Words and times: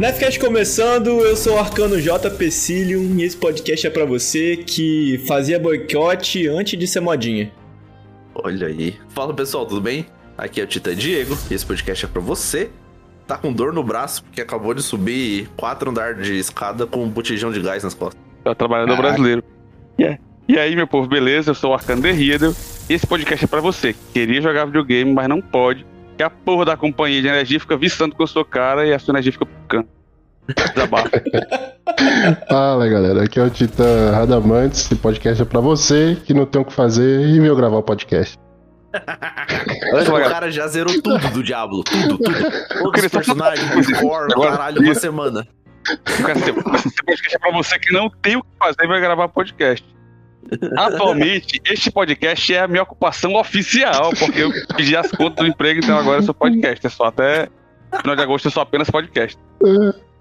Nefcast 0.00 0.40
começando, 0.40 1.08
eu 1.20 1.36
sou 1.36 1.56
o 1.56 1.58
Arcano 1.58 2.00
J. 2.00 2.30
Pecilium 2.30 3.18
e 3.18 3.22
esse 3.22 3.36
podcast 3.36 3.86
é 3.86 3.90
pra 3.90 4.06
você 4.06 4.56
que 4.56 5.22
fazia 5.28 5.58
boicote 5.60 6.48
antes 6.48 6.78
de 6.78 6.86
ser 6.86 7.00
modinha. 7.00 7.52
Olha 8.34 8.68
aí. 8.68 8.94
Fala 9.10 9.34
pessoal, 9.34 9.66
tudo 9.66 9.82
bem? 9.82 10.06
Aqui 10.38 10.58
é 10.58 10.64
o 10.64 10.66
Tita 10.66 10.94
Diego 10.94 11.36
e 11.50 11.54
esse 11.54 11.66
podcast 11.66 12.06
é 12.06 12.08
pra 12.08 12.22
você. 12.22 12.70
Tá 13.26 13.36
com 13.36 13.52
dor 13.52 13.74
no 13.74 13.84
braço 13.84 14.24
porque 14.24 14.40
acabou 14.40 14.72
de 14.72 14.82
subir 14.82 15.50
quatro 15.54 15.90
andares 15.90 16.26
de 16.26 16.38
escada 16.38 16.86
com 16.86 17.04
um 17.04 17.08
botijão 17.10 17.52
de 17.52 17.60
gás 17.60 17.84
nas 17.84 17.92
costas. 17.92 18.18
É 18.42 18.48
o 18.48 18.54
trabalhador 18.54 18.96
Caraca. 18.96 19.08
brasileiro. 19.08 19.44
Yeah. 20.00 20.18
E 20.48 20.58
aí, 20.58 20.74
meu 20.74 20.86
povo, 20.86 21.08
beleza? 21.08 21.50
Eu 21.50 21.54
sou 21.54 21.72
o 21.72 21.74
Arcano 21.74 22.00
The 22.00 22.10
Riddle. 22.10 22.56
E 22.88 22.94
esse 22.94 23.06
podcast 23.06 23.44
é 23.44 23.48
pra 23.48 23.60
você 23.60 23.92
que 23.92 23.98
queria 24.14 24.40
jogar 24.40 24.64
videogame, 24.64 25.12
mas 25.12 25.28
não 25.28 25.42
pode. 25.42 25.84
Que 26.20 26.24
a 26.24 26.28
porra 26.28 26.66
da 26.66 26.76
companhia 26.76 27.22
de 27.22 27.28
energia 27.28 27.58
fica 27.58 27.78
viçando 27.78 28.14
com 28.14 28.22
a 28.22 28.26
sua 28.26 28.44
cara 28.44 28.86
e 28.86 28.92
a 28.92 28.98
sua 28.98 29.12
energia 29.12 29.32
fica 29.32 29.46
picando. 29.46 29.88
Desabafa. 30.74 31.10
Fala 32.46 32.86
galera, 32.88 33.24
aqui 33.24 33.40
é 33.40 33.42
o 33.42 33.48
Tita 33.48 34.10
Radamantes. 34.12 34.84
Esse 34.84 34.96
podcast 34.96 35.40
é 35.40 35.46
pra 35.46 35.60
você 35.60 36.18
que 36.22 36.34
não 36.34 36.44
tem 36.44 36.60
o 36.60 36.64
que 36.66 36.74
fazer 36.74 37.26
e 37.26 37.40
veio 37.40 37.56
gravar 37.56 37.78
o 37.78 37.82
podcast. 37.82 38.38
o 38.92 40.28
cara 40.28 40.50
já 40.50 40.68
zerou 40.68 40.92
tudo 41.00 41.26
do 41.30 41.42
Diablo, 41.42 41.82
tudo, 41.84 42.18
tudo. 42.18 42.36
Todos 42.68 43.02
os 43.02 43.10
personagens, 43.10 43.98
core, 43.98 44.34
caralho, 44.34 44.82
uma 44.82 44.94
semana. 44.94 45.48
Esse 46.06 47.02
podcast 47.02 47.34
é 47.34 47.38
pra 47.38 47.50
você 47.50 47.78
que 47.78 47.94
não 47.94 48.10
tem 48.10 48.36
o 48.36 48.42
que 48.42 48.50
fazer 48.58 48.84
e 48.84 48.86
vai 48.86 49.00
gravar 49.00 49.26
podcast. 49.28 49.86
Atualmente, 50.76 51.60
este 51.64 51.90
podcast 51.90 52.52
é 52.54 52.60
a 52.60 52.68
minha 52.68 52.82
ocupação 52.82 53.34
oficial, 53.34 54.10
porque 54.18 54.42
eu 54.42 54.50
pedi 54.76 54.96
as 54.96 55.10
contas 55.10 55.44
do 55.44 55.50
emprego, 55.50 55.80
então 55.82 55.96
agora 55.96 56.18
eu 56.18 56.22
sou 56.22 56.34
podcast. 56.34 56.86
É 56.86 56.90
só 56.90 57.04
até 57.04 57.48
final 58.00 58.16
de 58.16 58.22
agosto 58.22 58.46
eu 58.46 58.50
sou 58.50 58.62
apenas 58.62 58.90
podcast. 58.90 59.38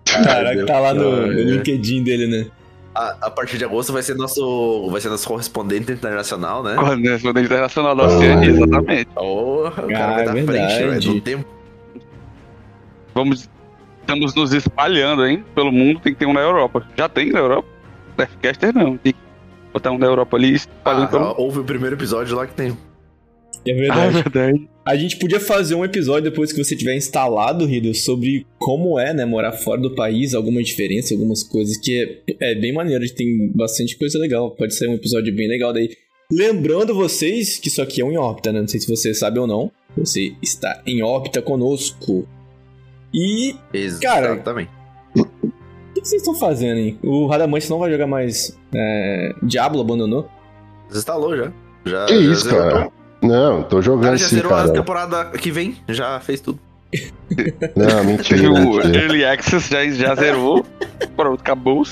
Caraca, 0.05 0.65
tá 0.65 0.79
lá 0.79 0.93
no, 0.93 1.27
no 1.27 1.31
LinkedIn 1.31 2.03
dele, 2.03 2.27
né? 2.27 2.47
A, 2.93 3.27
a 3.27 3.31
partir 3.31 3.57
de 3.57 3.65
agosto 3.65 3.93
vai 3.93 4.01
ser 4.01 4.15
nosso, 4.15 4.89
vai 4.91 4.99
ser 4.99 5.09
nosso 5.09 5.27
correspondente 5.27 5.91
internacional, 5.91 6.63
né? 6.63 6.75
Correspondente 6.75 7.45
internacional 7.45 7.95
da 7.95 8.03
Oceania, 8.03 8.49
exatamente. 8.49 9.05
Porra, 9.13 9.85
o 9.85 9.87
cara 9.87 10.11
Ah, 10.11 10.15
vai 10.15 10.25
dar 10.25 10.37
é 10.37 10.43
frente, 10.43 10.73
velho, 10.83 11.01
do 11.01 11.21
tempo. 11.21 11.45
Vamos. 13.13 13.49
Estamos 14.02 14.33
nos 14.33 14.53
espalhando, 14.53 15.25
hein? 15.25 15.45
Pelo 15.53 15.71
mundo, 15.71 15.99
tem 15.99 16.13
que 16.13 16.19
ter 16.19 16.25
um 16.25 16.33
na 16.33 16.41
Europa. 16.41 16.85
Já 16.97 17.08
tem 17.08 17.31
na 17.31 17.39
Europa? 17.39 17.67
Deathcaster 18.17 18.73
não. 18.73 18.97
Tem 18.97 19.13
que 19.13 19.19
botar 19.73 19.91
um 19.91 19.99
da 19.99 20.07
Europa 20.07 20.37
ali 20.37 20.53
espalhando 20.53 21.03
Ah, 21.03 21.07
pelo 21.07 21.35
houve 21.37 21.59
o 21.59 21.63
primeiro 21.63 21.95
episódio 21.95 22.35
lá 22.35 22.45
que 22.47 22.53
tem. 22.53 22.69
É 22.69 22.71
Ah, 22.71 22.77
é 23.67 23.73
verdade. 23.73 24.13
verdade. 24.23 24.69
A 24.85 24.95
gente 24.95 25.17
podia 25.17 25.39
fazer 25.39 25.75
um 25.75 25.85
episódio 25.85 26.31
depois 26.31 26.52
que 26.52 26.63
você 26.63 26.75
tiver 26.75 26.95
instalado, 26.95 27.65
Riddle, 27.65 27.93
sobre 27.93 28.45
como 28.58 28.99
é, 28.99 29.13
né, 29.13 29.23
morar 29.25 29.52
fora 29.52 29.79
do 29.79 29.93
país, 29.93 30.33
alguma 30.33 30.63
diferença, 30.63 31.13
algumas 31.13 31.43
coisas 31.43 31.77
que 31.77 32.23
é, 32.29 32.52
é 32.52 32.55
bem 32.55 32.73
maneiro, 32.73 33.03
tem 33.13 33.52
bastante 33.53 33.97
coisa 33.97 34.17
legal. 34.17 34.52
Pode 34.52 34.73
ser 34.73 34.87
um 34.87 34.95
episódio 34.95 35.35
bem 35.35 35.47
legal 35.47 35.71
daí. 35.73 35.89
Lembrando 36.31 36.95
vocês 36.95 37.58
que 37.58 37.67
isso 37.67 37.81
aqui 37.81 38.02
é 38.02 38.05
um 38.05 38.11
em 38.11 38.17
órbita, 38.17 38.52
né? 38.52 38.61
Não 38.61 38.67
sei 38.67 38.79
se 38.79 38.87
você 38.87 39.13
sabe 39.13 39.39
ou 39.39 39.45
não. 39.47 39.71
Você 39.97 40.33
está 40.41 40.81
em 40.85 41.02
órbita 41.03 41.41
conosco. 41.41 42.27
E 43.13 43.55
Cara, 44.02 44.33
Exatamente. 44.33 44.71
o 45.17 45.48
que 45.99 46.04
que 46.04 46.08
vocês 46.08 46.21
estão 46.21 46.36
fazendo, 46.36 46.77
hein? 46.77 46.98
O 47.04 47.27
Radamante 47.27 47.70
não 47.70 47.80
vai 47.80 47.92
jogar 47.92 48.08
mais 48.08 48.58
é, 48.73 49.33
Diablo, 49.43 49.82
abandonou? 49.82 50.30
Desinstalou 50.87 51.36
já. 51.36 51.52
Já, 51.86 52.05
Que 52.05 52.23
já 52.23 52.32
isso, 52.32 52.43
zerou 52.49 52.60
cara? 52.71 52.92
Não, 53.21 53.64
tô 53.64 53.82
jogando 53.82 54.04
cara 54.05 54.17
já 54.17 54.27
sim, 54.27 54.36
zerou 54.38 54.54
a 54.54 54.58
cara. 54.58 54.73
temporada 54.73 55.26
que 55.38 55.52
vem, 55.52 55.76
já 55.88 56.20
fez 56.20 56.39
tudo. 56.42 56.59
Não, 57.76 58.04
mentira, 58.05 58.52
o. 58.52 58.82
Early 58.82 59.26
Access 59.26 59.70
já, 59.70 59.86
já 59.89 60.15
zerou. 60.15 60.65
Pronto, 61.15 61.42
acabou. 61.42 61.83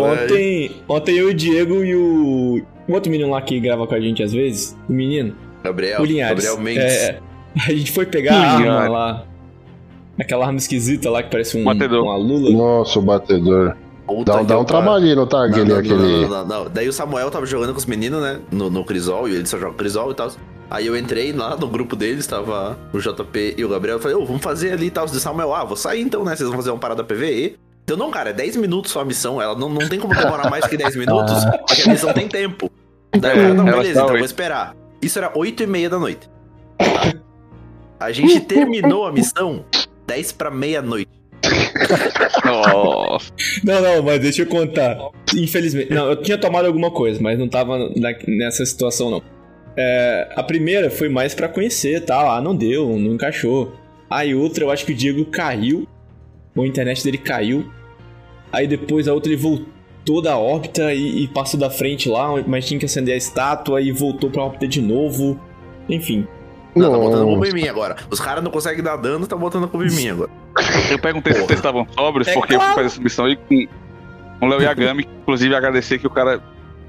Ontem, 0.00 0.76
ontem 0.88 1.16
eu 1.16 1.28
e 1.28 1.32
o 1.32 1.34
Diego 1.34 1.84
e 1.84 1.96
o, 1.96 2.62
o 2.88 2.92
outro 2.92 3.10
menino 3.10 3.30
lá 3.30 3.42
que 3.42 3.58
grava 3.58 3.86
com 3.86 3.94
a 3.94 4.00
gente 4.00 4.22
às 4.22 4.32
vezes, 4.32 4.76
o 4.88 4.92
menino, 4.92 5.34
Gabriel, 5.64 6.00
o 6.00 6.04
Linhares. 6.04 6.44
Gabriel 6.44 6.62
Mendes. 6.62 6.94
É, 6.94 7.20
a 7.66 7.72
gente 7.72 7.90
foi 7.92 8.06
pegar 8.06 8.34
a 8.34 8.52
arma 8.52 8.88
lá. 8.88 9.26
Aquela 10.18 10.46
arma 10.46 10.58
esquisita 10.58 11.10
lá 11.10 11.22
que 11.22 11.30
parece 11.30 11.58
um, 11.58 11.64
Batedor. 11.64 12.04
uma 12.04 12.16
lula. 12.16 12.50
Nossa, 12.50 12.98
o 12.98 13.02
batedor. 13.02 13.76
Puta 14.06 14.32
Dá, 14.32 14.42
dá 14.42 14.58
um 14.58 14.64
trabalhinho, 14.64 15.16
não 15.16 15.26
tá? 15.26 15.38
Não, 15.38 15.44
Aquele, 15.46 15.64
não, 15.64 15.74
não, 15.74 15.78
aquele... 15.78 16.26
não, 16.26 16.28
não, 16.28 16.46
não. 16.46 16.70
Daí 16.70 16.88
o 16.88 16.92
Samuel 16.92 17.30
tava 17.30 17.44
jogando 17.44 17.72
com 17.72 17.78
os 17.78 17.86
meninos, 17.86 18.22
né? 18.22 18.40
No, 18.52 18.70
no 18.70 18.84
Crisol, 18.84 19.28
e 19.28 19.34
ele 19.34 19.46
só 19.46 19.58
joga 19.58 19.74
Crisol 19.74 20.12
e 20.12 20.14
tal. 20.14 20.30
Aí 20.70 20.86
eu 20.86 20.96
entrei 20.96 21.32
lá 21.32 21.56
no 21.56 21.68
grupo 21.68 21.94
deles, 21.96 22.26
tava 22.26 22.78
o 22.92 22.98
JP 22.98 23.54
e 23.56 23.64
o 23.64 23.68
Gabriel. 23.68 23.96
Eu 23.96 24.00
falei, 24.00 24.16
ô, 24.16 24.24
vamos 24.24 24.42
fazer 24.42 24.72
ali 24.72 24.86
e 24.86 24.90
tal. 24.90 25.06
De 25.06 25.18
Samuel, 25.20 25.52
ah, 25.54 25.64
vou 25.64 25.76
sair 25.76 26.02
então, 26.02 26.24
né? 26.24 26.34
Vocês 26.34 26.48
vão 26.48 26.56
fazer 26.56 26.70
uma 26.70 26.78
parada 26.78 27.02
PVE. 27.04 27.56
Então, 27.84 27.96
não, 27.96 28.10
cara, 28.10 28.30
é 28.30 28.32
10 28.32 28.56
minutos 28.56 28.90
só 28.90 29.00
a 29.00 29.04
missão. 29.04 29.40
Ela 29.40 29.56
não, 29.56 29.68
não 29.68 29.88
tem 29.88 29.98
como 29.98 30.14
demorar 30.14 30.50
mais 30.50 30.66
que 30.66 30.76
10 30.76 30.94
minutos, 30.96 31.44
porque 31.66 31.82
a 31.82 31.92
missão 31.92 32.12
tem 32.12 32.26
tempo. 32.28 32.70
Daí 33.16 33.38
eu 33.38 33.54
não, 33.54 33.64
beleza, 33.64 33.84
tá 33.84 33.90
então 33.90 34.02
eu 34.02 34.08
oito. 34.08 34.18
vou 34.18 34.26
esperar. 34.26 34.76
Isso 35.00 35.18
era 35.18 35.32
8 35.34 35.62
e 35.62 35.66
meia 35.66 35.90
da 35.90 35.98
noite. 35.98 36.28
A 37.98 38.12
gente 38.12 38.40
terminou 38.40 39.06
a 39.06 39.12
missão 39.12 39.64
10 40.06 40.32
pra 40.32 40.50
meia-noite. 40.50 41.08
Nossa. 42.44 43.32
Não, 43.64 43.80
não, 43.82 44.02
mas 44.02 44.20
deixa 44.20 44.42
eu 44.42 44.46
contar. 44.46 44.98
Infelizmente. 45.36 45.92
Não, 45.92 46.08
eu 46.10 46.16
tinha 46.22 46.38
tomado 46.38 46.66
alguma 46.66 46.90
coisa, 46.90 47.20
mas 47.20 47.38
não 47.38 47.48
tava 47.48 47.78
na- 47.96 48.14
nessa 48.26 48.64
situação, 48.64 49.10
não. 49.10 49.22
É, 49.76 50.28
a 50.34 50.42
primeira 50.42 50.90
foi 50.90 51.08
mais 51.08 51.34
pra 51.34 51.48
conhecer, 51.48 52.00
tal. 52.04 52.30
Ah, 52.30 52.40
não 52.40 52.54
deu, 52.56 52.88
não 52.98 53.14
encaixou. 53.14 53.74
Aí 54.08 54.34
outra, 54.34 54.64
eu 54.64 54.70
acho 54.70 54.86
que 54.86 54.92
o 54.92 54.96
Diego 54.96 55.24
caiu. 55.26 55.86
Ou 56.54 56.64
a 56.64 56.66
internet 56.66 57.04
dele 57.04 57.18
caiu. 57.18 57.70
Aí 58.52 58.66
depois 58.66 59.06
a 59.08 59.12
outra 59.12 59.30
ele 59.32 59.40
voltou 59.40 60.22
da 60.22 60.38
órbita 60.38 60.94
e, 60.94 61.24
e 61.24 61.28
passou 61.28 61.58
da 61.60 61.68
frente 61.68 62.08
lá, 62.08 62.42
mas 62.46 62.64
tinha 62.66 62.78
que 62.80 62.86
acender 62.86 63.12
a 63.14 63.18
estátua 63.18 63.80
e 63.82 63.90
voltou 63.92 64.30
pra 64.30 64.44
órbita 64.44 64.66
de 64.66 64.80
novo. 64.80 65.38
Enfim. 65.88 66.26
Não, 66.76 66.92
tá 66.92 66.98
botando 66.98 67.24
culpa 67.26 67.48
em 67.48 67.52
mim 67.52 67.68
agora. 67.68 67.96
Os 68.10 68.20
caras 68.20 68.44
não 68.44 68.50
conseguem 68.50 68.82
dar 68.82 68.96
dano, 68.96 69.26
tá 69.26 69.36
botando 69.36 69.68
culpa 69.68 69.86
em 69.86 69.90
mim 69.94 70.08
agora. 70.10 70.30
Eu 70.90 70.98
perguntei 70.98 71.32
se 71.32 71.38
Porra. 71.38 71.48
vocês 71.48 71.58
estavam 71.58 71.86
sóbrios, 71.92 72.28
É 72.28 72.34
porque 72.34 72.54
eu 72.54 72.58
claro. 72.58 72.74
fui 72.74 72.82
fazer 72.84 72.94
essa 72.94 73.02
missão 73.02 73.24
aí 73.24 73.36
com, 73.36 73.66
com 74.40 74.46
o 74.46 74.48
Léo 74.48 74.62
Yagami, 74.62 75.08
inclusive 75.22 75.54
agradecer 75.54 75.98
que 75.98 76.06
o 76.06 76.10
cara 76.10 76.42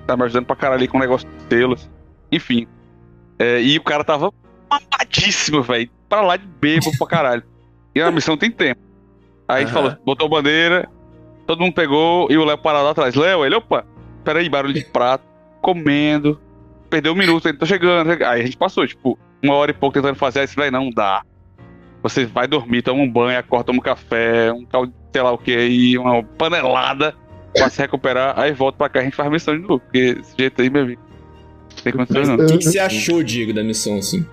tá 0.05 0.15
me 0.17 0.23
ajudando 0.23 0.45
pra 0.45 0.55
caralho 0.55 0.81
aí 0.81 0.87
com 0.87 0.97
o 0.97 1.01
negócio 1.01 1.27
de 1.27 1.55
selos. 1.55 1.89
Enfim. 2.31 2.67
É, 3.39 3.61
e 3.61 3.77
o 3.77 3.83
cara 3.83 4.03
tava 4.03 4.31
mamadíssimo, 4.69 5.61
velho. 5.63 5.89
Pra 6.09 6.21
lá 6.21 6.37
de 6.37 6.45
bebo 6.45 6.91
pra 6.97 7.07
caralho. 7.07 7.43
E 7.95 8.01
a 8.01 8.11
missão 8.11 8.37
tem 8.37 8.51
tempo. 8.51 8.81
Aí 9.47 9.57
a 9.57 9.65
gente 9.65 9.75
Aham. 9.75 9.89
falou, 9.89 9.97
botou 10.05 10.29
bandeira, 10.29 10.89
todo 11.45 11.59
mundo 11.61 11.73
pegou 11.73 12.27
e 12.29 12.37
o 12.37 12.43
Léo 12.45 12.57
parado 12.57 12.85
lá 12.85 12.91
atrás. 12.91 13.15
Léo, 13.15 13.45
ele, 13.45 13.55
opa, 13.55 13.85
peraí, 14.23 14.49
barulho 14.49 14.73
de 14.73 14.83
prato, 14.85 15.23
comendo. 15.61 16.39
Perdeu 16.89 17.13
um 17.13 17.15
minuto, 17.15 17.47
ele 17.47 17.57
tô 17.57 17.65
chegando. 17.65 18.11
Aí 18.11 18.41
a 18.41 18.45
gente 18.45 18.57
passou, 18.57 18.85
tipo, 18.87 19.17
uma 19.47 19.55
hora 19.55 19.71
e 19.71 19.73
pouco 19.73 19.93
tentando 19.93 20.15
fazer, 20.15 20.41
aí 20.41 20.47
você 20.47 20.55
vai, 20.55 20.69
não 20.71 20.89
dá. 20.89 21.23
Você 22.03 22.25
vai 22.25 22.47
dormir, 22.47 22.81
toma 22.83 23.01
um 23.01 23.09
banho, 23.11 23.37
acorda, 23.39 23.65
toma 23.65 23.79
um 23.79 23.81
café, 23.81 24.51
um 24.53 24.65
caldo, 24.65 24.93
sei 25.11 25.21
lá 25.21 25.31
o 25.31 25.37
que 25.37 25.55
aí, 25.55 25.97
uma 25.97 26.21
panelada 26.23 27.15
pra 27.53 27.69
se 27.69 27.79
recuperar, 27.81 28.39
aí 28.39 28.51
volta 28.53 28.77
pra 28.77 28.87
cá 28.89 28.99
e 28.99 29.01
a 29.01 29.05
gente 29.05 29.15
faz 29.15 29.27
a 29.27 29.31
missão 29.31 29.55
de 29.55 29.61
novo. 29.61 29.79
Porque 29.79 30.13
desse 30.15 30.33
jeito 30.37 30.61
aí, 30.61 30.69
meu 30.69 30.83
amigo. 30.83 31.01
Não 31.75 31.83
tem 31.83 31.93
condições 31.93 32.27
não. 32.27 32.35
o 32.35 32.45
que, 32.45 32.57
que 32.59 32.63
você 32.65 32.79
achou, 32.79 33.23
Diego, 33.23 33.53
da 33.53 33.63
missão, 33.63 33.97
assim? 33.97 34.25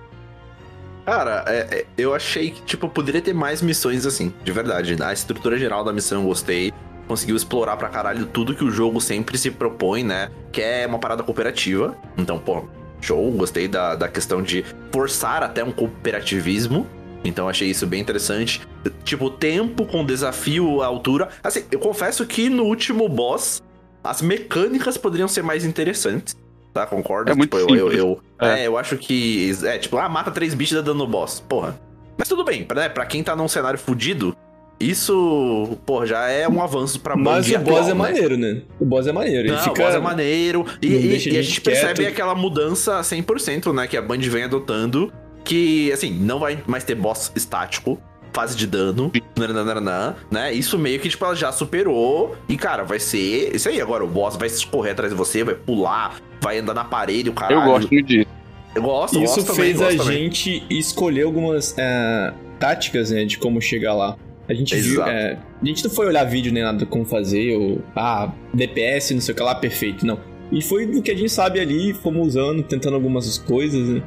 Cara, 1.05 1.43
é- 1.47 1.67
é, 1.79 1.85
eu 1.97 2.15
achei 2.15 2.49
que, 2.51 2.61
tipo, 2.63 2.89
poderia 2.89 3.21
ter 3.21 3.33
mais 3.33 3.61
missões 3.61 4.05
assim, 4.05 4.33
de 4.43 4.51
verdade. 4.51 4.95
A 5.03 5.13
estrutura 5.13 5.57
geral 5.57 5.83
da 5.83 5.93
missão 5.93 6.21
eu 6.21 6.27
gostei. 6.27 6.73
conseguiu 7.07 7.35
explorar 7.35 7.77
pra 7.77 7.87
caralho 7.87 8.25
tudo 8.25 8.55
que 8.55 8.63
o 8.63 8.71
jogo 8.71 8.99
sempre 8.99 9.37
se 9.37 9.51
propõe, 9.51 10.03
né? 10.03 10.31
Que 10.51 10.59
é 10.59 10.87
uma 10.87 10.97
parada 10.97 11.21
cooperativa. 11.21 11.95
Então, 12.17 12.39
pô, 12.39 12.65
show. 13.05 13.31
Gostei 13.31 13.67
da, 13.67 13.95
da 13.95 14.07
questão 14.07 14.41
de 14.41 14.65
forçar 14.91 15.43
até 15.43 15.63
um 15.63 15.71
cooperativismo. 15.71 16.87
Então 17.23 17.49
achei 17.49 17.69
isso 17.69 17.87
bem 17.87 18.01
interessante. 18.01 18.61
Tipo, 19.03 19.29
tempo 19.29 19.85
com 19.85 20.05
desafio, 20.05 20.81
altura. 20.81 21.29
Assim, 21.43 21.63
eu 21.71 21.79
confesso 21.79 22.25
que 22.25 22.49
no 22.49 22.63
último 22.63 23.09
boss, 23.09 23.61
as 24.03 24.21
mecânicas 24.21 24.97
poderiam 24.97 25.27
ser 25.27 25.41
mais 25.43 25.65
interessantes. 25.65 26.35
Tá? 26.73 26.85
Concordo? 26.85 27.31
É 27.31 27.35
muito 27.35 27.57
tipo, 27.57 27.71
eu, 27.71 27.77
eu, 27.77 27.89
simples. 27.91 27.99
eu- 28.39 28.47
É. 28.47 28.61
é, 28.63 28.67
eu 28.67 28.77
acho 28.77 28.97
que. 28.97 29.51
É, 29.63 29.77
tipo, 29.77 29.97
ah, 29.97 30.09
mata 30.09 30.29
três 30.29 30.53
bichos 30.53 30.73
e 30.73 30.75
dá 30.75 30.81
dano 30.81 30.99
no 30.99 31.07
boss. 31.07 31.39
Porra. 31.39 31.79
Mas 32.17 32.27
tudo 32.29 32.43
bem, 32.43 32.63
pra, 32.63 32.81
né, 32.81 32.89
pra 32.89 33.05
quem 33.05 33.23
tá 33.23 33.35
num 33.35 33.47
cenário 33.47 33.79
fudido, 33.79 34.35
isso, 34.79 35.77
porra, 35.85 36.05
já 36.05 36.27
é 36.29 36.47
um 36.47 36.61
avanço 36.61 36.99
pra 36.99 37.15
Mas 37.15 37.47
bug 37.47 37.55
o 37.55 37.59
boss 37.59 37.69
atual, 37.75 37.83
é 37.83 37.87
né? 37.87 37.93
maneiro, 37.93 38.37
né? 38.37 38.61
O 38.79 38.85
boss 38.85 39.07
é 39.07 39.11
maneiro. 39.11 39.47
Ele 39.47 39.51
Não, 39.51 39.59
fica... 39.59 39.71
o 39.81 39.85
boss 39.85 39.95
é 39.95 39.99
maneiro. 39.99 40.65
E, 40.81 40.87
e- 40.87 40.91
e 40.91 41.15
a 41.15 41.17
gente 41.19 41.41
gente 41.43 41.61
percebe 41.61 42.05
aquela 42.05 42.35
mudança 42.35 42.99
100%, 43.01 43.73
né? 43.73 43.87
Que 43.87 43.97
a 43.97 44.01
Band 44.01 44.19
vem 44.19 44.43
adotando. 44.43 45.11
Que, 45.43 45.91
assim, 45.91 46.11
não 46.11 46.39
vai 46.39 46.57
mais 46.65 46.83
ter 46.83 46.95
boss 46.95 47.31
estático. 47.35 47.99
Fase 48.33 48.57
de 48.57 48.67
dano, 48.67 49.13
nananana, 49.37 50.17
né? 50.29 50.51
Isso 50.53 50.77
meio 50.77 50.99
que, 50.99 51.07
tipo, 51.07 51.23
ela 51.23 51.35
já 51.35 51.53
superou. 51.53 52.35
E, 52.49 52.57
cara, 52.57 52.83
vai 52.83 52.99
ser 52.99 53.55
isso 53.55 53.69
aí. 53.69 53.79
Agora, 53.79 54.03
o 54.03 54.07
boss 54.07 54.35
vai 54.35 54.49
correr 54.69 54.91
atrás 54.91 55.11
de 55.13 55.17
você, 55.17 55.41
vai 55.41 55.55
pular, 55.55 56.15
vai 56.41 56.57
andar 56.57 56.73
na 56.73 56.83
parede, 56.83 57.29
o 57.29 57.33
caralho. 57.33 57.61
Eu 57.61 57.65
gosto 57.65 57.89
disso. 58.03 58.27
Eu 58.75 58.81
gosto, 58.81 59.23
Isso 59.23 59.35
gosto 59.37 59.53
também, 59.55 59.73
fez 59.73 59.81
a 59.81 59.87
também. 60.03 60.23
gente 60.29 60.65
escolher 60.69 61.21
algumas 61.23 61.73
é, 61.77 62.33
táticas, 62.59 63.09
né, 63.09 63.23
de 63.23 63.37
como 63.37 63.61
chegar 63.61 63.93
lá. 63.93 64.17
A 64.47 64.53
gente 64.53 64.75
viu, 64.75 64.93
Exato. 64.93 65.09
é, 65.09 65.39
a 65.61 65.65
gente 65.65 65.83
não 65.83 65.91
foi 65.91 66.05
olhar 66.07 66.23
vídeo 66.23 66.51
nem 66.53 66.63
nada 66.63 66.85
como 66.85 67.03
fazer, 67.05 67.55
ou 67.57 67.81
ah, 67.95 68.31
DPS, 68.53 69.13
não 69.13 69.21
sei 69.21 69.33
o 69.33 69.35
que 69.37 69.43
lá, 69.43 69.55
perfeito, 69.55 70.05
não. 70.05 70.19
E 70.51 70.61
foi 70.61 70.85
do 70.85 71.01
que 71.01 71.11
a 71.11 71.15
gente 71.15 71.31
sabe 71.31 71.59
ali, 71.59 71.93
fomos 71.93 72.27
usando, 72.29 72.61
tentando 72.63 72.93
algumas 72.95 73.37
coisas, 73.39 73.89
né? 73.89 74.03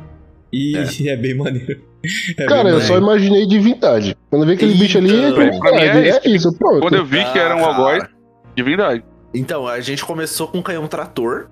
E 0.52 0.76
é, 1.08 1.16
bem 1.16 1.34
maneiro. 1.36 1.82
É 2.38 2.46
Cara, 2.46 2.64
bem 2.64 2.72
eu 2.74 2.80
só 2.80 3.00
maneiro. 3.00 3.04
imaginei 3.06 3.46
divindade. 3.46 4.16
Quando 4.30 4.42
eu 4.42 4.46
vi 4.48 4.54
aquele 4.54 4.72
Então, 4.72 4.82
bicho 4.86 4.98
ali, 4.98 5.10
é 5.24 5.30
divindade. 5.30 6.08
é 6.08 6.20
É 6.24 6.28
isso, 6.30 6.52
pronto. 6.56 6.80
Quando 6.80 6.94
eu 6.94 7.04
vi 7.04 7.24
que 7.32 7.38
era 7.38 7.56
um 7.56 7.64
algoz, 7.64 8.04
divindade. 8.54 9.02
Então, 9.34 9.66
a 9.66 9.80
gente 9.80 10.04
começou 10.04 10.46
com 10.48 10.62
canhão 10.62 10.86
trator. 10.86 11.50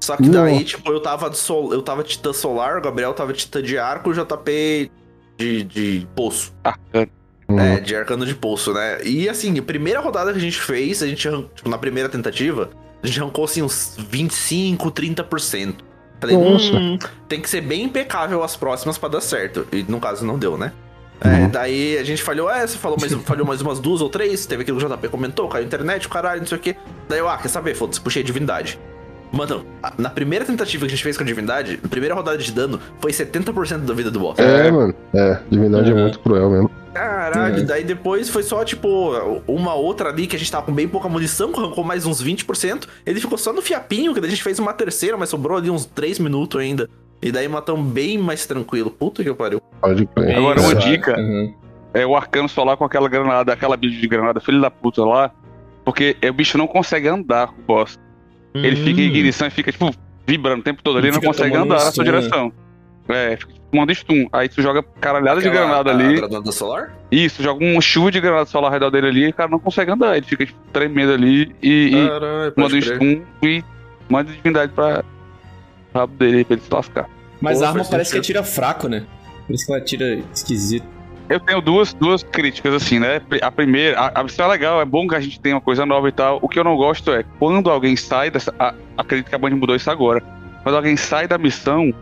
Só 0.00 0.16
que 0.16 0.28
daí, 0.28 0.64
tipo, 0.64 0.90
eu 0.90 0.98
tava 0.98 1.30
de 1.30 1.38
sol, 1.38 1.72
eu 1.72 1.80
tava 1.80 2.02
titã 2.02 2.32
solar, 2.32 2.78
o 2.78 2.82
Gabriel 2.82 3.12
tava 3.14 3.32
titã 3.32 3.62
de 3.62 3.78
arco, 3.78 4.10
o 4.10 4.12
JP 4.12 4.90
de, 5.38 5.62
de 5.62 6.06
poço. 6.16 6.52
Arcano. 6.64 7.08
Hum. 7.54 7.60
É, 7.60 7.80
de 7.80 7.94
arcano 7.94 8.24
de 8.26 8.34
poço, 8.34 8.72
né? 8.72 8.98
E 9.04 9.28
assim, 9.28 9.58
a 9.58 9.62
primeira 9.62 10.00
rodada 10.00 10.32
que 10.32 10.38
a 10.38 10.40
gente 10.40 10.60
fez, 10.60 11.02
a 11.02 11.06
gente, 11.06 11.28
tipo, 11.54 11.68
na 11.68 11.78
primeira 11.78 12.08
tentativa, 12.08 12.70
a 13.02 13.06
gente 13.06 13.20
arrancou 13.20 13.44
assim 13.44 13.62
uns 13.62 13.96
25, 13.98 14.90
30%. 14.90 15.74
Falei, 16.20 16.36
Nossa. 16.36 16.72
hum, 16.76 16.98
tem 17.28 17.40
que 17.40 17.50
ser 17.50 17.60
bem 17.60 17.82
impecável 17.82 18.42
as 18.44 18.56
próximas 18.56 18.96
pra 18.96 19.08
dar 19.08 19.20
certo. 19.20 19.66
E 19.72 19.82
no 19.88 19.98
caso 19.98 20.24
não 20.24 20.38
deu, 20.38 20.56
né? 20.56 20.72
É, 21.20 21.28
Uhum. 21.28 21.48
daí 21.50 21.98
a 21.98 22.04
gente 22.04 22.22
falhou, 22.22 22.50
é, 22.50 22.66
você 22.66 22.76
falou 22.78 22.96
mais, 23.00 23.12
falhou 23.12 23.46
mais 23.46 23.60
umas 23.60 23.78
duas 23.78 24.00
ou 24.00 24.08
três, 24.08 24.44
teve 24.44 24.62
aquilo 24.62 24.78
que 24.78 24.84
o 24.84 24.88
JP 24.88 25.08
comentou, 25.08 25.48
caiu 25.48 25.62
a 25.62 25.66
internet, 25.66 26.06
o 26.06 26.10
caralho, 26.10 26.40
não 26.40 26.46
sei 26.48 26.58
o 26.58 26.60
quê. 26.60 26.76
Daí 27.08 27.18
eu, 27.20 27.28
ah, 27.28 27.36
quer 27.38 27.48
saber, 27.48 27.74
foda-se, 27.74 28.00
puxei 28.00 28.22
divindade. 28.22 28.78
Mano, 29.32 29.64
a- 29.82 29.92
na 29.96 30.10
primeira 30.10 30.44
tentativa 30.44 30.84
que 30.84 30.92
a 30.92 30.94
gente 30.94 31.02
fez 31.02 31.16
com 31.16 31.22
a 31.22 31.26
divindade, 31.26 31.80
na 31.82 31.88
primeira 31.88 32.14
rodada 32.14 32.36
de 32.38 32.52
dano, 32.52 32.78
foi 33.00 33.12
70% 33.12 33.78
da 33.86 33.94
vida 33.94 34.10
do 34.10 34.20
boss. 34.20 34.38
É, 34.38 34.70
mano. 34.70 34.94
É, 35.14 35.38
divindade 35.50 35.90
é 35.90 35.94
Uhum. 35.94 36.02
muito 36.02 36.18
cruel 36.20 36.50
mesmo. 36.50 36.70
Caralho, 36.92 37.60
Uhum. 37.60 37.64
daí 37.66 37.82
depois 37.84 38.28
foi 38.28 38.42
só, 38.42 38.62
tipo, 38.64 39.14
uma 39.48 39.72
outra 39.74 40.10
ali 40.10 40.26
que 40.26 40.36
a 40.36 40.38
gente 40.38 40.52
tava 40.52 40.66
com 40.66 40.72
bem 40.72 40.86
pouca 40.86 41.08
munição, 41.08 41.50
que 41.50 41.58
arrancou 41.58 41.82
mais 41.82 42.04
uns 42.04 42.20
20%. 42.20 42.86
Ele 43.06 43.18
ficou 43.18 43.38
só 43.38 43.52
no 43.54 43.62
fiapinho, 43.62 44.12
que 44.12 44.20
daí 44.20 44.28
a 44.28 44.30
gente 44.30 44.42
fez 44.42 44.58
uma 44.58 44.74
terceira, 44.74 45.16
mas 45.16 45.30
sobrou 45.30 45.56
ali 45.56 45.70
uns 45.70 45.86
3 45.86 46.18
minutos 46.18 46.60
ainda. 46.60 46.90
E 47.22 47.32
daí 47.32 47.48
matamos 47.48 47.90
bem 47.90 48.18
mais 48.18 48.44
tranquilo. 48.44 48.90
Puta 48.90 49.24
que 49.24 49.32
pariu. 49.32 49.62
Pode 49.80 50.04
crer. 50.06 50.36
Agora, 50.36 50.60
uma 50.60 50.74
dica. 50.74 51.16
Uhum. 51.18 51.54
É 51.94 52.04
o 52.04 52.14
arcano 52.16 52.48
solar 52.48 52.76
com 52.76 52.84
aquela 52.84 53.08
granada, 53.08 53.52
aquela 53.52 53.76
build 53.76 53.98
de 53.98 54.08
granada, 54.08 54.40
filho 54.40 54.60
da 54.60 54.70
puta 54.70 55.02
lá. 55.04 55.30
Porque 55.84 56.16
é, 56.20 56.28
o 56.30 56.32
bicho 56.34 56.58
não 56.58 56.66
consegue 56.66 57.08
andar 57.08 57.48
com 57.48 57.60
o 57.60 57.64
boss. 57.64 57.98
Ele 58.54 58.76
fica 58.76 59.00
em 59.00 59.04
ignição 59.04 59.46
e 59.46 59.50
fica, 59.50 59.72
tipo, 59.72 59.94
vibrando 60.26 60.60
o 60.60 60.62
tempo 60.62 60.82
todo. 60.82 60.98
Ele 60.98 61.08
Ele 61.08 61.14
não 61.16 61.22
consegue 61.22 61.54
andar 61.56 61.74
na 61.84 61.92
sua 61.92 62.04
né? 62.04 62.10
direção. 62.10 62.52
É, 63.08 63.36
fica 63.36 63.52
tomando 63.70 63.92
stun. 63.94 64.26
Aí 64.32 64.48
tu 64.48 64.62
joga 64.62 64.82
caralhada 65.00 65.40
de 65.40 65.48
Aquela- 65.48 65.66
granada 65.66 65.90
a 65.90 65.94
ali. 65.94 66.16
granada 66.16 66.52
solar? 66.52 66.92
Isso, 67.10 67.42
joga 67.42 67.64
um 67.64 67.80
chuva 67.80 68.10
de 68.12 68.20
granada 68.20 68.46
solar 68.46 68.68
ao 68.68 68.72
redor 68.72 68.90
dele 68.90 69.06
ali 69.08 69.24
e 69.24 69.28
o 69.30 69.34
cara 69.34 69.50
não 69.50 69.58
consegue 69.58 69.90
andar. 69.90 70.16
Ele 70.16 70.26
fica 70.26 70.46
tipo, 70.46 70.58
tremendo 70.72 71.12
ali 71.12 71.54
e, 71.62 71.88
e 71.96 72.08
Caralho, 72.08 72.52
manda 72.56 72.76
um 72.76 72.80
crer. 72.80 72.94
stun 72.96 73.22
e 73.42 73.64
manda 74.08 74.30
divindade 74.32 74.72
pra 74.72 75.02
rabo 75.94 76.14
dele 76.16 76.44
pra 76.44 76.54
ele 76.54 76.62
se 76.62 76.72
lascar. 76.72 77.08
Mas 77.40 77.58
Pô, 77.58 77.64
a 77.64 77.68
arma 77.68 77.84
parece 77.84 78.10
que 78.10 78.16
sentido. 78.18 78.38
atira 78.38 78.44
fraco, 78.44 78.88
né? 78.88 79.04
Por 79.46 79.54
isso 79.54 79.66
que 79.66 79.72
ela 79.72 79.80
atira 79.80 80.20
esquisito. 80.32 80.86
Eu 81.32 81.40
tenho 81.40 81.60
duas, 81.60 81.94
duas 81.94 82.22
críticas, 82.22 82.74
assim, 82.74 82.98
né? 82.98 83.20
A 83.40 83.50
primeira, 83.50 83.98
a, 83.98 84.20
a 84.20 84.22
missão 84.24 84.46
é 84.46 84.48
legal, 84.50 84.80
é 84.80 84.84
bom 84.84 85.06
que 85.08 85.14
a 85.14 85.20
gente 85.20 85.40
tenha 85.40 85.54
uma 85.54 85.60
coisa 85.60 85.86
nova 85.86 86.08
e 86.08 86.12
tal. 86.12 86.38
O 86.42 86.48
que 86.48 86.58
eu 86.58 86.64
não 86.64 86.76
gosto 86.76 87.10
é 87.12 87.24
quando 87.38 87.70
alguém 87.70 87.96
sai 87.96 88.30
dessa. 88.30 88.54
a- 88.58 88.74
acredito 88.96 89.28
que 89.28 89.34
a 89.34 89.38
Band 89.38 89.50
mudou 89.56 89.74
isso 89.74 89.90
agora. 89.90 90.22
Quando 90.62 90.76
alguém 90.76 90.96
sai 90.96 91.26
da 91.26 91.38
missão. 91.38 91.92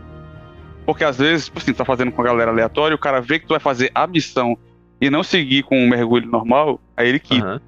Porque 0.85 1.03
às 1.03 1.17
vezes, 1.17 1.45
tipo 1.45 1.59
assim, 1.59 1.73
tá 1.73 1.85
fazendo 1.85 2.11
com 2.11 2.21
a 2.21 2.25
galera 2.25 2.51
aleatória, 2.51 2.93
o 2.95 2.99
cara 2.99 3.21
vê 3.21 3.39
que 3.39 3.45
tu 3.45 3.51
vai 3.51 3.59
fazer 3.59 3.91
a 3.93 4.05
missão 4.07 4.57
e 4.99 5.09
não 5.09 5.23
seguir 5.23 5.63
com 5.63 5.77
um 5.77 5.87
mergulho 5.87 6.27
normal, 6.29 6.79
aí 6.97 7.07
ele 7.07 7.19
quita. 7.19 7.45
Aham. 7.45 7.61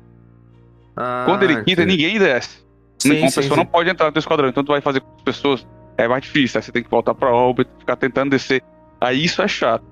Ah, 0.97 1.23
Quando 1.25 1.43
ele 1.43 1.55
quita, 1.63 1.83
entendi. 1.83 2.03
ninguém 2.03 2.19
desce. 2.19 2.63
Sim, 2.99 3.19
uma 3.19 3.29
sim, 3.29 3.35
pessoa 3.41 3.55
sim. 3.55 3.63
não 3.63 3.65
pode 3.65 3.89
entrar 3.89 4.07
no 4.07 4.11
teu 4.11 4.19
esquadrão, 4.19 4.49
então 4.49 4.63
tu 4.63 4.71
vai 4.71 4.81
fazer 4.81 4.99
com 5.01 5.15
as 5.15 5.21
pessoas. 5.23 5.67
É 5.97 6.07
mais 6.07 6.23
difícil, 6.23 6.57
aí 6.57 6.63
você 6.63 6.71
tem 6.71 6.83
que 6.83 6.89
voltar 6.89 7.13
pra 7.13 7.29
órbita, 7.31 7.69
ficar 7.79 7.95
tentando 7.95 8.31
descer. 8.31 8.63
Aí 8.99 9.23
isso 9.23 9.41
é 9.41 9.47
chato. 9.47 9.83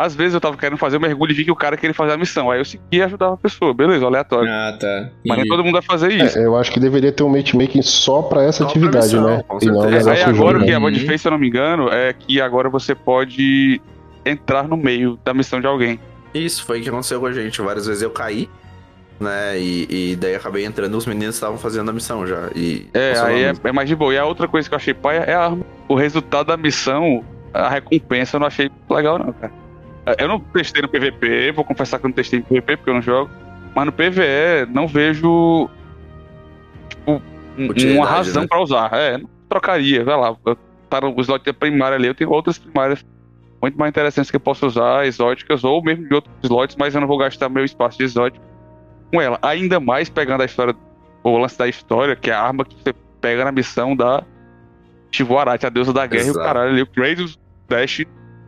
Às 0.00 0.14
vezes 0.14 0.32
eu 0.34 0.40
tava 0.40 0.56
querendo 0.56 0.78
fazer 0.78 0.96
o 0.96 1.00
mergulho 1.00 1.32
e 1.32 1.34
vi 1.34 1.44
que 1.44 1.50
o 1.50 1.56
cara 1.56 1.76
queria 1.76 1.92
fazer 1.92 2.12
a 2.12 2.16
missão. 2.16 2.50
Aí 2.52 2.60
eu 2.60 2.64
segui 2.64 2.82
e 2.92 3.02
ajudava 3.02 3.34
a 3.34 3.36
pessoa, 3.36 3.74
beleza, 3.74 4.06
aleatório. 4.06 4.48
Ah, 4.48 4.76
tá. 4.78 5.10
Mas 5.26 5.38
nem 5.38 5.46
E- 5.46 5.48
todo 5.48 5.64
mundo 5.64 5.72
vai 5.72 5.82
fazer 5.82 6.12
isso. 6.12 6.38
É, 6.38 6.44
eu 6.46 6.56
acho 6.56 6.70
que 6.70 6.78
deveria 6.78 7.10
ter 7.10 7.24
um 7.24 7.28
matchmaking 7.28 7.82
só 7.82 8.22
pra 8.22 8.44
essa 8.44 8.58
Só 8.58 8.64
pra 8.66 8.70
atividade, 8.70 9.06
missão, 9.06 9.24
né? 9.26 9.42
com 9.48 9.58
E 9.60 9.66
não 9.66 9.80
certeza. 9.82 10.12
Aí 10.12 10.22
agora 10.22 10.58
o 10.58 10.60
que 10.60 10.70
né? 10.70 10.76
a 10.76 10.80
Band 10.80 10.86
Uhum. 10.92 10.94
fez, 11.00 11.20
se 11.20 11.26
eu 11.26 11.32
não 11.32 11.38
me 11.38 11.48
engano, 11.48 11.88
é 11.90 12.12
que 12.12 12.40
agora 12.40 12.68
você 12.70 12.94
pode 12.94 13.80
entrar 14.24 14.68
no 14.68 14.76
meio 14.76 15.18
da 15.24 15.34
missão 15.34 15.60
de 15.60 15.66
alguém. 15.66 15.98
Isso 16.32 16.64
foi 16.64 16.78
o 16.78 16.82
que 16.82 16.88
aconteceu 16.88 17.18
com 17.18 17.26
a 17.26 17.32
gente. 17.32 17.60
Várias 17.60 17.86
vezes 17.86 18.00
eu 18.02 18.10
caí, 18.10 18.48
né? 19.18 19.58
E, 19.58 20.12
e 20.12 20.16
daí 20.16 20.36
acabei 20.36 20.64
entrando 20.64 20.94
e 20.94 20.96
os 20.96 21.06
meninos 21.06 21.34
estavam 21.34 21.58
fazendo 21.58 21.88
a 21.90 21.92
missão 21.92 22.24
já. 22.24 22.50
E 22.54 22.86
É, 22.94 23.14
aí 23.18 23.42
é, 23.42 23.52
é 23.64 23.72
mais 23.72 23.88
de 23.88 23.96
boa. 23.96 24.14
E 24.14 24.18
a 24.18 24.24
outra 24.24 24.46
coisa 24.46 24.68
que 24.68 24.74
eu 24.74 24.76
achei 24.76 24.94
paia 24.94 25.18
é 25.20 25.34
a 25.34 25.44
arma. 25.46 25.64
O 25.88 25.94
resultado 25.96 26.46
da 26.48 26.56
missão, 26.56 27.24
a 27.52 27.68
recompensa, 27.68 28.36
eu 28.36 28.40
não 28.40 28.46
achei 28.46 28.70
legal, 28.88 29.18
não, 29.18 29.32
cara. 29.32 29.52
É, 30.18 30.24
Eu 30.24 30.28
não 30.28 30.40
testei 30.40 30.82
no 30.82 30.88
PVP, 30.88 31.52
vou 31.52 31.64
confessar 31.64 31.98
que 31.98 32.06
eu 32.06 32.08
não 32.08 32.14
testei 32.14 32.38
no 32.40 32.44
PVP 32.46 32.76
porque 32.76 32.90
eu 32.90 32.94
não 32.94 33.02
jogo. 33.02 33.30
Mas 33.74 33.86
no 33.86 33.92
PVE, 33.92 34.66
não 34.72 34.86
vejo. 34.88 35.68
Tipo, 36.88 37.22
um- 37.56 37.94
uma 37.96 38.06
razão 38.06 38.42
né? 38.42 38.48
pra 38.48 38.60
usar. 38.60 38.90
É, 38.94 39.20
trocaria, 39.48 40.04
vai 40.04 40.16
lá. 40.16 40.36
Tá 40.88 41.00
no 41.00 41.14
slot 41.20 41.44
da 41.44 41.52
primária 41.52 41.96
ali, 41.96 42.06
eu 42.08 42.14
tenho 42.14 42.30
outras 42.30 42.56
primárias 42.58 43.04
muito 43.60 43.76
mais 43.78 43.90
interessantes 43.90 44.30
que 44.30 44.36
eu 44.36 44.40
posso 44.40 44.66
usar, 44.66 45.04
exóticas, 45.06 45.64
ou 45.64 45.82
mesmo 45.82 46.08
de 46.08 46.14
outros 46.14 46.32
slots, 46.44 46.76
mas 46.78 46.94
eu 46.94 47.00
não 47.00 47.08
vou 47.08 47.18
gastar 47.18 47.48
meu 47.48 47.64
espaço 47.64 47.98
de 47.98 48.04
exótico 48.04 48.44
com 49.12 49.20
ela. 49.20 49.38
Ainda 49.42 49.80
mais 49.80 50.08
pegando 50.08 50.42
a 50.42 50.44
história, 50.46 50.74
o 51.24 51.36
lance 51.36 51.58
da 51.58 51.66
história, 51.68 52.14
que 52.16 52.30
é 52.30 52.34
a 52.34 52.40
arma 52.40 52.64
que 52.64 52.76
você 52.76 52.94
pega 53.20 53.44
na 53.44 53.50
missão 53.52 53.96
da 53.96 54.22
Shivoarati, 55.10 55.66
a 55.66 55.68
deusa 55.68 55.92
da 55.92 56.06
guerra, 56.06 56.24
e 56.24 56.28
o 56.28 56.30
Exato. 56.30 56.46
caralho 56.46 56.70
ali, 56.70 56.82
o 56.82 56.86
Kratos 56.86 57.38
Dash, 57.68 58.04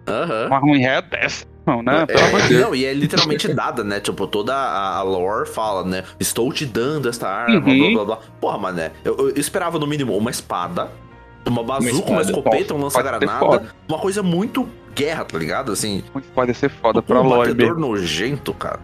Aham. 0.09 0.47
uma 0.47 0.59
ruim 0.59 0.79
ré 0.79 1.03
dessa, 1.03 1.45
não, 1.67 1.83
né? 1.83 2.07
Pelo 2.07 2.25
amor 2.27 2.41
de 2.41 2.47
É, 2.47 2.49
Deus. 2.49 2.61
não, 2.63 2.75
e 2.75 2.85
é 2.85 2.93
literalmente 2.95 3.53
dada, 3.53 3.85
né? 3.85 4.01
Tipo, 4.01 4.27
toda 4.27 4.55
a, 4.55 5.03
lore 5.03 5.47
fala, 5.49 5.85
né? 5.85 6.05
Estou 6.19 6.53
te 6.53 6.65
dando 6.67 7.09
esta 7.09 7.29
arma, 7.29 7.57
Uhum. 7.67 7.95
blá 7.95 8.05
blá 8.05 8.17
blá. 8.17 8.19
Porra, 8.41 8.59
mané, 8.59 8.93
eu, 9.05 9.17
eu 9.19 9.33
esperava 9.37 9.79
no 9.79 9.87
mínimo 9.87 10.17
uma 10.17 10.31
espada, 10.31 10.89
uma 11.47 11.63
bazuca, 11.63 11.95
uma, 12.11 12.21
espada. 12.23 12.23
escopeta, 12.23 12.75
um 12.75 12.83
lança-granada, 12.83 13.69
uma 13.89 13.99
coisa 13.99 14.23
muito 14.23 14.69
guerra, 14.95 15.25
tá 15.25 15.39
ligado? 15.39 15.73
Assim, 15.73 16.03
pode 16.35 16.53
ser 16.55 16.69
foda 16.69 16.99
um 17.01 17.03
pra 17.03 17.21
lore 17.21 17.51
batedor 17.51 17.77
mesmo. 17.77 17.81
nojento, 17.93 18.53
cara. 18.55 18.81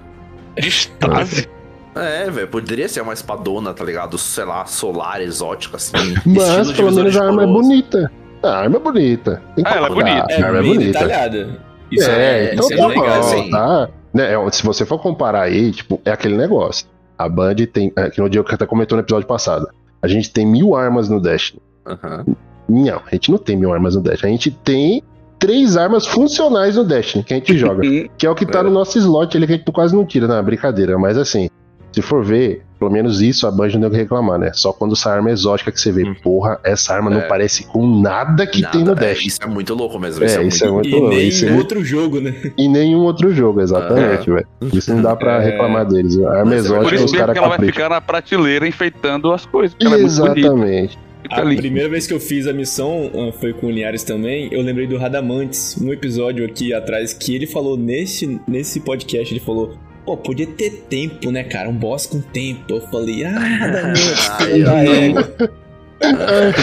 De 0.58 0.68
Stasi. 0.68 1.48
É, 1.94 2.30
velho, 2.30 2.48
poderia 2.48 2.88
ser 2.90 3.00
uma 3.00 3.14
espadona, 3.14 3.72
tá 3.72 3.82
ligado? 3.82 4.18
Sei 4.18 4.44
lá, 4.44 4.66
solar, 4.66 5.20
exótica, 5.22 5.76
assim. 5.78 5.92
Mas 6.26 6.70
pelo 6.72 6.92
menos 6.92 7.12
de 7.12 7.18
a 7.18 7.22
arma 7.24 7.42
é 7.42 7.46
coroas. 7.46 7.66
bonita. 7.66 8.12
A 8.42 8.48
arma 8.58 8.76
é 8.76 8.78
bonita. 8.78 9.42
Ah, 9.64 9.74
ela 9.76 9.86
é 9.86 9.90
bonita. 9.90 10.26
É, 10.30 10.42
A 10.42 10.46
arma 10.46 10.58
é 10.58 10.62
bem 10.62 10.74
bonita. 10.74 10.92
detalhada. 10.92 11.65
Isso 11.90 12.10
é, 12.10 12.54
então 12.54 12.64
isso 12.64 12.74
é 12.74 12.76
tá 12.76 12.86
legal, 12.86 13.04
bom, 13.04 13.10
assim. 13.20 13.50
tá? 13.50 13.88
Né, 14.12 14.32
é, 14.34 14.50
se 14.50 14.62
você 14.64 14.84
for 14.84 14.98
comparar 14.98 15.42
aí, 15.42 15.70
tipo, 15.72 16.00
é 16.04 16.10
aquele 16.10 16.36
negócio. 16.36 16.86
A 17.18 17.28
Band 17.28 17.54
tem, 17.72 17.92
é, 17.96 18.10
que 18.10 18.20
no 18.20 18.28
dia 18.28 18.42
que 18.42 18.54
até 18.54 18.66
comentou 18.66 18.96
no 18.96 19.02
episódio 19.02 19.26
passado, 19.26 19.68
a 20.02 20.08
gente 20.08 20.30
tem 20.30 20.44
mil 20.46 20.74
armas 20.74 21.08
no 21.08 21.20
Destiny. 21.20 21.60
Aham. 21.86 22.24
Não, 22.68 23.00
a 23.06 23.10
gente 23.12 23.30
não 23.30 23.38
tem 23.38 23.56
mil 23.56 23.72
armas 23.72 23.94
no 23.94 24.02
Destiny. 24.02 24.28
A 24.28 24.32
gente 24.32 24.50
tem 24.50 25.02
três 25.38 25.76
armas 25.76 26.06
funcionais 26.06 26.76
no 26.76 26.84
Destiny 26.84 27.22
que 27.24 27.32
a 27.32 27.36
gente 27.36 27.56
joga. 27.58 27.80
Que 28.18 28.26
é 28.26 28.30
o 28.30 28.34
que 28.34 28.44
tá 28.44 28.58
É. 28.58 28.62
no 28.64 28.70
nosso 28.70 28.98
slot 28.98 29.36
ali 29.36 29.46
que 29.46 29.52
a 29.52 29.56
gente 29.56 29.70
quase 29.72 29.94
não 29.94 30.04
tira, 30.04 30.26
na 30.26 30.42
brincadeira. 30.42 30.98
Mas 30.98 31.16
assim, 31.16 31.48
se 31.92 32.02
for 32.02 32.24
ver, 32.24 32.65
Pelo 32.78 32.90
menos 32.90 33.22
isso 33.22 33.46
a 33.46 33.50
Band 33.50 33.68
não 33.70 33.80
deu 33.80 33.88
o 33.88 33.92
que 33.92 33.96
reclamar, 33.98 34.38
né? 34.38 34.50
Só 34.52 34.72
quando 34.72 34.92
essa 34.92 35.10
arma 35.10 35.30
exótica 35.30 35.72
que 35.72 35.80
você 35.80 35.90
vê, 35.90 36.04
Hum. 36.04 36.14
porra, 36.22 36.60
essa 36.62 36.92
arma 36.94 37.08
não 37.10 37.20
É. 37.20 37.26
parece 37.28 37.64
com 37.66 38.00
nada 38.00 38.46
que 38.46 38.60
Nada, 38.60 38.72
tem 38.72 38.84
no 38.84 38.92
é, 38.92 38.94
Dash. 38.94 39.24
isso 39.26 39.38
é 39.42 39.46
muito 39.46 39.74
louco 39.74 39.98
mesmo. 39.98 40.22
É, 40.22 40.26
isso 40.26 40.38
é 40.38 40.44
isso 40.44 40.64
é 40.64 40.70
muito... 40.70 40.86
E 40.88 40.90
muito 40.90 41.00
louco. 41.02 41.16
nem 41.16 41.28
Isso 41.28 41.46
em 41.46 41.48
é- 41.48 41.56
outro 41.56 41.84
jogo, 41.84 42.20
né? 42.20 42.34
em 42.58 42.68
nenhum 42.68 43.00
outro 43.00 43.34
jogo, 43.34 43.60
exatamente, 43.62 44.30
velho. 44.30 44.46
Isso 44.72 44.94
não 44.94 45.02
dá 45.02 45.16
pra 45.16 45.40
É. 45.42 45.50
reclamar 45.50 45.86
deles. 45.86 46.18
A 46.18 46.30
arma 46.40 46.44
Mas 46.50 46.66
é 46.66 46.68
Por 46.68 46.74
exótica, 46.76 46.94
isso 46.96 47.04
os 47.06 47.12
mesmo 47.12 47.18
caras 47.26 47.32
que 47.32 47.38
ela 47.38 47.48
vai 47.48 47.56
capricham. 47.58 47.74
ficar 47.74 47.88
na 47.88 48.00
prateleira 48.00 48.68
enfeitando 48.68 49.32
as 49.32 49.46
coisas. 49.46 49.76
é. 49.80 49.86
Exatamente. 50.00 50.98
A 51.30 51.40
ali. 51.40 51.56
primeira 51.56 51.88
vez 51.88 52.06
que 52.06 52.14
eu 52.14 52.20
fiz 52.20 52.46
a 52.46 52.52
missão 52.52 53.10
ah, 53.12 53.32
foi 53.40 53.52
com 53.52 53.66
o 53.66 53.70
Linhares 53.70 54.04
também. 54.04 54.48
Eu 54.52 54.62
lembrei 54.62 54.86
do 54.86 54.96
Radamantes, 54.96 55.76
um 55.80 55.92
episódio 55.92 56.44
aqui 56.44 56.72
atrás, 56.72 57.12
que 57.12 57.34
ele 57.34 57.46
falou 57.48 57.76
nesse, 57.76 58.40
nesse 58.46 58.78
podcast, 58.80 59.32
ele 59.34 59.40
falou. 59.40 59.74
Pô, 60.06 60.16
podia 60.16 60.46
ter 60.46 60.70
tempo, 60.88 61.30
né, 61.32 61.42
cara? 61.44 61.68
Um 61.68 61.74
boss 61.74 62.06
com 62.06 62.20
tempo. 62.20 62.62
Eu 62.68 62.80
falei, 62.82 63.24
ah, 63.24 63.32
da 64.64 64.84
égua. 64.84 65.34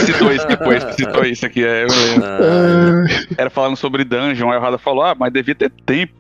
Citou 0.05 0.31
isso 0.31 0.47
depois, 0.47 0.83
citou 0.95 1.25
isso 1.25 1.45
aqui, 1.45 1.63
é, 1.65 1.83
eu 1.83 1.87
lembro. 1.87 2.25
Ah, 2.25 3.03
Era 3.37 3.49
falando 3.49 3.75
sobre 3.75 4.03
dungeon, 4.05 4.49
aí 4.51 4.57
o 4.57 4.61
Rada 4.61 4.77
falou, 4.77 5.03
ah, 5.03 5.15
mas 5.17 5.33
devia 5.33 5.53
ter 5.55 5.69
tempo. 5.85 6.13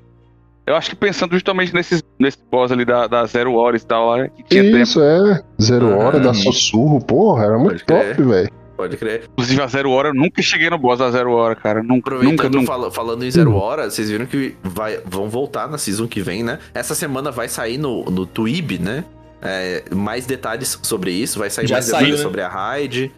Eu 0.65 0.75
acho 0.75 0.89
que 0.89 0.95
pensando 0.95 1.33
justamente 1.33 1.73
nesses, 1.73 2.01
nesse 2.17 2.37
boss 2.49 2.71
ali 2.71 2.85
da, 2.85 3.05
da 3.05 3.25
Zero 3.25 3.53
Horas 3.53 3.81
e 3.81 3.85
tal, 3.85 4.07
lá, 4.09 4.27
que 4.29 4.43
tinha 4.43 4.63
tempo. 4.63 4.77
Isso, 4.77 5.01
é. 5.01 5.41
Zero 5.61 5.87
Uhum. 5.87 5.97
hora, 5.97 6.19
dá 6.19 6.33
sussurro, 6.33 6.99
porra, 7.03 7.43
era 7.45 7.57
muito 7.59 7.85
top, 7.85 8.21
velho. 8.21 8.49
Pode 8.75 8.97
crer. 8.97 9.25
Inclusive 9.31 9.61
a 9.61 9.67
Zero 9.67 9.91
Hora, 9.91 10.09
eu 10.09 10.13
nunca 10.13 10.41
cheguei 10.41 10.69
no 10.69 10.77
boss 10.77 10.99
da 10.99 11.09
Zero 11.11 11.31
Hora, 11.33 11.55
cara. 11.55 11.81
Nunca, 11.81 11.93
nunca, 12.11 12.15
Aproveitando, 12.15 12.53
nunca. 12.55 12.67
fala- 12.67 12.91
falando 12.91 13.23
em 13.23 13.31
Zero 13.31 13.55
Hora, 13.55 13.89
vocês 13.89 14.09
viram 14.09 14.25
que 14.25 14.55
vai, 14.63 14.99
vão 15.05 15.29
voltar 15.29 15.67
na 15.67 15.77
season 15.77 16.07
que 16.07 16.21
vem, 16.21 16.43
né? 16.43 16.59
Essa 16.73 16.93
semana 16.95 17.31
vai 17.31 17.47
sair 17.47 17.77
no, 17.77 18.03
no 18.05 18.25
Twib, 18.25 18.79
né? 18.79 19.03
É, 19.41 19.83
mais 19.93 20.25
detalhes 20.25 20.79
sobre 20.83 21.11
isso, 21.11 21.37
vai 21.39 21.49
sair 21.49 21.67
Já 21.67 21.75
mais 21.75 21.85
saiu, 21.85 21.97
detalhes 21.99 22.19
né? 22.19 22.23
sobre 22.23 22.41
a 22.41 22.47
raid. 22.47 23.11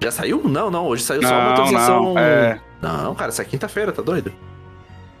Já 0.00 0.10
saiu? 0.10 0.42
Não, 0.48 0.70
não, 0.70 0.86
hoje 0.86 1.02
saiu 1.02 1.22
só 1.22 1.28
uma 1.28 1.44
Não, 1.44 1.50
atualização. 1.52 2.02
não, 2.14 2.18
é. 2.18 2.60
Não, 2.80 3.14
cara, 3.14 3.28
essa 3.30 3.42
é 3.42 3.44
quinta-feira, 3.44 3.92
tá 3.92 4.02
doido? 4.02 4.32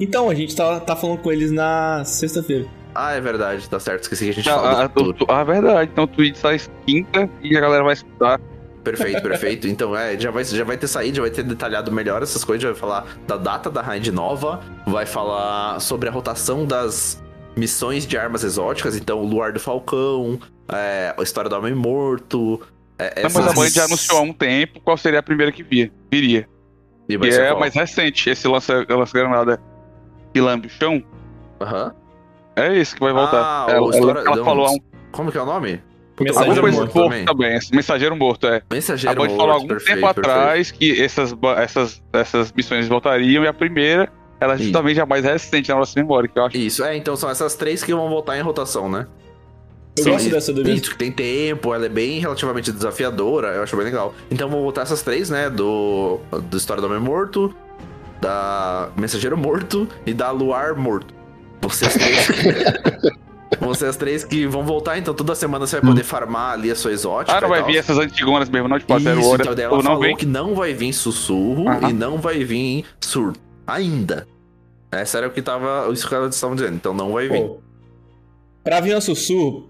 Então, 0.00 0.28
a 0.28 0.34
gente 0.34 0.54
tá, 0.56 0.80
tá 0.80 0.96
falando 0.96 1.18
com 1.18 1.30
eles 1.30 1.52
na 1.52 2.02
sexta-feira. 2.04 2.66
Ah, 2.94 3.12
é 3.12 3.20
verdade, 3.20 3.68
tá 3.70 3.80
certo, 3.80 4.02
esqueci 4.02 4.24
que 4.24 4.30
a 4.30 4.34
gente 4.34 4.50
Ah, 4.50 4.88
falou 4.90 5.14
ah, 5.28 5.40
ah, 5.40 5.44
verdade. 5.44 5.90
Então 5.92 6.04
o 6.04 6.06
tweet 6.06 6.36
sai 6.36 6.60
quinta 6.86 7.28
e 7.42 7.56
a 7.56 7.60
galera 7.60 7.82
vai 7.84 7.94
escutar. 7.94 8.38
Perfeito, 8.82 9.22
perfeito. 9.22 9.68
Então, 9.68 9.96
é, 9.96 10.18
já 10.18 10.30
vai, 10.30 10.44
já 10.44 10.64
vai 10.64 10.76
ter 10.76 10.88
saído, 10.88 11.16
já 11.16 11.22
vai 11.22 11.30
ter 11.30 11.42
detalhado 11.44 11.92
melhor 11.92 12.22
essas 12.22 12.42
coisas, 12.44 12.62
já 12.62 12.70
vai 12.70 12.78
falar 12.78 13.06
da 13.26 13.36
data 13.36 13.70
da 13.70 13.80
raid 13.80 14.10
nova, 14.10 14.60
vai 14.86 15.06
falar 15.06 15.78
sobre 15.80 16.08
a 16.08 16.12
rotação 16.12 16.66
das 16.66 17.22
missões 17.56 18.06
de 18.06 18.16
armas 18.16 18.42
exóticas, 18.42 18.96
então 18.96 19.20
o 19.20 19.24
Luar 19.26 19.52
do 19.52 19.60
Falcão, 19.60 20.38
é, 20.68 21.14
a 21.16 21.22
história 21.22 21.48
do 21.48 21.56
Homem 21.56 21.74
Morto. 21.74 22.60
É, 22.98 23.22
Não, 23.22 23.30
mas 23.32 23.36
a 23.36 23.40
essas- 23.40 23.54
Band 23.54 23.68
já 23.70 23.84
anunciou 23.84 24.18
há 24.18 24.22
um 24.22 24.32
tempo 24.32 24.80
qual 24.80 24.96
seria 24.96 25.18
a 25.20 25.22
primeira 25.22 25.52
que 25.52 25.62
via, 25.62 25.90
viria. 26.10 26.48
E 27.08 27.14
é 27.14 27.48
qual? 27.48 27.60
mais 27.60 27.74
recente, 27.74 28.30
esse 28.30 28.48
lança, 28.48 28.84
lança 28.88 29.12
granada 29.18 29.60
que 30.32 30.40
lambe 30.40 30.66
o 30.66 30.70
chão. 30.70 31.02
Aham. 31.60 31.94
É 32.56 32.76
esse 32.76 32.94
que 32.94 33.00
vai 33.00 33.12
voltar. 33.12 33.42
Ah, 33.42 33.66
ela, 33.70 33.80
o 33.80 33.84
ela- 33.86 33.96
história- 33.98 34.20
ela 34.20 34.44
falou 34.44 34.66
há 34.66 34.70
um 34.72 34.78
Como 35.10 35.30
que 35.30 35.38
é 35.38 35.42
o 35.42 35.46
nome? 35.46 35.82
Mensageiro 36.24 36.50
alguma 36.50 36.62
coisa 36.62 36.78
morto 36.78 36.94
morto 36.94 37.10
também. 37.10 37.24
também. 37.24 37.58
Mensageiro 37.72 38.16
morto, 38.16 38.46
é. 38.46 38.56
A 38.68 38.74
Mensageiro 38.74 39.16
Band 39.16 39.24
morto, 39.24 39.36
falou 39.36 39.50
há 39.50 39.54
algum 39.54 39.68
perfeito, 39.68 40.00
tempo 40.00 40.14
perfeito. 40.14 40.30
atrás 40.30 40.70
que 40.70 41.02
essas, 41.02 41.34
essas, 41.58 42.02
essas 42.12 42.52
missões 42.52 42.88
voltariam 42.88 43.44
e 43.44 43.46
a 43.46 43.52
primeira 43.52 44.10
era 44.40 44.54
Isso. 44.54 44.64
justamente 44.64 45.00
a 45.00 45.06
mais 45.06 45.24
recente 45.24 45.68
na 45.68 45.76
nossa 45.76 45.98
memória, 45.98 46.28
que 46.28 46.38
eu 46.38 46.44
acho. 46.44 46.56
Isso, 46.56 46.84
é, 46.84 46.96
então 46.96 47.14
são 47.16 47.30
essas 47.30 47.54
três 47.54 47.82
que 47.82 47.94
vão 47.94 48.08
voltar 48.08 48.36
em 48.36 48.42
rotação, 48.42 48.88
né? 48.88 49.06
Eu 49.96 50.04
Sim, 50.04 50.10
gosto 50.10 50.30
dessa 50.30 50.52
do 50.52 50.68
Isso, 50.68 50.90
que 50.90 50.96
tem 50.96 51.12
tempo, 51.12 51.74
ela 51.74 51.84
é 51.84 51.88
bem 51.88 52.18
relativamente 52.18 52.72
desafiadora, 52.72 53.48
eu 53.48 53.62
acho 53.62 53.76
bem 53.76 53.84
legal. 53.84 54.14
Então 54.30 54.48
vou 54.48 54.62
voltar 54.62 54.82
essas 54.82 55.02
três, 55.02 55.28
né? 55.28 55.50
Do, 55.50 56.18
do 56.50 56.56
História 56.56 56.80
do 56.80 56.86
Homem 56.86 56.98
Morto, 56.98 57.54
da 58.20 58.90
Mensageiro 58.96 59.36
Morto 59.36 59.86
e 60.06 60.14
da 60.14 60.30
Luar 60.30 60.74
Morto. 60.76 61.14
Vocês 61.60 61.92
três. 61.92 62.28
Vocês 63.60 63.96
três 63.96 64.24
que 64.24 64.46
vão 64.46 64.64
voltar, 64.64 64.98
então 64.98 65.12
toda 65.14 65.34
semana 65.34 65.66
você 65.66 65.78
vai 65.80 65.90
poder 65.90 66.02
farmar 66.04 66.52
ali 66.54 66.70
a 66.70 66.74
sua 66.76 66.92
exótica. 66.92 67.36
Ah, 67.36 67.40
não 67.40 67.48
vai 67.48 67.60
tal. 67.60 67.68
vir 67.68 67.76
essas 67.78 67.98
antigonas 67.98 68.48
mesmo, 68.48 68.68
não? 68.68 68.78
Tipo, 68.78 68.96
Isso, 68.96 69.28
Hora. 69.28 69.42
então 69.42 69.54
daí 69.54 69.64
ela 69.64 69.82
falou 69.82 70.00
vem. 70.00 70.16
que 70.16 70.26
não 70.26 70.54
vai 70.54 70.72
vir 70.72 70.92
sussurro 70.92 71.64
e 71.88 71.92
não 71.92 72.18
vai 72.18 72.44
vir 72.44 72.84
surto. 73.00 73.38
Ainda. 73.66 74.26
Essa 74.90 75.18
era 75.18 75.28
o 75.28 75.30
que 75.30 75.40
tava. 75.42 75.88
Isso 75.92 76.08
que 76.08 76.14
elas 76.14 76.34
estavam 76.34 76.56
dizendo. 76.56 76.74
Então 76.74 76.92
não 76.94 77.12
vai 77.12 77.28
vir. 77.28 77.40
Pô, 77.42 77.58
pra 78.64 78.80
vir 78.80 78.96
um 78.96 79.00
sussurro, 79.00 79.68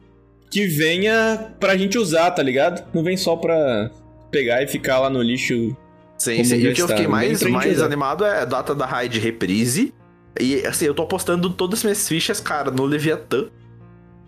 que 0.51 0.67
venha 0.67 1.53
pra 1.61 1.77
gente 1.77 1.99
usar, 1.99 2.31
tá 2.31 2.43
ligado? 2.43 2.85
Não 2.95 3.03
vem 3.03 3.17
só 3.17 3.37
pra 3.37 3.91
pegar 4.31 4.63
e 4.63 4.67
ficar 4.69 4.99
lá 5.01 5.11
no 5.11 5.23
lixo. 5.23 5.77
Sim, 6.19 6.43
sim. 6.45 6.57
E 6.57 6.69
o 6.69 6.75
que 6.75 6.83
eu 6.83 6.89
fiquei 6.89 7.05
bem 7.05 7.11
mais, 7.11 7.43
mais 7.43 7.77
usar. 7.77 7.87
animado 7.87 8.25
é 8.25 8.43
a 8.43 8.45
data 8.45 8.75
da 8.75 8.87
raid 8.87 9.19
reprise. 9.19 9.93
E 10.41 10.65
assim, 10.67 10.87
eu 10.87 10.95
tô 10.95 11.03
apostando 11.03 11.51
todas 11.51 11.81
as 11.81 11.85
minhas 11.85 12.09
fichas, 12.09 12.41
cara, 12.41 12.71
no 12.71 12.85
Leviatã. 12.85 13.47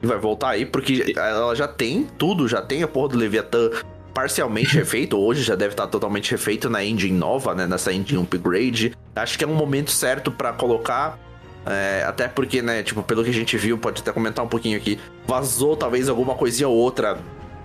Vai 0.05 0.19
voltar 0.19 0.51
aí, 0.51 0.67
porque 0.67 1.15
ela 1.17 1.55
já 1.55 1.69
tem 1.69 2.07
tudo, 2.19 2.47
já 2.49 2.61
tem 2.61 2.83
a 2.83 2.89
porra 2.89 3.11
do 3.11 3.19
Leviatã 3.19 3.71
parcialmente 4.13 4.75
refeito. 4.79 5.19
Hoje 5.19 5.43
já 5.43 5.55
deve 5.55 5.73
estar 5.73 5.87
totalmente 5.89 6.31
refeito 6.31 6.71
na 6.71 6.85
engine 6.85 7.19
nova, 7.19 7.55
né? 7.55 7.67
Nessa 7.67 7.93
engine 7.93 8.23
upgrade. 8.23 8.97
Acho 9.17 9.37
que 9.37 9.45
é 9.45 9.47
um 9.47 9.55
momento 9.55 9.91
certo 9.91 10.31
pra 10.31 10.53
colocar. 10.53 11.19
é, 11.67 12.05
até 12.07 12.29
porque, 12.29 12.63
né, 12.63 12.83
tipo, 12.83 13.03
pelo 13.03 13.25
que 13.25 13.31
a 13.31 13.35
gente 13.35 13.57
viu, 13.57 13.77
pode 13.79 14.03
até 14.03 14.13
comentar 14.13 14.45
um 14.45 14.49
pouquinho 14.49 14.77
aqui. 14.77 14.99
Vazou 15.27 15.77
talvez 15.77 16.09
alguma 16.09 16.35
coisinha 16.35 16.69
ou 16.69 16.77
outra 16.77 17.19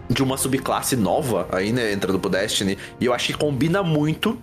de 0.10 0.24
uma 0.24 0.38
subclasse 0.38 0.96
nova 0.96 1.48
aí, 1.52 1.72
né, 1.72 1.94
entrando 1.94 2.20
pro 2.20 2.30
Destiny. 2.30 2.78
E 3.00 3.06
eu 3.06 3.14
acho 3.14 3.28
que 3.28 3.34
combina 3.34 3.84
muito 3.84 4.42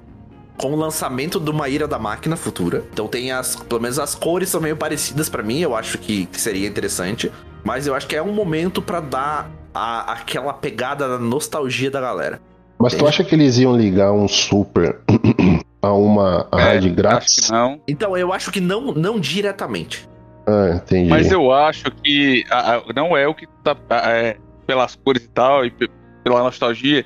com 0.56 0.72
o 0.72 0.76
lançamento 0.76 1.38
de 1.38 1.50
uma 1.50 1.68
ira 1.68 1.86
da 1.86 1.98
máquina 1.98 2.36
futura. 2.36 2.84
Então 2.92 3.06
tem 3.08 3.30
as, 3.32 3.56
pelo 3.56 3.80
menos 3.80 3.98
as 3.98 4.14
cores 4.14 4.48
são 4.48 4.60
meio 4.60 4.76
parecidas 4.76 5.28
pra 5.28 5.42
mim, 5.42 5.60
eu 5.60 5.76
acho 5.76 5.98
que, 5.98 6.26
que 6.26 6.40
seria 6.40 6.66
interessante. 6.66 7.30
Mas 7.66 7.84
eu 7.88 7.96
acho 7.96 8.06
que 8.06 8.14
é 8.14 8.22
um 8.22 8.32
momento 8.32 8.80
pra 8.80 9.00
dar 9.00 9.50
a- 9.74 10.12
aquela 10.12 10.52
pegada 10.52 11.08
na 11.08 11.18
nostalgia 11.18 11.90
da 11.90 12.00
galera. 12.00 12.40
Mas 12.78 12.92
tu 12.92 12.96
Entendi. 12.98 13.08
acha 13.10 13.24
que 13.24 13.34
eles 13.34 13.58
iam 13.58 13.76
ligar 13.76 14.12
um 14.12 14.28
super 14.28 15.00
a 15.82 15.92
uma 15.92 16.46
É, 16.52 16.56
raid 16.62 16.86
Acho 16.86 16.94
grátis? 16.94 17.50
não. 17.50 17.80
Então 17.88 18.16
eu 18.16 18.32
acho 18.32 18.52
que 18.52 18.60
não, 18.60 18.92
não 18.92 19.18
diretamente. 19.18 20.08
Ah, 20.46 20.74
entendi. 20.76 21.10
Mas 21.10 21.32
eu 21.32 21.50
acho 21.50 21.90
que 21.90 22.44
a- 22.48 22.76
a- 22.76 22.82
não 22.94 23.16
é 23.16 23.26
o 23.26 23.34
que 23.34 23.48
tá. 23.64 23.76
a- 23.90 24.10
é, 24.12 24.36
pelas 24.64 24.94
cores 24.94 25.24
e 25.24 25.28
tal, 25.28 25.64
e 25.66 25.70
pe- 25.72 25.90
pela 26.22 26.44
nostalgia, 26.44 27.04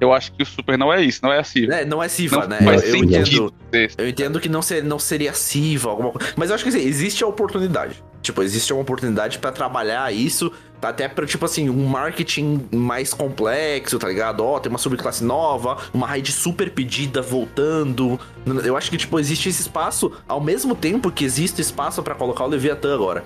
eu 0.00 0.14
acho 0.14 0.32
que 0.32 0.42
o 0.42 0.46
Super 0.46 0.78
não 0.78 0.90
é 0.90 1.02
isso, 1.02 1.20
não 1.22 1.30
é 1.30 1.40
assim. 1.40 1.70
É, 1.70 1.84
não 1.84 2.02
é 2.02 2.08
Siva, 2.08 2.40
Não 2.42 2.48
né? 2.48 2.62
faz 2.62 2.82
Eu, 2.84 2.88
eu 2.96 2.96
entendo. 3.04 3.54
Eu 3.98 4.08
entendo 4.08 4.40
que 4.40 4.48
não, 4.48 4.62
ser, 4.62 4.82
não 4.82 4.98
seria 4.98 5.34
Siva, 5.34 5.90
alguma 5.90 6.10
coisa. 6.12 6.28
Mas 6.36 6.48
eu 6.48 6.54
acho 6.54 6.64
que 6.64 6.70
assim, 6.70 6.80
existe 6.80 7.22
a 7.22 7.26
oportunidade. 7.26 8.02
Tipo, 8.30 8.44
existe 8.44 8.72
uma 8.72 8.82
oportunidade 8.82 9.40
pra 9.40 9.50
trabalhar 9.50 10.14
isso, 10.14 10.52
até 10.80 11.08
pra, 11.08 11.26
tipo 11.26 11.44
assim, 11.44 11.68
um 11.68 11.84
marketing 11.84 12.64
mais 12.72 13.12
complexo, 13.12 13.98
tá 13.98 14.06
ligado? 14.06 14.44
Ó, 14.44 14.60
tem 14.60 14.70
uma 14.70 14.78
subclasse 14.78 15.24
nova, 15.24 15.78
uma 15.92 16.06
raid 16.06 16.30
super 16.30 16.70
pedida 16.70 17.20
voltando. 17.20 18.20
Eu 18.64 18.76
acho 18.76 18.88
que, 18.88 18.96
tipo, 18.96 19.18
existe 19.18 19.48
esse 19.48 19.62
espaço, 19.62 20.12
ao 20.28 20.40
mesmo 20.40 20.76
tempo 20.76 21.10
que 21.10 21.24
existe 21.24 21.60
espaço 21.60 22.00
pra 22.04 22.14
colocar 22.14 22.44
o 22.44 22.46
Leviatã 22.46 22.94
agora. 22.94 23.24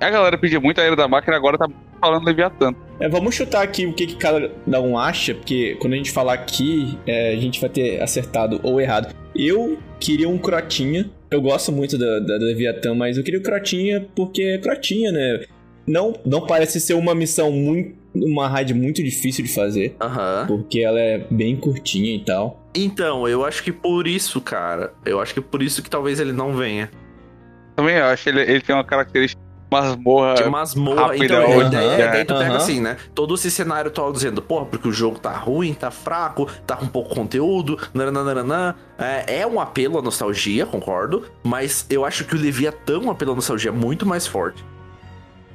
A 0.00 0.08
galera 0.08 0.38
pedia 0.38 0.58
muito 0.58 0.80
a 0.80 0.84
era 0.84 0.96
da 0.96 1.06
máquina, 1.06 1.36
agora 1.36 1.58
tá 1.58 1.68
falando 2.00 2.24
Leviatã. 2.24 2.74
É, 2.98 3.06
vamos 3.06 3.34
chutar 3.34 3.62
aqui 3.62 3.84
o 3.84 3.92
que, 3.92 4.06
que 4.06 4.16
cada 4.16 4.80
um 4.80 4.96
acha, 4.96 5.34
porque 5.34 5.76
quando 5.78 5.92
a 5.92 5.96
gente 5.96 6.10
falar 6.10 6.32
aqui, 6.32 6.98
é, 7.06 7.34
a 7.34 7.36
gente 7.36 7.60
vai 7.60 7.68
ter 7.68 8.00
acertado 8.02 8.58
ou 8.62 8.80
errado. 8.80 9.14
Eu 9.34 9.78
queria 9.98 10.28
um 10.28 10.38
Crotinha. 10.38 11.10
Eu 11.30 11.40
gosto 11.40 11.70
muito 11.70 11.96
da, 11.96 12.18
da, 12.18 12.38
da 12.38 12.44
Leviatã, 12.44 12.94
mas 12.94 13.16
eu 13.16 13.22
queria 13.22 13.40
o 13.40 13.42
Crotinha 13.42 14.06
porque 14.14 14.42
é 14.42 14.58
Crotinha, 14.58 15.12
né? 15.12 15.44
Não, 15.86 16.14
não 16.24 16.46
parece 16.46 16.80
ser 16.80 16.94
uma 16.94 17.14
missão 17.14 17.50
muito. 17.50 17.98
Uma 18.12 18.48
raid 18.48 18.74
muito 18.74 19.04
difícil 19.04 19.44
de 19.44 19.52
fazer, 19.52 19.94
Aham. 20.00 20.44
porque 20.48 20.80
ela 20.80 20.98
é 20.98 21.24
bem 21.30 21.54
curtinha 21.54 22.12
e 22.12 22.18
tal. 22.18 22.68
Então, 22.74 23.28
eu 23.28 23.44
acho 23.44 23.62
que 23.62 23.70
por 23.70 24.04
isso, 24.08 24.40
cara. 24.40 24.92
Eu 25.06 25.20
acho 25.20 25.32
que 25.32 25.40
por 25.40 25.62
isso 25.62 25.80
que 25.80 25.88
talvez 25.88 26.18
ele 26.18 26.32
não 26.32 26.56
venha. 26.56 26.90
Também 27.76 27.98
acho, 27.98 28.28
ele, 28.28 28.40
ele 28.40 28.60
tem 28.60 28.74
uma 28.74 28.82
característica 28.82 29.40
masmorra. 29.70 30.34
De 30.34 30.44
masmorra. 30.48 31.02
rápida, 31.06 31.24
Então, 31.24 31.38
a 31.42 31.44
aham. 31.54 31.66
ideia 31.66 31.90
é 32.02 32.08
daí 32.12 32.24
tu 32.24 32.34
pega 32.34 32.46
Aham. 32.50 32.56
assim, 32.56 32.80
né? 32.80 32.96
Todo 33.14 33.34
esse 33.34 33.50
cenário 33.50 33.90
atual 33.90 34.12
dizendo, 34.12 34.42
porra, 34.42 34.66
porque 34.66 34.88
o 34.88 34.92
jogo 34.92 35.18
tá 35.18 35.32
ruim, 35.32 35.72
tá 35.74 35.90
fraco, 35.90 36.46
tá 36.66 36.76
com 36.76 36.86
pouco 36.86 37.14
conteúdo, 37.14 37.78
nananana. 37.94 38.76
É, 38.98 39.40
é 39.40 39.46
um 39.46 39.60
apelo 39.60 39.98
à 39.98 40.02
nostalgia, 40.02 40.66
concordo. 40.66 41.24
Mas 41.42 41.86
eu 41.88 42.04
acho 42.04 42.24
que 42.24 42.34
o 42.34 42.38
Leviatã 42.38 42.94
é 42.94 42.98
um 42.98 43.10
apelo 43.10 43.32
à 43.32 43.34
nostalgia 43.34 43.72
muito 43.72 44.04
mais 44.06 44.26
forte. 44.26 44.64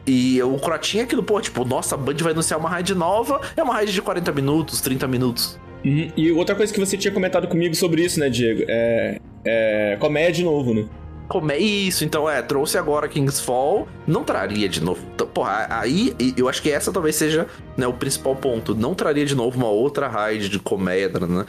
E 0.08 0.42
o 0.44 0.58
Crotinha 0.60 1.02
é 1.02 1.06
aquilo, 1.06 1.24
pô, 1.24 1.42
tipo, 1.42 1.66
nossa, 1.66 1.96
a 1.96 1.98
Band 1.98 2.14
vai 2.22 2.32
anunciar 2.32 2.60
uma 2.60 2.70
raid 2.70 2.94
nova, 2.94 3.42
é 3.58 3.64
uma 3.64 3.74
raid 3.74 3.92
de 3.92 4.02
40 4.04 4.32
minutos, 4.32 4.80
30 4.80 5.08
minutos. 5.08 5.60
Uhum. 5.84 6.12
E 6.16 6.32
outra 6.32 6.54
coisa 6.56 6.72
que 6.74 6.80
você 6.80 6.96
tinha 6.96 7.12
comentado 7.12 7.48
comigo 7.48 7.74
sobre 7.76 8.04
isso, 8.04 8.20
né, 8.20 8.30
Diego? 8.30 8.64
É. 8.68 9.20
É. 9.44 9.98
Comédia 10.00 10.34
de 10.34 10.44
novo, 10.44 10.74
né? 10.76 10.86
Como 11.28 11.52
é 11.52 11.58
isso? 11.58 12.06
Então, 12.06 12.30
é, 12.30 12.42
trouxe 12.42 12.78
agora 12.78 13.08
King's 13.08 13.40
Fall, 13.40 13.88
não 14.06 14.24
traria 14.24 14.70
de 14.70 14.82
novo. 14.84 15.02
Então, 15.14 15.28
porra, 15.28 15.68
aí 15.70 16.16
eu 16.38 16.48
acho 16.48 16.62
que 16.62 16.72
essa 16.72 16.92
talvez 16.92 17.16
seja 17.16 17.48
né, 17.76 17.88
o 17.88 17.94
principal 17.94 18.36
ponto. 18.36 18.76
Não 18.76 18.94
traria 18.94 19.26
de 19.26 19.36
novo 19.36 19.58
uma 19.58 19.70
outra 19.70 20.08
raid 20.08 20.50
de 20.50 20.60
comédia, 20.60 21.20
né? 21.26 21.46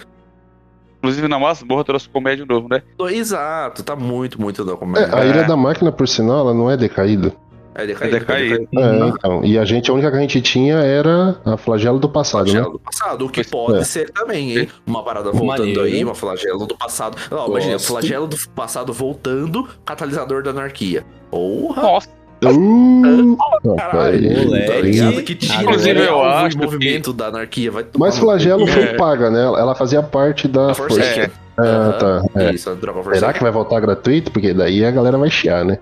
Inclusive 0.99 1.29
na 1.29 1.39
masmorra 1.39 1.85
trouxe 1.85 2.09
comédia 2.09 2.45
de 2.45 2.51
novo, 2.53 2.69
né? 2.69 2.83
Exato, 3.11 3.83
tá 3.83 3.95
muito, 3.95 4.41
muito 4.41 4.65
da 4.65 4.77
comédia. 4.77 5.15
É, 5.15 5.21
a 5.21 5.25
Ilha 5.25 5.45
da 5.45 5.57
Máquina, 5.57 5.93
por 5.93 6.09
sinal, 6.09 6.41
ela 6.41 6.55
não 6.55 6.71
é 6.71 6.77
decaída. 6.77 7.33
É 7.79 7.87
decaído. 7.87 8.17
É 8.17 8.19
decaído. 8.21 8.69
É, 8.77 9.09
então. 9.09 9.45
E 9.45 9.59
a 9.59 9.65
gente, 9.65 9.91
a 9.91 9.95
única 9.95 10.11
que 10.11 10.17
a 10.17 10.21
gente 10.21 10.41
tinha 10.41 10.77
era 10.77 11.37
a 11.45 11.57
flagelo 11.57 11.99
do 11.99 12.09
passado, 12.09 12.47
né? 12.47 12.53
Flagelo 12.53 12.73
do 12.73 12.79
passado, 12.79 13.27
o 13.27 13.29
que 13.29 13.45
pode 13.45 13.79
É. 13.81 13.85
ser 13.85 14.11
também, 14.11 14.57
hein? 14.59 14.69
Uma 14.87 15.03
parada 15.05 15.31
voltando 15.31 15.47
Maneiro, 15.59 15.83
aí, 15.83 16.03
uma 16.05 16.15
flagelo 16.15 16.67
do 16.67 16.77
passado. 16.77 17.17
Não, 17.31 17.47
imagina, 17.49 17.73
Gosto. 17.75 17.87
flagelo 17.89 18.27
do 18.27 18.37
passado 18.55 18.93
voltando, 18.93 19.69
catalisador 19.85 20.43
da 20.43 20.51
anarquia. 20.51 21.05
Porra! 21.31 21.83
Nossa, 21.83 22.09
Uh, 22.45 23.37
Caralho, 23.77 24.29
rapaz, 24.29 24.45
moleque. 24.45 24.99
tá? 25.17 25.23
Que 25.23 25.35
tinha 25.35 25.63
Inclusive, 25.63 26.01
eu 26.01 26.15
alvo 26.17 26.47
acho 26.47 26.57
que- 26.59 26.65
movimento 26.65 27.13
da 27.13 27.27
anarquia. 27.29 27.71
Vai 27.71 27.83
tomar 27.85 28.07
Mas 28.07 28.19
flagelo 28.19 28.67
foi 28.67 28.83
É. 28.83 28.95
paga, 28.95 29.31
né? 29.31 29.43
Ela 29.43 29.75
fazia 29.75 30.03
parte 30.03 30.47
da 30.47 30.75
Força. 30.75 30.97
força. 31.03 31.21
É. 31.21 31.31
Ah, 31.59 31.97
tá. 31.99 32.23
É. 32.43 32.53
Isso, 32.53 32.71
Será 33.15 33.33
que 33.33 33.43
vai 33.43 33.51
voltar 33.51 33.81
gratuito? 33.81 34.31
Porque 34.31 34.53
daí 34.53 34.85
a 34.85 34.91
galera 34.91 35.17
vai 35.17 35.31
chiar, 35.31 35.65
né? 35.65 35.79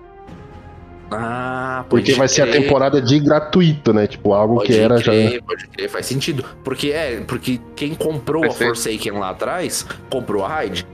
Ah, 1.11 1.85
pode 1.89 2.03
Porque 2.03 2.17
vai 2.17 2.27
ser 2.27 2.41
a 2.41 2.47
crer. 2.47 2.61
temporada 2.63 3.01
de 3.01 3.19
gratuito, 3.19 3.93
né? 3.93 4.07
Tipo, 4.07 4.33
algo 4.33 4.55
Pode 4.55 4.67
que 4.67 4.77
era 4.79 4.97
já. 4.97 5.11
crer, 5.11 5.41
pode 5.43 5.67
crer, 5.67 5.89
faz 5.89 6.05
sentido. 6.05 6.43
Porque 6.63 6.89
é, 6.91 7.21
porque 7.21 7.59
quem 7.75 7.93
comprou 7.93 8.43
a 8.43 8.47
Perfeito. 8.47 8.75
Forsaken 8.75 9.11
lá 9.19 9.29
atrás, 9.29 9.85
comprou 10.09 10.43
a 10.43 10.47
Raid. 10.49 10.85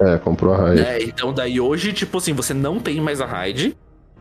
É, 0.00 0.16
comprou 0.18 0.54
a 0.54 0.56
raid. 0.56 0.80
né? 0.80 1.02
Então 1.02 1.32
daí 1.32 1.60
hoje, 1.60 1.92
tipo 1.92 2.16
assim, 2.18 2.32
você 2.32 2.54
não 2.54 2.78
tem 2.80 3.00
mais 3.00 3.20
a 3.20 3.26
Raid. 3.26 3.76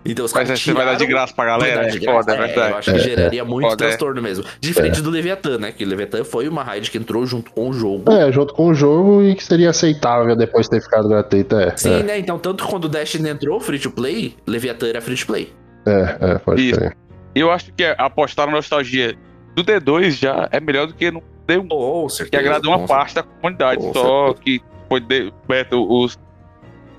Então 0.06 0.24
os 0.26 0.32
mas 0.34 0.44
caras 0.48 0.60
aí 0.60 0.64
você 0.66 0.74
vai 0.74 0.86
dar 0.86 0.94
de 0.96 1.06
graça 1.06 1.34
pra 1.36 1.46
galera? 1.46 1.82
Dar 1.82 1.88
É 1.88 1.92
de 1.92 2.06
foda, 2.06 2.24
graça. 2.24 2.32
é 2.32 2.34
É, 2.34 2.40
eu 2.40 2.48
verdade. 2.56 2.74
acho 2.78 2.92
que 2.92 2.98
É, 2.98 3.00
geraria 3.04 3.46
muito 3.46 3.70
Foda, 3.70 3.84
é. 3.84 3.88
transtorno 3.90 4.22
mesmo. 4.22 4.46
Diferente 4.62 5.02
do 5.02 5.10
Leviathan, 5.10 5.58
né? 5.58 5.72
Que 5.74 5.84
o 5.84 5.88
Leviathan 5.88 6.24
foi 6.24 6.48
uma 6.48 6.64
raid 6.64 6.90
que 6.90 6.98
entrou 6.98 7.26
junto 7.26 7.52
com 7.52 7.70
o 7.70 7.74
jogo. 7.74 8.10
É, 8.12 8.32
junto 8.32 8.54
com 8.54 8.68
o 8.68 8.74
jogo 8.74 9.22
e 9.24 9.36
que 9.36 9.44
seria 9.44 9.70
aceitável 9.72 10.36
depois 10.38 10.66
de 10.68 10.72
ter 10.72 10.82
ficado 10.82 11.10
gratuito. 11.10 11.56
É, 11.58 11.76
Sim, 11.76 12.04
né? 12.04 12.18
Então, 12.18 12.40
tanto 12.40 12.66
quando 12.66 12.86
o 12.86 12.90
Destiny 12.90 13.30
entrou 13.30 13.60
free 13.60 13.78
to 13.80 13.92
play, 13.92 14.36
Leviathan 14.48 14.88
era 14.88 15.02
free 15.02 15.16
to 15.18 15.26
play. 15.28 15.54
é, 15.86 16.18
é, 16.22 16.38
pode 16.40 16.70
Isso. 16.70 16.80
ser. 16.80 16.96
Eu 17.36 17.52
acho 17.52 17.72
que 17.74 17.84
apostar 17.98 18.48
na 18.48 18.54
nostalgia 18.54 19.16
do 19.56 19.64
D2 19.64 20.12
já 20.12 20.48
é 20.52 20.60
melhor 20.62 20.88
do 20.88 20.94
que 20.94 21.12
no 21.12 21.22
D1. 21.48 21.68
Com 21.68 22.08
Que 22.08 22.14
certeza. 22.14 22.42
agrada 22.44 22.68
uma 22.68 22.86
parte 22.88 23.16
da 23.16 23.24
comunidade 23.24 23.82
Com 23.82 23.94
só, 23.94 24.34
que 24.34 24.62
foi 24.88 25.00
de, 25.02 25.32
Beto, 25.48 25.86
os 25.88 26.18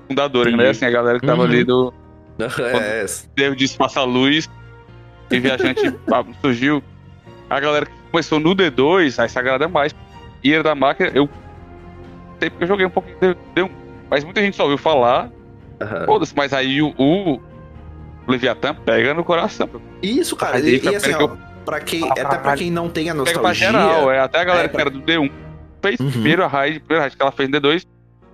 fundadores, 0.07 0.51
Sim. 0.51 0.57
né? 0.57 0.69
Assim, 0.69 0.85
a 0.85 0.89
galera 0.91 1.19
que 1.19 1.25
tava 1.25 1.41
Uhum. 1.41 1.47
ali 1.47 1.63
do 1.63 1.93
certeza. 2.49 2.77
É, 2.83 3.05
Deus 3.35 3.57
disse 3.57 3.77
passa 3.77 3.99
a 3.99 4.03
luz 4.03 4.49
e 5.29 5.39
viajante 5.39 5.81
surgiu. 6.41 6.83
A 7.49 7.59
galera 7.59 7.85
que 7.85 7.91
começou 8.11 8.39
no 8.39 8.55
D2, 8.55 9.19
aí 9.21 9.29
se 9.29 9.37
agrada 9.39 9.67
mais. 9.67 9.93
E 10.43 10.53
era 10.53 10.63
da 10.63 10.73
máquina, 10.75 11.11
eu 11.13 11.29
sei 12.39 12.49
porque 12.49 12.63
eu 12.63 12.67
joguei 12.67 12.85
um 12.85 12.89
pouquinho 12.89 13.17
de 13.19 13.61
D1. 13.61 13.69
Mas 14.09 14.23
muita 14.23 14.41
gente 14.41 14.55
só 14.57 14.63
ouviu 14.63 14.77
falar, 14.77 15.29
foda-se, 16.05 16.33
mas 16.35 16.51
aí 16.53 16.81
o, 16.81 16.93
o 16.97 17.39
Leviatã 18.27 18.73
pega 18.73 19.13
no 19.13 19.23
coração. 19.23 19.69
Isso, 20.01 20.35
cara. 20.35 20.59
E, 20.59 20.63
aí 20.63 20.75
e 20.75 20.79
fica 20.79 20.97
assim, 20.97 21.13
ó, 21.13 21.29
pra 21.65 21.79
quem, 21.79 22.03
Ah, 22.03 22.11
até 22.11 22.37
pra 22.37 22.55
quem 22.55 22.71
não 22.71 22.89
tem 22.89 23.09
a 23.09 23.13
Pega 23.13 23.23
pra 23.25 23.33
nostalgia. 23.33 23.67
geral, 23.67 24.11
é. 24.11 24.19
Até 24.19 24.39
a 24.39 24.43
galera 24.43 24.65
É, 24.65 24.67
que 24.67 24.73
pra- 24.73 24.81
era 24.81 24.89
do 24.89 25.01
D1 25.01 25.31
fez 25.81 25.99
Uhum. 25.99 26.11
primeiro 26.11 26.43
a 26.43 26.47
raid, 26.47 26.79
primeira 26.79 27.03
raid 27.03 27.15
que 27.15 27.21
ela 27.21 27.31
fez 27.31 27.49
no 27.49 27.59
D2. 27.61 27.85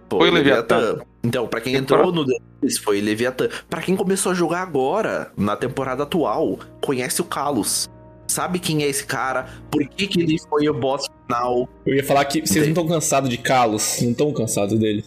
Foi 0.10 0.20
Foi 0.20 0.30
o 0.30 0.32
o 0.32 0.36
Leviatã. 0.36 0.78
Leviatã. 0.78 1.06
Então, 1.24 1.48
pra 1.48 1.60
quem 1.60 1.76
entrou 1.76 2.12
no 2.14 2.24
D2, 2.26 2.82
foi 2.82 3.02
Leviatã. 3.02 3.50
Pra 3.70 3.82
quem 3.82 3.96
começou 3.96 4.32
a 4.32 4.36
jogar 4.36 4.62
agora, 4.62 5.32
na 5.36 5.56
temporada 5.58 6.04
atual, 6.04 6.60
conhece 6.82 7.20
o 7.22 7.26
Kalos. 7.26 7.90
Sabe 8.28 8.60
quem 8.60 8.84
é 8.84 8.88
esse 8.88 9.06
cara? 9.06 9.48
Por 9.72 9.86
que, 9.88 10.08
que 10.08 10.22
ele 10.22 10.38
foi 10.50 10.68
o 10.70 10.74
boss 10.74 11.06
final? 11.26 11.68
Eu 11.86 11.96
ia 11.96 12.04
falar 12.04 12.24
que 12.26 12.42
vocês 12.46 12.66
não 12.66 12.70
estão 12.72 12.88
cansados 12.88 13.30
de 13.30 13.38
Kalos, 13.38 14.00
não 14.02 14.12
estão 14.12 14.34
cansados 14.34 14.78
dele. 14.78 15.04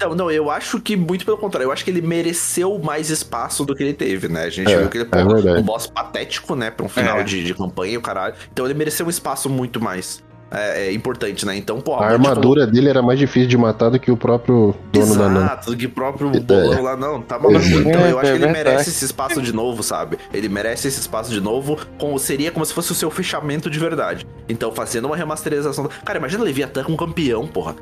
Não, 0.00 0.14
não, 0.14 0.30
eu 0.30 0.50
acho 0.50 0.80
que 0.80 0.96
muito 0.96 1.24
pelo 1.26 1.36
contrário. 1.36 1.66
Eu 1.68 1.72
acho 1.72 1.84
que 1.84 1.90
ele 1.90 2.00
mereceu 2.00 2.78
mais 2.78 3.10
espaço 3.10 3.64
do 3.64 3.74
que 3.76 3.82
ele 3.82 3.92
teve, 3.92 4.28
né? 4.28 4.44
A 4.44 4.50
gente 4.50 4.72
É, 4.72 4.78
viu 4.78 4.88
que 4.88 4.98
ele 4.98 5.08
é 5.12 5.58
um 5.58 5.62
boss 5.62 5.86
patético, 5.86 6.54
né? 6.54 6.70
Pra 6.70 6.86
um 6.86 6.88
final 6.88 7.18
É. 7.18 7.22
de, 7.22 7.44
de 7.44 7.54
campanha, 7.54 7.98
o 7.98 8.02
caralho. 8.02 8.34
Então 8.52 8.64
ele 8.64 8.74
mereceu 8.74 9.04
um 9.06 9.10
espaço 9.10 9.48
muito 9.50 9.80
mais 9.80 10.22
é, 10.50 10.86
é, 10.88 10.92
importante, 10.92 11.46
né? 11.46 11.56
Então, 11.56 11.80
pô, 11.80 11.94
A 11.94 11.98
Band 11.98 12.04
armadura 12.06 12.66
dele 12.66 12.88
era 12.88 13.02
mais 13.02 13.18
difícil 13.18 13.48
de 13.48 13.56
matar 13.56 13.88
do 13.90 13.98
que 13.98 14.10
o 14.10 14.16
próprio 14.16 14.74
dono 14.92 15.16
da 15.16 15.28
NAN. 15.28 15.44
Exato, 15.44 15.76
que 15.76 15.88
próprio 15.88 16.30
É. 16.34 16.40
bolão 16.40 16.82
lá 16.82 16.96
não, 16.96 17.20
tá 17.22 17.38
maluco. 17.38 17.60
Exato. 17.60 17.88
Então 17.88 18.06
eu 18.06 18.18
acho 18.18 18.30
que 18.32 18.36
ele 18.36 18.44
É 18.46 18.52
merece 18.52 18.90
esse 18.90 19.04
espaço 19.04 19.40
de 19.40 19.52
novo, 19.52 19.82
sabe? 19.82 20.18
Ele 20.32 20.48
merece 20.48 20.88
esse 20.88 21.00
espaço 21.00 21.30
de 21.30 21.40
novo, 21.40 21.78
com, 21.98 22.16
seria 22.18 22.50
como 22.50 22.64
se 22.64 22.74
fosse 22.74 22.90
o 22.92 22.94
seu 22.94 23.10
fechamento 23.10 23.70
de 23.70 23.78
verdade. 23.78 24.26
Então 24.48 24.72
fazendo 24.72 25.06
uma 25.06 25.16
remasterização. 25.16 25.88
Cara, 26.04 26.18
imagina 26.18 26.42
Leviathan 26.42 26.82
com 26.84 26.96
campeão, 26.96 27.46
porra. 27.46 27.76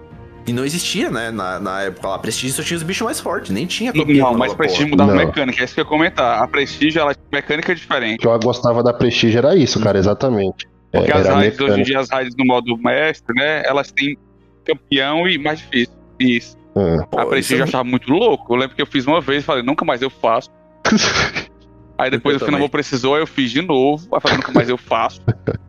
E 0.47 0.53
não 0.53 0.65
existia, 0.65 1.11
né? 1.11 1.31
Na, 1.31 1.61
na 1.61 1.83
época 1.83 2.09
lá, 2.09 2.19
Prestige 2.19 2.55
só 2.55 2.63
tinha 2.63 2.77
os 2.79 2.83
bichos 2.83 3.05
mais 3.05 3.21
fortes, 3.21 3.51
nem 3.51 3.67
tinha 3.67 3.93
campeão. 3.93 4.33
Não, 4.33 4.39
mas 4.39 4.55
Prestige 4.55 4.85
porra. 4.85 4.91
mudava 5.05 5.11
Não. 5.15 5.27
mecânica, 5.27 5.61
é 5.61 5.65
isso 5.65 5.75
que 5.75 5.81
eu 5.81 5.85
ia 5.85 5.89
comentar. 5.89 6.43
A 6.43 6.49
Prestige, 6.49 6.99
ela 6.99 7.13
tinha 7.15 7.27
mecânica 7.31 7.75
diferente. 7.75 8.17
O 8.17 8.21
que 8.21 8.27
eu 8.27 8.39
gostava 8.39 8.83
da 8.83 8.95
Prestige 8.95 9.37
era 9.37 9.55
isso, 9.55 9.79
cara, 9.79 9.99
exatamente. 9.99 10.67
É, 10.93 10.99
Porque 10.99 11.13
as 11.13 11.27
era 11.27 11.35
raids, 11.35 11.61
hoje 11.61 11.81
em 11.81 11.83
dia, 11.83 11.99
as 12.01 12.09
raids 12.11 12.35
no 12.37 12.45
modo 12.45 12.77
mestre, 12.79 13.35
né? 13.35 13.63
Elas 13.65 13.93
têm 13.93 14.17
campeão 14.65 15.29
e 15.29 15.39
mais 15.39 15.59
difícil. 15.59 15.95
Isso. 16.19 16.57
É. 16.77 16.97
A 17.17 17.27
Prestige 17.27 17.39
isso 17.41 17.55
é 17.55 17.59
eu 17.61 17.65
achava 17.65 17.85
muito 17.85 18.11
louco. 18.11 18.53
Eu 18.55 18.59
lembro 18.59 18.75
que 18.77 18.83
eu 18.83 18.87
fiz 18.87 19.07
uma 19.07 19.21
vez 19.21 19.43
e 19.43 19.47
falei, 19.47 19.63
nunca 19.63 19.85
mais 19.85 20.01
eu 20.03 20.11
faço. 20.11 20.51
Aí 21.99 22.13
depois 22.13 22.41
Eu 22.41 22.47
o 22.47 22.51
final 22.53 22.69
precisou, 22.69 23.17
aí 23.17 23.23
eu 23.23 23.27
fiz 23.27 23.51
de 23.51 23.61
novo. 23.61 24.07
Aí 24.15 24.21
falei, 24.21 24.37
nunca 24.37 24.53
mais 24.53 24.69
eu 24.69 24.79
faço. 24.79 25.21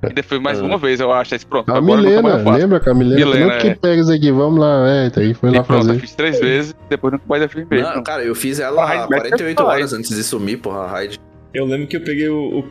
E 0.07 0.13
depois 0.13 0.39
mais 0.39 0.59
Ah. 0.59 0.63
uma 0.63 0.77
vez, 0.77 0.99
eu 0.99 1.11
acho. 1.11 1.33
Aí, 1.33 1.39
pronto, 1.43 1.71
A 1.71 1.77
agora 1.77 2.01
nunca 2.03 2.21
mais 2.21 2.35
Milena, 2.35 2.37
eu 2.37 2.43
faço. 2.43 2.57
lembra 2.59 2.79
que 2.79 2.89
a 2.89 2.93
Milena? 2.93 3.25
Milena, 3.25 3.57
que 3.57 3.67
é. 3.69 3.75
pega 3.75 3.99
isso 4.01 4.11
aqui, 4.13 4.31
vamos 4.31 4.59
lá, 4.59 4.87
é, 4.87 5.11
aí 5.17 5.33
foi 5.33 5.49
lá 5.49 5.57
E 5.57 5.63
pronto, 5.63 5.81
eu 5.81 5.87
fazer. 5.87 5.99
fiz 5.99 6.13
três 6.13 6.39
vezes, 6.39 6.75
depois 6.87 7.13
nunca 7.13 7.25
mais 7.27 7.41
eu 7.41 7.49
fiz 7.49 7.67
mesmo. 7.67 7.95
Não, 7.95 8.03
cara, 8.03 8.23
eu 8.23 8.35
fiz 8.35 8.59
ela 8.59 8.85
raid 8.85 9.09
mestre 9.09 9.29
48 9.29 9.59
é 9.59 9.65
horas 9.65 9.91
antes 9.93 10.15
de 10.15 10.23
sumir, 10.23 10.57
porra, 10.57 10.81
a 10.81 10.87
raid. 10.87 11.19
Eu 11.51 11.65
lembro 11.65 11.87
que 11.87 11.97
eu 11.97 12.01
peguei 12.01 12.29
o, 12.29 12.59
o 12.59 12.63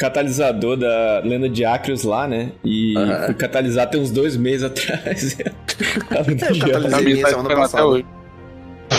catalisador 0.00 0.78
da 0.78 1.20
lenda 1.22 1.46
de 1.46 1.62
Acreus 1.62 2.04
lá, 2.04 2.26
né? 2.26 2.52
E 2.64 2.94
fui 3.26 3.34
catalisar 3.34 3.90
tem 3.90 4.00
uns 4.00 4.10
dois 4.10 4.34
meses 4.34 4.64
atrás. 4.64 5.38
Eu 5.38 6.72
catalisei 6.72 7.04
minha 7.04 7.22
tá 7.22 7.28
semana 7.28 7.54
passada. 7.54 7.86
hoje. 7.86 8.06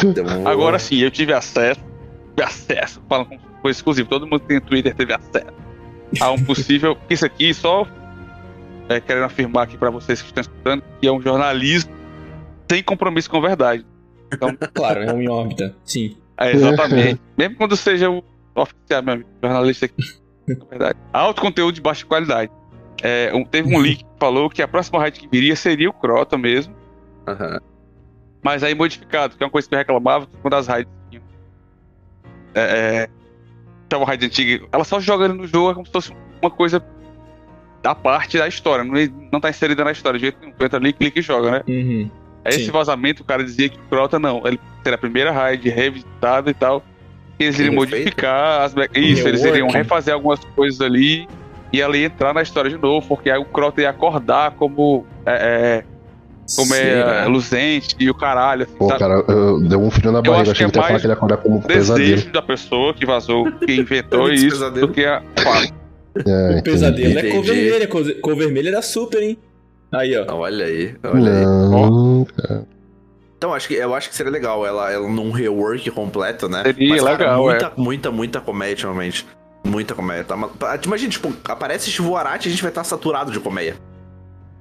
Então, 0.06 0.48
Agora 0.48 0.78
sim, 0.78 1.00
eu 1.00 1.10
tive 1.10 1.34
acesso. 1.34 1.82
Tive 2.36 2.44
acesso. 2.44 3.02
Falando 3.10 3.30
como 3.30 3.40
se 3.40 3.48
fosse 3.62 3.80
exclusivo. 3.80 4.10
Todo 4.10 4.28
mundo 4.28 4.42
que 4.42 4.48
tem 4.48 4.62
Twitter 4.62 4.94
teve 4.94 5.12
acesso. 5.12 5.52
A 6.20 6.30
um 6.32 6.44
possível. 6.44 6.96
Isso 7.10 7.26
aqui 7.26 7.52
só. 7.52 7.88
é, 8.88 9.00
querendo 9.00 9.24
afirmar 9.24 9.64
aqui 9.64 9.78
pra 9.78 9.90
vocês 9.90 10.22
que 10.22 10.28
estão 10.28 10.42
escutando 10.42 10.84
que 11.02 11.08
é 11.08 11.12
um 11.12 11.20
jornalismo 11.20 11.92
sem 12.70 12.84
compromisso 12.84 13.30
com 13.30 13.38
a 13.38 13.42
verdade. 13.42 13.86
Claro, 14.74 15.02
é 15.02 15.12
um 15.12 15.22
em 15.22 15.28
órbita. 15.28 15.76
Sim. 15.84 16.16
É, 16.38 16.54
exatamente. 16.54 17.20
Mesmo 17.38 17.58
quando 17.58 17.76
seja 17.76 18.10
o 18.10 18.24
oficial, 18.56 19.04
meu 19.04 19.16
amigo, 19.16 19.30
jornalista 19.44 19.88
aqui. 19.88 20.21
Na 20.60 20.66
verdade. 20.66 21.00
Alto 21.14 21.42
conteúdo 21.42 21.76
de 21.76 21.82
baixa 21.82 22.06
qualidade. 22.06 22.52
É, 23.02 23.32
um- 23.34 23.44
teve 23.44 23.74
um 23.74 23.80
leak 23.80 24.04
que 24.04 24.10
falou 24.20 24.50
que 24.50 24.62
a 24.62 24.68
próxima 24.68 25.00
raid 25.00 25.20
que 25.20 25.28
viria 25.28 25.56
seria 25.56 25.90
o 25.90 25.94
Crota 25.94 26.38
mesmo. 26.38 26.74
aham. 27.28 27.60
Mas 28.44 28.64
aí 28.64 28.74
modificado, 28.74 29.36
que 29.38 29.44
é 29.44 29.46
uma 29.46 29.52
coisa 29.52 29.70
que 29.70 29.76
eu 29.76 29.78
reclamava 29.80 30.28
quando 30.42 30.56
as 30.56 30.66
raids 30.68 30.92
tinham. 31.10 31.24
É. 32.56 33.08
é 33.08 33.10
tava 33.88 34.06
raid 34.06 34.26
antiga, 34.26 34.66
ela 34.72 34.84
só 34.84 35.00
joga 35.00 35.28
no 35.28 35.46
jogo 35.46 35.72
é 35.72 35.74
como 35.74 35.86
se 35.86 35.92
fosse 35.92 36.16
uma 36.42 36.50
coisa 36.50 36.82
da 37.84 37.94
parte 37.94 38.38
da 38.38 38.48
história, 38.48 38.84
não, 38.86 38.94
não 39.32 39.40
tá 39.42 39.50
inserida 39.50 39.84
na 39.84 39.92
história, 39.92 40.18
de 40.18 40.26
jeito 40.26 40.40
nenhum. 40.40 40.54
Entra 40.60 40.80
ali, 40.80 40.94
clica 40.94 41.20
e 41.20 41.22
joga, 41.22 41.52
né? 41.52 41.64
Uhum. 41.68 42.10
Aí 42.46 42.54
esse 42.54 42.66
Sim. 42.66 42.72
vazamento, 42.72 43.22
o 43.22 43.26
cara 43.26 43.44
dizia 43.44 43.70
que 43.70 43.78
o 43.78 43.84
Crota 43.90 44.18
não, 44.18 44.42
ele 44.46 44.60
seria 44.84 44.96
a 44.96 45.00
primeira 45.00 45.32
raid 45.32 45.68
revisitada 45.70 46.50
e 46.50 46.54
tal. 46.54 46.84
Que 47.42 47.46
Eles 47.46 47.60
iriam 47.60 47.76
modificar 47.76 48.62
as. 48.62 48.74
me- 48.76 48.88
Isso, 48.96 49.28
eles 49.28 49.44
iriam 49.44 49.70
refazer 49.70 50.14
algumas 50.14 50.40
coisas 50.56 50.80
ali 50.82 51.28
e 51.74 51.82
ela 51.82 51.98
ia 51.98 52.06
entrar 52.06 52.34
na 52.34 52.42
história 52.42 52.70
de 52.70 52.78
novo, 52.78 53.08
porque 53.08 53.30
aí 53.30 53.40
o 53.40 53.46
Crota 53.46 53.82
ia 53.82 53.90
acordar 53.90 54.52
como. 54.52 55.06
É, 55.26 55.84
é, 55.84 55.84
como 56.56 56.74
é, 56.76 56.78
Será? 56.78 57.26
luzente 57.28 57.96
e 57.98 58.10
o 58.10 58.14
caralho, 58.14 58.64
assim, 58.64 58.76
Pô, 58.76 58.88
sabe? 58.90 59.00
cara, 59.00 59.24
eu, 59.28 59.60
deu 59.62 59.82
um 59.82 59.90
frio 59.90 60.12
na 60.12 60.22
barriga, 60.22 60.42
acho 60.42 60.52
achei 60.52 60.66
que 60.66 60.72
que 60.74 60.78
é 60.78 60.82
ia 60.82 60.84
falar 60.84 60.90
mais 60.92 61.02
que 61.02 61.08
ele 61.08 61.12
ia 61.14 61.16
acordar 61.16 61.38
como 61.38 61.58
um 61.58 61.62
pesadelo. 61.62 62.10
desejo 62.10 62.32
da 62.34 62.42
pessoa 62.42 62.94
que 62.94 63.06
vazou, 63.06 63.50
que 63.54 63.74
inventou 63.74 64.26
Antes 64.28 64.44
isso, 64.44 64.56
pesadelo. 64.58 64.88
do 64.88 64.94
que 64.94 65.06
a. 65.06 65.22
É, 66.28 66.60
O 66.60 66.64
pesadelo 66.64 67.20
é 67.20 67.22
cor 67.24 67.40
Entendi. 67.46 67.52
vermelha. 67.70 67.88
Cor, 67.88 68.36
vermelha 68.36 68.70
era 68.70 68.82
super, 68.82 69.24
hein? 69.24 69.38
Aí, 69.94 70.14
ó. 70.18 70.26
Olha 70.36 70.66
aí, 70.66 70.94
olha 71.06 71.32
aí. 71.32 71.46
Não, 71.46 72.28
Então, 73.42 73.56
acho 73.56 73.68
que, 73.68 73.74
eu 73.74 73.96
acho 73.96 74.08
que 74.08 74.16
seria 74.16 74.32
legal 74.32 74.64
ela, 74.68 74.92
ela 74.92 75.10
num 75.10 75.32
rework 75.32 75.90
completo, 75.90 76.48
né? 76.48 76.62
Seria 76.62 76.96
cara, 76.98 77.12
legal, 77.12 77.50
é. 77.50 77.54
muita, 77.54 77.74
muita, 77.76 78.12
muita 78.12 78.40
comédia, 78.40 78.84
realmente. 78.84 79.26
Muita 79.66 79.96
comédia. 79.96 80.26
Tá? 80.26 80.38
tá- 80.60 80.80
Imagina, 80.86 81.10
tipo, 81.10 81.34
aparece 81.46 81.90
Arati 82.16 82.48
e 82.48 82.50
a 82.50 82.52
gente 82.52 82.62
vai 82.62 82.70
estar 82.70 82.84
saturado 82.84 83.32
de 83.32 83.40
comédia. 83.40 83.78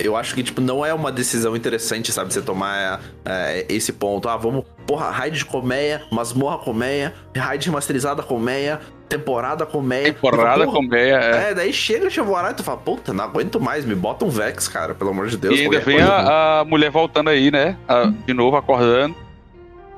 Eu 0.04 0.16
acho 0.16 0.34
que, 0.34 0.42
tipo, 0.42 0.60
não 0.60 0.84
é 0.84 0.92
uma 0.94 1.10
decisão 1.12 1.54
interessante, 1.56 2.12
sabe? 2.12 2.32
Você 2.32 2.42
tomar 2.42 3.00
é, 3.24 3.66
esse 3.68 3.92
ponto. 3.92 4.28
Ah, 4.28 4.36
vamos, 4.36 4.64
porra, 4.86 5.10
raid 5.10 5.38
de 5.38 5.44
colmeia, 5.44 6.02
masmorra 6.10 6.58
colmeia, 6.58 7.14
raid 7.36 7.66
remasterizada 7.66 8.22
colmeia, 8.22 8.80
temporada 9.08 9.66
colmeia. 9.66 10.12
Temporada 10.12 10.64
Porra, 10.64 10.76
colmeia, 10.76 11.16
é. 11.16 11.50
É, 11.50 11.54
daí 11.54 11.72
chega 11.72 12.06
a 12.06 12.10
Chevorar 12.10 12.52
e 12.52 12.54
tu 12.54 12.62
fala, 12.62 12.78
puta, 12.78 13.12
não 13.12 13.24
aguento 13.24 13.60
mais, 13.60 13.84
me 13.84 13.94
bota 13.94 14.24
um 14.24 14.28
Vex, 14.30 14.68
cara, 14.68 14.94
pelo 14.94 15.10
amor 15.10 15.28
de 15.28 15.36
Deus. 15.36 15.58
E 15.58 15.62
ainda 15.62 15.80
vem 15.80 15.96
coisa. 15.96 16.12
a, 16.12 16.60
a 16.60 16.64
mulher 16.64 16.90
voltando 16.90 17.28
aí, 17.30 17.50
né? 17.50 17.76
A- 17.88 18.12
de 18.26 18.32
novo, 18.32 18.56
acordando. 18.56 19.14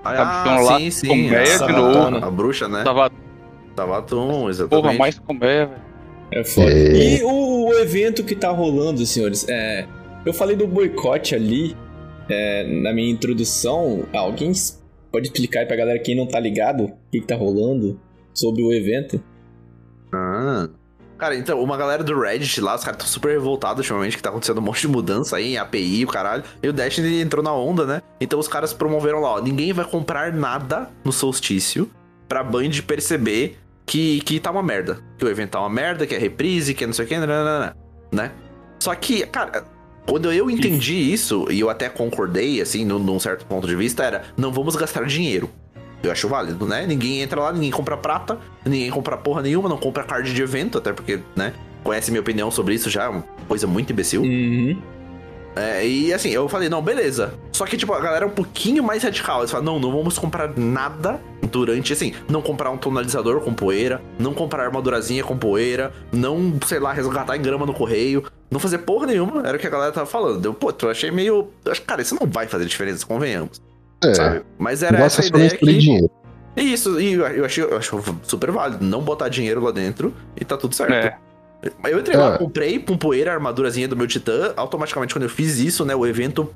Ah, 0.05 0.15
Capitão 0.15 0.65
lá, 0.65 0.79
sim, 0.79 0.91
sim. 0.91 1.07
colmeia 1.07 1.59
de 1.59 1.73
novo. 1.73 2.25
A, 2.25 2.31
bruxa, 2.31 2.67
né? 2.69 2.83
Tava, 2.83 3.11
Tavatum, 3.77 4.49
exatamente. 4.49 4.83
porra, 4.83 4.99
mais 4.99 5.19
colmeia, 5.19 5.67
velho. 5.67 5.92
É 6.33 6.45
foda. 6.45 6.73
É. 6.73 7.18
E 7.18 7.23
o, 7.23 7.68
o 7.68 7.75
evento 7.75 8.25
que 8.25 8.35
tá 8.35 8.51
rolando, 8.51 9.05
senhores, 9.05 9.47
é. 9.49 9.87
Eu 10.25 10.33
falei 10.33 10.57
do 10.57 10.66
boicote 10.66 11.35
ali 11.35 11.77
é, 12.29 12.64
na 12.64 12.92
minha 12.92 13.11
introdução. 13.11 14.05
Alguém 14.12 14.53
pode 15.11 15.27
explicar 15.27 15.61
aí 15.61 15.66
pra 15.66 15.77
galera 15.77 15.99
quem 15.99 16.16
não 16.16 16.27
tá 16.27 16.38
ligado 16.40 16.85
o 16.85 16.92
que, 17.11 17.21
que 17.21 17.27
tá 17.27 17.35
rolando 17.35 18.01
sobre 18.33 18.62
o 18.62 18.73
evento? 18.73 19.23
Ah. 20.12 20.68
Cara, 21.18 21.37
então, 21.37 21.62
uma 21.62 21.77
galera 21.77 22.03
do 22.03 22.18
Reddit 22.18 22.61
lá, 22.61 22.75
os 22.75 22.83
caras 22.83 22.99
estão 22.99 23.07
super 23.07 23.31
revoltados 23.31 23.79
ultimamente, 23.79 24.16
que 24.16 24.23
tá 24.23 24.31
acontecendo 24.31 24.59
um 24.59 24.62
monte 24.62 24.81
de 24.81 24.88
mudança 24.88 25.37
aí 25.37 25.53
em 25.53 25.57
API, 25.57 26.05
o 26.05 26.09
caralho. 26.09 26.42
E 26.61 26.68
o 26.68 26.73
Destiny 26.73 27.21
entrou 27.21 27.45
na 27.45 27.55
onda, 27.55 27.87
né? 27.87 28.03
Então 28.21 28.40
os 28.40 28.49
caras 28.49 28.73
promoveram 28.73 29.21
lá, 29.21 29.35
ó, 29.35 29.40
ninguém 29.40 29.73
vai 29.73 29.85
comprar 29.85 30.33
nada 30.33 30.90
no 31.05 31.12
solstício 31.12 31.88
pra 32.27 32.42
Band 32.42 32.71
perceber 32.85 33.57
que, 33.87 34.21
que 34.21 34.40
tá 34.40 34.51
uma 34.51 34.62
merda. 34.62 34.99
Que 35.18 35.25
o 35.25 35.29
evento 35.29 35.51
tá 35.51 35.61
uma 35.61 35.71
merda, 35.71 36.07
que 36.07 36.14
é 36.14 36.18
reprise, 36.18 36.75
que 36.75 36.85
é 36.85 36.87
não 36.87 36.95
sei 36.95 37.05
o 37.05 37.09
que, 37.09 37.16
nananana, 37.16 37.77
né? 38.11 38.33
Só 38.81 38.95
que, 38.95 39.25
cara, 39.27 39.64
quando 40.07 40.33
eu 40.33 40.51
entendi 40.51 41.12
isso, 41.12 41.47
e 41.51 41.61
eu 41.61 41.71
até 41.71 41.88
concordei, 41.88 42.61
assim, 42.61 42.85
num, 42.85 42.99
num 42.99 43.21
certo 43.21 43.47
ponto 43.47 43.66
de 43.66 43.77
vista, 43.77 44.03
era, 44.03 44.25
não 44.37 44.53
vamos 44.53 44.75
gastar 44.77 45.05
dinheiro. 45.05 45.49
Eu 46.03 46.11
acho 46.11 46.29
válido, 46.29 46.66
né? 46.66 46.85
Ninguém 46.85 47.21
entra 47.21 47.40
lá, 47.40 47.53
ninguém 47.53 47.71
compra 47.71 47.97
prata, 47.97 48.38
ninguém 48.64 48.90
compra 48.90 49.16
porra 49.16 49.40
nenhuma, 49.42 49.68
não 49.68 49.79
compra 49.79 50.03
card 50.03 50.35
de 50.35 50.42
evento, 50.42 50.79
até 50.79 50.92
porque, 50.92 51.21
né? 51.37 51.55
Conhece 51.85 52.11
minha 52.11 52.21
opinião 52.21 52.51
sobre 52.51 52.75
isso 52.75 52.90
já, 52.90 53.05
é 53.05 53.09
uma 53.09 53.25
coisa 53.47 53.66
muito 53.66 53.92
imbecil. 53.92 54.23
Uhum. 54.23 54.81
É, 55.55 55.87
e 55.87 56.12
assim, 56.12 56.31
eu 56.31 56.49
falei, 56.49 56.68
não, 56.68 56.83
beleza. 56.83 57.35
Só 57.53 57.66
que, 57.66 57.77
tipo, 57.77 57.92
a 57.92 58.01
galera 58.01 58.25
é 58.25 58.29
um 58.29 58.33
pouquinho 58.33 58.83
mais 58.83 59.03
radical. 59.03 59.40
Eles 59.40 59.51
falam, 59.51 59.66
não, 59.66 59.79
não 59.79 59.92
vamos 59.92 60.18
comprar 60.18 60.57
nada 60.57 61.21
durante, 61.53 61.93
assim, 61.93 62.15
não 62.29 62.41
comprar 62.43 62.71
um 62.71 62.77
tonalizador 62.79 63.41
com 63.43 63.53
poeira, 63.53 64.01
não 64.19 64.33
comprar 64.33 64.65
armadurazinha 64.65 65.23
com 65.23 65.37
poeira, 65.37 65.93
não, 66.11 66.59
sei 66.67 66.81
lá, 66.81 66.93
resgatar 66.93 67.37
em 67.37 67.43
grama 67.43 67.67
no 67.67 67.75
correio, 67.75 68.25
não 68.51 68.59
fazer 68.59 68.79
porra 68.79 69.07
nenhuma. 69.07 69.47
Era 69.47 69.57
o 69.57 69.61
que 69.61 69.67
a 69.67 69.71
galera 69.71 69.93
tava 69.93 70.07
falando. 70.07 70.45
Eu, 70.45 70.55
pô, 70.55 70.73
eu 70.83 70.91
achei 70.91 71.11
meio. 71.11 71.49
Cara, 71.87 72.03
isso 72.03 72.17
não 72.19 72.27
vai 72.27 72.49
fazer 72.49 72.65
diferença, 72.65 73.07
convenhamos. 73.07 73.61
É, 74.03 74.15
Sabe? 74.15 74.43
Mas 74.59 74.83
era 74.83 74.99
gosta 74.99 75.21
essa 75.21 75.29
ideia 75.29 75.51
que. 75.57 75.65
dinheiro. 75.79 76.11
Isso, 76.57 77.01
e 77.01 77.12
eu 77.15 77.45
achei, 77.45 77.65
eu 77.65 77.77
acho 77.77 78.03
super 78.25 78.51
válido 78.51 78.85
não 78.85 79.01
botar 79.03 79.29
dinheiro 79.29 79.62
lá 79.62 79.71
dentro 79.71 80.12
e 80.38 80.45
tá 80.45 80.57
tudo 80.57 80.75
certo. 80.75 80.93
É. 80.93 81.17
Eu 81.85 82.01
entrei 82.01 82.17
lá, 82.17 82.35
É. 82.35 82.38
comprei 82.38 82.79
com 82.79 82.97
poeira 82.99 83.31
a 83.31 83.35
armadurazinha 83.35 83.87
do 83.87 83.97
meu 83.97 84.07
titã. 84.07 84.53
Automaticamente, 84.57 85.15
quando 85.15 85.23
eu 85.23 85.31
fiz 85.31 85.59
isso, 85.61 85.85
né, 85.85 85.95
o 85.95 86.05
evento 86.05 86.53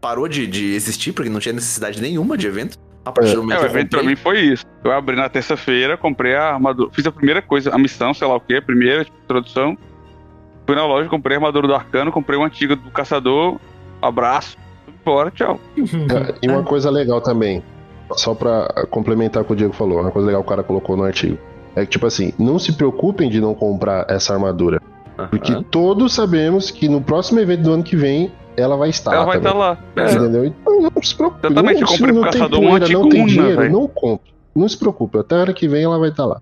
parou 0.00 0.26
de, 0.26 0.46
de 0.46 0.74
existir, 0.74 1.12
porque 1.12 1.30
não 1.30 1.38
tinha 1.40 1.52
necessidade 1.52 2.00
nenhuma 2.00 2.36
de 2.36 2.46
evento. 2.46 2.78
A 3.04 3.12
partir 3.12 3.32
É. 3.32 3.34
do 3.34 3.40
É, 3.40 3.42
momento 3.42 3.56
o 3.56 3.60
que 3.60 3.64
eu 3.66 3.70
evento 3.70 3.90
pra 3.90 4.02
mim 4.02 4.16
foi 4.16 4.40
isso. 4.40 4.64
Eu 4.82 4.92
abri 4.92 5.16
na 5.16 5.28
terça-feira, 5.28 5.96
comprei 5.96 6.34
a 6.34 6.54
armadura. 6.54 6.90
Fiz 6.92 7.06
a 7.06 7.12
primeira 7.12 7.42
coisa, 7.42 7.74
a 7.74 7.78
missão, 7.78 8.12
sei 8.14 8.26
lá 8.26 8.36
o 8.36 8.40
que, 8.40 8.56
a 8.56 8.62
primeira, 8.62 9.04
tipo, 9.04 9.16
introdução. 9.24 9.76
Fui 10.66 10.74
na 10.74 10.86
loja, 10.86 11.08
comprei 11.08 11.36
a 11.36 11.38
armadura 11.38 11.66
do 11.68 11.74
arcano, 11.74 12.10
comprei 12.10 12.38
uma 12.38 12.46
antiga 12.46 12.74
do 12.74 12.90
caçador. 12.90 13.58
Abraço. 14.00 14.56
Embora, 15.02 15.30
tchau. 15.30 15.60
É, 15.76 16.34
E 16.42 16.48
uma 16.48 16.62
coisa 16.62 16.90
legal 16.90 17.20
também, 17.20 17.62
só 18.12 18.34
pra 18.34 18.86
complementar 18.90 19.42
o 19.42 19.46
que 19.46 19.52
o 19.52 19.56
Diego 19.56 19.74
falou, 19.74 20.00
uma 20.00 20.10
coisa 20.10 20.26
legal 20.26 20.42
que 20.42 20.46
o 20.46 20.50
cara 20.50 20.62
colocou 20.62 20.96
no 20.96 21.04
artigo. 21.04 21.36
É 21.76 21.82
que, 21.84 21.90
tipo 21.90 22.06
assim, 22.06 22.32
não 22.38 22.58
se 22.58 22.72
preocupem 22.72 23.28
de 23.28 23.40
não 23.40 23.54
comprar 23.54 24.06
essa 24.08 24.32
armadura. 24.32 24.80
Porque 25.30 25.62
todos 25.70 26.14
sabemos 26.14 26.70
que 26.70 26.88
no 26.88 27.00
próximo 27.00 27.38
evento 27.40 27.62
do 27.62 27.72
ano 27.72 27.82
que 27.82 27.94
vem 27.96 28.32
ela 28.56 28.76
vai 28.76 28.90
estar. 28.90 29.14
Ela 29.14 29.24
vai 29.24 29.40
também. 29.40 29.52
estar 29.52 29.58
lá. 29.58 29.78
É. 29.96 30.12
Entendeu? 30.12 30.44
Então 30.44 30.80
não 30.80 31.02
se 31.02 31.14
preocupe. 31.14 31.46
Exatamente, 31.46 31.80
não, 31.80 31.80
eu 31.80 31.86
comprei 31.86 31.96
se 31.96 32.02
pro 32.12 32.14
não 32.14 32.22
tem 32.22 32.32
caçador 32.32 32.60
uma 32.60 32.68
poeira, 32.78 32.88
não 32.92 33.08
tem 33.08 33.26
dinheiro, 33.26 33.56
velho. 33.60 33.72
não 33.72 33.88
compre. 33.88 34.32
Não 34.54 34.68
se 34.68 34.78
preocupe, 34.78 35.18
até 35.18 35.34
a 35.34 35.38
hora 35.40 35.52
que 35.52 35.66
vem 35.68 35.82
ela 35.84 35.98
vai 35.98 36.10
estar 36.10 36.24
lá. 36.26 36.40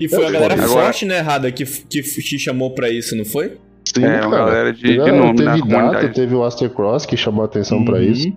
E 0.00 0.08
foi 0.08 0.26
a 0.26 0.30
galera 0.30 0.54
Agora- 0.54 0.68
forte, 0.68 1.04
né, 1.04 1.20
Rada, 1.20 1.52
que, 1.52 1.64
que 1.64 2.02
te 2.02 2.38
chamou 2.38 2.74
pra 2.74 2.88
isso, 2.88 3.14
não 3.14 3.24
foi? 3.24 3.58
Sim, 3.84 4.04
É, 4.04 4.20
uma 4.26 4.36
galera 4.38 4.72
de, 4.72 4.80
de 4.82 4.96
Teve- 4.96 5.12
nome 5.12 5.34
teve 5.36 5.44
na 5.44 5.52
data, 5.56 5.66
comunidade. 5.68 6.14
teve 6.14 6.34
o 6.34 6.42
Aster 6.44 6.70
Cross 6.70 7.04
que 7.06 7.16
chamou 7.16 7.42
a 7.42 7.44
atenção 7.46 7.84
pra 7.84 7.96
Uhum. 7.96 8.02
isso. 8.02 8.32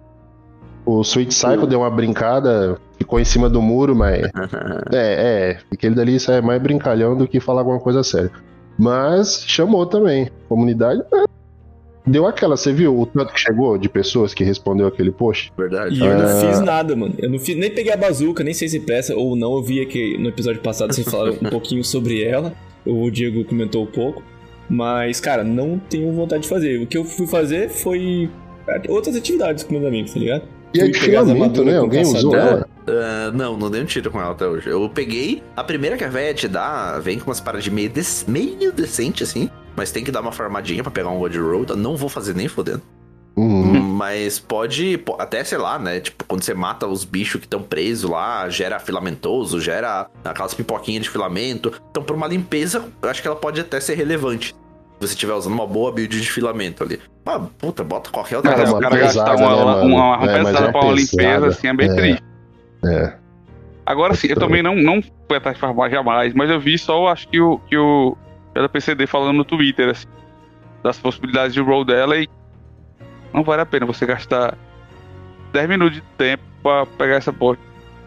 O 0.86 1.02
Sweet 1.02 1.30
Psycho 1.34 1.66
deu 1.66 1.80
uma 1.80 1.90
brincada, 1.90 2.78
ficou 2.98 3.20
em 3.20 3.26
cima 3.26 3.50
do 3.50 3.62
muro, 3.62 3.96
mas. 3.96 4.22
É, 4.94 5.54
é. 5.54 5.58
Aquele 5.74 5.96
dali 5.96 6.16
isso 6.16 6.32
é 6.32 6.42
mais 6.42 6.62
brincalhão 6.62 7.16
do 7.18 7.28
que 7.28 7.40
falar 7.40 7.62
alguma 7.62 7.80
coisa 7.80 8.04
séria. 8.04 8.30
Mas 8.78 9.44
chamou 9.48 9.86
também. 9.86 10.30
Comunidade. 10.50 11.02
É, 12.06 12.10
Deu 12.10 12.26
aquela, 12.28 12.56
você 12.58 12.72
viu 12.74 13.00
o 13.00 13.06
tanto 13.06 13.34
que 13.34 13.40
chegou 13.40 13.78
de 13.78 13.90
pessoas 13.90 14.34
que 14.34 14.44
respondeu 14.44 14.88
aquele 14.88 15.12
post? 15.12 15.52
Verdade. 15.58 15.96
E 15.96 16.00
eu 16.00 16.18
não 16.18 16.26
Ah. 16.26 16.42
fiz 16.48 16.62
nada, 16.62 16.96
mano. 16.96 17.14
Eu 17.18 17.30
não 17.30 17.40
fiz, 17.40 17.56
nem 17.58 17.70
peguei 17.72 17.92
a 17.94 17.98
bazuca, 17.98 18.44
nem 18.44 18.54
sei 18.54 18.68
se 18.68 18.80
presta 18.80 19.16
ou 19.16 19.36
não. 19.36 19.54
Eu 19.56 19.64
vi 19.64 19.86
que 19.86 20.18
no 20.18 20.30
episódio 20.30 20.62
passado 20.62 20.94
vocês 20.94 21.08
falaram 21.10 21.34
um 21.42 21.50
pouquinho 21.50 21.84
sobre 21.84 22.24
ela. 22.24 22.54
O 22.86 23.10
Diego 23.10 23.44
comentou 23.46 23.84
um 23.84 23.88
pouco. 23.88 24.22
Mas, 24.70 25.20
cara, 25.20 25.44
não 25.44 25.78
tenho 25.80 26.12
vontade 26.12 26.44
de 26.44 26.50
fazer. 26.50 26.82
O 26.82 26.88
que 26.88 26.98
eu 26.98 27.04
fui 27.06 27.28
fazer 27.28 27.70
foi 27.70 28.30
outras 28.90 29.16
atividades 29.16 29.64
com 29.64 29.74
meus 29.74 29.86
amigos, 29.86 30.14
tá 30.14 30.20
ligado? 30.20 30.44
E 30.74 30.80
é 30.82 30.92
filamento, 30.94 31.32
armaduras 31.62 31.74
né? 31.74 31.78
Alguém 31.80 32.02
usou 32.02 32.36
ela? 32.36 32.68
Ah, 32.88 33.32
não, 33.34 33.56
não 33.58 33.70
dei 33.72 33.82
um 33.82 33.86
tiro 33.86 34.10
com 34.12 34.20
ela 34.20 34.32
até 34.32 34.46
hoje. 34.48 34.68
Eu 34.70 34.90
peguei 34.90 35.42
a 35.56 35.64
primeira 35.64 35.96
que 35.98 36.04
a 36.04 36.10
véia 36.10 36.34
te 36.34 36.48
dá, 36.48 37.00
vem 37.00 37.18
com 37.20 37.30
umas 37.30 37.40
paradas 37.40 37.64
de 37.64 37.72
meio, 37.72 37.90
dec- 37.90 38.28
meio 38.28 38.72
decente, 38.72 39.24
assim. 39.24 39.50
Mas 39.76 39.92
tem 39.92 40.04
que 40.04 40.12
dar 40.12 40.22
uma 40.22 40.32
farmadinha 40.32 40.82
pra 40.84 40.92
pegar 40.92 41.10
um 41.10 41.20
God 41.20 41.36
Roll. 41.36 41.64
Então 41.64 41.76
não 41.76 41.96
vou 41.98 42.10
fazer 42.10 42.34
nem 42.36 42.48
fodendo. 42.48 42.82
Uhum. 43.36 43.82
Mas 43.82 44.40
pode, 44.40 44.98
po- 45.00 45.18
até 45.20 45.44
sei 45.44 45.58
lá, 45.58 45.78
né? 45.78 46.00
Tipo, 46.00 46.24
quando 46.24 46.42
você 46.44 46.54
mata 46.54 46.88
os 46.88 47.04
bichos 47.04 47.42
que 47.42 47.46
estão 47.46 47.62
presos 47.62 48.10
lá, 48.10 48.48
gera 48.50 48.80
filamentoso, 48.80 49.60
gera 49.60 50.08
aquelas 50.24 50.54
pipoquinhas 50.54 51.04
de 51.04 51.10
filamento. 51.10 51.74
Então, 51.92 52.02
pra 52.02 52.16
uma 52.16 52.28
limpeza, 52.28 52.86
eu 53.02 53.10
acho 53.10 53.22
que 53.22 53.28
ela 53.28 53.36
pode 53.36 53.60
até 53.60 53.80
ser 53.82 53.96
relevante. 53.96 54.54
Se 54.54 55.08
você 55.08 55.14
estiver 55.14 55.34
usando 55.34 55.52
uma 55.54 55.68
boa 55.68 55.92
build 55.92 56.22
de 56.22 56.32
filamento 56.32 56.82
ali. 56.82 56.98
Ah, 57.26 57.42
puta, 57.58 57.84
bota 57.84 58.10
qualquer 58.10 58.38
outra 58.38 58.54
é 58.54 58.66
o 58.66 58.70
uma 58.70 58.80
cara 58.80 58.96
gastar 58.98 59.36
uma, 59.36 59.50
né, 59.50 59.56
uma, 59.56 59.76
uma, 59.82 60.18
uma 60.18 60.26
É, 60.32 60.38
mas 60.42 60.46
pesada 60.48 60.68
é 60.68 60.72
pra 60.72 60.82
uma 60.82 60.94
limpeza, 60.94 61.48
assim, 61.48 61.68
é 61.68 61.74
bem 61.74 61.90
É. 61.90 61.94
triste. 61.96 62.24
É. 62.86 63.14
Agora 63.86 64.14
sim, 64.16 64.28
eu 64.30 64.38
também 64.38 64.64
não, 64.64 64.76
não 64.76 65.02
fui 65.02 65.36
atrás 65.38 65.56
de 65.58 65.62
farmar 65.62 65.90
jamais, 65.92 66.34
mas 66.34 66.50
eu 66.50 66.60
vi 66.60 66.78
só, 66.78 67.08
acho 67.10 67.28
que 67.28 67.42
o, 67.42 67.60
que 67.70 67.78
o 67.78 68.16
PCD 68.70 69.08
falando 69.08 69.38
no 69.38 69.46
Twitter, 69.46 69.90
assim, 69.90 70.08
das 70.84 70.98
possibilidades 70.98 71.54
de 71.54 71.60
roll 71.62 71.84
dela 71.84 72.18
e 72.18 72.28
não 73.34 73.44
vale 73.44 73.62
a 73.62 73.66
pena 73.66 73.86
você 73.86 74.06
gastar 74.06 74.58
10 75.52 75.70
minutos 75.70 75.96
de 75.96 76.02
tempo 76.18 76.44
pra 76.64 76.86
pegar 76.86 77.16
essa 77.16 77.34
porra. 77.34 77.58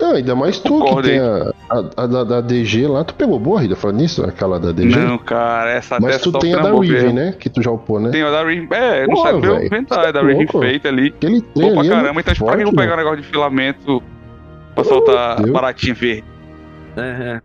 Não, 0.00 0.12
ainda 0.12 0.34
mais 0.34 0.61
tu 0.61 0.80
que 0.84 1.02
tem 1.02 1.18
a, 1.18 1.52
a, 1.68 2.04
a 2.04 2.06
da, 2.24 2.40
DG 2.40 2.87
lá. 2.87 3.02
Tu 3.02 3.14
pegou 3.14 3.38
boa, 3.38 3.61
Rida, 3.61 3.74
falando 3.74 3.96
nisso? 3.96 4.24
Aquela 4.24 4.58
da 4.61 4.70
DG? 4.70 4.96
Não, 4.96 5.18
cara, 5.18 5.70
essa 5.72 5.98
Mas 6.00 6.20
tu 6.20 6.30
só 6.30 6.38
tem 6.38 6.54
a 6.54 6.58
da 6.61 6.70
Riven, 6.72 7.12
né? 7.12 7.32
Que 7.32 7.50
tu 7.50 7.61
já 7.61 7.70
upou, 7.70 7.98
né? 7.98 8.11
Tem 8.11 8.22
a 8.22 8.30
da 8.30 8.44
Riven. 8.44 8.68
É, 8.70 9.06
não 9.06 9.14
Pô, 9.14 9.22
sabe 9.22 9.38
eu 9.38 9.54
velho, 9.54 9.66
inventar, 9.66 10.04
é 10.04 10.12
da 10.12 10.20
é 10.20 10.24
Riven 10.24 10.46
feita 10.46 10.88
ali. 10.88 11.08
Aquele 11.08 11.40
trem 11.40 11.68
Pô 11.68 11.72
pra 11.72 11.80
ali 11.80 11.88
é 11.88 11.90
caramba, 11.90 12.12
muito 12.12 12.30
então 12.30 12.30
a 12.30 12.34
gente 12.34 12.44
pra 12.44 12.56
que 12.56 12.62
eu 12.62 12.64
forte, 12.64 12.64
vou 12.64 12.72
pegar 12.74 12.84
um 12.84 12.90
mano. 12.90 12.96
negócio 12.96 13.22
de 13.22 13.28
filamento 13.28 14.02
pra 14.74 14.84
soltar 14.84 15.37
Deus. 15.37 15.50
baratinho 15.50 15.94
verde? 15.96 16.24
É, 16.96 17.00
é. 17.00 17.42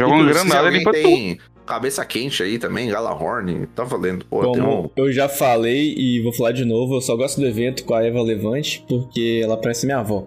Joga 0.00 0.14
uma 0.14 0.22
inclusive, 0.22 0.38
se 0.38 0.46
granada 0.46 0.66
alguém 0.66 0.78
limpa 0.78 0.92
tem 0.92 1.38
cabeça 1.66 2.04
quente 2.04 2.42
aí 2.42 2.58
também, 2.58 2.88
Galahorn, 2.90 3.66
tá 3.74 3.84
valendo. 3.84 4.24
Pô, 4.26 4.40
Como 4.42 4.84
um... 4.84 4.90
eu 4.96 5.12
já 5.12 5.28
falei 5.28 5.94
e 5.96 6.20
vou 6.22 6.32
falar 6.32 6.52
de 6.52 6.64
novo, 6.64 6.96
eu 6.96 7.00
só 7.00 7.16
gosto 7.16 7.40
do 7.40 7.46
evento 7.46 7.84
com 7.84 7.94
a 7.94 8.04
Eva 8.04 8.22
Levante 8.22 8.84
porque 8.88 9.40
ela 9.42 9.56
parece 9.56 9.86
minha 9.86 9.98
avó. 9.98 10.26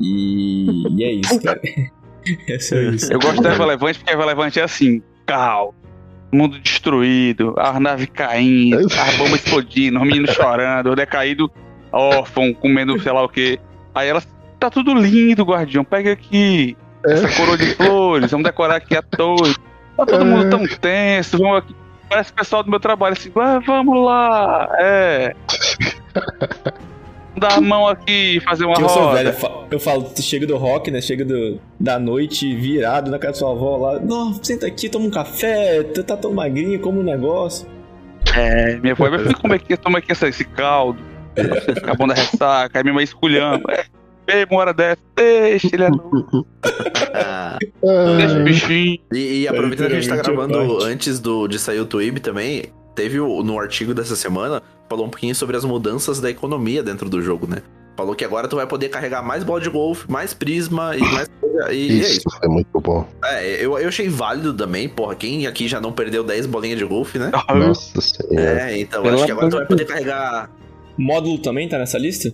E, 0.00 0.66
e 0.96 1.04
é 1.04 1.12
isso, 1.12 1.40
cara. 1.42 1.60
É 2.46 2.58
só 2.58 2.76
isso. 2.76 3.10
Eu 3.10 3.18
gosto 3.18 3.40
da 3.40 3.52
Eva 3.52 3.64
Levante 3.64 3.98
porque 4.00 4.10
a 4.10 4.14
Eva 4.14 4.26
Levante 4.26 4.60
é 4.60 4.62
assim, 4.62 5.00
cal, 5.24 5.74
mundo 6.30 6.58
destruído, 6.58 7.54
as 7.56 7.80
naves 7.80 8.06
caindo, 8.12 8.76
as 8.92 9.16
bombas 9.16 9.42
explodindo, 9.42 9.98
os 9.98 10.06
meninos 10.06 10.34
chorando, 10.34 10.90
o 10.90 10.96
decaído 10.96 11.50
órfão, 11.90 12.52
comendo 12.52 13.00
sei 13.00 13.12
lá 13.12 13.24
o 13.24 13.28
que. 13.30 13.58
Aí 13.94 14.08
ela, 14.08 14.22
tá 14.60 14.68
tudo 14.68 14.92
lindo, 14.92 15.42
guardião, 15.42 15.82
pega 15.82 16.12
aqui 16.12 16.76
É. 17.06 17.14
essa 17.14 17.34
coroa 17.34 17.56
de 17.56 17.74
flores, 17.76 18.30
vamos 18.30 18.44
decorar 18.44 18.76
aqui 18.76 18.94
a 18.94 19.00
torre. 19.00 19.54
Tá 19.98 20.06
todo 20.06 20.24
mundo 20.24 20.48
tão 20.48 20.66
tenso, 20.66 21.36
vamos 21.38 21.58
aqui. 21.58 21.76
Parece 22.08 22.30
o 22.30 22.34
pessoal 22.34 22.62
do 22.62 22.70
meu 22.70 22.80
trabalho 22.80 23.12
assim, 23.12 23.30
ah, 23.36 23.60
vamos 23.66 24.02
lá, 24.02 24.68
é. 24.78 25.34
Dar 27.36 27.54
a 27.58 27.60
mão 27.60 27.86
aqui 27.86 28.36
e 28.38 28.40
fazer 28.40 28.64
uma 28.64 28.80
eu 28.80 28.88
sou 28.88 29.12
velho, 29.12 29.28
roda. 29.28 29.28
eu 29.28 29.32
fa- 29.34 29.66
eu 29.72 29.78
falo, 29.80 30.02
tu 30.04 30.22
chega 30.22 30.46
do 30.46 30.56
rock, 30.56 30.90
né? 30.90 31.00
Chega 31.00 31.24
do, 31.24 31.60
da 31.78 31.98
noite 31.98 32.52
virado 32.56 33.10
na 33.10 33.18
casa 33.18 33.32
da 33.34 33.38
sua 33.40 33.50
avó 33.52 33.76
lá. 33.76 34.00
Não, 34.00 34.32
senta 34.42 34.66
aqui, 34.66 34.88
toma 34.88 35.04
um 35.06 35.10
café, 35.10 35.82
tu 35.82 36.02
tá 36.02 36.16
tão 36.16 36.32
magrinho, 36.32 36.80
como 36.80 36.98
um 37.00 37.04
negócio. 37.04 37.68
É, 38.34 38.76
minha 38.78 38.92
avó, 38.94 39.08
meu 39.10 39.18
filho, 39.20 39.38
como 39.38 39.54
é 39.54 39.58
que 39.58 39.76
toma 39.76 39.98
aqui 39.98 40.12
esse 40.12 40.44
caldo? 40.44 41.00
Acabou 41.76 42.06
da 42.08 42.14
ressaca, 42.14 42.78
aí 42.78 42.82
minha 42.82 42.94
mãe 42.94 43.04
esculhando. 43.04 43.62
É, 43.70 43.84
bebe 44.26 44.52
uma 44.54 44.60
hora 44.60 44.72
dessa, 44.74 44.98
deixa 45.16 45.68
ele 45.72 45.84
é 45.84 45.90
deixa 47.82 48.38
o 48.38 48.44
bichinho. 48.44 48.98
e, 49.12 49.42
e 49.42 49.48
aproveitando 49.48 49.88
que 49.88 49.96
a 49.96 50.00
gente 50.00 50.08
tá 50.08 50.16
gravando 50.16 50.82
antes 50.82 51.18
do, 51.20 51.46
de 51.48 51.58
sair 51.58 51.80
o 51.80 51.86
Twib 51.86 52.18
também, 52.20 52.64
teve 52.94 53.20
o- 53.20 53.42
no 53.42 53.58
artigo 53.58 53.94
dessa 53.94 54.16
semana, 54.16 54.62
falou 54.88 55.06
um 55.06 55.10
pouquinho 55.10 55.34
sobre 55.34 55.56
as 55.56 55.64
mudanças 55.64 56.20
da 56.20 56.30
economia 56.30 56.82
dentro 56.82 57.08
do 57.08 57.20
jogo, 57.22 57.46
né? 57.46 57.58
Falou 57.96 58.14
que 58.14 58.24
agora 58.24 58.46
tu 58.46 58.54
vai 58.56 58.66
poder 58.66 58.88
carregar 58.90 59.22
mais 59.22 59.42
bola 59.42 59.60
de 59.60 59.68
golfe, 59.68 60.10
mais 60.10 60.32
prisma 60.32 60.96
e 60.96 61.00
mais 61.00 61.28
coisa. 61.40 61.72
E, 61.72 61.88
e 61.88 61.90
é 61.90 62.08
isso. 62.08 62.18
Isso 62.28 62.38
é 62.44 62.46
muito 62.48 62.80
bom. 62.80 63.04
É, 63.24 63.64
eu, 63.64 63.76
eu 63.76 63.88
achei 63.88 64.08
válido 64.08 64.54
também, 64.54 64.88
porra. 64.88 65.16
Quem 65.16 65.48
aqui 65.48 65.66
já 65.66 65.80
não 65.80 65.90
perdeu 65.90 66.22
10 66.22 66.46
bolinhas 66.46 66.78
de 66.78 66.84
golfe, 66.84 67.18
né? 67.18 67.32
Nossa 67.48 68.00
senhora. 68.00 68.70
É, 68.70 68.78
então 68.80 69.02
Pelo 69.02 69.16
acho 69.16 69.26
que 69.26 69.32
agora 69.32 69.48
tu 69.50 69.54
vai 69.56 69.62
de 69.62 69.68
poder 69.68 69.84
carregar. 69.84 70.48
Módulo 70.96 71.38
também 71.38 71.68
tá 71.68 71.76
nessa 71.76 71.98
lista? 71.98 72.32